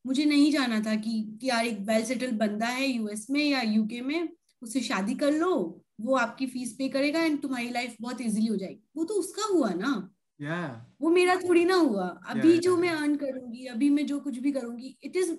मुझे 0.05 0.25
नहीं 0.25 0.51
जाना 0.51 0.79
था 0.79 0.95
कि, 0.95 1.37
कि 1.41 1.47
यार 1.49 1.65
एक 1.65 1.79
वेल 1.79 2.03
सेटल 2.05 2.31
बंदा 2.37 2.67
है 2.67 2.87
यूएस 2.87 3.27
में 3.29 3.43
या 3.43 3.61
यूके 3.61 4.01
में 4.01 4.29
उससे 4.61 4.81
शादी 4.81 5.15
कर 5.15 5.31
लो 5.31 5.81
वो 5.99 6.15
आपकी 6.15 6.45
फ़ीस 6.47 6.71
पे 6.73 6.87
करेगा 6.89 7.21
एंड 7.21 7.41
तुम्हारी 7.41 7.69
लाइफ 7.69 7.95
बहुत 8.01 8.21
इजीली 8.21 8.45
हो 8.45 8.55
जाएगी। 8.55 8.81
वो 8.95 9.05
तो 9.05 9.13
उसका 9.13 9.47
हुआ 9.53 9.69
ना। 9.69 9.91
Yeah. 10.39 10.69
वो 11.01 11.09
मेरा 11.09 11.35
थोड़ी 11.35 11.65
ना 11.65 11.75
हुआ। 11.75 12.07
अभी 12.29 12.51
yeah, 12.51 12.61
जो 12.61 12.71
yeah, 12.71 12.81
मैं 12.81 12.89
अर्न 12.89 13.15
करूँगी 13.15 13.65
अभी 13.65 13.89
मैं 13.89 14.05
जो 14.05 14.19
कुछ 14.19 14.39
भी 14.39 14.51
करूँगी 14.51 14.97
इट 15.03 15.15
इज़ 15.17 15.31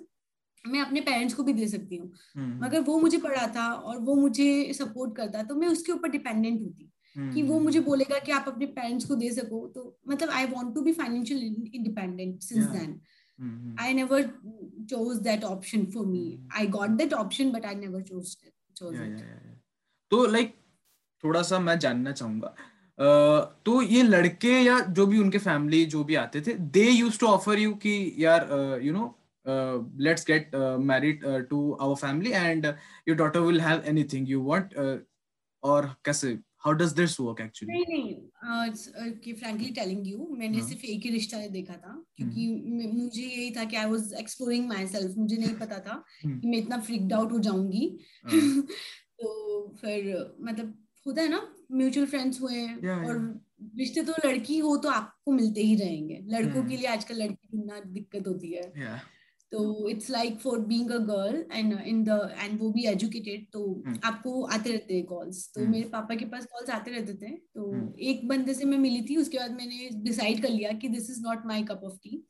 मैं 0.65 0.81
अपने 0.81 1.01
पेरेंट्स 1.01 1.33
को 1.33 1.43
भी 1.43 1.53
दे 1.53 1.67
सकती 1.67 1.95
हूँ। 1.95 2.09
Hmm. 2.09 2.63
मगर 2.63 2.81
वो 2.81 2.99
मुझे 2.99 3.17
पढ़ा 3.17 3.47
था 3.55 3.71
और 3.71 3.99
वो 3.99 4.15
मुझे 4.15 4.73
सपोर्ट 4.73 5.15
करता 5.17 5.43
तो 5.43 5.55
मैं 5.55 5.67
उसके 5.67 5.91
ऊपर 5.91 6.09
डिपेंडेंट 6.09 6.61
होती 6.61 6.89
hmm. 7.15 7.33
कि 7.33 7.43
वो 7.43 7.59
मुझे 7.59 7.79
बोलेगा 7.79 8.19
कि 8.19 8.31
आप 8.31 8.45
अपने 8.47 8.65
पेरेंट्स 8.79 9.05
को 9.05 9.15
दे 9.15 9.29
सको। 9.31 9.67
तो 9.75 9.97
मतलब 10.09 10.29
I 10.29 10.45
want 10.45 10.75
to 10.75 10.81
be 10.81 10.93
financial 10.93 11.43
independent 11.73 12.41
since 12.41 12.65
then 12.65 12.99
I 13.39 13.87
never 13.93 14.19
chose 14.91 15.19
that 15.25 15.43
option 15.47 15.83
for 15.95 16.03
me. 16.05 16.21
I 16.61 16.65
got 16.75 16.95
that 17.01 17.11
option, 17.13 17.51
but 17.55 17.67
I 17.71 17.73
never 17.81 18.01
chose 18.01 18.31
it. 18.43 18.53
Chose 18.79 18.97
तो 20.11 20.25
लाइक 20.27 20.55
थोड़ा 21.23 21.41
सा 21.41 21.59
मैं 21.59 21.77
जानना 21.79 22.11
चाहूँगा 22.11 22.55
तो 23.65 23.81
ये 23.81 24.03
लड़के 24.03 24.59
या 24.61 24.79
जो 24.91 25.05
भी 25.05 25.19
उनके 25.19 25.37
फैमिली 25.37 25.85
जो 25.85 26.03
भी 26.03 26.15
आते 26.15 26.41
थे 26.41 26.53
they 26.71 26.89
use 26.89 27.19
to 27.19 27.27
offer 27.27 27.59
you 27.59 27.73
कि 27.75 27.93
यार 28.17 28.49
you 28.83 28.93
know 28.93 29.13
let's 29.99 30.25
get 30.27 30.55
married 30.85 31.25
to 31.49 31.71
our 31.73 31.95
family 31.97 32.31
and 32.31 32.65
your 32.65 33.17
daughter 33.17 33.39
will 33.39 33.61
have 33.61 33.83
anything 33.85 34.29
you 34.29 34.41
want 34.43 34.73
और 35.63 35.95
कैसे 36.05 36.37
how 36.65 36.73
does 36.73 36.91
this 36.93 37.19
work 37.19 37.41
actually 37.41 37.73
नहीं 37.73 37.95
नहीं 37.95 39.11
कि 39.19 39.33
फ्रैंकली 39.33 39.69
टेलिंग 39.71 40.07
यू 40.07 40.27
मैंने 40.31 40.57
हाँ। 40.57 40.67
सिर्फ़ 40.67 40.85
एक 40.85 41.03
ही 41.03 41.09
रिश्ता 41.09 41.37
देखा 41.49 41.73
था 41.75 41.93
क्योंकि 42.17 42.45
हम्म। 42.45 42.89
मुझे 42.93 43.21
यही 43.21 43.51
था 43.51 43.63
कि 43.63 43.75
I 43.75 43.89
was 43.89 44.13
exploring 44.19 44.67
my 44.67 44.87
self 44.87 45.17
मुझे 45.17 45.37
नहीं 45.37 45.53
पता 45.55 45.79
था 45.79 46.03
हम्म। 46.23 46.39
कि 46.39 46.47
मैं 46.47 46.57
इतना 46.57 46.79
फ्रीक्ड 46.81 47.13
आउट 47.13 47.31
हो 47.31 47.39
जाऊँगी 47.39 47.91
हाँ। 48.23 48.31
तो 49.21 49.67
फिर 49.81 50.35
मतलब 50.41 50.73
होता 51.07 51.21
है 51.21 51.29
ना 51.29 51.53
म्यूचुअल 51.71 52.07
फ्रेंड्स 52.07 52.41
हुए 52.41 52.67
yeah, 52.67 53.07
और 53.07 53.41
रिश्ते 53.77 54.01
तो 54.01 54.13
लड़की 54.25 54.57
हो 54.57 54.77
तो 54.77 54.89
आपको 54.89 55.31
मिलते 55.31 55.61
ही 55.61 55.75
रहेंगे 55.75 56.19
लड़कों 56.23 56.61
hmm. 56.61 56.69
के 56.69 56.77
लिए 56.77 56.87
आजकल 56.87 57.15
लड़की 57.15 57.57
ढूंढना 57.57 57.79
दिक्कत 57.79 58.27
होती 58.27 58.51
है 58.53 58.73
yeah. 58.73 59.16
तो 59.51 59.89
it's 59.89 60.09
like 60.09 60.39
for 60.39 60.59
being 60.59 60.91
a 60.91 60.97
girl 60.97 61.43
and 61.53 61.79
in 61.85 62.03
the 62.03 62.35
end 62.39 62.59
वो 62.59 62.69
भी 62.71 62.85
एजुकेटेड 62.85 63.45
तो 63.53 63.83
hmm. 63.87 63.99
आपको 64.03 64.41
आते 64.43 64.71
रहते 64.71 64.95
हैं 64.95 65.05
कॉल्स 65.05 65.51
तो 65.55 65.61
hmm. 65.61 65.69
मेरे 65.69 65.89
पापा 65.89 66.15
के 66.15 66.25
पास 66.25 66.45
कॉल्स 66.45 66.69
आते 66.69 66.91
रहते 66.91 67.13
थे 67.13 67.31
तो 67.31 67.71
hmm. 67.71 67.99
एक 67.99 68.27
बंदे 68.27 68.53
से 68.53 68.65
मैं 68.65 68.77
मिली 68.77 69.01
थी 69.01 69.15
उसके 69.15 69.37
बाद 69.37 69.51
मैंने 69.51 69.89
डिसाइड 69.93 70.41
कर 70.41 70.49
लिया 70.49 70.71
कि 70.71 70.87
this 70.87 71.09
is 71.09 71.21
not 71.21 71.45
my 71.45 71.63
cup 71.63 71.81
of 71.83 71.97
tea 72.03 72.27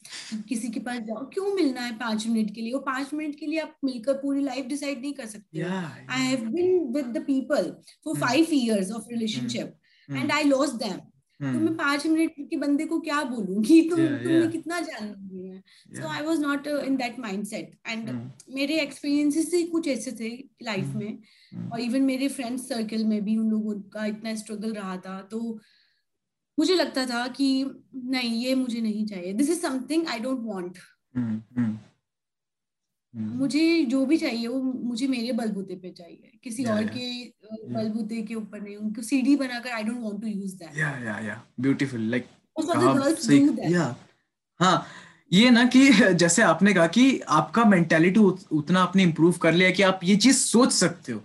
किसी 0.50 0.70
के 0.70 0.80
पास 0.80 1.00
जाओ 1.00 1.26
क्यों 1.26 1.56
मिलना 1.56 1.82
है 1.82 1.98
पाँच 1.98 2.28
मिनट 2.28 2.56
के 2.56 2.62
लिए? 2.62 2.74
वो 2.74 2.80
पाँच 2.80 3.14
मिनट 3.14 3.40
के 3.40 3.46
लिए 3.46 3.60
आप 3.60 3.76
मिलकर 3.84 4.14
पूरी 4.14 4.44
लाइफ 4.44 4.66
डिसाइड 4.66 5.02
नहीं 5.02 5.14
कर 5.14 5.26
सकते. 5.26 5.62
I 5.62 6.22
have 6.22 6.48
been 6.50 6.80
with 6.94 7.06
the 7.06 7.24
people 7.26 7.76
for 8.06 8.20
five 8.20 8.54
years 8.54 8.92
of 8.92 9.10
relationship 9.10 9.78
and 10.12 10.32
I 10.32 10.44
loss 10.44 10.74
them 10.76 11.00
तो 11.40 11.46
मैं 11.46 11.60
hmm. 11.62 11.78
पाँच 11.78 12.06
मिनट 12.08 12.50
के 12.50 12.58
बंदे 12.58 12.86
को 12.86 13.00
क्या 13.00 13.22
बोलूँगी 13.24 13.82
तुम 13.90 14.00
yeah, 14.00 14.14
तुमने 14.14 14.40
yeah. 14.40 14.52
कितना 14.52 14.80
जान 14.82 15.08
है 15.34 15.62
so 15.92 16.08
I 16.08 16.22
was 16.22 16.40
not 16.40 16.68
in 16.68 16.96
that 16.98 17.20
mindset 17.20 17.78
and 17.88 18.10
मेरे 18.52 18.80
एक्सपीरियंसेस 18.82 19.54
ही 19.54 19.64
कुछ 19.68 19.88
ऐसे 19.88 20.12
थे 20.12 20.30
लाइफ 20.64 20.86
hmm. 20.86 20.96
में 20.96 21.18
hmm. 21.18 21.72
और 21.74 21.80
इवन 21.80 22.04
मेरे 22.04 22.28
फ्रेंड्स 22.30 22.68
सर्कल 22.70 23.04
में 23.06 23.24
भी 23.24 23.38
उन 23.38 23.50
लोगों 23.50 23.74
का 23.94 24.06
इतना 24.06 24.36
स्ट्रगल 24.36 24.74
रहा 24.74 24.98
था 24.98 25.22
तो 25.32 25.42
मुझे 26.58 26.76
लगता 26.76 27.06
था 27.06 27.28
कि 27.30 27.50
नहीं 27.96 28.32
ये 28.36 28.56
मुझे 28.56 28.82
नहीं 28.82 29.06
चाहिए 29.06 29.34
this 29.34 29.50
is 29.50 29.62
something 29.62 30.08
I 30.08 30.20
don't 30.20 30.40
want 30.46 30.78
hmm. 31.16 31.78
मुझे 33.18 33.84
जो 33.84 34.06
भी 34.06 34.18
चाहिए 34.18 34.48
वो 34.48 34.60
मुझे 34.62 35.08
मेरे 35.08 35.32
बलबूते 35.32 35.76
पे 35.76 35.90
चाहिए। 35.90 36.40
किसी 36.44 36.64
yeah, 36.64 36.76
और 36.76 36.84
yeah. 36.84 36.94
के 36.94 37.74
बलबूते 37.74 38.22
के 38.22 38.36
ऊपर 38.36 38.62
नहीं 38.62 38.76
उनको 38.76 39.02
सीडी 39.02 39.36
बनाकर 39.36 39.70
I 39.70 39.84
don't 39.84 40.02
want 40.02 40.22
to 40.22 40.28
use 40.28 40.56
that 40.56 40.78
yeah 40.78 40.90
yeah 41.06 41.20
yeah. 41.20 41.42
Beautiful 41.60 42.02
like 42.02 42.28
या। 43.70 43.96
हाँ 44.60 44.86
ये 45.34 45.50
ना 45.50 45.66
कि 45.66 45.90
जैसे 46.14 46.42
आपने 46.42 46.74
कहा 46.74 46.88
कि 46.88 47.20
आपका 47.20 47.66
मेंटेलिटी 47.66 48.20
उतना 48.20 48.82
आपने 48.82 49.04
इंप्रूव 49.04 49.38
कर 49.42 49.54
लिया 49.54 49.72
कि 49.72 49.84
आप 49.84 50.00
ये 50.04 50.16
चीज़ 50.16 50.38
सोच 50.38 50.72
सकते 50.72 51.12
हो। 51.12 51.22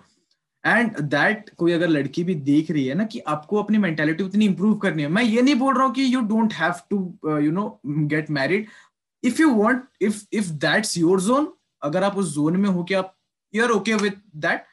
एंड 0.67 0.99
दैट 1.01 1.51
कोई 1.59 1.73
अगर 1.73 1.89
लड़की 1.89 2.25
भी 2.25 2.35
देख 2.35 2.71
रही 2.71 2.87
है 2.87 2.95
ना 2.95 3.05
कि 3.05 3.19
आपको 3.19 3.63
अपनी 3.63 3.79
मेंटेलिटी 3.79 4.25
उतनी 4.25 4.45
इंप्रूव 4.45 4.75
करनी 4.79 5.03
है। 5.03 5.09
मैं 5.09 5.23
ये 5.23 5.43
नहीं 5.43 5.55
बोल 5.55 5.75
रहा 5.75 5.85
हूँ 5.85 5.95
कि 5.95 6.15
you 6.15 6.21
don't 6.21 6.53
have 6.53 6.75
to 6.91 6.99
you 7.39 7.51
know 7.53 7.81
get 7.87 8.31
married 8.31 8.67
if 9.25 9.41
you 9.43 9.55
want 9.55 9.85
if 10.03 10.23
if 10.33 10.51
that's 10.67 10.97
your 10.99 11.21
zone 11.21 11.53
अगर 11.83 12.05
आप 12.05 12.17
उस 12.19 12.35
जोन 12.35 12.57
में 12.57 12.69
हो 12.69 12.85
कि 12.85 12.95
आप 12.95 13.15
you 13.55 13.65
are 13.65 13.71
okay 13.71 13.95
with 13.95 14.21
that 14.37 14.65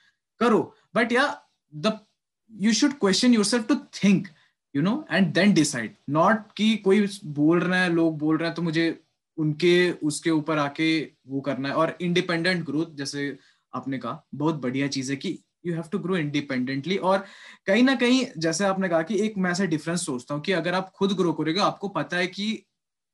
करो. 0.42 0.62
But 0.96 1.12
yeah 1.12 1.26
the 1.74 2.00
you 2.52 2.74
should 2.74 2.94
question 3.00 3.34
yourself 3.46 3.68
to 3.68 3.76
think 4.04 4.28
you 4.76 4.82
know 4.82 5.06
and 5.12 5.34
then 5.34 5.54
decide 5.54 5.96
not 6.10 6.52
कि 6.58 6.76
कोई 6.78 7.08
बोल 7.26 7.60
रहे 7.60 7.80
हैं, 7.80 7.90
लोग 7.90 8.18
बोल 8.18 8.38
रहे 8.38 8.48
हैं 8.48 8.56
तो 8.56 8.62
मुझे 8.62 9.00
उनके, 9.38 9.92
उसके 9.92 10.30
ऊपर 10.32 10.58
आके 10.58 11.00
वो 11.28 11.42
करना 11.42 11.70
है। 11.70 11.76
और 11.76 11.98
इंडिपेंडेंट 12.02 12.66
ग्रोथ 12.66 12.96
जैसे 12.96 13.38
आपने 13.74 13.98
कहा, 13.98 14.28
बहुत 14.36 14.56
बढ़िया 14.56 14.88
चीज़ 14.88 15.12
है 15.12 15.18
कि 15.18 15.38
you 15.66 15.74
have 15.74 15.84
to 15.92 16.00
grow 16.00 16.18
independently 16.18 16.98
और 16.98 17.24
कहीं 17.66 17.84
ना 17.84 17.96
कहीं, 17.96 18.26
जैसे 18.38 18.66
आपने 18.66 18.90
कहा 18.90 19.02
कि 19.02 19.20
एक 19.22 19.38
मैं 19.38 19.52
ऐसा 19.52 19.66
डिफरेंस 19.66 20.06
सोचता 20.06 20.34
हूँ 20.34 20.42
कि 20.44 20.52
अगर 20.52 20.74
आप 20.74 20.92
खुद 20.96 21.12
ग्रो 21.12 21.34
करोगे, 21.34 21.60
आपको 21.60 21.88
पता 21.90 22.18
है 22.18 22.28
कि 22.28 22.66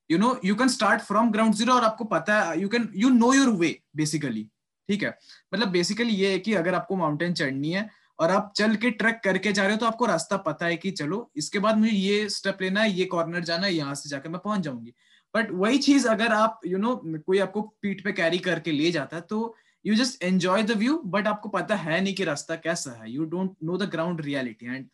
you 0.09 0.17
know 0.17 0.39
you 0.45 0.55
can 0.55 0.67
start 0.69 1.01
from 1.01 1.31
ground 1.31 1.53
zero 1.55 1.73
और 1.73 1.83
आपको 1.83 2.03
पता 2.05 2.41
है 2.41 2.59
you 2.61 2.69
can 2.69 2.89
you 2.95 3.09
know 3.09 3.33
your 3.33 3.49
way 3.57 3.77
basically 3.95 4.43
ठीक 4.89 5.03
है? 5.03 5.17
मतलब 5.53 5.67
बेसिकली 5.69 6.13
ये 6.13 6.31
है 6.31 6.39
कि 6.39 6.53
अगर 6.53 6.75
आपको 6.75 6.95
माउंटेन 6.95 7.33
चढ़नी 7.33 7.71
है 7.71 7.89
और 8.19 8.31
आप 8.31 8.51
चल 8.55 8.75
के 8.75 8.89
ट्रैक 8.91 9.19
करके 9.23 9.51
जा 9.53 9.63
रहे 9.63 9.71
हो 9.71 9.77
तो 9.79 9.85
आपको 9.85 10.05
रास्ता 10.05 10.37
पता 10.43 10.65
है 10.65 10.75
कि 10.77 10.91
चलो 10.91 11.29
इसके 11.37 11.59
बाद 11.59 11.77
मुझे 11.77 11.91
ये 11.91 12.29
स्टेप 12.29 12.61
लेना 12.61 12.81
है 12.81 12.91
ये 12.91 13.05
कॉर्नर 13.05 13.43
जाना 13.43 13.65
है 13.67 13.73
यहाँ 13.73 13.95
से 13.95 14.09
जाकर 14.09 14.29
मैं 14.29 14.39
पहुँच 14.43 14.61
जाऊँगी। 14.61 14.93
बट 15.33 15.51
वही 15.53 15.77
चीज़ 15.77 16.07
अगर 16.07 16.33
आप 16.33 16.59
यू 16.65 16.77
you 16.77 16.81
नो 16.81 16.91
know, 16.91 17.19
कोई 17.25 17.39
आपको 17.39 17.61
पीठ 17.81 18.03
पे 18.03 18.11
कैरी 18.13 18.37
करके 18.39 18.71
ले 18.71 18.91
जाता 18.91 19.15
है 19.17 19.21
तो 19.29 19.55
you 19.85 19.95
just 19.95 20.23
enjoy 20.23 20.63
the 20.63 20.77
view 20.77 21.01
but 21.05 21.27
आपको 21.27 21.49
पता 21.49 21.75
है 21.75 21.99
नहीं 22.01 22.13
कि 22.15 22.23
रास्ता 22.23 22.55
कैसा 22.57 22.91
है। 23.01 23.11
You 23.11 23.25
don't 23.25 23.55
know 23.63 23.77
the 23.77 23.89
ground 23.91 24.21
reality 24.25 24.65
and 24.65 24.87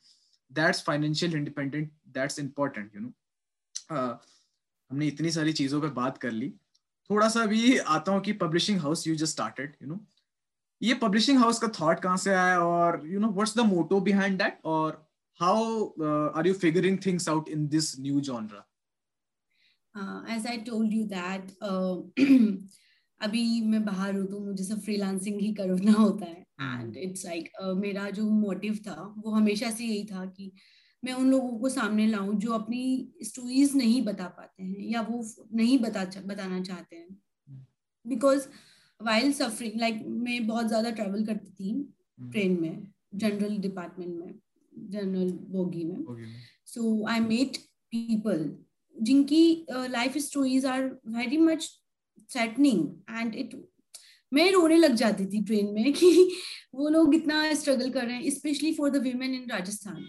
that's 0.51 0.83
financial 0.83 1.35
independent 1.35 1.91
that's 2.17 2.39
important 2.39 2.95
you 2.95 3.01
know 3.01 3.11
हमने 4.91 5.07
इतनी 5.07 5.31
सारी 5.31 5.53
चीज़ों 5.53 5.81
पे 5.81 5.87
बात 5.95 6.17
कर 6.17 6.31
ली। 6.31 6.49
थोड़ा 7.09 7.27
सा 7.29 7.45
भी 7.45 7.77
आता 7.77 8.11
हूँ 8.11 8.21
कि 8.21 8.33
publishing 8.41 8.79
house 8.79 9.07
you 9.07 9.15
just 9.15 9.31
started 9.31 9.75
you 9.81 9.87
know 9.87 9.99
ये 10.81 10.93
पब्लिशिंग 11.01 11.37
हाउस 11.39 11.59
का 11.59 11.67
थॉट 11.79 11.99
कहाँ 11.99 12.17
से 12.17 12.33
आया 12.33 12.59
और 12.61 13.01
you 13.07 13.19
know 13.19 13.29
what's 13.29 13.55
the 13.57 13.65
motto 13.67 13.99
behind 14.01 14.37
that 14.37 14.59
और 14.65 15.05
how 15.39 15.85
are 16.37 16.47
you 16.47 16.53
figuring 16.55 16.97
things 17.05 17.29
out 17.29 17.49
in 17.49 17.67
this 17.67 17.99
new 17.99 18.19
genre 18.29 18.65
as 20.35 20.47
I 20.47 20.57
told 20.69 20.93
you 20.93 21.03
that 21.07 21.51
अभी 23.21 23.61
मैं 23.61 23.83
बाहर 23.85 24.15
हूँ 24.15 24.25
तो 24.27 24.39
मुझे 24.39 24.63
सब 24.63 24.79
फ्रीलांसिंग 24.81 25.39
ही 25.41 25.53
करना 25.53 25.91
होता 25.93 26.25
है। 26.25 26.45
एंड 26.61 26.97
इट्स 26.97 27.25
लाइक 27.25 27.49
मेरा 27.77 28.09
जो 28.09 28.23
मोटिव 28.29 28.79
था 28.87 29.01
वो 29.17 29.31
हमेशा 29.31 29.69
से 29.71 29.83
यही 29.83 30.03
था 30.05 30.25
कि 30.27 30.51
मैं 31.03 31.13
उन 31.13 31.29
लोगों 31.31 31.57
को 31.59 31.69
सामने 31.69 32.07
लाऊं 32.07 32.33
जो 32.39 32.51
अपनी 32.53 33.13
स्टोरीज 33.23 33.75
नहीं 33.75 34.01
बता 34.05 34.27
पाते 34.37 34.63
हैं 34.63 34.89
या 34.89 35.01
वो 35.01 35.23
नहीं 35.53 35.77
बता 35.79 36.03
बताना 36.25 36.61
चाहते 36.61 36.95
हैं। 36.95 37.17
बिकॉज़ 38.05 38.47
वाइल 38.99 39.31
सफरिंग 39.33 39.79
लाइक 39.79 40.03
मैं 40.07 40.45
बहुत 40.47 40.67
ज़्यादा 40.67 40.89
ट्रेवल 40.91 41.25
करती 41.25 41.51
थी 41.53 41.73
ट्रेन 42.31 42.59
में 42.61 42.87
जनरल 43.15 43.57
डिपार्टमेंट 43.57 44.15
में 44.15 44.33
जनरल 44.91 45.31
बोगी 45.51 45.83
में। 45.83 46.25
सो 46.65 47.05
आई 47.07 47.19
मेट 47.19 47.57
पीपल 47.93 48.49
जिनकी 48.95 49.65
life 49.71 50.17
stories 50.19 50.65
are 50.65 50.83
very 51.09 51.37
much 51.39 51.69
threatening 52.29 52.87
and 53.11 53.35
it 53.35 53.55
मैं 54.31 54.51
रोने 54.51 54.77
लग 54.77 54.93
जाती 54.95 55.25
थी 55.25 55.43
ट्रेन 55.45 55.73
में 55.73 55.91
कि 55.93 56.09
वो 56.75 56.89
लोग 56.89 57.15
इतना 57.15 57.53
स्ट्रगल 57.53 57.89
कर 57.91 58.05
रहे 58.05 58.15
हैं 58.15 58.29
specially 58.31 58.73
for 58.73 58.89
the 58.89 59.01
women 59.03 59.33
in 59.33 59.49
Rajasthan 59.49 60.03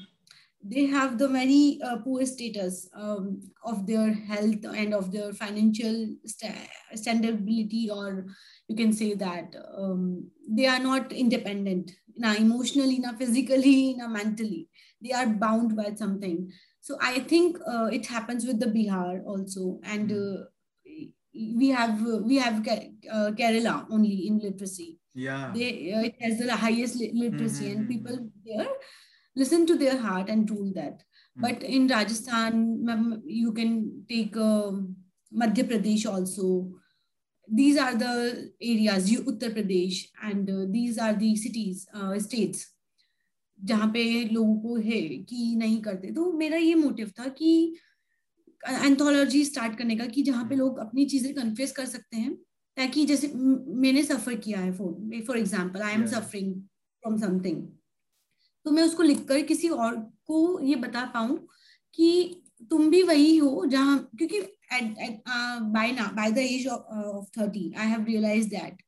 they 0.64 0.86
have 0.86 1.18
the 1.18 1.28
very 1.28 1.80
uh, 1.84 1.96
poor 1.98 2.24
status 2.24 2.88
um, 2.94 3.40
of 3.64 3.86
their 3.86 4.12
health 4.12 4.64
and 4.74 4.94
of 4.94 5.10
their 5.10 5.32
financial 5.32 6.14
st- 6.24 6.68
standability 6.94 7.90
or 7.90 8.26
you 8.68 8.76
can 8.76 8.92
say 8.92 9.14
that 9.14 9.54
um, 9.76 10.30
they 10.48 10.66
are 10.66 10.78
not 10.78 11.12
independent 11.12 11.90
na 12.16 12.34
emotionally 12.34 12.98
na 12.98 13.12
physically 13.12 13.94
na 13.94 14.06
mentally 14.06 14.68
they 15.02 15.12
are 15.12 15.26
bound 15.26 15.74
by 15.74 15.90
something 15.94 16.52
so 16.80 16.96
i 17.00 17.18
think 17.18 17.58
uh, 17.66 17.88
it 17.92 18.06
happens 18.06 18.46
with 18.46 18.60
the 18.60 18.66
bihar 18.66 19.24
also 19.26 19.80
and 19.82 20.10
hmm. 20.10 20.18
uh, 20.18 20.40
we 21.34 21.68
have 21.70 22.00
we 22.22 22.36
have 22.36 22.60
uh, 22.68 23.30
kerala 23.32 23.86
only 23.90 24.26
in 24.28 24.38
literacy 24.38 24.98
yeah 25.14 25.50
they 25.54 25.92
uh, 25.92 26.02
it 26.02 26.16
has 26.20 26.38
the 26.38 26.56
highest 26.56 26.96
literacy 27.00 27.64
mm-hmm. 27.64 27.72
and 27.72 27.80
hmm, 27.80 27.82
hmm, 27.82 27.92
people 27.92 28.18
there 28.44 28.70
listen 29.36 29.66
to 29.66 29.76
their 29.76 29.96
heart 29.98 30.28
and 30.28 30.50
rule 30.50 30.72
that. 30.74 30.98
mm-hmm. 30.98 31.40
But 31.42 31.62
in 31.62 31.88
Rajasthan, 31.88 33.22
you 33.24 33.52
can 33.52 34.04
take 34.08 34.36
uh, 34.36 34.72
Madhya 35.32 35.64
Pradesh 35.64 36.06
also. 36.10 36.72
These 37.48 37.78
are 37.78 37.94
the 37.94 38.52
areas, 38.60 39.10
you 39.10 39.22
Uttar 39.22 39.52
Pradesh, 39.54 40.06
and 40.22 40.48
uh, 40.48 40.66
these 40.70 40.98
are 40.98 41.12
the 41.14 41.34
cities, 41.36 41.86
uh, 41.94 42.18
states 42.18 42.68
जहाँ 43.60 43.86
पे 43.94 44.02
लोगों 44.32 44.54
को 44.60 44.76
है 44.76 45.00
कि 45.28 45.54
नहीं 45.56 45.80
करते 45.82 46.10
तो 46.12 46.30
मेरा 46.38 46.56
ये 46.56 46.74
मोटिव 46.74 47.10
था 47.18 47.28
कि 47.38 47.50
एंथोलॉजी 48.68 49.44
स्टार्ट 49.44 49.76
करने 49.78 49.96
का 49.96 50.06
कि 50.06 50.22
जहाँ 50.22 50.44
पे 50.48 50.56
लोग 50.56 50.78
अपनी 50.78 51.04
चीज़ें 51.12 51.34
कन्फेस 51.34 51.72
कर 51.72 51.86
सकते 51.86 52.16
हैं 52.16 52.34
ताकि 52.76 53.04
जैसे 53.06 53.30
मैंने 53.34 54.02
सफ़र 54.02 54.34
किया 54.46 54.60
है 54.60 54.72
for 54.76 55.22
for 55.26 55.38
example 55.38 55.82
I 55.82 55.94
am 55.94 56.06
suffering 56.06 56.54
from 56.54 57.18
something 57.20 57.62
तो 58.66 58.70
मैं 58.70 58.82
उसको 58.82 59.02
लिखकर 59.02 59.42
किसी 59.42 59.68
और 59.68 59.96
को 60.26 60.60
ये 60.62 60.74
बता 60.76 61.04
पाऊँ 61.14 61.38
कि 61.94 62.10
तुम 62.70 62.90
भी 62.90 63.02
वही 63.02 63.36
हो 63.36 63.64
जहाँ 63.66 63.98
क्योंकि 64.18 64.40
बाय 64.72 65.92
ना 65.92 66.10
by 66.16 66.30
the 66.30 66.38
age 66.40 66.66
of 66.68 67.26
thirty 67.38 67.72
I 67.78 67.86
have 67.86 68.04
realize 68.04 68.48
that 68.48 68.82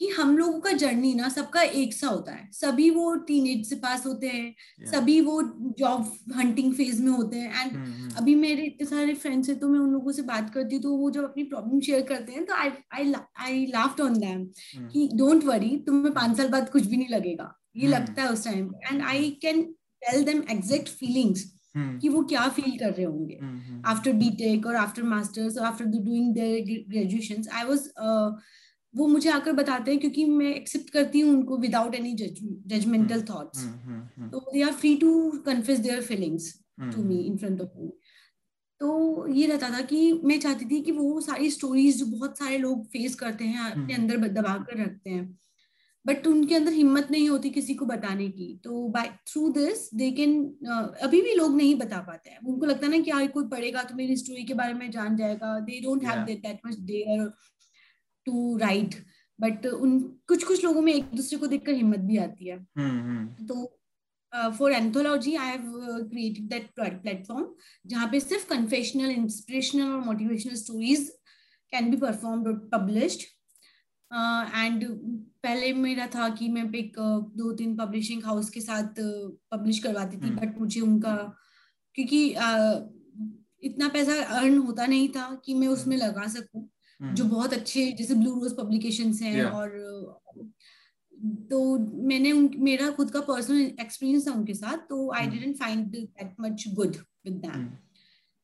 कि 0.00 0.08
हम 0.08 0.36
लोगों 0.38 0.60
का 0.60 0.70
जर्नी 0.72 1.12
ना 1.14 1.28
सबका 1.28 1.62
एक 1.80 1.92
सा 1.94 2.08
होता 2.08 2.32
है 2.32 2.48
सभी 2.52 2.88
वो 2.90 3.14
टीन 3.26 3.46
एज 3.46 3.68
से 3.68 3.76
पास 3.76 4.06
होते 4.06 4.26
हैं 4.26 4.44
yeah. 4.44 4.94
सभी 4.94 5.20
वो 5.20 5.42
जॉब 5.78 6.32
हंटिंग 6.36 6.72
फ़ेज़ 6.74 7.02
में 7.02 7.10
होते 7.12 7.36
हैं 7.36 7.60
एंड 7.60 7.72
mm-hmm. 7.72 8.18
अभी 8.18 8.34
मेरे 8.34 8.64
इतने 8.64 8.86
सारे 8.86 9.14
फ्रेंड्स 9.14 9.48
हैं 9.48 9.58
तो 9.58 9.68
मैं 9.68 9.78
उन 9.78 9.90
लोगों 9.90 10.12
से 10.12 10.22
बात 10.24 10.52
करती 10.54 10.74
हूँ 10.74 10.82
तो 10.82 10.96
वो 10.96 11.10
जब 11.10 11.24
अपनी 11.24 11.44
प्रॉब्लम 11.44 11.80
शेयर 11.80 12.02
करते 12.02 12.32
हैं 12.32 12.44
तो 12.44 12.54
I 12.54 12.70
I 12.92 13.12
I 13.40 13.64
laughed 13.66 14.00
on 14.00 14.18
them 14.18 14.44
कि 14.88 15.08
डोंट 15.14 15.44
वरी 15.44 15.76
तुम्हें 15.86 16.12
पाँच 16.14 16.36
साल 16.36 16.48
बाद 16.48 16.70
कुछ 16.70 16.86
भी 16.86 16.96
नहीं 16.96 17.08
लगेगा 17.08 17.52
ये 17.76 17.88
hmm. 17.88 18.00
लगता 18.00 18.22
है 18.22 18.28
उस 18.28 18.44
time 18.44 18.74
and 18.92 19.02
I 19.02 19.30
can 19.30 19.62
tell 20.00 20.24
them 20.24 20.42
exact 20.50 20.88
feelings 20.88 21.58
कि 21.76 22.08
वो 22.08 22.24
क्या 22.24 22.48
फील 22.48 22.78
कर 22.78 22.90
रहे 22.90 23.04
होंगे. 23.04 23.38
आफ्टर 23.86 24.12
बीटेक 24.12 24.66
और 24.66 24.74
आफ्टर 24.74 25.02
मास्टर्स 25.02 25.58
और 25.58 25.64
after 25.64 25.84
doing 25.84 26.34
their 26.34 26.84
graduation 26.88 27.44
I 27.52 27.64
was 27.64 27.90
वो 28.96 29.06
मुझे 29.06 29.30
आकर 29.30 29.52
बताते 29.52 29.90
हैं 29.90 30.00
क्योंकि 30.00 30.24
मैं 30.24 30.54
एक्सेप्ट 30.54 30.90
करती 30.90 31.20
हूँ 31.20 31.32
उनको 31.34 31.56
विदाउट 31.56 31.94
एनी 31.94 32.14
जजमेंटल 32.66 33.22
थॉट्स 33.22 33.64
तो 34.18 34.52
they 34.52 34.62
are 34.62 34.72
free 34.72 34.96
to 34.96 35.30
confess 35.30 35.78
their 35.78 36.02
feelings 36.02 36.62
to 36.80 37.02
me 37.02 37.16
in 37.16 37.36
front 37.36 37.60
of 37.60 37.68
me 37.78 37.92
तो 38.80 39.26
ये 39.28 39.46
रहता 39.46 39.70
था 39.70 39.80
कि 39.80 40.12
मैं 40.12 40.40
चाहती 40.40 40.64
थी 40.64 40.80
कि 40.80 40.92
वो 40.92 41.20
सारी 41.20 41.50
स्टोरीज 41.50 41.98
जो 41.98 42.06
बहुत 42.06 42.38
सारे 42.38 42.58
लोग 42.58 42.86
फेस 42.86 43.14
करते 43.14 43.44
हैं 43.44 43.60
अपने 43.60 43.94
hmm. 43.94 44.02
अंदर 44.02 44.28
दबा 44.28 44.54
कर 44.54 44.84
रखते 44.84 45.10
हैं 45.10 45.38
बट 46.06 46.26
उनके 46.26 46.54
अंदर 46.54 46.72
हिम्मत 46.72 47.10
नहीं 47.10 47.28
होती 47.28 47.50
किसी 47.50 47.74
को 47.74 47.86
बताने 47.86 48.28
की। 48.28 48.60
तो 48.64 48.88
by 48.88 49.08
through 49.28 49.48
this 49.52 49.88
they 49.94 50.10
can 50.12 50.34
अभी 51.02 51.20
भी 51.22 51.34
लोग 51.34 51.56
नहीं 51.56 51.74
बता 51.74 52.00
पाते 52.02 52.30
हैं। 52.30 52.38
उनको 52.40 52.66
लगता 52.66 52.86
है 52.86 52.92
ना 52.92 52.98
कि 52.98 53.10
यार 53.10 53.26
कोई 53.28 53.44
पढ़ेगा 53.48 53.82
तो 53.82 53.94
मेरी 53.94 54.16
स्टोरी 54.16 54.44
के 54.44 54.54
बारे 54.54 54.74
में 54.74 54.90
जान 54.90 55.16
जाएगा। 55.16 55.58
They 55.60 55.80
don't 55.80 56.04
have 56.04 56.24
that 56.26 56.58
much 56.66 56.74
there 56.90 57.30
to 58.26 58.56
write 58.58 58.94
but 59.38 59.66
उन 59.66 59.98
कुछ 60.28 60.44
कुछ 60.44 60.64
लोगों 60.64 60.82
में 60.82 60.92
एक 60.94 61.14
दूसरे 61.14 61.38
को 61.38 61.46
देखकर 61.46 61.72
हिम्मत 61.74 62.00
भी 62.00 62.16
आती 62.16 62.48
है। 62.48 62.58
hmm, 62.58 63.48
तो 63.48 63.78
for 64.32 64.72
anthology 64.72 65.34
I 65.36 65.48
have 65.48 65.62
created 66.10 66.48
that 66.48 66.68
platform 66.76 67.46
जहाँ 67.86 68.08
पे 68.12 68.20
सिर्फ़ 68.20 68.46
कन्फेशनल 68.48 69.10
इंस्पिरेशनल 69.10 69.90
और 69.92 70.04
motivational 70.04 70.54
stories 70.56 71.08
can 71.72 71.90
be 71.90 71.96
performed 71.96 72.48
और 72.48 72.54
पब्लिश्ड 72.72 73.26
एंड 74.12 74.84
पहले 75.42 75.72
मेरा 75.74 76.06
था 76.06 76.28
कि 76.30 76.48
मैं 76.48 76.64
एक 76.74 76.98
दो 77.36 77.52
तीन 77.52 77.76
पब्लिशिंग 77.76 78.24
हाउस 78.24 78.50
के 78.50 78.60
साथ 78.60 79.00
पब्लिश 79.50 79.78
करवाती 79.78 80.16
थी 80.16 80.30
बट 80.30 80.44
हम्म। 80.44 80.60
मुझे 80.60 80.80
उनका 80.80 81.14
क्योंकि 81.94 82.26
इतना 83.62 83.88
पैसा 83.88 84.22
अर्न 84.36 84.58
होता 84.58 84.86
नहीं 84.86 85.08
था 85.08 85.28
कि 85.44 85.54
मैं 85.54 85.68
उसमें 85.68 85.96
हम्म। 85.96 86.06
लगा 86.06 86.26
सकूँ 86.28 86.68
हम्म। 87.00 87.14
जो 87.14 87.24
बहुत 87.26 87.52
अच्छे 87.52 87.90
जैसे 87.92 88.14
ब्लू 88.14 88.34
रोज 88.34 88.56
पब्लिकेशन 88.56 89.12
हैं 89.22 89.44
और 89.44 89.78
तो 91.50 91.58
मैंने 92.04 92.32
उन 92.32 92.50
मेरा 92.60 92.90
खुद 92.90 93.10
का 93.10 93.20
पर्सनल 93.22 93.60
एक्सपीरियंस 93.80 94.26
था 94.28 94.32
उनके 94.32 94.54
साथ 94.54 94.78
तो 94.88 95.10
I 95.12 95.26
didn't 95.28 95.56
find 95.56 95.86
that 95.88 96.34
much 96.40 96.64
good 96.74 96.96
with 97.26 97.34
them 97.40 97.68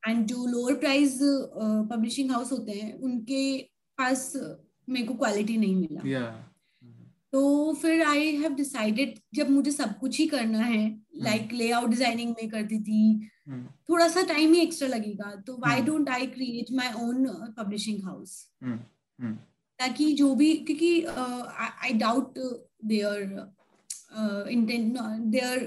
and 0.03 0.27
जो 0.27 0.47
लोअर 0.47 0.75
प्राइस 0.77 1.19
पब्लिशिंग 1.91 2.31
हाउस 2.31 2.53
होते 2.53 2.73
हैं 2.73 2.93
उनके 3.01 3.43
पास 3.99 4.33
मेरे 4.89 5.07
को 5.07 5.15
क्वालिटी 5.15 5.57
नहीं 5.57 5.77
मिला। 5.77 6.03
Yeah. 6.03 6.49
तो 7.33 7.73
फिर 7.75 8.03
आई 8.03 8.37
हैव 8.37 8.55
डिसाइडेड 8.55 9.19
जब 9.35 9.51
मुझे 9.51 9.71
सब 9.71 9.99
कुछ 9.99 10.19
ही 10.19 10.27
करना 10.27 10.59
है 10.59 11.01
लाइक 11.17 11.53
लेआउट 11.53 11.91
डिज़ाइनिंग 11.91 12.31
में 12.31 12.49
करती 12.51 12.81
थी 12.81 13.31
hmm. 13.51 13.65
थोड़ा 13.91 14.09
सा 14.09 14.23
टाइम 14.23 14.53
ही 14.53 14.61
एक्स्ट्रा 14.61 14.89
लगेगा 14.89 15.35
तो 15.47 15.57
why 15.57 15.83
don't 15.83 16.09
I 16.09 16.27
create 16.27 16.73
my 16.73 16.93
own 16.93 17.27
publishing 17.59 18.03
house 18.05 18.51
ताकि 19.79 20.13
जो 20.13 20.35
भी 20.35 20.55
क्योंकि 20.55 21.03
I 21.85 21.93
doubt 21.93 22.39
their 22.85 23.25
intent 24.51 24.99
their 25.33 25.59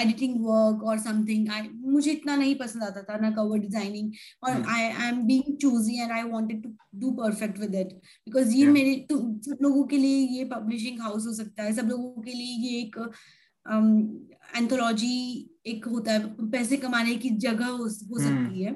editing 0.00 0.34
work 0.44 0.82
और 0.84 0.98
समथिंग 0.98 1.48
आई 1.52 1.68
मुझे 1.84 2.10
इतना 2.10 2.36
नहीं 2.36 2.54
पसंद 2.56 2.82
आता 2.82 3.02
था 3.02 3.16
ना 3.18 3.30
कवर 3.30 3.58
डिज़ाइनिंग 3.58 4.12
और 4.44 4.62
I 4.68 4.82
I 4.82 5.08
am 5.08 5.22
being 5.26 5.56
choosy 5.56 6.00
and 6.02 6.12
I 6.12 6.22
wanted 6.30 6.62
to 6.62 6.70
do 7.00 7.10
perfect 7.22 7.58
with 7.58 7.74
it 7.74 7.92
because 8.26 8.54
ये 8.54 8.62
yeah. 8.62 8.72
मेरे 8.74 8.94
तो 9.10 9.18
सब 9.46 9.58
लोगों 9.62 9.84
के 9.84 9.98
लिए 9.98 10.26
ये 10.36 10.44
पब्लिशिंग 10.54 11.00
हाउस 11.00 11.26
हो 11.26 11.32
सकता 11.34 11.62
है. 11.62 11.74
सब 11.74 11.88
लोगों 11.88 12.22
के 12.22 12.32
लिए 12.32 12.56
ये 12.68 12.80
एक 12.80 12.98
एंथोलॉजी 14.56 15.16
um, 15.34 15.66
एक 15.66 15.84
होता 15.86 16.12
है. 16.12 16.50
पैसे 16.50 16.76
कमाने 16.76 17.16
की 17.16 17.30
जगह 17.30 17.66
हो, 17.66 17.76
हो 17.76 17.84
hmm. 17.84 18.24
सकती 18.24 18.62
है. 18.62 18.72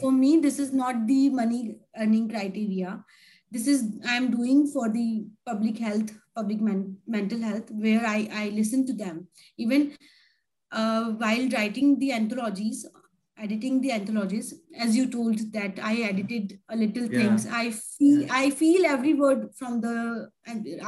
For 0.00 0.12
me 0.12 0.36
this 0.40 0.60
is 0.60 0.74
not 0.76 0.94
the 1.06 1.28
money 1.30 1.62
earning 1.98 2.28
criteria 2.30 3.02
this 3.52 3.66
is 3.66 3.82
i 4.06 4.16
am 4.16 4.30
doing 4.30 4.66
for 4.66 4.88
the 4.88 5.26
public 5.46 5.78
health 5.78 6.12
public 6.36 6.60
men- 6.60 6.96
mental 7.06 7.40
health 7.48 7.70
where 7.84 8.04
i 8.06 8.20
i 8.42 8.44
listen 8.50 8.86
to 8.86 8.94
them 9.02 9.26
even 9.56 9.90
uh, 10.72 11.04
while 11.22 11.48
writing 11.56 11.98
the 11.98 12.12
anthologies 12.12 12.86
editing 13.38 13.80
the 13.80 13.92
anthologies 13.92 14.54
as 14.84 14.96
you 14.96 15.06
told 15.16 15.38
that 15.52 15.78
i 15.82 15.94
edited 16.10 16.58
a 16.68 16.76
little 16.76 17.04
yeah. 17.04 17.18
things 17.18 17.46
i 17.62 17.70
feel 17.70 18.20
yeah. 18.20 18.36
i 18.42 18.50
feel 18.50 18.86
every 18.86 19.14
word 19.14 19.48
from 19.58 19.80
the 19.80 19.96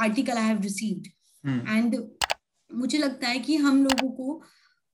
article 0.07 0.37
i 0.37 0.47
have 0.51 0.63
received 0.63 1.11
hmm. 1.43 1.59
and 1.67 1.99
मुझे 2.69 2.97
लगता 2.97 3.27
है 3.27 3.39
कि 3.39 3.55
हम 3.55 3.83
लोगों 3.83 4.09
को 4.09 4.41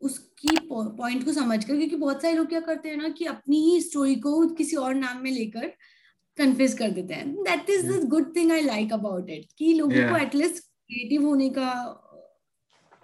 उसकी 0.02 0.58
point 0.72 1.24
को 1.26 1.34
समझकर 1.34 1.78
क्योंकि 1.78 1.96
बहुत 1.96 2.22
सारे 2.22 2.36
लोग 2.36 2.48
क्या 2.50 2.60
करते 2.60 2.90
हैं 2.90 2.98
ना 2.98 3.10
कि 3.10 3.26
अपनी 3.26 3.58
ही 3.64 3.82
स्टोरी 3.82 4.16
को 4.26 4.48
किसी 4.56 4.76
और 4.76 4.94
नाम 4.96 5.22
में 5.24 5.32
लेकर 5.32 5.72
कन्फ्यूज़ 6.38 6.76
कर 6.78 6.90
देते 6.92 7.14
हैं. 7.14 7.34
That 7.44 7.70
is 7.70 7.92
the 7.92 8.04
good 8.10 8.36
thing 8.36 8.52
I 8.52 8.62
like 8.64 8.94
about 8.94 9.30
it 9.30 9.52
कि 9.58 9.74
लोगों 9.74 9.96
yeah. 9.96 10.10
को 10.10 10.18
एटलीस्ट 10.18 10.64
क्रिएटिव 10.64 11.26
होने 11.26 11.50
का 11.50 11.70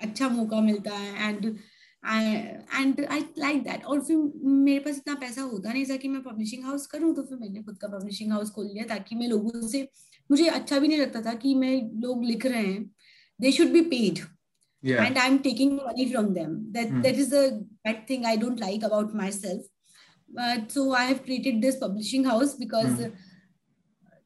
अच्छा 0.01 0.27
मौका 0.29 0.59
मिलता 0.61 0.97
है 0.97 1.29
and 1.29 1.45
and 2.05 3.05
I 3.05 3.23
like 3.37 3.63
that 3.63 3.83
और 3.85 4.01
फिर 4.05 4.17
मेरे 4.43 4.79
पास 4.79 4.97
इतना 4.97 5.15
पैसा 5.15 5.41
होता 5.41 5.73
नहीं 5.73 5.85
था 5.85 5.95
कि 5.97 6.07
मैं 6.07 6.21
पब्लिशिंग 6.23 6.63
हाउस 6.65 6.85
करूँ 6.87 7.13
तो 7.15 7.23
फिर 7.23 7.37
मैंने 7.37 7.63
खुद 7.63 7.77
का 7.77 7.87
पब्लिशिंग 7.87 8.31
हाउस 8.31 8.49
खोल 8.51 8.65
लिया 8.67 8.85
ताकि 8.85 9.15
मैं 9.15 9.27
लोगों 9.27 9.67
से 9.67 9.87
मुझे 10.29 10.47
अच्छा 10.49 10.79
भी 10.79 10.87
नहीं 10.87 10.97
लगता 10.97 11.21
था 11.21 11.33
कि 11.35 11.53
मैं 11.55 11.75
लोग 12.01 12.23
लिख 12.25 12.45
रहे 12.45 12.65
हैं. 12.65 12.83
They 13.39 13.51
should 13.51 13.71
be 13.71 13.81
paid 13.91 14.19
and 14.83 15.17
I 15.17 15.27
am 15.27 15.37
taking 15.39 15.73
money 15.73 16.05
from 16.11 16.33
them 16.33 16.55
that 16.73 16.91
that 17.03 17.19
is 17.19 17.35
the 17.35 17.51
bad 17.85 18.05
thing 18.09 18.25
I 18.25 18.37
don't 18.37 18.59
like 18.59 18.83
about 18.83 19.15
myself 19.31 19.67
but 20.31 20.69
so 20.71 20.91
I 20.93 21.07
have 21.07 21.17
created 21.25 21.61
this 21.61 21.75
publishing 21.75 22.25
house 22.25 22.57
because 22.59 23.03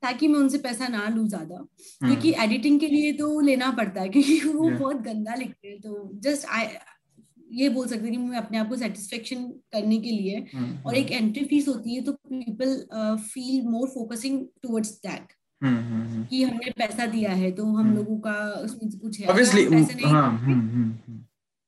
ताकि 0.03 0.27
मैं 0.27 0.39
उनसे 0.39 0.57
पैसा 0.57 0.87
ना 0.87 1.07
लू 1.09 1.27
ज़्यादा। 1.27 1.55
Hmm. 1.55 2.07
क्योंकि 2.07 2.33
editing 2.43 2.79
के 2.79 2.87
लिए 2.87 3.13
तो 3.13 3.39
लेना 3.39 3.71
पड़ता 3.71 4.01
है 4.01 4.09
क्योंकि 4.09 4.39
वो 4.39 4.65
yeah. 4.65 4.79
बहुत 4.79 5.01
गंदा 5.01 5.35
लिखते 5.35 5.67
हैं 5.67 5.79
तो 5.81 6.09
जस्ट 6.23 6.45
आई 6.49 6.67
ये 7.53 7.69
बोल 7.69 7.87
सकते 7.87 8.03
हैं 8.03 8.11
कि 8.11 8.17
मैं 8.17 8.37
अपने 8.37 8.57
आप 8.57 8.69
को 8.69 8.75
सेटिस्फेक्शन 8.75 9.43
करने 9.73 9.97
के 9.97 10.11
लिए 10.11 10.45
हम्म, 10.53 10.77
और 10.85 10.95
एक 10.95 11.11
एंट्री। 11.11 11.43
फ़ीस 11.45 11.67
होती 11.67 11.95
है 11.95 12.01
तो 12.01 12.11
people 12.11 12.75
feel 13.23 13.67
more 13.67 13.87
focusing 13.87 14.45
towards 14.63 14.91
that 15.05 15.33
कि 16.29 16.41
हमने 16.43 16.71
पैसा 16.71 17.05
दिया 17.05 17.31
है 17.31 17.51
तो 17.51 17.65
हम 17.65 17.77
हम्म। 17.77 17.95
लोगों 17.95 18.17
का 18.19 18.35
उसमें 18.65 18.99
कुछ 18.99 19.19
है। 19.19 19.27
Obviously 19.27 19.65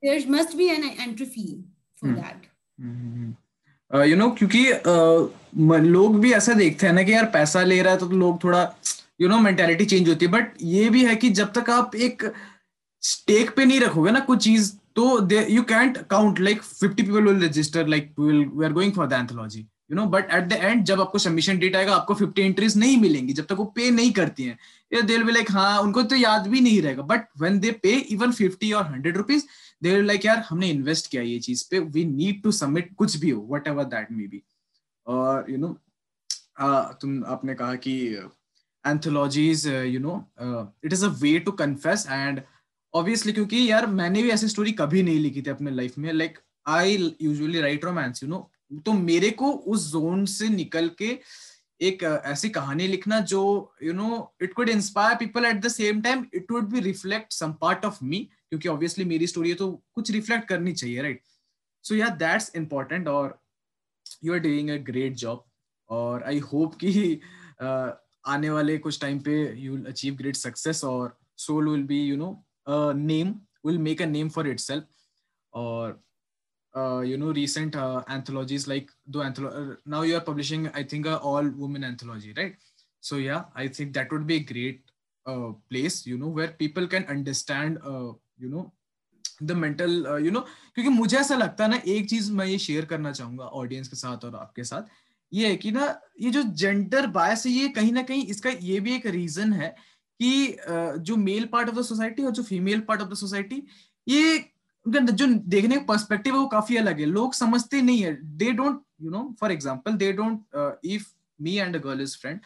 there 0.04 0.30
must 0.30 0.56
be 0.58 0.68
an 0.68 0.84
entry 0.84 1.26
fee 1.26 1.46
for 1.98 2.12
that 2.12 2.48
you 3.92 4.16
know 4.16 4.30
क्योंकि 4.32 4.64
uh, 4.66 5.84
लोग 5.84 6.20
भी 6.20 6.32
ऐसा 6.34 6.54
देखते 6.54 6.88
हैं 6.88 6.94
ना 6.94 7.04
कि 7.04 7.14
यार 7.14 7.26
पैसा 7.34 7.64
ले 7.64 7.82
रहा 7.82 7.94
है 7.94 8.00
तो 8.00 8.10
लोग 8.10 8.44
थोड़ा 8.44 8.62
यू 9.22 9.30
नो 9.30 9.38
मेंटेलिटी 9.40 9.86
चेंज 9.86 10.10
होती 10.10 10.26
है। 10.26 10.32
बट 10.32 10.54
ये 10.64 10.90
भी 10.90 11.06
है 11.06 11.16
कि 11.16 11.30
जब 11.30 11.54
तक 11.54 11.70
आप 11.70 11.96
एक 11.96 12.32
स्टेक 13.04 13.56
पे 13.56 13.66
नहीं 13.66 13.80
रखोगे 13.80 14.12
ना 14.12 14.20
कुछ 14.20 14.44
चीज़ 14.44 14.72
तो 14.96 15.06
you 15.50 15.64
can't 15.64 15.98
count 16.10 16.40
like 16.40 16.62
fifty 16.62 17.04
people 17.04 17.28
will 17.28 17.44
register 17.44 17.88
like 17.88 18.14
we 18.20 18.66
are 18.66 18.74
going 18.74 18.94
for 18.94 19.08
the 19.08 19.14
anthology 19.14 19.60
you 19.60 19.96
know 19.96 20.06
but 20.06 20.32
at 20.34 20.44
the 20.44 20.54
end 20.54 20.84
जब 20.86 21.02
आपको 21.02 21.18
सबमिशन 21.18 21.58
डेट 21.60 21.76
आएगा 21.76 21.96
आपको 21.96 22.14
फिफ्टी 22.14 22.42
एंट्रीज 22.42 22.78
नहीं 22.78 22.98
मिलेंगी 23.02 23.34
जब 23.34 23.46
तक 23.46 23.56
वो 23.58 23.66
पे 23.76 23.90
नहीं 23.92 24.12
करती 24.12 24.44
हैं। 24.44 24.58
विल 25.06 25.28
लाइक 25.28 25.52
हाँ 25.52 25.80
उनको 25.82 26.02
तो 26.04 26.16
याद 26.16 26.48
भी 26.48 26.62
नहीं 26.62 26.82
रहेगा। 26.82 27.04
But 27.04 27.28
when 27.42 27.60
they 27.60 27.72
pay 27.84 27.92
even 28.12 28.32
fifty 28.32 28.72
और 28.72 28.92
hundred 28.92 29.18
rupees 29.18 29.44
they 29.82 29.96
will 29.96 30.06
like 30.08 30.26
यार, 30.26 30.38
हमने 30.50 30.70
इन्वेस्ट 30.70 31.10
किया 31.12 31.22
ये 31.22 31.40
चीज़ 31.40 31.64
पे. 31.72 31.80
वी 31.80 32.06
नीड 32.06 32.42
टू 32.44 32.52
सबमिट 32.52 32.94
कुछ 32.98 33.16
भी 33.18 33.30
हो 33.30 33.48
what 33.52 33.68
ever 33.68 33.84
that 33.86 34.12
may 34.12 34.28
be 34.28 34.42
और 35.08 35.52
यू 35.52 35.58
नो 35.58 35.78
तुम, 37.02 37.24
आपने 37.26 37.56
कहा 37.56 37.76
कि 37.78 37.96
anthologies 38.86 39.66
you 39.68 40.00
know 40.00 40.16
it 40.86 40.94
is 40.94 41.06
a 41.06 41.10
way 41.22 41.38
to 41.40 41.52
confess 41.54 42.06
and 42.10 42.42
obviously 42.94 43.34
क्योंकि 43.34 43.70
यार, 43.72 43.86
मैंने 43.88 44.24
भी 44.24 44.30
ऐसी 44.32 44.48
स्टोरी 44.48 44.72
कभी 44.74 45.04
नहीं 45.04 45.20
लिखी 45.20 45.42
थी 45.42 45.50
अपने 45.50 45.72
लाइफ 45.72 45.98
में. 45.98 46.12
Like 46.14 46.40
I 46.68 46.96
usually 47.22 47.62
write 47.62 47.86
romance 47.86 48.24
you 48.24 48.30
know 48.30 48.50
तो 48.86 48.94
मेरे 48.94 49.30
को 49.32 49.52
उस 49.74 49.92
जोन 49.92 50.26
से 50.26 50.48
निकल 50.50 50.90
के 50.98 51.18
एक 51.82 52.04
ऐसी 52.04 52.50
कहानी 52.50 52.88
लिखना 52.88 53.20
जो 53.32 53.42
you 53.84 53.94
know 53.94 54.08
it 54.42 54.54
could 54.54 54.70
inspire 54.70 55.16
people 55.18 55.46
at 55.46 55.62
the 55.66 55.68
same 55.68 56.02
time 56.02 56.26
it 56.36 56.52
would 56.52 56.70
be 56.70 56.80
reflect 56.80 57.34
some 57.34 57.54
part 57.62 57.86
of 57.86 58.04
me 58.06 58.28
क्योंकि 58.50 58.70
ऑब्वियसली 58.70 59.06
मेरी 59.06 59.28
स्टोरी 59.28 59.50
है 59.50 59.56
तो 59.56 59.72
कुछ 59.96 60.12
रिफ्लेक्ट 60.12 60.48
करनी 60.48 60.74
चाहिए 60.74 61.02
right 61.02 61.22
so 61.84 61.96
yeah 61.96 62.10
that's 62.24 62.52
important 62.56 63.08
और 63.08 63.40
you 64.24 64.34
are 64.34 64.40
doing 64.40 64.70
a 64.70 64.78
great 64.92 65.16
job 65.16 65.44
और 65.90 66.24
I 66.24 66.40
hope 66.40 66.76
कि 66.76 67.20
uh, 67.64 67.92
आने 68.26 68.50
वाले 68.50 68.78
कुछ 68.78 69.00
टाइम 69.02 69.20
पे 69.20 69.38
you 69.60 69.76
will 69.76 69.86
achieve 69.86 70.16
great 70.16 70.36
success 70.36 70.84
और 70.84 71.18
soul 71.38 71.70
will 71.70 71.84
be 71.88 72.02
you 72.08 72.16
know 72.18 72.32
name 72.94 73.36
will 73.66 73.78
make 73.78 74.02
a 74.02 74.06
name 74.06 74.30
for 74.30 74.48
itself 74.48 74.88
और 75.54 76.02
uh, 76.74 77.02
you 77.02 77.18
know 77.18 77.32
recent 77.34 77.76
uh, 77.76 78.04
anthologies 78.08 78.68
like 78.68 78.92
the 79.08 79.20
antholo- 79.20 79.54
uh, 79.54 79.76
now 79.86 80.02
you 80.02 80.16
are 80.16 80.26
publishing 80.30 80.70
i 80.74 80.84
think 80.84 81.06
a 81.06 81.18
all 81.20 81.50
women 81.64 81.84
anthology 81.84 82.34
right 82.38 82.56
so 83.02 83.18
yeah 83.18 83.44
i 83.56 83.68
think 83.68 83.94
that 83.94 84.12
would 84.12 84.28
be 84.28 84.36
a 84.36 84.46
great 84.54 84.82
uh, 85.26 85.52
place 85.70 86.06
you 86.06 86.18
know 86.18 86.28
where 86.28 86.50
people 86.64 86.88
can 86.88 87.06
understand 87.06 87.80
uh, 87.84 88.12
you 88.40 88.52
know 88.52 88.66
the 89.44 89.52
mental 89.52 89.92
you 90.26 90.32
know 90.32 90.40
क्योंकि 90.76 90.90
मुझे 90.90 91.18
ऐसा 91.18 91.36
लगता 91.36 91.64
है 91.64 91.70
ना 91.70 91.82
एक 91.88 92.10
चीज़ 92.10 92.32
मैं 92.32 92.46
ये 92.46 92.58
share 92.60 92.86
करना 92.86 93.12
चाहूँगा 93.12 93.44
ऑडियंस 93.44 93.88
के 93.88 93.96
साथ 93.96 94.26
और 94.26 94.36
आपके 94.36 94.64
साथ 94.64 94.90
ये 95.32 95.48
है 95.48 95.56
कि 95.56 95.72
ना 95.72 96.02
ये 96.22 96.30
जो 96.32 96.44
जेंडर 96.44 97.08
बायस 97.08 97.46
है 97.46 97.52
ये 97.52 97.68
कहीं 97.70 97.92
ना 97.92 98.02
कहीं 98.02 98.26
इसका 98.26 98.50
ये 98.50 98.80
भी 98.80 98.96
एक 98.96 99.06
रीजन 99.06 99.54
है 99.54 99.76
कि 100.20 100.58
uh, 100.70 100.98
जो 100.98 101.16
male 101.16 101.46
part 101.46 101.70
of 101.70 101.76
the 101.76 101.82
society 101.82 102.24
और 102.24 102.32
जो 102.32 102.44
female 102.44 102.80
part 102.82 103.02
of 103.02 103.10
the 103.10 103.14
society 103.14 103.64
ये 104.08 104.38
उनका 104.86 105.00
जो 105.00 105.28
देखने 105.28 105.76
का 105.76 105.84
पर्सपेक्टिव 105.86 106.34
है 106.34 106.40
वो 106.40 106.48
काफ़ी 106.48 106.78
अलग 106.78 107.00
है। 107.00 107.06
लोग 107.06 107.34
समझते 107.34 107.82
नहीं 107.82 108.02
है। 108.02 108.14
They 108.38 108.52
don't 108.52 108.82
you 109.02 109.10
know 109.12 109.36
for 109.40 109.52
example 109.52 109.98
they 109.98 110.12
don't 110.14 110.80
if 110.86 111.08
me 111.40 111.56
and 111.58 111.76
a 111.76 111.80
girl 111.80 112.02
is 112.02 112.18
friend 112.18 112.40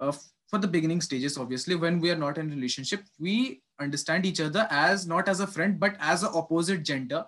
for 0.00 0.60
the 0.60 0.64
beginning 0.64 1.00
stages 1.00 1.38
obviously 1.38 1.74
when 1.74 2.00
we 2.00 2.10
are 2.10 2.18
not 2.18 2.38
in 2.38 2.50
relationship 2.50 3.04
we 3.22 3.38
understand 3.78 4.26
each 4.26 4.40
other 4.40 4.66
as 4.70 5.06
not 5.06 5.28
as 5.28 5.40
a 5.40 5.46
friend 5.46 5.78
but 5.80 5.96
as 6.12 6.22
a 6.22 6.30
opposite 6.40 6.82
gender. 6.90 7.24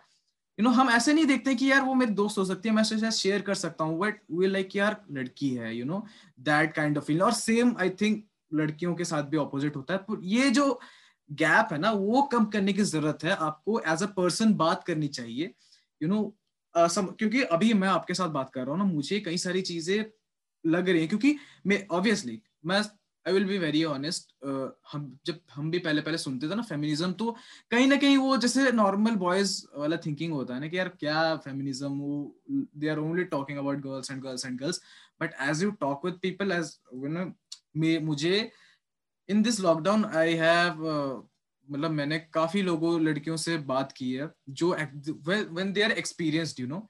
You 0.59 0.65
know 0.65 0.73
हम 0.75 0.91
ऐसे 0.91 1.13
नहीं 1.13 1.27
देखते 1.27 1.55
कि 1.55 1.71
यार 1.71 1.83
वो 1.83 1.95
मेरे 1.95 2.13
दोस्त 2.13 2.39
हो 2.39 2.45
सकती 2.45 2.69
है 2.69 2.75
मैं 2.75 2.83
शायद 2.85 3.11
शेयर 3.13 3.43
कर 3.43 3.55
सकता 3.55 3.85
हूँ 3.85 3.99
बट 3.99 4.21
वी 4.31 4.47
लाइक 4.47 4.77
यार 4.77 4.97
लड़की 5.13 5.49
है 5.55 5.75
you 5.77 5.85
know 5.85 6.05
that 6.41 6.75
kind 6.75 6.99
of 6.99 7.05
feel 7.05 7.23
और 7.23 7.33
सेम 7.35 7.75
आई 7.81 7.91
थिंक 8.01 8.25
लड़कियों 8.55 8.95
के 8.95 9.05
साथ 9.05 9.23
भी 9.31 9.37
ऑपोजिट 9.37 9.77
होता 9.77 9.95
है। 9.95 10.19
ये 10.31 10.51
जो 10.51 10.81
गैप 11.31 11.73
है 11.73 11.79
ना 11.79 11.91
वो 11.93 12.23
कम 12.33 12.45
करने 12.55 12.73
की 12.73 12.83
ज़रूरत 12.85 13.25
है। 13.25 13.31
आपको 13.33 13.81
एज 13.81 14.03
अ 14.03 14.07
पर्सन 14.17 14.55
बात 14.55 14.85
करनी 14.85 15.09
चाहिए। 15.09 15.45
यू 16.01 16.09
you 16.09 16.15
नो 16.15 16.23
know, 16.23 17.17
क्योंकि 17.19 17.43
अभी 17.43 17.73
मैं 17.75 17.89
आपके 17.89 18.15
साथ 18.15 18.29
बात 18.31 18.51
कर 18.55 18.61
रहा 18.61 18.71
हूँ 18.71 18.79
ना 18.79 18.93
मुझे 18.93 19.21
कई 19.21 19.39
सारी 19.39 19.63
चीज़ें 19.63 20.05
लग 20.65 20.89
रही 20.89 21.01
हैं। 21.01 21.09
क्योंकि 21.09 21.37
मैं 21.67 21.87
ऑब्वियसली 21.91 22.41
मैं 22.67 22.83
I 23.31 23.35
will 23.35 23.45
be 23.45 23.59
very 23.59 23.83
honest 23.85 24.33
हम, 24.93 25.19
जब 25.27 25.41
हम 25.55 25.71
भी 25.71 25.79
पहले 25.79 26.01
पहले 26.01 26.19
सुनते 26.19 26.49
थे 26.51 26.55
ना 26.55 26.63
फेमिनिज्म 26.63 27.13
तो 27.13 27.31
कहीं 27.71 27.87
ना 27.87 27.97
कहीं 27.97 28.17
वो 28.17 28.37
जैसे 28.37 28.73
नॉर्मल 28.73 29.17
बॉयज़ 29.17 29.53
वाला 29.77 29.97
थिंकिंग 30.07 30.33
होता 30.33 30.55
है 30.55 30.61
ना 30.61 30.69
कि 30.69 30.79
यार 30.79 30.89
क्या 31.01 31.37
फेमिनिज्म 31.37 31.93
वो 31.99 32.41
they 32.51 32.89
are 32.89 32.99
only 32.99 33.25
talking 33.25 33.59
about 33.59 33.79
girls 33.79 34.11
and 34.11 34.23
girls 34.23 34.47
and 34.47 34.61
girls 34.61 34.81
but 35.21 35.35
as 35.41 35.63
you 35.63 35.71
talk 35.71 36.05
with 36.05 36.15
people 36.23 36.53
as 36.53 36.77
you 36.95 37.09
know 37.09 38.01
मुझे 38.07 38.51
in 39.29 39.43
this 39.43 39.61
lockdown 39.61 40.05
I 40.05 40.35
have 40.35 40.87
मतलब 41.71 41.91
मैंने 41.91 42.19
काफ़ी 42.19 42.63
लोगों, 42.63 43.01
लड़कियों 43.01 43.37
से 43.37 43.57
बात 43.57 43.93
की 43.93 44.13
है 44.13 44.31
जो 44.49 44.77
when 45.27 45.73
they 45.73 45.83
are 45.83 45.93
experienced 45.93 46.61
you 46.61 46.67
know 46.67 46.89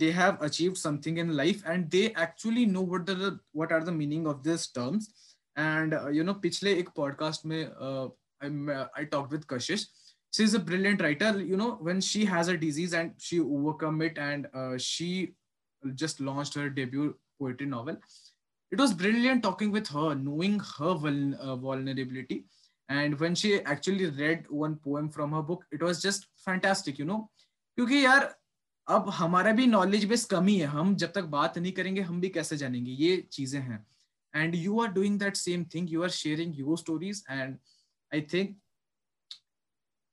they 0.00 0.12
have 0.12 0.42
achieved 0.42 0.76
something 0.76 1.16
in 1.18 1.36
life 1.36 1.62
and 1.66 1.90
they 1.90 2.12
actually 2.14 2.66
know 2.66 2.82
what 2.82 3.06
the, 3.06 3.38
what 3.52 3.72
are 3.72 3.80
the 3.80 3.92
meaning 3.92 4.26
of 4.26 4.44
these 4.44 4.68
terms. 4.68 5.08
Uh, 5.58 6.08
you 6.08 6.24
know 6.24 6.34
पिछले 6.34 6.74
एक 6.74 6.88
podcast 6.98 7.44
में 7.44 7.70
uh, 7.80 8.08
I 8.96 9.04
talked 9.04 9.32
with 9.32 9.46
Kashish 9.46 9.86
she 10.30 10.44
is 10.44 10.54
a 10.54 10.58
brilliant 10.58 11.00
writer 11.00 11.40
you 11.40 11.56
know 11.56 11.78
when 11.80 12.00
she 12.00 12.24
has 12.24 12.48
a 12.48 12.56
disease 12.56 12.92
and 12.92 13.12
she 13.18 13.40
overcome 13.40 14.02
it 14.02 14.18
and 14.18 14.46
uh, 14.54 14.76
she 14.78 15.34
just 15.94 16.20
launched 16.20 16.54
her 16.54 16.68
debut 16.68 17.14
poetry 17.40 17.66
novel 17.66 17.96
it 18.70 18.78
was 18.78 18.92
brilliant 18.92 19.42
talking 19.42 19.70
with 19.70 19.88
her 19.88 20.14
knowing 20.14 20.60
her 20.60 20.94
vul- 20.94 21.34
uh, 21.40 21.56
vulnerability 21.56 22.44
and 22.88 23.18
when 23.18 23.34
she 23.34 23.62
actually 23.62 24.06
read 24.06 24.44
one 24.48 24.76
poem 24.76 25.08
from 25.08 25.32
her 25.32 25.42
book 25.42 25.64
it 25.72 25.82
was 25.82 26.02
just 26.02 26.26
fantastic 26.44 26.98
you 26.98 27.04
know 27.04 27.30
क्योंकि 27.78 28.04
यार 28.04 28.34
अब 28.88 29.08
हमारा 29.10 29.52
भी 29.52 29.66
knowledge 29.66 30.04
base 30.04 30.24
कम 30.24 30.46
ही 30.46 30.58
है 30.58 30.66
हम 30.66 30.94
जब 30.96 31.12
तक 31.12 31.24
बात 31.34 31.58
नहीं 31.58 31.72
करेंगे 31.72 32.00
हम 32.00 32.20
भी 32.20 32.28
कैसे 32.28 32.56
जानेंगे 32.56 32.90
ये 32.90 33.16
चीज़ें 33.32 33.60
हैं 33.60 33.86
and 34.34 34.54
you 34.54 34.80
are 34.80 34.88
doing 34.92 35.18
that 35.20 35.36
same 35.36 35.64
thing 35.74 35.92
you 35.92 36.02
are 36.02 36.10
sharing 36.10 36.58
your 36.58 36.78
stories 36.78 37.24
and 37.30 37.56
I 38.12 38.20
think 38.32 38.56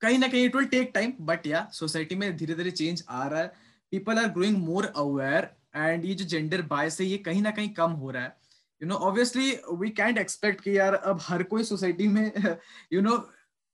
कहीं 0.02 0.18
ना 0.20 0.28
कहीं 0.28 0.46
it 0.46 0.56
will 0.56 0.66
take 0.66 0.92
time 0.96 1.14
but 1.20 1.48
yeah 1.48 1.68
society 1.74 2.16
में 2.16 2.36
धीरे 2.38 2.54
धीरे 2.54 2.72
चेंज 2.72 3.04
आ 3.10 3.28
रहा 3.28 3.42
है. 3.42 3.48
People 3.92 4.18
are 4.20 4.28
growing 4.28 4.58
more 4.58 4.86
aware 4.86 5.50
and 5.76 6.06
ये 6.06 6.14
जो 6.14 6.26
जेंडर 6.26 6.62
बायस 6.62 7.00
है, 7.02 7.08
ये 7.08 7.18
कहीं 7.18 7.42
ना 7.42 7.52
कहीं 7.52 7.70
कम 7.74 7.92
हो 7.92 8.12
रहा 8.12 8.24
है. 8.24 8.38
You 8.82 8.88
know 8.88 8.96
obviously 8.96 9.52
we 9.72 9.90
can't 9.90 10.18
expect 10.18 10.62
कि 10.62 10.78
यार 10.78 10.94
अब 10.94 11.20
हर 11.22 11.44
कोई 11.44 11.64
सोसाइटी 11.64 12.08
में 12.08 12.32
यू 12.94 13.02
नो 13.02 13.18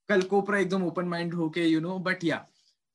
कल 0.10 0.22
को 0.22 0.42
पूरा 0.42 0.60
एकदम 0.60 0.84
ओपन 0.84 1.06
माइंड 1.06 1.34
होके 1.34 1.66
you 1.66 1.80
know 1.80 1.98
but 2.00 2.24
yeah 2.24 2.46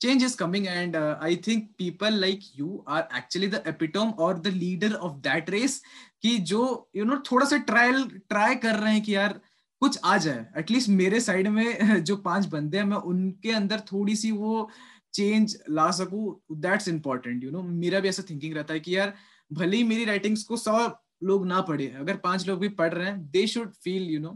change 0.04 0.22
is 0.22 0.36
coming 0.36 0.68
and 0.68 0.96
uh, 0.96 1.16
i 1.20 1.34
think 1.34 1.76
people 1.78 2.10
like 2.10 2.42
you 2.54 2.84
are 2.86 3.08
actually 3.10 3.46
the 3.46 3.62
epitome 3.66 4.12
or 4.18 4.34
the 4.34 4.50
leader 4.50 4.96
of 4.98 5.22
that 5.22 5.48
race 5.48 5.80
कि 6.22 6.38
जो 6.38 6.90
यू 6.96 7.04
you 7.04 7.10
नो 7.10 7.16
know, 7.16 7.32
थोड़ा 7.32 7.46
सा 7.46 7.56
trial 7.56 8.08
try 8.28 8.54
कर 8.54 8.74
रहे 8.74 8.92
हैं 8.92 9.02
कि 9.02 9.14
यार 9.14 9.40
कुछ 9.80 9.98
आ 10.04 10.16
जाए। 10.16 10.46
एटलीस्ट 10.58 10.88
मेरे 10.88 11.20
साइड 11.20 11.48
में 11.48 12.04
जो 12.04 12.16
पाँच 12.16 12.46
बंदे 12.46 12.78
हैं 12.78 12.84
मैं 12.84 12.96
उनके 12.96 13.50
अंदर 13.50 13.80
थोड़ी 13.80 14.16
सी 14.16 14.30
वो 14.30 14.70
चेंज 15.12 15.58
ला 15.70 15.90
सकूँ। 15.90 16.40
दैट्स 16.52 16.88
इंपॉर्टेंट 16.88 17.44
यू 17.44 17.50
नो 17.50 17.62
मेरा 17.62 18.00
भी 18.00 18.08
ऐसा 18.08 18.22
थिंकिंग 18.30 18.54
रहता 18.54 18.74
है 18.74 18.80
कि 18.80 18.96
यार 18.96 19.14
भले 19.52 19.76
ही 19.76 19.84
मेरी 19.84 20.04
राइटिंग्स 20.04 20.42
को 20.42 20.56
सौ 20.56 21.02
लोग 21.22 21.46
ना 21.46 21.60
पढ़े 21.60 21.86
अगर 21.86 22.16
पाँच 22.16 22.48
लोग 22.48 22.60
भी 22.60 22.68
पढ़ 22.68 22.94
रहे 22.94 23.06
हैं 23.06 23.30
they 23.30 23.46
should 23.46 23.72
feel 23.72 24.02
you 24.02 24.20
know 24.20 24.30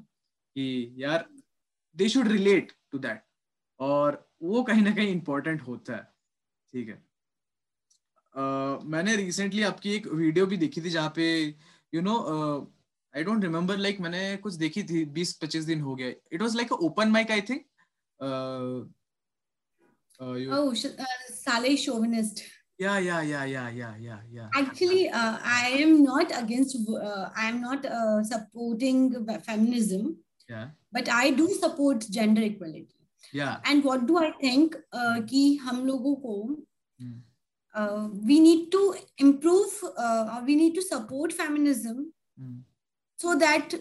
कि 0.54 0.94
यार 0.98 1.26
they 1.96 2.08
should 2.08 2.28
relate 2.28 2.72
to 2.90 2.98
that 2.98 3.22
और 3.80 4.29
वो 4.42 4.62
कहीं 4.62 4.82
ना 4.82 4.90
कहीं 4.94 5.12
इम्पोर्टेंट 5.12 5.62
होता 5.62 5.96
है 5.96 6.02
ठीक 6.72 6.88
है? 6.88 7.02
Uh, 8.34 8.84
मैंने 8.84 9.14
रिसेंटली 9.16 9.62
आपकी 9.62 9.92
एक 9.94 10.06
वीडियो 10.06 10.46
भी 10.46 10.56
देखी 10.56 10.80
थी 10.82 10.90
जहाँ 10.90 11.12
पे 11.16 11.24
you 11.92 12.00
know 12.00 12.16
I 13.14 13.24
don't 13.24 13.42
remember 13.44 13.76
like 13.78 14.00
मैंने 14.00 14.36
कुछ 14.36 14.54
देखी 14.54 14.82
थी 14.90 15.04
बीस 15.16 15.32
पच्चीस 15.42 15.64
दिन 15.64 15.80
हो 15.80 15.94
गया। 15.94 16.08
It 16.32 16.42
was 16.42 16.56
like 16.56 16.72
open 16.72 17.08
mic 17.10 17.30
I 17.30 17.40
think 17.50 17.64
but 30.94 31.08
I 31.08 31.30
do 31.34 31.46
support 31.46 32.04
gender 32.10 32.42
equality 32.42 32.99
And 33.67 33.83
what 33.85 34.01
do 34.07 34.17
I 34.17 34.31
think 34.43 34.75
कि 35.29 35.55
हम 35.63 35.85
लोगों 35.85 36.15
को 36.25 36.35
we 38.27 38.39
need 38.39 38.71
to 38.71 38.93
improve 39.19 40.45
we 40.45 40.55
need 40.55 40.75
to 40.75 40.81
support 40.81 41.33
feminism 41.41 42.11
so 43.17 43.35
that 43.39 43.73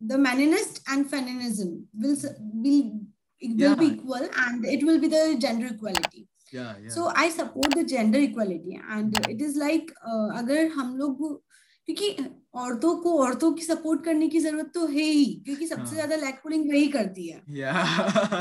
the 0.00 0.16
manifest 0.16 0.80
and 0.88 1.10
feminism 1.10 1.86
will 1.94 2.16
will 2.64 3.00
it 3.40 3.56
will 3.56 3.70
yeah. 3.70 3.74
be 3.74 3.86
equal 3.86 4.28
and 4.44 4.64
it 4.64 4.84
will 4.84 5.00
be 5.00 5.08
the 5.08 5.36
gender 5.38 5.66
equality 5.66 6.26
yeah, 6.52 6.74
yeah. 6.82 6.88
so 6.88 7.10
i 7.14 7.28
support 7.28 7.74
the 7.74 7.84
gender 7.84 8.18
equality 8.18 8.80
and 8.90 9.18
it 9.28 9.40
is 9.40 9.56
like 9.56 9.92
uh, 10.06 10.28
अगर 10.38 10.66
हम 10.76 10.96
लोग 10.96 11.42
क्योंकि 11.88 12.16
औरतों 12.53 12.95
को 12.95 13.17
औरतों 13.19 13.51
की 13.53 13.61
support 13.61 14.03
करने 14.05 14.27
की 14.29 14.39
ज़रूरत 14.39 14.71
तो 14.73 14.85
है 14.87 15.03
ही 15.03 15.25
क्योंकि 15.45 15.67
सबसे 15.67 15.81
हाँ. 15.81 15.93
ज़्यादा 15.93 16.15
लैक 16.15 16.39
पुलिंग 16.43 16.69
वही 16.69 16.87
करती 16.87 17.27
है। 17.27 17.41
या। 17.49 17.71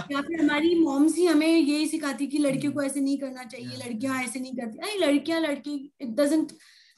फिर 0.02 0.40
हमारी 0.40 0.74
मॉम्स 0.80 1.16
ही 1.16 1.26
हमें 1.26 1.46
यही 1.46 1.86
सिखाती 1.88 2.26
कि 2.26 2.38
लड़कियों 2.38 2.72
को 2.72 2.82
ऐसे 2.82 3.00
नहीं 3.00 3.18
करना 3.18 3.44
चाहिए 3.44 3.76
लड़कियाँ 3.78 4.22
ऐसे 4.22 4.40
नहीं 4.40 4.52
करती। 4.56 4.78
अरे 4.78 4.98
लड़कियाँ 5.06 5.40
लड़के 5.40 5.74
it 5.74 6.14
doesn't 6.16 6.52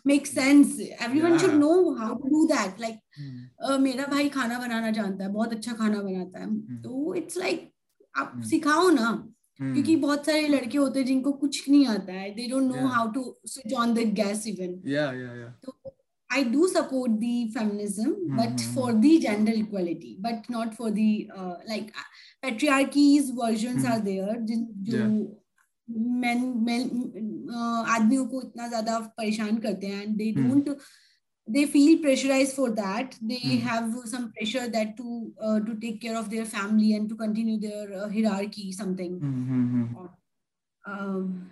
make 0.07 0.27
sense 0.27 0.78
everyone 0.81 1.39
should 1.39 1.53
know 1.55 1.69
how 1.95 2.15
to 2.15 2.28
do 2.28 2.45
that 2.47 2.81
like 2.81 3.78
मेरा 3.81 4.07
भाई 4.07 4.28
खाना 4.28 4.59
बनाना 4.59 4.91
जानता 4.91 5.24
है 5.24 5.31
बहुत 5.32 5.53
अच्छा 5.53 5.73
खाना 5.73 6.03
बनाता 6.03 6.41
है। 6.41 6.47
hmm. 6.47 6.82
तो 6.85 7.15
इट्स 7.15 7.39
लाइक 7.39 7.57
like, 7.57 7.70
आप 8.15 8.32
hmm. 8.35 8.49
सिखाओ 8.51 8.89
ना 8.91 9.09
hmm. 9.11 9.73
क्योंकि 9.73 9.97
बहुत 9.97 10.27
सारे 10.27 10.49
लड़के 10.49 10.78
होते 10.78 10.99
हैं 10.99 11.07
जिनको 11.07 11.32
कुछ 11.35 11.69
नहीं 11.69 11.86
आता 11.86 12.12
है। 12.12 12.31
They 12.35 12.49
don't 12.49 12.74
know 12.74 12.86
how 12.89 13.11
to 13.12 13.35
switch 13.47 13.74
on 13.74 13.95
the 13.95 14.12
gas 14.15 14.47
even 14.49 14.81
yeah 14.91 15.05
yeah 15.12 15.35
yeah. 15.41 15.49
तो 15.65 15.77
I 16.34 16.44
do 16.44 16.68
support 16.68 17.20
the 17.20 17.50
feminism, 17.52 18.16
mm-hmm. 18.16 18.38
but 18.38 18.62
for 18.74 18.94
the 18.94 19.20
gender 19.20 19.52
equality, 19.56 20.18
but 20.20 20.48
not 20.50 20.76
for 20.76 20.91
the 20.91 21.30
uh, 21.36 21.56
like 21.68 21.91
patriarchy's 22.44 23.32
versions 23.32 23.84
mm-hmm. 23.84 23.94
are 23.94 24.00
there. 24.00 24.36
जो 24.46 24.98
yeah. 24.98 25.28
men 25.90 26.64
men 26.66 26.82
uh, 27.50 27.84
आदमियों 27.96 28.26
को 28.32 28.41
इतना 28.41 28.68
ज्यादा 28.70 29.00
परेशान 29.18 29.58
करते 29.62 29.88
हैं 29.88 30.06
and 30.06 30.18
they 30.20 30.34
mm. 30.34 30.50
don't 30.50 30.70
they 31.48 31.66
feel 31.66 31.98
pressurized 32.04 32.56
for 32.56 32.70
that 32.80 33.16
they 33.22 33.40
mm. 33.40 33.62
have 33.62 33.96
some 34.06 34.32
pressure 34.34 34.68
that 34.76 34.96
to 34.98 35.34
uh, 35.41 35.60
to 35.60 35.76
take 35.86 36.00
care 36.02 36.16
of 36.16 36.30
their 36.30 36.46
family 36.46 36.94
and 36.94 37.10
to 37.10 37.16
continue 37.16 37.60
their 37.60 38.04
uh, 38.04 38.08
hierarchy 38.10 38.72
something 38.72 39.20
mm-hmm. 39.20 39.96
or, 39.98 40.10
um, 40.86 41.50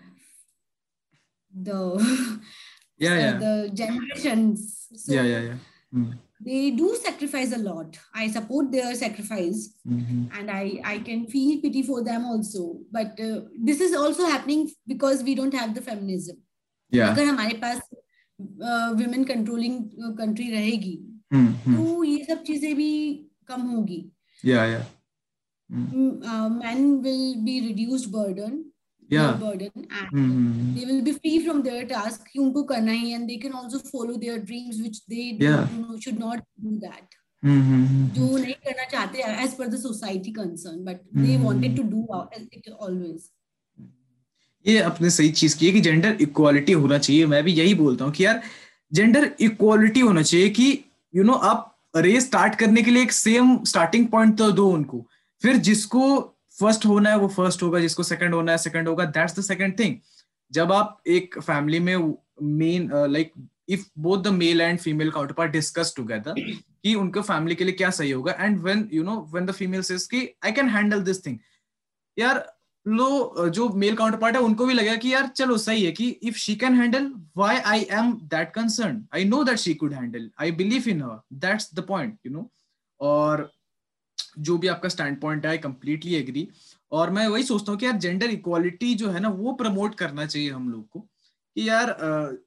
the 1.52 2.40
yeah, 3.02 3.18
yeah. 3.20 3.38
the 3.38 3.70
generations 3.74 4.88
so 4.96 5.14
yeah 5.14 5.24
yeah 5.24 5.42
yeah 5.50 5.58
mm. 5.94 6.14
they 6.40 6.72
do 6.72 6.96
sacrifice 6.96 7.54
a 7.54 7.58
lot 7.58 7.98
i 8.14 8.28
support 8.28 8.72
their 8.72 8.94
sacrifice 8.96 9.70
mm-hmm. 9.88 10.24
and 10.40 10.52
i 10.52 10.80
i 10.84 10.98
can 11.00 11.26
feel 11.28 11.62
pity 11.62 11.84
for 11.84 12.04
them 12.04 12.26
also 12.26 12.78
but 12.92 13.20
uh, 13.20 13.42
this 13.70 13.82
is 13.82 13.96
also 13.96 14.26
happening 14.26 14.70
because 14.88 15.24
we 15.24 15.36
don't 15.36 15.54
have 15.54 15.74
the 15.76 15.82
feminism 15.82 16.38
yeah 16.92 17.10
अगर 17.12 17.26
हमारे 17.26 17.54
पास 17.62 17.80
women 19.00 19.24
controlling 19.24 19.80
country 20.18 20.50
रहेगी 20.52 20.98
हम्म, 21.34 21.48
हम्म। 21.66 21.86
तो 21.86 22.04
ये 22.04 22.24
सब 22.26 22.44
चीजें 22.44 22.76
भी 22.76 22.92
कम 23.48 23.62
होगी 23.72 24.04
या 24.46 24.66
या 24.66 24.86
men 25.70 27.02
will 27.04 27.44
be 27.48 27.56
reduced 27.62 28.12
burden 28.12 28.64
Mm-hmm. 37.45 37.59
Mm-hmm. 37.59 38.21
Gender 45.81 46.19
equality 46.21 46.73
mm-hmm. 46.73 46.83
होना 46.83 46.99
चाहिए। 46.99 47.27
मैं 47.27 47.45
भी 47.45 47.53
यही 47.53 47.75
बोलता 47.75 48.05
हूँ 48.05 48.13
कि 48.13 48.25
यार 48.25 48.43
जेंडर 48.93 49.31
इक्वालिटी 49.41 50.01
होना 50.01 50.23
चाहिए 50.23 50.51
की 50.51 50.85
यू 51.15 51.23
नो 51.23 51.33
आप 51.33 51.79
रेस 51.97 52.27
स्टार्ट 52.27 52.55
करने 52.55 52.83
के 52.83 52.91
लिए 52.91 53.03
एक 53.03 53.13
सेम 53.13 53.65
स्टार्टिंग 53.65 54.07
पॉइंट 54.07 54.39
तो 54.39 54.53
दो 54.53 54.71
उनको। 54.71 55.07
फिर 55.43 55.57
जिसको 55.57 56.35
फ़र्स्ट 56.59 56.87
होना 56.87 57.11
है, 57.11 57.19
वो 57.19 57.29
फ़र्स्ट 57.29 57.63
होगा, 57.63 57.81
जिसको 57.81 58.03
सेकंड 58.03 58.35
होना 58.35 58.53
है 58.53 58.59
सेकंड 58.59 58.89
होगा 58.89 59.05
दैट्स 59.17 59.39
द 59.39 59.43
सेकंड 59.43 59.79
थिंग 59.79 59.97
जब 60.53 60.73
आप 60.73 61.03
एक 61.09 61.39
फैमिली 61.41 61.79
में 61.81 61.97
main 62.43 62.91
like 63.11 63.33
if 63.69 63.87
both 63.99 64.23
the 64.23 64.29
male 64.35 64.61
and 64.61 64.79
female 64.79 65.11
counterpart 65.35 65.53
discuss 65.53 65.93
together 65.97 66.41
कि 66.41 66.95
उनके 66.95 67.21
फैमिली 67.23 67.55
के 67.55 67.65
लिए 67.65 67.75
क्या 67.75 67.91
सही 67.91 68.11
होगा? 68.11 68.33
And 68.33 68.59
when 68.63 68.89
you 68.93 69.03
know 69.03 69.21
when 69.33 69.47
the 69.47 69.53
female 69.53 69.83
says 69.83 70.07
कि 70.07 70.29
I 70.45 70.53
can 70.53 70.69
handle 70.69 71.03
this 71.03 71.25
thing 71.27 71.39
यार, 72.17 72.45
लो 72.87 73.49
जो 73.49 73.69
मेल 73.69 73.97
काउंटर 73.97 74.19
पार्ट 74.19 74.37
है, 74.37 74.43
उनको 74.43 74.67
भी 74.67 74.75
लगेगा 74.75 74.97
कि 74.97 75.13
यार, 75.13 75.27
चलो, 75.27 75.57
सही 75.59 75.85
है 75.85 75.93
कि 75.93 76.09
if 76.23 76.37
she 76.37 76.55
can 76.57 76.75
handle 76.75 77.07
why 77.37 77.57
I 77.57 77.87
am 77.91 78.13
that 78.31 78.53
concern 78.55 79.05
I 79.15 79.25
know 79.25 79.43
that 79.45 79.59
she 79.59 79.75
could 79.75 79.93
handle 79.95 80.31
I 80.41 80.53
believe 80.53 80.89
in 80.89 81.03
her 81.03 81.21
that's 81.47 81.75
the 81.75 81.87
point 81.89 82.19
you 82.27 82.33
know 82.33 82.51
और 83.01 83.51
जो 84.39 84.57
भी 84.59 84.69
आपका 84.69 84.89
स्टैंड 84.89 85.21
पॉइंट 85.21 85.47
है 85.47 85.57
कंप्लीटली 85.59 86.15
एग्री 86.15 86.49
और 86.93 87.11
मैं 87.11 87.27
वही 87.29 87.43
सोचता 87.43 87.73
हूँ 87.73 87.79
कि 87.81 87.87
यार 87.87 87.97
जेंडर 87.99 88.31
इक्वालिटी 88.31 88.95
जो 88.95 89.11
है 89.11 89.21
ना, 89.21 89.29
वो 89.29 89.53
प्रमोट 89.53 89.95
करना 89.95 90.27
चाहिए 90.27 90.51
हम 90.51 90.69
लोग 90.71 90.89
को 90.89 91.01
कि 91.57 91.69
यार 91.69 91.97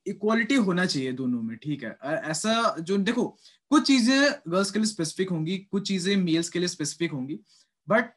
इक्वालिटी 0.07 0.55
होना 0.55 0.85
चाहिए 0.85 1.11
दोनों 1.13 1.41
में, 1.41 1.57
ठीक 1.57 1.83
है? 1.83 1.97
ऐसा 2.03 2.75
जो, 2.79 2.97
देखो, 2.97 3.25
कुछ 3.71 3.87
चीज़ें 3.87 4.31
गर्ल्स 4.47 4.71
के 4.71 4.79
लिए 4.79 4.85
स्पेसिफिक 4.85 5.29
होंगी, 5.29 5.57
कुछ 5.57 5.87
चीज़ें 5.87 6.15
मेल्स 6.17 6.49
के 6.49 6.59
लिए 6.59 6.67
स्पेसिफिक 6.67 7.11
होंगी 7.11 7.39
but 7.87 8.11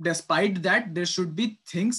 despite 0.00 0.58
that 0.58 0.86
there 0.88 1.04
should 1.06 1.28
be 1.30 1.46
things 1.74 1.96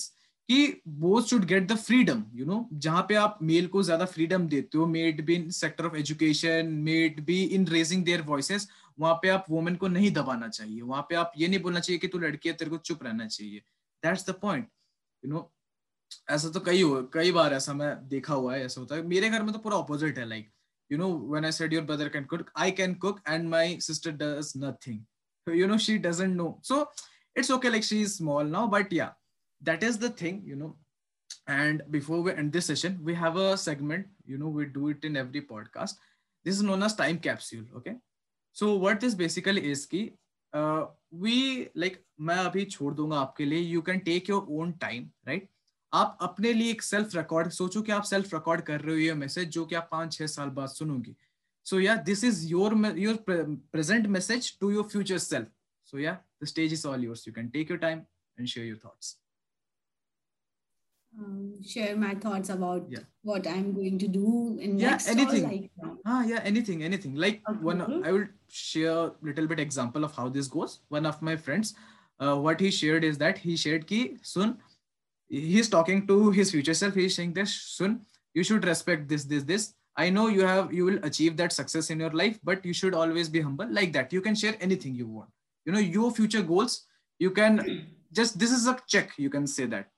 कि 0.49 0.81
both 0.87 1.23
should 1.23 1.45
get 1.45 1.67
the 1.67 1.75
freedom 1.75 2.23
you 2.35 2.45
know 2.45 2.67
जहाँ 2.73 3.01
पे 3.09 3.15
आप 3.15 3.39
मेल 3.41 3.67
को 3.67 3.81
ज़्यादा 3.83 4.05
फ्रीडम 4.05 4.47
देते 4.47 4.77
हो 4.77 4.85
maybe 5.25 5.35
in 5.35 5.49
sector 5.49 5.85
of 5.85 5.95
education 5.97 6.67
maybe 7.25 7.41
in 7.55 7.65
raising 7.67 8.03
their 8.05 8.21
voices 8.21 8.67
वहाँ 8.99 9.13
पे 9.21 9.29
आप 9.29 9.45
वोमेन 9.49 9.75
को 9.75 9.87
नहीं 9.87 10.11
दबाना 10.13 10.47
चाहिए। 10.49 10.81
वहाँ 10.81 11.05
पे 11.09 11.15
आप 11.15 11.31
ये 11.37 11.47
नहीं 11.47 11.61
बोलना 11.61 11.79
चाहिए 11.79 11.99
कि 11.99 12.07
तू 12.07 12.19
लड़की 12.19 12.49
है, 12.49 12.55
तेरे 12.55 12.71
को 12.71 12.77
चुप 12.79 13.03
रहना 13.03 13.27
चाहिए। 13.27 13.59
That's 14.03 14.29
the 14.29 14.33
point 14.41 14.67
you 15.23 15.31
know 15.31 15.51
ऐसा 16.29 16.49
तो 16.49 16.59
कई 16.59 16.81
हुआ, 16.81 17.01
कई 17.13 17.31
बार 17.31 17.53
ऐसा 17.53 17.73
मैं 17.73 18.07
देखा 18.07 18.33
हुआ 18.33 18.55
है, 18.55 18.65
ऐसा 18.65 18.81
होता 18.81 18.95
है। 18.95 19.03
मेरे 19.07 19.29
घर 19.29 19.43
में 19.43 19.51
तो 19.53 19.59
पूरा 19.59 19.77
ऑपोजिट 19.77 20.17
है 20.17 20.25
like 20.25 20.51
you 20.91 20.97
know 20.97 21.11
when 21.31 21.45
I 21.45 21.51
said 21.51 21.73
your 21.73 21.83
brother 21.83 22.09
can 22.09 22.25
cook 22.25 22.51
I 22.57 22.71
can 22.71 22.93
cook 22.95 23.21
and 23.27 23.49
my 23.49 23.77
sister 23.81 24.11
does 24.11 24.53
nothing 24.57 25.55
you 25.55 25.67
know 25.67 25.77
she 25.77 25.97
doesn't 25.97 26.35
know 26.37 26.47
so 26.63 26.81
it's 27.35 27.51
okay 27.51 27.69
like 27.69 27.83
she 27.83 28.01
is 28.01 28.15
small 28.15 28.47
now 28.47 28.67
but 28.67 28.93
yeah 28.93 29.13
that 29.61 29.83
is 29.83 29.99
the 29.99 30.13
thing 30.21 30.49
you 30.49 30.55
know 30.55 30.77
and 31.49 31.83
before 31.89 32.19
we 32.19 32.31
end 32.31 32.51
this 32.51 32.67
session 32.67 32.97
we 33.05 33.13
have 33.13 33.39
a 33.41 33.55
segment 33.55 34.05
you 34.29 34.37
know 34.37 34.51
we 34.53 34.65
do 34.65 34.89
it 34.89 35.05
in 35.05 35.17
every 35.17 35.39
podcast 35.51 35.99
this 36.45 36.55
is 36.55 36.63
known 36.63 36.83
as 36.83 36.97
time 36.97 37.17
capsule 37.17 37.69
okay 37.77 37.91
what 38.61 38.99
this 38.99 39.15
basically 39.15 39.71
is 39.71 39.85
ki 39.85 40.13
uh, 40.53 40.85
we 41.11 41.69
like 41.75 41.97
मैं 42.19 42.35
अभी 42.35 42.65
छोड़ 42.65 42.93
दूँगा 42.93 43.17
आपके 43.19 43.45
लिए 43.45 43.59
you 43.59 43.81
can 43.81 43.99
take 43.99 44.29
your 44.29 44.45
own 44.49 44.71
time 44.71 45.09
right 45.27 45.49
आप 45.93 46.17
अपने 46.21 46.53
लिए 46.53 46.71
एक 46.71 46.81
सेल्फ 46.81 47.15
रिकॉर्ड 47.15 47.49
सोचो 47.51 47.81
कि 47.81 47.91
आप 47.91 48.03
सेल्फ 48.03 48.33
रिकॉर्ड 48.33 48.61
कर 48.61 48.81
रहे 48.81 48.95
हो 48.95 49.01
ये 49.01 49.13
मैसेज 49.13 49.49
जो 49.49 49.65
कि 49.65 49.75
आप 49.75 49.87
पाँच 49.91 50.13
छह 50.13 50.27
साल 50.27 50.49
बाद 50.49 50.69
सुनोगे 50.69 51.15
so 51.65 51.79
yeah 51.79 51.95
this 51.95 52.23
is 52.23 52.45
your 52.47 52.75
your 52.97 53.23
present 53.29 54.07
message 54.07 54.57
to 54.59 54.71
your 54.71 54.83
future 54.83 55.17
self 55.17 55.47
so 55.85 55.99
yeah 55.99 56.17
the 56.39 56.47
stage 56.47 56.71
is 56.71 56.85
all 56.85 56.97
yours. 56.97 57.25
You 57.25 57.33
can 57.33 57.51
take 57.51 57.69
your 57.69 57.77
time 57.77 58.05
and 58.37 58.47
share 58.47 58.65
your 58.65 58.77
thoughts. 58.77 59.17
Um, 61.17 61.63
share 61.63 61.95
my 61.95 62.13
thoughts 62.15 62.49
about 62.49 62.85
yeah. 62.89 62.99
what 63.23 63.47
I'm 63.47 63.73
going 63.73 63.97
to 63.99 64.07
do 64.07 64.57
in 64.59 64.77
yeah, 64.77 64.91
next 64.91 65.07
anything. 65.07 65.43
Like 65.43 65.71
ah, 66.05 66.23
yeah, 66.25 66.41
anything, 66.43 66.83
anything. 66.83 67.15
Like 67.15 67.41
okay. 67.49 67.59
one, 67.59 68.03
I 68.05 68.11
will 68.11 68.27
share 68.49 68.91
a 68.91 69.13
little 69.21 69.47
bit 69.47 69.59
example 69.59 70.03
of 70.03 70.13
how 70.15 70.27
this 70.29 70.47
goes. 70.47 70.79
One 70.89 71.05
of 71.05 71.21
my 71.21 71.35
friends, 71.35 71.73
uh, 72.19 72.35
what 72.35 72.59
he 72.59 72.69
shared 72.69 73.03
is 73.03 73.17
that 73.19 73.37
he 73.37 73.55
shared 73.55 73.87
ki 73.87 74.17
soon 74.23 74.57
he's 75.27 75.69
talking 75.69 76.05
to 76.07 76.31
his 76.31 76.51
future 76.51 76.73
self. 76.73 76.93
He's 76.93 77.15
saying 77.15 77.33
this 77.33 77.53
soon 77.53 78.01
you 78.33 78.43
should 78.43 78.65
respect 78.65 79.07
this, 79.07 79.23
this, 79.23 79.43
this. 79.43 79.73
I 79.95 80.09
know 80.09 80.27
you 80.27 80.45
have 80.45 80.73
you 80.73 80.83
will 80.83 80.99
achieve 81.03 81.37
that 81.37 81.53
success 81.53 81.89
in 81.89 81.99
your 81.99 82.11
life, 82.11 82.39
but 82.43 82.65
you 82.65 82.73
should 82.73 82.93
always 82.93 83.29
be 83.29 83.39
humble 83.39 83.71
like 83.71 83.93
that. 83.93 84.11
You 84.11 84.21
can 84.21 84.35
share 84.35 84.55
anything 84.59 84.95
you 84.95 85.07
want 85.07 85.29
you 85.65 85.73
know 85.73 85.79
your 85.79 86.11
future 86.11 86.41
goals 86.41 86.85
you 87.19 87.31
can 87.31 87.87
just 88.11 88.39
this 88.39 88.51
is 88.51 88.67
a 88.67 88.77
check 88.87 89.11
you 89.17 89.29
can 89.29 89.47
say 89.47 89.65
that 89.65 89.89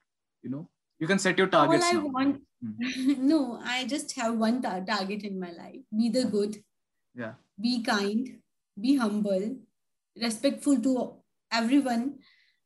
you 0.42 0.50
know 0.50 0.68
you 1.00 1.08
can 1.08 1.20
set 1.20 1.38
your 1.38 1.48
targets 1.48 1.86
all 1.86 1.90
i 1.90 2.02
now. 2.02 2.08
want 2.20 2.44
Hmm. 2.66 3.28
no 3.30 3.60
i 3.64 3.86
just 3.86 4.16
have 4.20 4.36
one 4.36 4.62
tar- 4.62 4.84
target 4.84 5.24
in 5.24 5.40
my 5.40 5.52
life. 5.52 5.82
Be 5.96 6.10
the 6.10 6.26
good. 6.26 6.56
Yeah. 7.14 7.34
Be 7.62 7.84
kind. 7.84 8.30
Be 8.82 8.96
humble. 8.98 9.58
Respectful 10.20 10.80
to 10.82 10.94
everyone. 11.52 12.16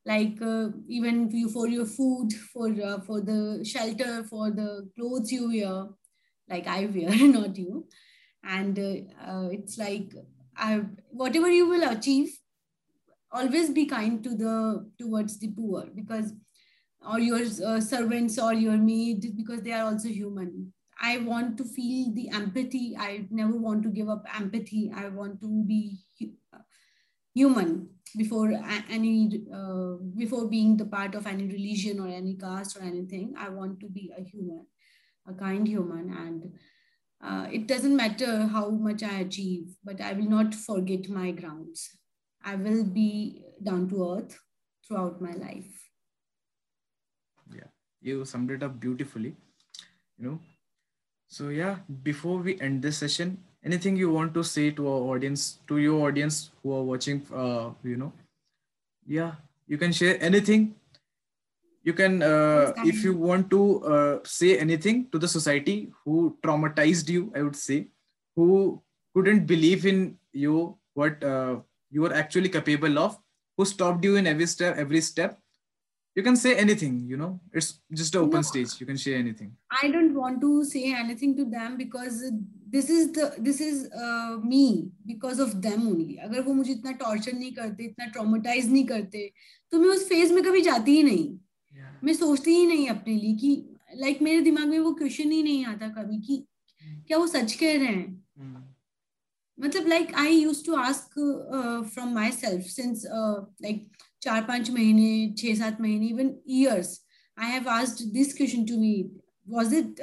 Like 0.05 0.41
uh, 0.41 0.69
even 0.87 1.29
you 1.31 1.49
for 1.49 1.67
your 1.67 1.85
food 1.85 2.31
for 2.53 2.69
uh, 2.69 3.01
for 3.01 3.19
the 3.19 3.65
shelter 3.65 4.23
for 4.29 4.49
the 4.51 4.89
clothes 4.95 5.31
you 5.31 5.49
wear 5.49 5.87
like 6.49 6.67
i 6.67 6.85
wear 6.85 7.11
not 7.33 7.57
you. 7.57 7.85
And 8.43 8.79
uh, 8.79 9.29
uh, 9.31 9.49
it's 9.51 9.77
like 9.77 10.15
I, 10.55 10.81
whatever 11.09 11.51
you 11.51 11.67
will 11.67 11.83
achieve 11.89 12.31
always 13.31 13.69
be 13.69 13.85
kind 13.85 14.23
to 14.23 14.35
the 14.35 14.89
towards 14.99 15.37
the 15.39 15.49
poor. 15.49 15.85
Because 15.93 16.33
or 17.09 17.19
your 17.19 17.41
uh, 17.65 17.79
servants 17.79 18.37
or 18.37 18.53
your 18.53 18.77
maid 18.77 19.35
because 19.35 19.61
they 19.61 19.73
are 19.73 19.91
also 19.91 20.09
human. 20.09 20.73
I 21.01 21.17
want 21.17 21.57
to 21.57 21.63
feel 21.63 22.13
the 22.13 22.29
empathy. 22.29 22.95
I 22.97 23.25
never 23.31 23.55
want 23.55 23.83
to 23.83 23.89
give 23.89 24.09
up 24.09 24.23
empathy. 24.35 24.91
I 24.95 25.09
want 25.09 25.41
to 25.41 25.63
be 25.65 25.99
human 27.33 27.89
before 28.15 28.51
any 28.89 29.45
uh, 29.53 29.93
before 30.17 30.47
being 30.47 30.77
the 30.77 30.85
part 30.85 31.15
of 31.15 31.25
any 31.25 31.47
religion 31.47 31.99
or 31.99 32.07
any 32.07 32.35
caste 32.35 32.77
or 32.77 32.83
anything. 32.83 33.33
I 33.37 33.49
want 33.49 33.79
to 33.79 33.87
be 33.87 34.11
a 34.17 34.21
human 34.21 34.65
a 35.27 35.33
kind 35.33 35.67
human. 35.67 36.13
And 36.13 36.53
uh, 37.23 37.47
it 37.51 37.67
doesn't 37.67 37.95
matter 37.95 38.47
how 38.47 38.69
much 38.69 39.03
i 39.03 39.19
achieve 39.19 39.75
but 39.83 40.01
i 40.01 40.11
will 40.13 40.29
not 40.29 40.55
forget 40.55 41.09
my 41.09 41.31
grounds. 41.31 41.89
I 42.43 42.55
will 42.55 42.83
be 42.83 43.45
down 43.63 43.87
to 43.89 44.13
earth 44.13 44.39
throughout 44.87 45.21
my 45.21 45.33
life 45.33 45.80
you 48.01 48.25
summed 48.25 48.51
it 48.51 48.63
up 48.63 48.79
beautifully 48.79 49.35
you 50.17 50.25
know. 50.27 50.39
So 51.27 51.49
yeah 51.49 51.77
before 52.03 52.37
we 52.39 52.59
end 52.59 52.81
this 52.81 52.97
session 52.97 53.37
anything 53.63 53.95
you 53.95 54.11
want 54.11 54.33
to 54.33 54.43
say 54.43 54.71
to 54.71 54.87
our 54.87 55.01
audience 55.15 55.59
to 55.67 55.77
your 55.77 56.07
audience 56.07 56.51
who 56.61 56.73
are 56.73 56.83
watching 56.83 57.25
uh, 57.33 57.69
you 57.83 57.97
know? 57.97 58.11
Yeah 59.05 59.33
you 59.67 59.77
can 59.77 59.91
share 59.93 60.21
anything. 60.21 60.75
You 61.83 61.93
can 61.93 62.21
uh, 62.21 62.73
if 62.85 63.03
you 63.03 63.15
want 63.15 63.49
to 63.51 63.83
uh, 63.85 64.19
say 64.23 64.57
anything 64.59 65.07
to 65.11 65.17
the 65.17 65.27
society 65.27 65.91
who 66.05 66.37
traumatized 66.45 67.09
you 67.09 67.31
i 67.35 67.41
would 67.41 67.55
say 67.55 67.87
who 68.35 68.79
couldn't 69.15 69.47
believe 69.47 69.87
in 69.87 70.17
you 70.31 70.77
what 70.93 71.23
uh, 71.23 71.55
you 71.89 72.05
are 72.05 72.13
actually 72.13 72.49
capable 72.49 72.99
of 72.99 73.17
who 73.57 73.65
stopped 73.65 74.05
you 74.05 74.15
in 74.15 74.27
every 74.27 74.45
step 74.45 74.77
every 74.77 75.01
step 75.01 75.40
you 76.15 76.23
can 76.23 76.35
say 76.35 76.55
anything 76.55 76.95
you 77.07 77.17
know 77.17 77.39
it's 77.53 77.79
just 77.93 78.15
an 78.15 78.21
open 78.21 78.37
no, 78.37 78.41
stage 78.41 78.79
you 78.79 78.85
can 78.85 78.97
share 78.97 79.17
anything 79.17 79.55
i 79.81 79.89
don't 79.89 80.13
want 80.13 80.41
to 80.41 80.63
say 80.65 80.93
anything 80.93 81.35
to 81.35 81.45
them 81.45 81.77
because 81.77 82.23
this 82.69 82.89
is 82.89 83.11
the 83.11 83.33
this 83.37 83.61
is 83.61 83.89
uh, 83.93 84.37
me 84.51 84.91
because 85.05 85.39
of 85.45 85.61
them 85.61 85.87
only 85.91 86.17
अगर 86.27 86.41
वो 86.41 86.53
मुझे 86.53 86.71
इतना 86.73 86.91
torture 87.03 87.33
नहीं 87.33 87.51
करते 87.53 87.83
इतना 87.83 88.05
traumatise 88.17 88.71
नहीं 88.71 88.85
करते 88.87 89.31
तो 89.71 89.79
मैं 89.79 89.89
उस 89.89 90.07
फ़ेज़ 90.09 90.33
में 90.33 90.43
कभी 90.43 90.61
जाती 90.61 90.95
ही 90.95 91.03
नहीं 91.03 91.27
yeah. 91.77 92.03
मैं 92.03 92.13
सोचती 92.13 92.55
ही 92.55 92.65
नहीं 92.65 92.87
अपने 92.89 93.15
लिए 93.15 93.35
कि 93.35 93.51
लाइक 93.95 94.13
like, 94.13 94.21
मेरे 94.23 94.41
दिमाग 94.41 94.67
में 94.67 94.79
वो 94.79 94.93
क्वेश्चन 94.93 95.31
ही 95.31 95.41
नहीं 95.43 95.65
आता 95.65 95.87
कभी 96.01 96.19
कि 96.27 96.37
mm. 96.37 97.07
क्या 97.07 97.17
वो 97.17 97.27
सच 97.27 97.53
कह 97.53 97.77
रहे 97.77 97.87
हैं 97.87 98.07
mm. 98.39 98.61
मतलब 99.57 99.87
like 99.87 100.13
I 100.15 100.35
use 100.35 100.65
to 100.65 100.75
ask 100.75 101.19
from 101.93 102.13
myself 102.31 102.65
since 102.65 103.03
like 103.07 103.90
चार 104.21 104.41
पाँच 104.41 104.69
महीने 104.71 105.33
छह 105.37 105.55
सात 105.55 105.81
महीने 105.81 106.07
even 106.07 106.33
years 106.49 106.99
I 107.37 107.51
have 107.51 107.69
asked 107.69 108.11
this 108.13 108.33
question 108.37 108.65
to 108.65 108.77
me 108.77 108.93
was 109.49 109.73
it 109.73 110.01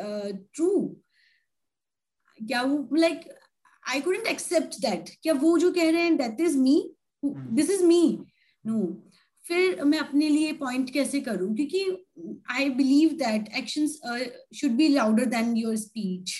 true 0.54 0.70
क्या 2.38 2.62
वो 2.62 2.96
like 2.96 3.28
I 3.88 4.00
couldn't 4.00 4.26
accept 4.26 4.80
that 4.80 5.10
क्या 5.22 5.34
वो 5.34 5.58
जो 5.58 5.72
कह 5.72 5.90
रहे 5.90 6.02
हैं 6.02 6.16
that 6.16 6.40
is 6.40 6.58
me 6.58 6.76
this 7.24 7.70
is 7.70 7.84
me 7.84 8.02
no 8.66 8.80
फिर 9.44 9.84
मैं 9.84 9.98
अपने 9.98 10.28
लिए 10.28 10.52
पॉइंट 10.52 10.90
कैसे 10.90 11.20
करूँ? 11.20 11.54
क्योंकि 11.56 11.84
I 12.50 12.68
believe 12.70 13.12
that 13.18 13.48
actions 13.56 14.00
should 14.54 14.70
be 14.70 14.88
louder 14.88 15.24
than 15.24 15.56
your 15.56 15.76
speech 15.76 16.34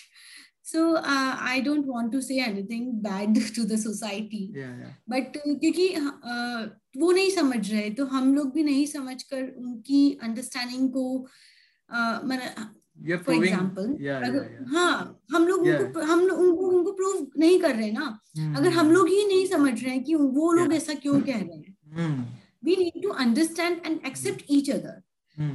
so 0.71 0.81
uh, 0.97 1.35
i 1.51 1.61
don't 1.61 1.87
want 1.87 2.13
to 2.13 2.21
say 2.21 2.39
anything 2.41 2.89
bad 3.01 3.39
to 3.57 3.65
the 3.65 3.79
society. 3.79 4.41
Yeah, 4.55 4.75
yeah. 4.81 4.91
but 5.09 5.39
uh, 5.41 5.55
क्योंकि 5.63 5.87
uh, 6.33 6.69
वो 6.99 7.11
नहीं 7.12 7.31
समझ 7.31 7.70
रहे 7.73 7.91
तो 7.91 8.05
हम 8.07 8.35
लोग 8.35 8.53
भी 8.55 8.62
नहीं 8.65 8.87
समझ 8.87 9.23
कर 9.23 9.43
उनकी 9.59 10.19
अंडरस्टैंडिंग 10.23 10.89
को 10.91 11.05
फॉर 13.16 13.35
एग्ज़ाम्पल 13.35 13.97
हाँ 14.75 15.20
हम 15.33 15.47
लोग 15.47 15.66
yeah. 15.66 15.81
उनको 15.81 16.01
हम 16.01 16.20
लोग 16.20 16.39
उनको 16.39 16.69
उनको 16.69 16.93
प्रूव 16.93 17.27
नहीं 17.39 17.59
कर 17.61 17.75
रहे 17.75 17.91
ना। 17.93 18.07
Hmm. 18.39 18.57
अगर 18.59 18.73
हम 18.73 18.91
लोग 18.91 19.09
ही 19.09 19.27
नहीं 19.27 19.47
समझ 19.47 19.83
रहे 19.83 19.91
हैं 19.91 20.03
कि 20.05 20.15
वो 20.15 20.53
लोग 20.53 20.66
yeah. 20.66 20.77
ऐसा 20.77 20.95
क्यों 20.95 21.20
कह 21.20 21.39
रहे 21.39 21.57
हैं। 21.57 21.77
We 22.65 22.77
need 22.77 23.03
to 23.03 23.09
understand 23.09 23.81
and 23.87 24.01
accept 24.07 24.45
each 24.51 24.70
other 24.70 25.03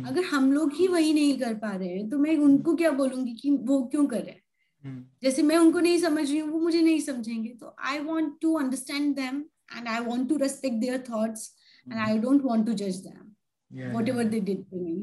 अगर 0.08 0.24
हम 0.24 0.52
लोग 0.54 0.74
ही 0.74 0.88
वही 0.88 1.14
नहीं 1.14 1.38
कर 1.40 1.54
पा 1.54 1.76
रहे 1.76 1.88
हैं 1.88 2.10
तो 2.10 2.18
मैं 2.18 2.38
उनको 2.38 2.76
क्या 2.76 2.92
बोलूँगी 2.92 3.34
कि 3.34 3.50
वो 3.52 3.84
क्यों 3.86 4.06
कर 4.08 4.22
रहे 4.22 4.32
हैं? 4.32 4.42
हम्म। 4.84 5.04
जैसे 5.24 5.44
मैं 5.44 5.58
उनको 5.58 5.80
नहीं 5.80 5.98
समझ 6.00 6.30
रही 6.30 6.40
हूँ 6.40 6.50
वो 6.52 6.60
मुझे 6.60 6.82
नहीं 6.82 7.00
समझेंगे। 7.00 7.50
तो 7.50 7.76
I 7.80 8.00
want 8.00 8.34
to 8.42 8.54
understand 8.54 9.16
them 9.16 9.44
and 9.77 9.89
I 9.89 10.01
want 10.01 10.29
to 10.29 10.37
respect 10.37 10.77
their 10.77 11.05
thoughts 11.09 11.51
and 11.87 11.99
I 11.99 12.19
don't 12.19 12.43
want 12.45 12.67
to 12.67 12.73
जज 12.75 13.01
them 13.07 13.93
whatever 14.09 14.25
they 14.27 14.41
did 14.41 14.65
to 14.71 14.81
me 14.81 14.95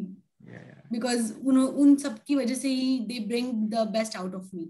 because 0.91 1.31
उन 1.43 1.95
सब 1.97 2.23
की 2.23 2.35
वजह 2.35 2.55
से 2.55 2.69
ही 2.71 2.99
they 3.07 3.19
bring 3.27 3.53
the 3.69 3.87
best 3.91 4.15
out 4.15 4.35
of 4.35 4.49
me 4.53 4.67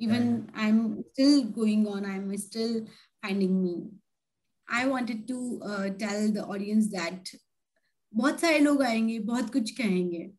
even 0.00 0.36
I 0.54 0.68
am 0.68 1.00
still 1.00 1.42
going 1.52 1.86
on 1.88 2.04
I 2.04 2.16
am 2.16 2.34
still 2.38 2.80
finding 3.22 3.60
me 3.62 3.76
I 4.68 4.84
wanted 4.84 5.26
to 5.28 5.60
tell 5.98 6.30
the 6.32 6.38
audience 6.48 6.86
that 6.90 7.36
बहुत 8.12 8.40
सारे 8.40 8.58
लोग 8.58 8.82
आएंगे 8.82 9.18
बहुत 9.20 9.52
कुछ 9.52 9.70
कहेंगे 9.76 10.30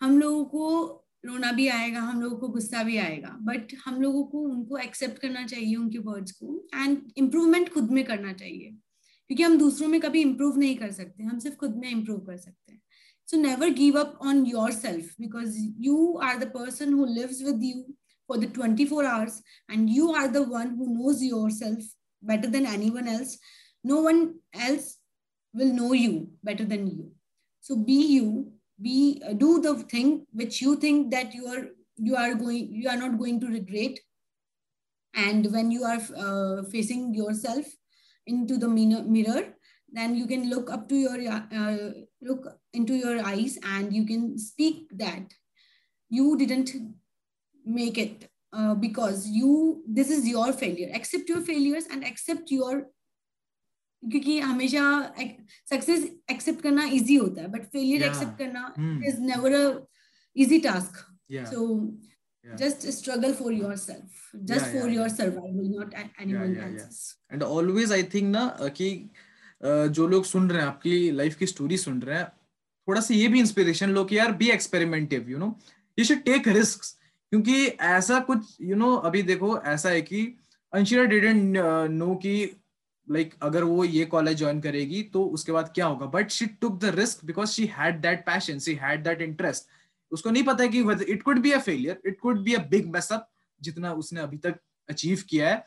हम 0.00 0.18
लोगों 0.18 0.44
को 0.44 0.68
रोना 1.27 1.51
भी 1.51 1.67
आएगा, 1.67 1.99
हम 1.99 2.21
लोगों 2.21 2.37
को 2.37 2.47
गुस्सा 2.47 2.83
भी 2.83 2.97
आएगा। 2.97 3.37
बट 3.41 3.67
हम 3.85 4.01
लोगों 4.01 4.23
को 4.23 4.39
उनको 4.39 4.77
एक्सेप्ट 4.77 5.19
करना 5.19 5.45
चाहिए 5.47 5.75
उनके 5.75 5.97
वर्ड्स 5.97 6.31
को 6.31 6.67
एंड 6.75 7.11
इम्प्रूवमेंट 7.17 7.69
खुद 7.69 7.91
में 7.91 8.03
करना 8.03 8.33
चाहिए। 8.33 8.71
क्योंकि 9.27 9.43
हम 9.43 9.57
दूसरों 9.57 9.87
में 9.87 10.01
कभी 10.01 10.21
इम्प्रूव 10.21 10.57
नहीं 10.57 10.75
कर 10.75 10.91
सकते, 10.91 11.23
हम 11.23 11.39
सिर्फ़ 11.39 11.57
खुद 11.57 11.75
में 11.75 11.89
इम्प्रूव 11.91 12.19
कर 12.19 12.37
सकते 12.37 12.73
हैं। 12.73 12.81
So 13.27 13.37
never 13.37 13.69
give 13.69 13.99
up 13.99 14.19
on 14.25 14.45
your 14.45 14.71
self 14.71 15.15
because 15.21 15.57
you 15.79 16.13
are 16.23 16.37
the 16.37 16.43
person 16.43 16.93
who 16.93 17.05
lives 17.05 17.41
with 17.41 17.63
you 17.63 17.93
for 18.29 18.37
the 18.37 18.47
24 18.47 19.03
hours 19.05 19.35
and 19.69 19.89
you 19.89 20.07
are 20.11 20.27
the 20.27 20.43
one 20.43 20.71
who 20.77 20.87
knows 20.93 21.21
yourself 21.23 21.83
better 22.23 22.49
than 22.49 22.65
anyone 22.65 23.07
else. 23.07 23.37
No 23.83 24.01
one 24.01 24.39
else 24.53 24.97
will 25.53 25.73
know 25.73 25.93
you 25.93 26.27
better 26.43 26.65
than 26.65 26.87
you. 26.87 27.11
So 27.63 27.77
be 27.77 27.99
you. 28.17 28.56
Be 28.81 29.21
uh, 29.27 29.33
do 29.33 29.59
the 29.61 29.75
thing 29.83 30.25
which 30.31 30.61
you 30.61 30.75
think 30.75 31.11
that 31.11 31.33
you 31.33 31.47
are 31.47 31.67
you 31.95 32.15
are 32.15 32.35
going 32.35 32.71
you 32.71 32.89
are 32.89 32.97
not 32.97 33.17
going 33.17 33.39
to 33.41 33.47
regret. 33.47 33.99
And 35.15 35.51
when 35.51 35.71
you 35.71 35.83
are 35.83 35.99
uh, 36.15 36.63
facing 36.69 37.13
yourself 37.13 37.65
into 38.27 38.57
the 38.57 38.67
mirror 38.67 39.53
then 39.91 40.15
you 40.15 40.27
can 40.27 40.49
look 40.49 40.69
up 40.69 40.89
to 40.89 40.95
your 40.95 41.17
uh, 41.31 41.91
look 42.21 42.45
into 42.73 42.93
your 42.93 43.25
eyes 43.25 43.57
and 43.63 43.93
you 43.93 44.05
can 44.05 44.37
speak 44.37 44.87
that 44.91 45.33
you 46.09 46.37
didn't 46.37 46.71
make 47.65 47.97
it 47.97 48.29
uh, 48.53 48.75
because 48.75 49.27
you 49.27 49.83
this 49.87 50.09
is 50.09 50.27
your 50.27 50.53
failure. 50.53 50.89
Accept 50.93 51.29
your 51.29 51.41
failures 51.41 51.85
and 51.91 52.03
accept 52.03 52.51
your 52.51 52.87
क्योंकि 54.03 54.39
हमेशा 54.39 54.83
success 55.69 56.09
accept 56.31 56.61
करना 56.61 56.85
easy 56.93 57.15
होता 57.15 57.41
है 57.41 57.47
but 57.51 57.65
failure 57.71 58.03
accept 58.03 58.37
करना 58.39 58.73
is 59.07 59.19
never 59.21 59.53
a 59.53 59.65
easy 60.35 60.59
task 60.59 61.05
so 61.51 61.65
just 62.45 62.91
struggle 62.93 63.33
for 63.33 63.51
yourself. 63.51 64.31
Just 64.45 64.65
yeah, 64.65 64.71
for 64.71 64.87
yeah, 64.87 64.93
your 64.93 65.09
survival 65.09 65.65
not 65.69 65.93
anyone 66.19 66.55
yeah, 66.55 66.65
else's. 66.65 67.15
And 67.29 67.43
always 67.43 67.91
i 67.91 68.01
think 68.03 68.31
ना 68.31 68.69
कि 68.77 69.09
जो 69.63 70.07
लोग 70.07 70.25
सुन 70.25 70.49
रहे 70.49 70.61
हैं 70.61 70.67
आपकी 70.67 71.11
लाइफ 71.11 71.35
की 71.35 71.45
स्टोरी 71.45 71.77
सुन 71.77 72.01
रहे 72.01 72.17
हैं 72.17 72.25
थोड़ा 72.87 73.01
सा 73.01 73.13
ये 73.13 73.27
भी 73.27 73.39
इंस्पिरेशन 73.39 73.89
लो 73.89 74.03
कि 74.05 74.17
यार 74.17 74.31
be 74.31 74.49
experimentive 74.49 75.29
you 75.29 75.37
know 75.37 75.55
you 75.97 76.05
should 76.05 76.23
take 76.23 76.47
risk 76.47 76.83
क्योंकि 77.31 77.65
ऐसा 77.65 78.19
कुछ 78.19 78.57
यू 78.61 78.67
you 78.67 78.77
नो 78.77 78.93
know, 78.93 79.05
अभी 79.05 79.21
देखो 79.23 79.57
ऐसा 79.61 79.89
है 79.89 80.01
कि 80.01 80.21
अंशिरा 80.73 81.03
डिडेंट 81.03 81.57
नो 81.91 82.15
कि 82.15 82.35
लाइक 83.09 83.29
like, 83.29 83.43
अगर 83.43 83.63
वो 83.63 83.83
ये 83.83 84.05
कॉलेज 84.05 84.37
ज्वाइन 84.37 84.59
करेगी 84.61 85.01
तो 85.03 85.23
उसके 85.25 85.51
बाद 85.51 85.71
क्या 85.75 85.85
होगा? 85.85 86.05
But 86.05 86.31
she 86.31 86.45
took 86.45 86.79
the 86.79 86.85
risk 86.95 87.25
because 87.25 87.49
she 87.49 87.65
had 87.65 88.01
that 88.01 88.25
passion 88.25 88.59
she 88.59 88.73
had 88.81 89.03
that 89.03 89.21
interest 89.21 89.67
उसको 90.11 90.29
नहीं 90.29 90.43
पता 90.43 90.63
है 90.63 90.69
कि 90.69 91.11
it 91.13 91.23
could 91.23 91.39
be 91.39 91.51
a 91.51 91.59
failure 91.59 92.01
it 92.05 92.19
could 92.19 92.41
be 92.43 92.53
a 92.53 92.61
big 92.69 92.87
mess up 92.93 93.29
जितना 93.61 93.93
उसने 93.93 94.19
अभी 94.19 94.37
तक 94.37 94.59
अचीव 94.89 95.23
किया 95.29 95.49
है। 95.49 95.63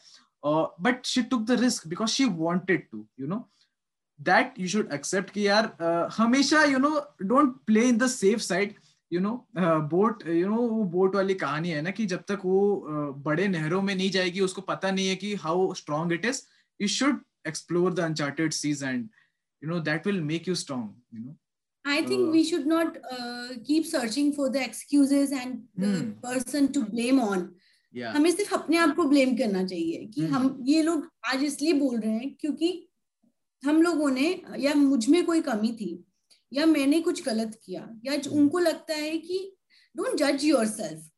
But 0.81 1.07
she 1.07 1.23
took 1.23 1.43
the 1.43 1.61
risk 1.61 1.87
because 1.87 2.11
she 2.11 2.25
wanted 2.25 2.87
to 2.93 3.07
you 3.21 3.27
know 3.27 3.49
that 4.21 4.55
you 4.59 4.69
should 4.69 4.93
accept 4.93 5.31
कि 5.31 5.47
यार 5.47 5.67
uh, 5.83 6.15
हमेशा 6.17 6.63
you 6.65 6.79
know 6.79 7.17
don't 7.23 7.57
play 7.67 7.83
in 7.89 7.99
the 7.99 8.07
safe 8.07 8.41
side 8.41 8.75
you 9.13 9.21
know 9.21 9.49
boat 9.57 10.27
you 10.29 10.49
know 10.49 10.57
वो 10.57 10.85
बोट 10.85 11.15
वाली 11.15 11.35
कहानी 11.35 11.71
है 11.71 11.83
ना 11.83 11.91
कि 11.91 12.07
जब 12.07 12.23
तक 12.29 12.41
वो 12.45 12.61
uh, 12.91 13.25
बड़े 13.25 13.49
नहरों 13.49 13.83
में 13.83 13.95
नहीं 13.95 14.11
जाएगी 14.11 14.41
उसको 14.41 14.63
पता 14.63 14.91
नहीं 14.91 15.09
है 15.09 15.17
कि 15.17 15.35
how 15.35 15.75
strong 15.75 16.13
it 16.13 16.25
is 16.25 16.43
you 16.81 16.89
should 16.89 17.21
explore 17.45 17.91
the 17.91 18.05
uncharted 18.05 18.55
seas 18.55 18.83
and 18.83 19.09
you 19.63 19.69
know 19.69 19.81
that 19.81 20.05
will 20.05 20.21
make 20.21 20.47
you 20.47 20.55
strong 20.55 20.95
you 21.11 21.21
know 21.21 21.37
I 21.85 22.03
think 22.03 22.29
uh, 22.29 22.31
we 22.31 22.45
should 22.45 22.67
not 22.67 22.99
uh, 23.11 23.49
keep 23.65 23.87
searching 23.87 24.33
for 24.33 24.51
the 24.51 24.63
excuses 24.63 25.33
and 25.33 25.63
the 25.75 25.87
hmm. 25.87 26.11
person 26.21 26.73
to 26.73 26.85
blame 26.85 27.19
on. 27.19 27.55
Yeah. 27.95 28.13
हमें 28.15 28.31
सिर्फ़ 28.31 28.55
अपने 28.55 28.77
आप 28.77 28.95
को 28.97 29.05
blame 29.09 29.35
करना 29.37 29.65
चाहिए 29.65 30.05
कि 30.15 30.21
hmm. 30.21 30.33
हम 30.33 30.59
ये 30.67 30.83
लोग 30.83 31.09
आज 31.33 31.43
इसलिए 31.45 31.73
बोल 31.73 31.99
रहे 32.01 32.13
हैं 32.13 32.35
क्योंकि 32.41 32.69
हम 33.63 33.83
लोगों 33.83 34.11
ने 34.11 34.29
या 34.59 34.75
मुझमें 34.75 35.25
कोई 35.27 35.41
कमी 35.49 35.73
थी 35.81 35.93
या 36.53 36.67
मैंने 36.67 37.01
कुछ 37.01 37.25
गलत 37.25 37.59
किया 37.65 37.89
या 38.05 38.21
उनको 38.33 38.59
लगता 38.59 38.95
है 38.95 39.17
कि 39.19 39.39
डोंट 39.97 40.19
जज 40.19 40.45
your 40.45 40.67
self 40.67 41.11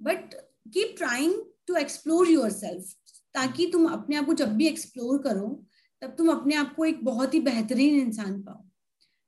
but 0.00 0.34
keep 0.74 0.94
trying 0.98 1.34
to 1.66 1.76
explore 1.76 2.28
your 2.30 2.50
self 2.50 2.94
ताकि 3.34 3.66
तुम 3.66 3.86
अपने 3.86 4.16
आप 4.16 4.26
को 4.26 4.34
जब 4.34 4.56
भी 4.56 4.66
एक्सप्लोर 4.66 5.22
करो 5.22 5.66
तब 6.02 6.14
तुम 6.18 6.28
अपने 6.28 6.54
आप 6.54 6.74
को 6.74 6.84
एक 6.84 7.04
बहुत 7.04 7.34
ही 7.34 7.40
बेहतरीन 7.40 8.00
इंसान 8.00 8.42
पाओ। 8.42 8.62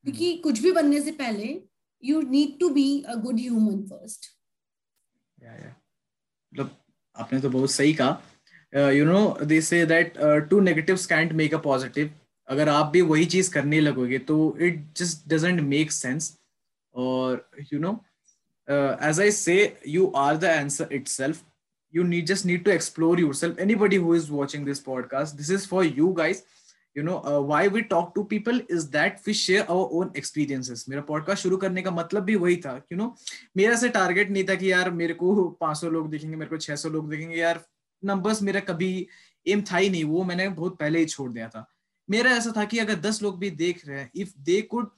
क्योंकि 0.05 0.33
hmm. 0.33 0.43
कुछ 0.43 0.61
भी 0.61 0.73
बनने 0.73 1.01
से 1.03 1.13
पहले 1.13 1.63
you 2.05 2.23
need 2.23 2.59
to 2.61 2.69
be 2.69 3.03
a 3.03 3.15
good 3.15 3.41
human 3.41 3.83
first 3.83 4.27
मतलब 6.55 6.71
आपने 7.17 7.41
तो 7.41 7.51
बहुत 7.51 7.71
सही 7.71 7.95
कहा। 7.95 8.91
You 8.91 9.05
know 9.05 9.39
they 9.45 9.61
say 9.61 9.87
that 9.87 10.19
two 10.51 10.61
negatives 10.61 11.07
can't 11.07 11.33
make 11.33 11.55
a 11.55 11.59
positive 11.59 12.15
अगर 12.49 12.69
आप 12.69 12.87
भी 12.87 13.01
वही 13.01 13.25
चीज़ 13.25 13.51
करने 13.51 13.81
लगोगे 13.81 14.19
तो 14.19 14.57
it 14.61 14.95
just 14.97 15.29
doesn't 15.29 15.61
make 15.61 15.93
sense 15.93 16.39
और 16.95 17.51
you 17.73 17.79
know 17.79 17.93
as 19.03 19.21
I 19.21 19.31
say 19.31 19.81
you 19.89 20.07
are 20.17 20.37
the 20.37 20.45
answer 20.45 20.89
it 20.93 21.09
self 21.09 21.43
you 21.97 22.05
need 22.11 22.27
just 22.33 22.47
need 22.51 22.65
to 22.67 22.73
explore 22.75 23.17
yourself 23.23 23.63
anybody 23.65 23.99
who 24.05 24.13
is 24.19 24.31
watching 24.37 24.65
this 24.69 24.81
podcast 24.91 25.37
this 25.41 25.51
is 25.57 25.67
for 25.73 25.83
you 25.85 26.13
guys 26.21 26.43
you 26.97 27.05
know 27.09 27.19
uh, 27.31 27.41
why 27.51 27.67
we 27.69 27.83
talk 27.93 28.15
to 28.15 28.25
people 28.33 28.61
is 28.77 28.89
that 28.97 29.21
we 29.27 29.35
share 29.43 29.65
our 29.75 29.87
own 29.99 30.11
experiences 30.23 30.85
मेरा 30.89 31.03
podcast 31.11 31.43
शुरू 31.43 31.57
करने 31.65 31.83
का 31.83 31.91
मतलब 31.91 32.25
भी 32.25 32.37
वही 32.47 32.57
था 32.67 32.75
you 32.93 32.99
know 33.01 33.11
मेरा 33.57 33.77
से 33.77 33.89
टारगेट 33.99 34.31
नहीं 34.31 34.45
था 34.49 34.55
कि 34.55 34.73
यार 34.73 34.91
मेरे 35.03 35.15
को 35.23 35.35
500 35.63 35.91
लोग 35.93 36.11
देखेंगे 36.11 36.37
मेरे 36.37 36.51
को 36.51 36.59
600 36.67 36.93
लोग 36.93 37.11
देखेंगे 37.11 37.37
यार 37.37 37.65
नंबर्स 38.05 38.43
मेरा 38.43 38.61
कभी 38.73 38.91
एम 39.55 39.63
था 39.71 39.77
ही 39.77 39.91
नहीं 39.91 40.05
वो 40.05 40.25
मैंने 40.25 40.49
बहुत 40.61 40.79
पहले 40.81 40.99
ही 40.99 41.07
छोड़ 41.17 41.31
दिया 41.33 41.49
था 41.55 41.67
मेरा 42.11 42.31
ऐसा 42.37 42.53
था 42.57 42.65
कि 42.71 42.79
अगर 42.79 43.01
10 43.11 43.23
लोग 43.23 43.39
भी 43.39 43.51
देख 43.63 43.87
रहे 43.87 44.01
हैं 44.01 44.11
if 44.15 44.33
they 44.47 44.61
could 44.75 44.91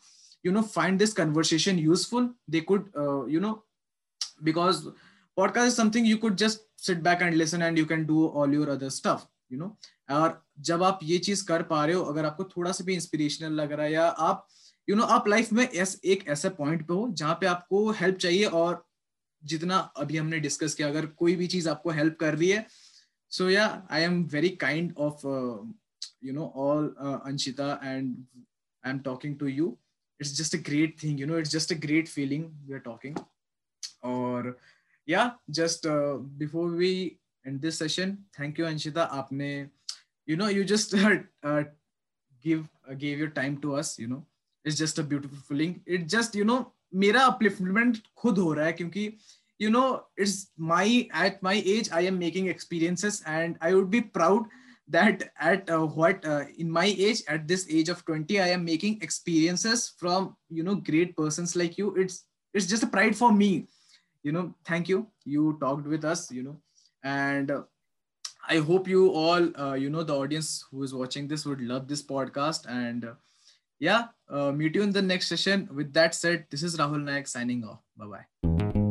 you 0.46 0.52
know 0.52 0.62
find 0.62 1.00
this 1.02 1.12
conversation 1.12 1.78
useful 1.84 2.26
they 2.54 2.60
could 2.60 2.84
uh, 3.02 3.24
you 3.26 3.40
know 3.44 3.54
because 4.48 4.82
podcast 5.38 5.72
is 5.72 5.78
something 5.80 6.04
you 6.10 6.18
could 6.24 6.36
just 6.42 6.65
sit 6.78 7.02
back 7.02 7.22
and 7.22 7.36
listen 7.36 7.62
and 7.62 7.78
you 7.78 7.86
can 7.86 8.06
do 8.06 8.26
all 8.28 8.52
your 8.52 8.70
other 8.70 8.90
stuff 8.90 9.26
you 9.50 9.58
know. 9.58 9.70
और 10.10 10.42
जब 10.60 10.82
आप 10.82 11.00
ये 11.02 11.18
चीज़ 11.18 11.44
कर 11.46 11.62
पा 11.70 11.84
रहे 11.84 11.94
हो 11.94 12.02
अगर 12.04 12.24
आपको 12.24 12.44
थोड़ा 12.56 12.72
सा 12.72 12.84
भी 12.84 12.94
इंस्पिरेशनल 12.94 13.52
लग 13.52 13.72
रहा 13.72 13.86
है 13.86 13.92
या 13.92 14.04
आप 14.04 14.46
यू 14.88 14.94
you 14.94 15.00
नो 15.00 15.06
know, 15.06 15.16
आप 15.16 15.28
लाइफ 15.28 15.52
में 15.52 15.68
एस, 15.68 16.00
एक 16.04 16.26
ऐसे 16.28 16.48
पॉइंट 16.58 16.86
पे 16.86 16.94
हो 16.94 17.08
जहाँ 17.12 17.34
पे 17.40 17.46
आपको 17.46 17.90
हेल्प 18.00 18.16
चाहिए 18.16 18.44
और 18.60 18.84
जितना 19.42 19.78
अभी 19.96 20.16
हमने 20.16 20.38
डिस्कस 20.40 20.74
किया 20.74 20.88
अगर 20.88 21.06
कोई 21.22 21.34
भी 21.36 21.46
चीज़ 21.46 21.68
आपको 21.68 21.90
हेल्प 21.90 22.16
कर 22.20 22.34
रही 22.34 22.48
है 22.50 22.66
सो 23.32 23.48
या 23.50 23.66
I 23.90 24.02
am 24.02 24.22
very 24.32 24.48
kind 24.60 24.94
of 24.98 25.26
you 26.24 26.32
know 26.32 26.52
all 26.56 26.94
Anshita 27.00 27.72
and 27.84 28.14
I 28.84 28.90
am 28.90 28.98
talking 29.04 29.38
to 29.38 29.46
you 29.46 29.76
it's 30.20 30.36
just 30.36 30.54
a 30.56 30.58
great 30.66 30.96
thing 31.02 31.20
you 31.20 31.26
know 31.26 31.38
it's 31.38 31.50
just 31.50 31.72
a 31.72 31.76
great 31.80 32.08
feeling 32.08 32.44
we 32.66 32.74
are 32.74 32.80
talking 32.80 33.18
और 34.04 34.56
yeah 35.05 35.31
just 35.49 35.85
uh, 35.85 36.17
before 36.37 36.67
we 36.67 37.19
end 37.45 37.61
this 37.61 37.77
session 37.77 38.17
thank 38.37 38.57
you 38.57 38.65
anshita 38.65 39.07
aapne 39.19 39.69
you 40.25 40.35
know 40.35 40.47
you 40.47 40.63
just 40.63 40.93
uh, 40.95 41.63
give 42.41 42.67
uh, 42.89 42.93
gave 42.93 43.17
your 43.19 43.33
time 43.41 43.57
to 43.57 43.75
us 43.75 43.97
you 43.99 44.07
know 44.07 44.23
it's 44.63 44.77
just 44.77 44.99
a 44.99 45.03
beautiful 45.03 45.37
feeling 45.49 45.81
it 45.85 46.07
just 46.07 46.35
you 46.35 46.45
know 46.45 46.61
मेरा 47.01 47.21
upliftment 47.23 47.97
खुद 48.17 48.37
हो 48.37 48.53
रहा 48.53 48.65
है 48.65 48.73
क्योंकि 48.73 49.11
you 49.61 49.69
know 49.73 50.01
it's 50.17 50.37
my 50.69 50.85
at 51.23 51.35
my 51.47 51.53
age 51.73 51.89
i 51.97 51.99
am 52.11 52.15
making 52.21 52.47
experiences 52.53 53.17
and 53.33 53.59
i 53.67 53.69
would 53.75 53.91
be 53.91 54.01
proud 54.15 54.47
that 54.95 55.25
at 55.49 55.69
uh, 55.69 55.85
what 55.97 56.25
uh, 56.25 56.45
in 56.63 56.71
my 56.77 56.85
age 57.09 57.21
at 57.35 57.47
this 57.51 57.65
age 57.69 57.91
of 57.95 58.01
20 58.07 58.39
i 58.45 58.47
am 58.53 58.65
making 58.69 58.97
experiences 59.07 59.83
from 60.01 60.35
you 60.49 60.65
know 60.69 60.75
great 60.89 61.15
persons 61.19 61.55
like 61.61 61.77
you 61.81 61.93
it's 62.05 62.17
it's 62.55 62.65
just 62.73 62.87
a 62.87 62.91
pride 62.95 63.15
for 63.21 63.31
me 63.43 63.51
you 64.26 64.32
know 64.32 64.52
thank 64.64 64.88
you. 64.88 65.06
You 65.24 65.56
talked 65.60 65.86
with 65.86 66.04
us 66.04 66.30
you 66.32 66.42
know. 66.42 66.56
And 67.04 67.50
uh, 67.50 67.62
i 68.54 68.56
hope 68.70 68.88
you 68.92 69.02
all 69.20 69.46
uh, 69.64 69.74
you 69.82 69.90
know 69.90 70.02
the 70.08 70.16
audience 70.24 70.50
who 70.70 70.82
is 70.88 70.94
watching 71.02 71.28
this 71.32 71.46
would 71.50 71.62
love 71.72 71.86
this 71.92 72.02
podcast. 72.14 72.68
And 72.78 73.04
uh, 73.12 73.14
yeah 73.78 74.08
uh, 74.28 74.50
meet 74.62 74.74
you 74.74 74.82
in 74.88 74.96
the 74.98 75.06
next 75.12 75.28
session. 75.34 75.68
With 75.82 75.94
that 76.00 76.20
said 76.22 76.46
this 76.50 76.66
is 76.70 76.82
rahul 76.82 77.08
naik 77.12 77.32
signing 77.36 77.64
off. 77.64 77.80
Bye 77.96 78.12
bye 78.16 78.85